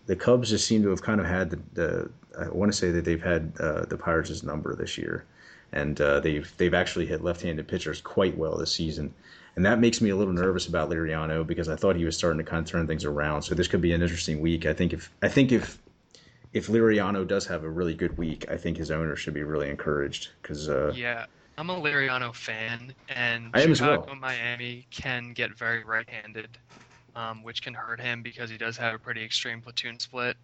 the 0.07 0.15
Cubs 0.15 0.49
just 0.49 0.65
seem 0.65 0.82
to 0.84 0.89
have 0.89 1.01
kind 1.01 1.19
of 1.19 1.28
had 1.28 1.49
the. 1.51 1.59
the 1.74 2.11
I 2.39 2.49
want 2.49 2.71
to 2.71 2.78
say 2.78 2.89
that 2.89 3.05
they've 3.05 3.21
had 3.21 3.53
uh, 3.59 3.86
the 3.86 3.97
Pirates' 3.97 4.41
number 4.41 4.76
this 4.76 4.97
year, 4.97 5.26
and 5.71 6.01
uh, 6.01 6.19
they've 6.19 6.51
they've 6.57 6.74
actually 6.74 7.05
hit 7.05 7.24
left-handed 7.24 7.67
pitchers 7.67 8.01
quite 8.01 8.36
well 8.36 8.57
this 8.57 8.71
season 8.71 9.13
and 9.56 9.66
that 9.66 9.80
makes 9.80 10.01
me 10.01 10.10
a 10.10 10.16
little 10.16 10.34
nervous 10.34 10.68
about 10.68 10.89
Liriano 10.89 11.45
because 11.45 11.70
I 11.70 11.76
thought 11.76 11.95
he 11.95 12.06
was 12.06 12.18
starting 12.18 12.39
to 12.39 12.43
kind 12.43 12.66
of 12.66 12.70
turn 12.70 12.88
things 12.88 13.06
around. 13.06 13.43
So 13.43 13.54
this 13.56 13.68
could 13.68 13.82
be 13.82 13.93
an 13.93 14.01
interesting 14.01 14.41
week. 14.41 14.66
I 14.66 14.74
think 14.74 14.93
if 14.93 15.12
I 15.22 15.28
think 15.30 15.51
if 15.51 15.80
if 16.54 16.68
Liriano 16.68 17.28
does 17.28 17.45
have 17.47 17.64
a 17.64 17.70
really 17.70 17.93
good 17.93 18.18
week, 18.18 18.45
I 18.49 18.58
think 18.58 18.78
his 18.78 18.91
owner 18.91 19.16
should 19.16 19.34
be 19.34 19.43
really 19.43 19.70
encouraged 19.70 20.30
because 20.41 20.70
uh, 20.70 20.93
yeah, 20.95 21.26
I'm 21.58 21.70
a 21.70 21.76
Liriano 21.76 22.34
fan, 22.34 22.93
and 23.10 23.51
I 23.54 23.62
am 23.62 23.74
Chicago 23.74 24.01
as 24.01 24.08
well. 24.08 24.16
Miami 24.16 24.88
can 24.89 25.34
get 25.34 25.56
very 25.56 25.84
right-handed, 25.84 26.58
um, 27.16 27.43
which 27.43 27.62
can 27.62 27.74
hurt 27.74 27.99
him 27.99 28.24
because 28.24 28.49
he 28.49 28.58
does 28.58 28.78
have 28.78 28.95
a 28.95 28.99
pretty 28.99 29.24
extreme 29.24 29.62
platoon 29.62 29.99
split. 29.99 30.36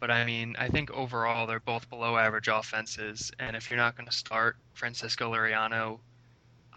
But 0.00 0.10
I 0.10 0.24
mean, 0.24 0.56
I 0.58 0.68
think 0.68 0.90
overall 0.90 1.46
they're 1.46 1.60
both 1.60 1.88
below 1.88 2.16
average 2.16 2.48
offenses, 2.48 3.32
and 3.38 3.56
if 3.56 3.70
you're 3.70 3.78
not 3.78 3.96
going 3.96 4.08
to 4.08 4.16
start 4.16 4.56
Francisco 4.74 5.32
Liriano 5.32 5.98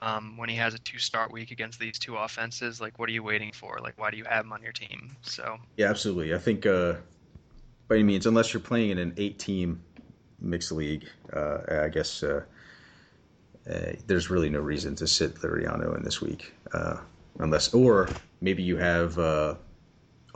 um, 0.04 0.36
when 0.36 0.50
he 0.50 0.56
has 0.58 0.74
a 0.74 0.80
two-start 0.80 1.32
week 1.32 1.52
against 1.52 1.80
these 1.80 1.98
two 1.98 2.18
offenses, 2.18 2.82
like 2.82 3.00
what 3.00 3.08
are 3.08 3.14
you 3.14 3.24
waiting 3.24 3.52
for? 3.54 3.80
Like 3.82 3.98
why 3.98 4.12
do 4.12 4.18
you 4.18 4.26
have 4.26 4.44
him 4.44 4.52
on 4.52 4.62
your 4.62 4.74
team? 4.74 5.16
So 5.22 5.58
yeah, 5.78 5.90
absolutely. 5.90 6.34
I 6.34 6.38
think 6.38 6.66
uh, 6.66 6.96
by 7.88 7.96
any 7.96 8.04
means, 8.04 8.26
unless 8.26 8.54
you're 8.54 8.62
playing 8.62 8.90
in 8.90 8.98
an 8.98 9.14
eight-team 9.16 9.82
mixed 10.42 10.74
league, 10.74 11.06
uh, 11.32 11.60
I 11.70 11.88
guess 11.88 12.22
uh, 12.22 12.44
uh, 13.70 13.94
there's 14.06 14.30
really 14.30 14.50
no 14.50 14.60
reason 14.60 14.94
to 14.96 15.08
sit 15.08 15.36
Liriano 15.36 15.96
in 15.96 16.04
this 16.04 16.22
week, 16.22 16.54
uh, 16.74 16.98
unless 17.40 17.74
or 17.74 18.10
maybe 18.42 18.62
you 18.62 18.76
have 18.76 19.18
uh, 19.18 19.56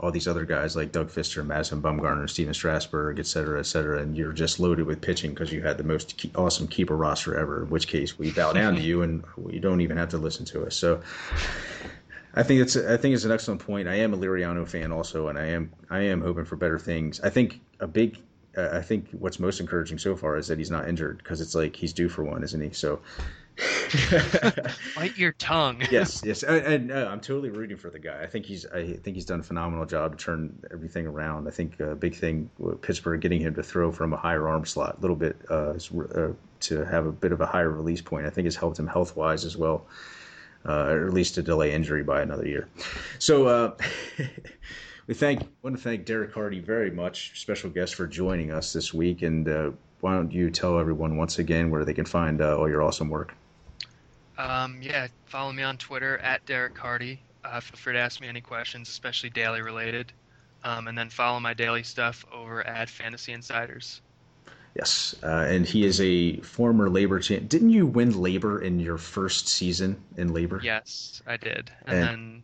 all 0.00 0.12
these 0.12 0.28
other 0.28 0.44
guys 0.44 0.76
like 0.76 0.92
Doug 0.92 1.10
Fister, 1.10 1.44
Madison 1.44 1.82
Bumgarner, 1.82 2.30
Stephen 2.30 2.54
Strasburg, 2.54 3.18
et 3.18 3.26
cetera, 3.26 3.58
et 3.58 3.66
cetera, 3.66 4.00
and 4.00 4.16
you're 4.16 4.32
just 4.32 4.60
loaded 4.60 4.86
with 4.86 5.00
pitching 5.00 5.30
because 5.30 5.52
you 5.52 5.60
had 5.60 5.76
the 5.76 5.84
most 5.84 6.24
awesome 6.36 6.68
keeper 6.68 6.96
roster 6.96 7.36
ever. 7.36 7.64
In 7.64 7.70
which 7.70 7.88
case, 7.88 8.18
we 8.18 8.30
bow 8.30 8.52
down 8.52 8.76
to 8.76 8.80
you, 8.80 9.02
and 9.02 9.24
you 9.50 9.58
don't 9.58 9.80
even 9.80 9.96
have 9.96 10.10
to 10.10 10.18
listen 10.18 10.44
to 10.46 10.64
us. 10.64 10.76
So, 10.76 11.00
I 12.34 12.44
think 12.44 12.60
it's 12.60 12.76
I 12.76 12.96
think 12.96 13.14
it's 13.14 13.24
an 13.24 13.32
excellent 13.32 13.60
point. 13.60 13.88
I 13.88 13.96
am 13.96 14.14
a 14.14 14.16
Liriano 14.16 14.68
fan 14.68 14.92
also, 14.92 15.28
and 15.28 15.38
I 15.38 15.46
am 15.46 15.72
I 15.90 16.00
am 16.00 16.20
hoping 16.20 16.44
for 16.44 16.54
better 16.54 16.78
things. 16.78 17.20
I 17.20 17.30
think 17.30 17.60
a 17.80 17.88
big 17.88 18.18
I 18.56 18.82
think 18.82 19.08
what's 19.12 19.40
most 19.40 19.58
encouraging 19.58 19.98
so 19.98 20.14
far 20.14 20.36
is 20.36 20.46
that 20.46 20.58
he's 20.58 20.70
not 20.70 20.88
injured 20.88 21.18
because 21.18 21.40
it's 21.40 21.54
like 21.54 21.74
he's 21.74 21.92
due 21.92 22.08
for 22.08 22.22
one, 22.22 22.44
isn't 22.44 22.60
he? 22.60 22.70
So. 22.72 23.00
bite 24.96 25.16
your 25.16 25.32
tongue. 25.32 25.82
yes, 25.90 26.22
yes, 26.26 26.42
and 26.42 26.92
uh, 26.92 27.08
I'm 27.10 27.20
totally 27.20 27.50
rooting 27.50 27.76
for 27.76 27.90
the 27.90 27.98
guy. 27.98 28.22
I 28.22 28.26
think 28.26 28.46
he's 28.46 28.66
I 28.66 28.94
think 28.94 29.16
he's 29.16 29.24
done 29.24 29.40
a 29.40 29.42
phenomenal 29.42 29.86
job 29.86 30.16
to 30.16 30.24
turn 30.24 30.58
everything 30.72 31.06
around. 31.06 31.48
I 31.48 31.50
think 31.50 31.80
a 31.80 31.94
big 31.94 32.14
thing 32.14 32.50
with 32.58 32.80
Pittsburgh 32.82 33.20
getting 33.20 33.40
him 33.40 33.54
to 33.54 33.62
throw 33.62 33.90
from 33.90 34.12
a 34.12 34.16
higher 34.16 34.48
arm 34.48 34.64
slot, 34.64 34.96
a 34.98 35.00
little 35.00 35.16
bit 35.16 35.36
uh, 35.50 35.74
uh, 36.14 36.32
to 36.60 36.84
have 36.84 37.06
a 37.06 37.12
bit 37.12 37.32
of 37.32 37.40
a 37.40 37.46
higher 37.46 37.70
release 37.70 38.00
point. 38.00 38.26
I 38.26 38.30
think 38.30 38.44
has 38.44 38.56
helped 38.56 38.78
him 38.78 38.86
health 38.86 39.16
wise 39.16 39.44
as 39.44 39.56
well, 39.56 39.86
uh, 40.66 40.86
or 40.88 41.06
at 41.06 41.12
least 41.12 41.34
to 41.36 41.42
delay 41.42 41.72
injury 41.72 42.02
by 42.02 42.22
another 42.22 42.46
year. 42.46 42.68
So. 43.18 43.46
Uh, 43.46 43.76
we 45.08 45.14
thank 45.14 45.40
want 45.62 45.74
to 45.74 45.82
thank 45.82 46.04
Derek 46.04 46.34
Hardy 46.34 46.60
very 46.60 46.90
much, 46.90 47.40
special 47.40 47.70
guest 47.70 47.94
for 47.94 48.06
joining 48.06 48.52
us 48.52 48.74
this 48.74 48.92
week. 48.92 49.22
And 49.22 49.48
uh, 49.48 49.70
why 50.00 50.12
don't 50.14 50.30
you 50.30 50.50
tell 50.50 50.78
everyone 50.78 51.16
once 51.16 51.38
again 51.38 51.70
where 51.70 51.84
they 51.84 51.94
can 51.94 52.04
find 52.04 52.42
uh, 52.42 52.58
all 52.58 52.68
your 52.68 52.82
awesome 52.82 53.08
work? 53.08 53.34
Um, 54.38 54.80
yeah, 54.80 55.08
follow 55.26 55.52
me 55.52 55.62
on 55.62 55.76
Twitter 55.76 56.18
at 56.18 56.46
Derek 56.46 56.78
Hardy. 56.78 57.20
Uh, 57.44 57.60
feel 57.60 57.76
free 57.76 57.92
to 57.94 57.98
ask 57.98 58.20
me 58.20 58.28
any 58.28 58.40
questions, 58.40 58.88
especially 58.88 59.30
daily 59.30 59.60
related. 59.60 60.12
Um, 60.64 60.88
and 60.88 60.96
then 60.96 61.10
follow 61.10 61.38
my 61.40 61.54
daily 61.54 61.82
stuff 61.82 62.24
over 62.32 62.66
at 62.66 62.88
Fantasy 62.88 63.32
Insiders. 63.32 64.00
Yes, 64.74 65.14
uh, 65.22 65.46
and 65.48 65.66
he 65.66 65.84
is 65.84 66.00
a 66.00 66.36
former 66.38 66.88
LABR 66.88 67.22
champ. 67.22 67.48
Didn't 67.48 67.70
you 67.70 67.86
win 67.86 68.12
LABR 68.12 68.62
in 68.62 68.78
your 68.78 68.96
first 68.98 69.48
season 69.48 70.00
in 70.16 70.30
LABR? 70.30 70.62
Yes, 70.62 71.20
I 71.26 71.36
did. 71.36 71.70
And, 71.86 71.98
and 71.98 72.42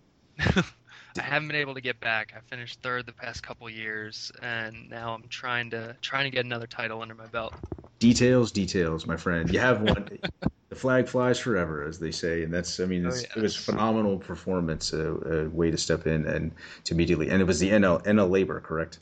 then 0.54 0.64
I 1.18 1.22
haven't 1.22 1.48
been 1.48 1.56
able 1.56 1.74
to 1.74 1.80
get 1.80 2.00
back. 2.00 2.34
I 2.36 2.40
finished 2.40 2.80
third 2.80 3.06
the 3.06 3.12
past 3.12 3.42
couple 3.42 3.68
years, 3.70 4.32
and 4.42 4.90
now 4.90 5.14
I'm 5.14 5.28
trying 5.28 5.70
to 5.70 5.96
trying 6.00 6.24
to 6.24 6.30
get 6.30 6.44
another 6.44 6.66
title 6.66 7.02
under 7.02 7.14
my 7.14 7.26
belt. 7.26 7.54
Details, 7.98 8.50
details, 8.50 9.06
my 9.06 9.16
friend. 9.16 9.48
You 9.50 9.60
have 9.60 9.80
one. 9.80 10.18
the 10.68 10.74
flag 10.74 11.08
flies 11.08 11.38
forever, 11.38 11.84
as 11.84 11.98
they 11.98 12.10
say, 12.10 12.42
and 12.42 12.52
that's. 12.52 12.80
I 12.80 12.86
mean, 12.86 13.06
oh, 13.06 13.10
yes. 13.10 13.24
it 13.36 13.40
was 13.40 13.54
phenomenal 13.54 14.18
performance, 14.18 14.92
a, 14.92 15.14
a, 15.14 15.48
way 15.48 15.70
to 15.70 15.78
step 15.78 16.06
in 16.06 16.26
and 16.26 16.52
to 16.84 16.94
immediately, 16.94 17.30
and 17.30 17.40
it 17.40 17.44
was 17.44 17.60
the 17.60 17.70
NL 17.70 18.02
NL 18.04 18.28
LABR, 18.28 18.62
correct? 18.62 18.98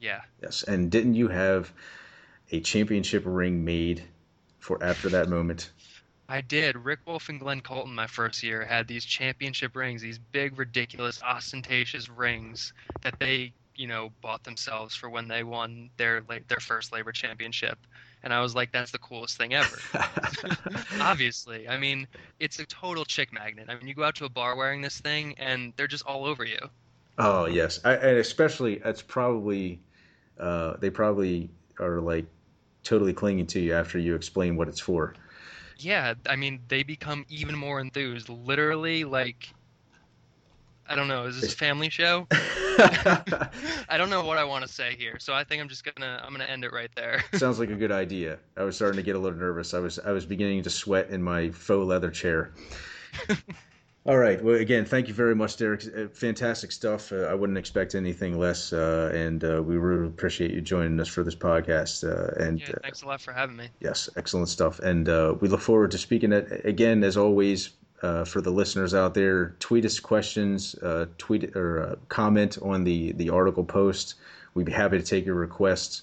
Yeah. 0.00 0.22
Yes, 0.42 0.64
and 0.64 0.90
didn't 0.90 1.14
you 1.14 1.28
have 1.28 1.72
a 2.50 2.60
championship 2.60 3.22
ring 3.24 3.64
made 3.64 4.02
for 4.58 4.82
after 4.82 5.08
that 5.10 5.28
moment? 5.28 5.70
I 6.28 6.40
did. 6.40 6.76
Rick 6.76 7.00
Wolf 7.06 7.28
and 7.28 7.38
Glenn 7.38 7.60
Colton, 7.60 7.94
my 7.94 8.06
first 8.06 8.42
year, 8.42 8.64
had 8.64 8.88
these 8.88 9.04
championship 9.04 9.76
rings, 9.76 10.00
these 10.00 10.18
big, 10.18 10.58
ridiculous, 10.58 11.22
ostentatious 11.22 12.08
rings 12.08 12.72
that 13.02 13.18
they, 13.20 13.52
you 13.76 13.86
know, 13.86 14.10
bought 14.22 14.42
themselves 14.42 14.94
for 14.94 15.10
when 15.10 15.28
they 15.28 15.42
won 15.42 15.90
their 15.98 16.22
their 16.48 16.60
first 16.60 16.92
LABR 16.92 17.12
championship. 17.12 17.78
And 18.22 18.32
I 18.32 18.40
was 18.40 18.54
like, 18.54 18.72
that's 18.72 18.90
the 18.90 18.98
coolest 18.98 19.36
thing 19.36 19.52
ever. 19.52 19.78
Obviously, 21.00 21.68
I 21.68 21.76
mean, 21.76 22.06
it's 22.40 22.58
a 22.58 22.64
total 22.66 23.04
chick 23.04 23.30
magnet. 23.30 23.66
I 23.68 23.74
mean, 23.74 23.86
you 23.86 23.94
go 23.94 24.04
out 24.04 24.14
to 24.16 24.24
a 24.24 24.30
bar 24.30 24.56
wearing 24.56 24.80
this 24.80 24.98
thing, 24.98 25.34
and 25.36 25.74
they're 25.76 25.86
just 25.86 26.06
all 26.06 26.24
over 26.24 26.44
you. 26.46 26.58
Oh 27.18 27.44
yes, 27.44 27.80
I, 27.84 27.94
and 27.96 28.16
especially 28.16 28.80
it's 28.82 29.02
probably 29.02 29.78
uh, 30.40 30.78
they 30.78 30.88
probably 30.88 31.50
are 31.78 32.00
like 32.00 32.24
totally 32.82 33.12
clinging 33.12 33.46
to 33.48 33.60
you 33.60 33.74
after 33.74 33.98
you 33.98 34.14
explain 34.14 34.56
what 34.56 34.68
it's 34.68 34.80
for 34.80 35.14
yeah, 35.78 36.14
I 36.28 36.36
mean, 36.36 36.60
they 36.68 36.82
become 36.82 37.24
even 37.28 37.56
more 37.56 37.80
enthused. 37.80 38.28
Literally, 38.28 39.04
like, 39.04 39.48
I 40.86 40.94
don't 40.94 41.08
know. 41.08 41.24
Is 41.24 41.40
this 41.40 41.52
a 41.52 41.56
family 41.56 41.90
show? 41.90 42.26
I 42.30 43.96
don't 43.96 44.10
know 44.10 44.24
what 44.24 44.38
I 44.38 44.44
want 44.44 44.66
to 44.66 44.72
say 44.72 44.94
here, 44.96 45.18
so 45.18 45.32
I 45.32 45.44
think 45.44 45.62
I'm 45.62 45.68
just 45.68 45.84
gonna 45.84 46.20
I'm 46.24 46.32
gonna 46.32 46.44
end 46.44 46.64
it 46.64 46.72
right 46.72 46.90
there. 46.94 47.24
Sounds 47.34 47.58
like 47.58 47.70
a 47.70 47.76
good 47.76 47.92
idea. 47.92 48.38
I 48.56 48.64
was 48.64 48.76
starting 48.76 48.96
to 48.96 49.02
get 49.02 49.16
a 49.16 49.18
little 49.18 49.38
nervous. 49.38 49.74
I 49.74 49.78
was 49.78 49.98
I 49.98 50.12
was 50.12 50.26
beginning 50.26 50.62
to 50.64 50.70
sweat 50.70 51.10
in 51.10 51.22
my 51.22 51.50
faux 51.50 51.86
leather 51.86 52.10
chair. 52.10 52.52
All 54.06 54.18
right. 54.18 54.42
Well, 54.42 54.56
again, 54.56 54.84
thank 54.84 55.08
you 55.08 55.14
very 55.14 55.34
much, 55.34 55.56
Derek. 55.56 55.82
Uh, 55.86 56.08
fantastic 56.08 56.72
stuff. 56.72 57.10
Uh, 57.10 57.22
I 57.22 57.34
wouldn't 57.34 57.56
expect 57.56 57.94
anything 57.94 58.38
less, 58.38 58.70
uh, 58.70 59.10
and 59.14 59.42
uh, 59.42 59.62
we 59.62 59.78
really 59.78 60.06
appreciate 60.06 60.50
you 60.50 60.60
joining 60.60 61.00
us 61.00 61.08
for 61.08 61.22
this 61.24 61.34
podcast. 61.34 62.04
Uh, 62.04 62.44
and 62.44 62.60
yeah, 62.60 62.74
thanks 62.82 63.00
a 63.00 63.06
lot 63.06 63.22
for 63.22 63.32
having 63.32 63.56
me. 63.56 63.70
Yes, 63.80 64.10
excellent 64.16 64.50
stuff. 64.50 64.78
And 64.80 65.08
uh, 65.08 65.36
we 65.40 65.48
look 65.48 65.62
forward 65.62 65.90
to 65.92 65.98
speaking 65.98 66.32
it 66.32 66.66
again, 66.66 67.02
as 67.02 67.16
always. 67.16 67.70
for 68.26 68.42
the 68.42 68.50
listeners 68.50 68.92
out 68.92 69.14
there, 69.14 69.56
tweet 69.58 69.86
us 69.86 69.98
questions, 69.98 70.76
tweet 71.16 71.56
or 71.56 71.98
comment 72.10 72.58
on 72.60 72.84
the 72.84 73.12
the 73.12 73.30
article 73.30 73.64
post. 73.64 74.16
We'd 74.52 74.66
be 74.66 74.72
happy 74.72 74.98
to 74.98 75.02
take 75.04 75.24
your 75.24 75.34
requests. 75.36 76.02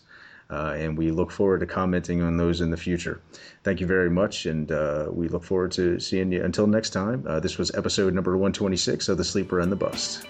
Uh, 0.52 0.74
and 0.78 0.98
we 0.98 1.12
look 1.12 1.32
forward 1.32 1.62
to 1.62 1.66
commenting 1.66 2.22
on 2.22 2.38
those 2.38 2.62
in 2.62 2.70
the 2.70 2.78
future. 2.78 3.22
Thank 3.64 3.80
you 3.80 3.88
very 3.88 4.10
much, 4.10 4.46
and 4.46 4.72
uh, 4.72 5.08
we 5.10 5.30
look 5.30 5.44
forward 5.44 5.72
to 5.74 6.00
seeing 6.00 6.32
you. 6.32 6.44
Until 6.44 6.68
next 6.68 6.90
time, 6.90 7.24
uh, 7.28 7.40
this 7.40 7.58
was 7.58 7.74
episode 7.74 8.14
number 8.14 8.38
126 8.38 9.08
of 9.10 9.18
The 9.18 9.24
Sleeper 9.24 9.60
and 9.60 9.72
the 9.72 9.76
Bust. 9.78 10.26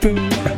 Boom. 0.00 0.57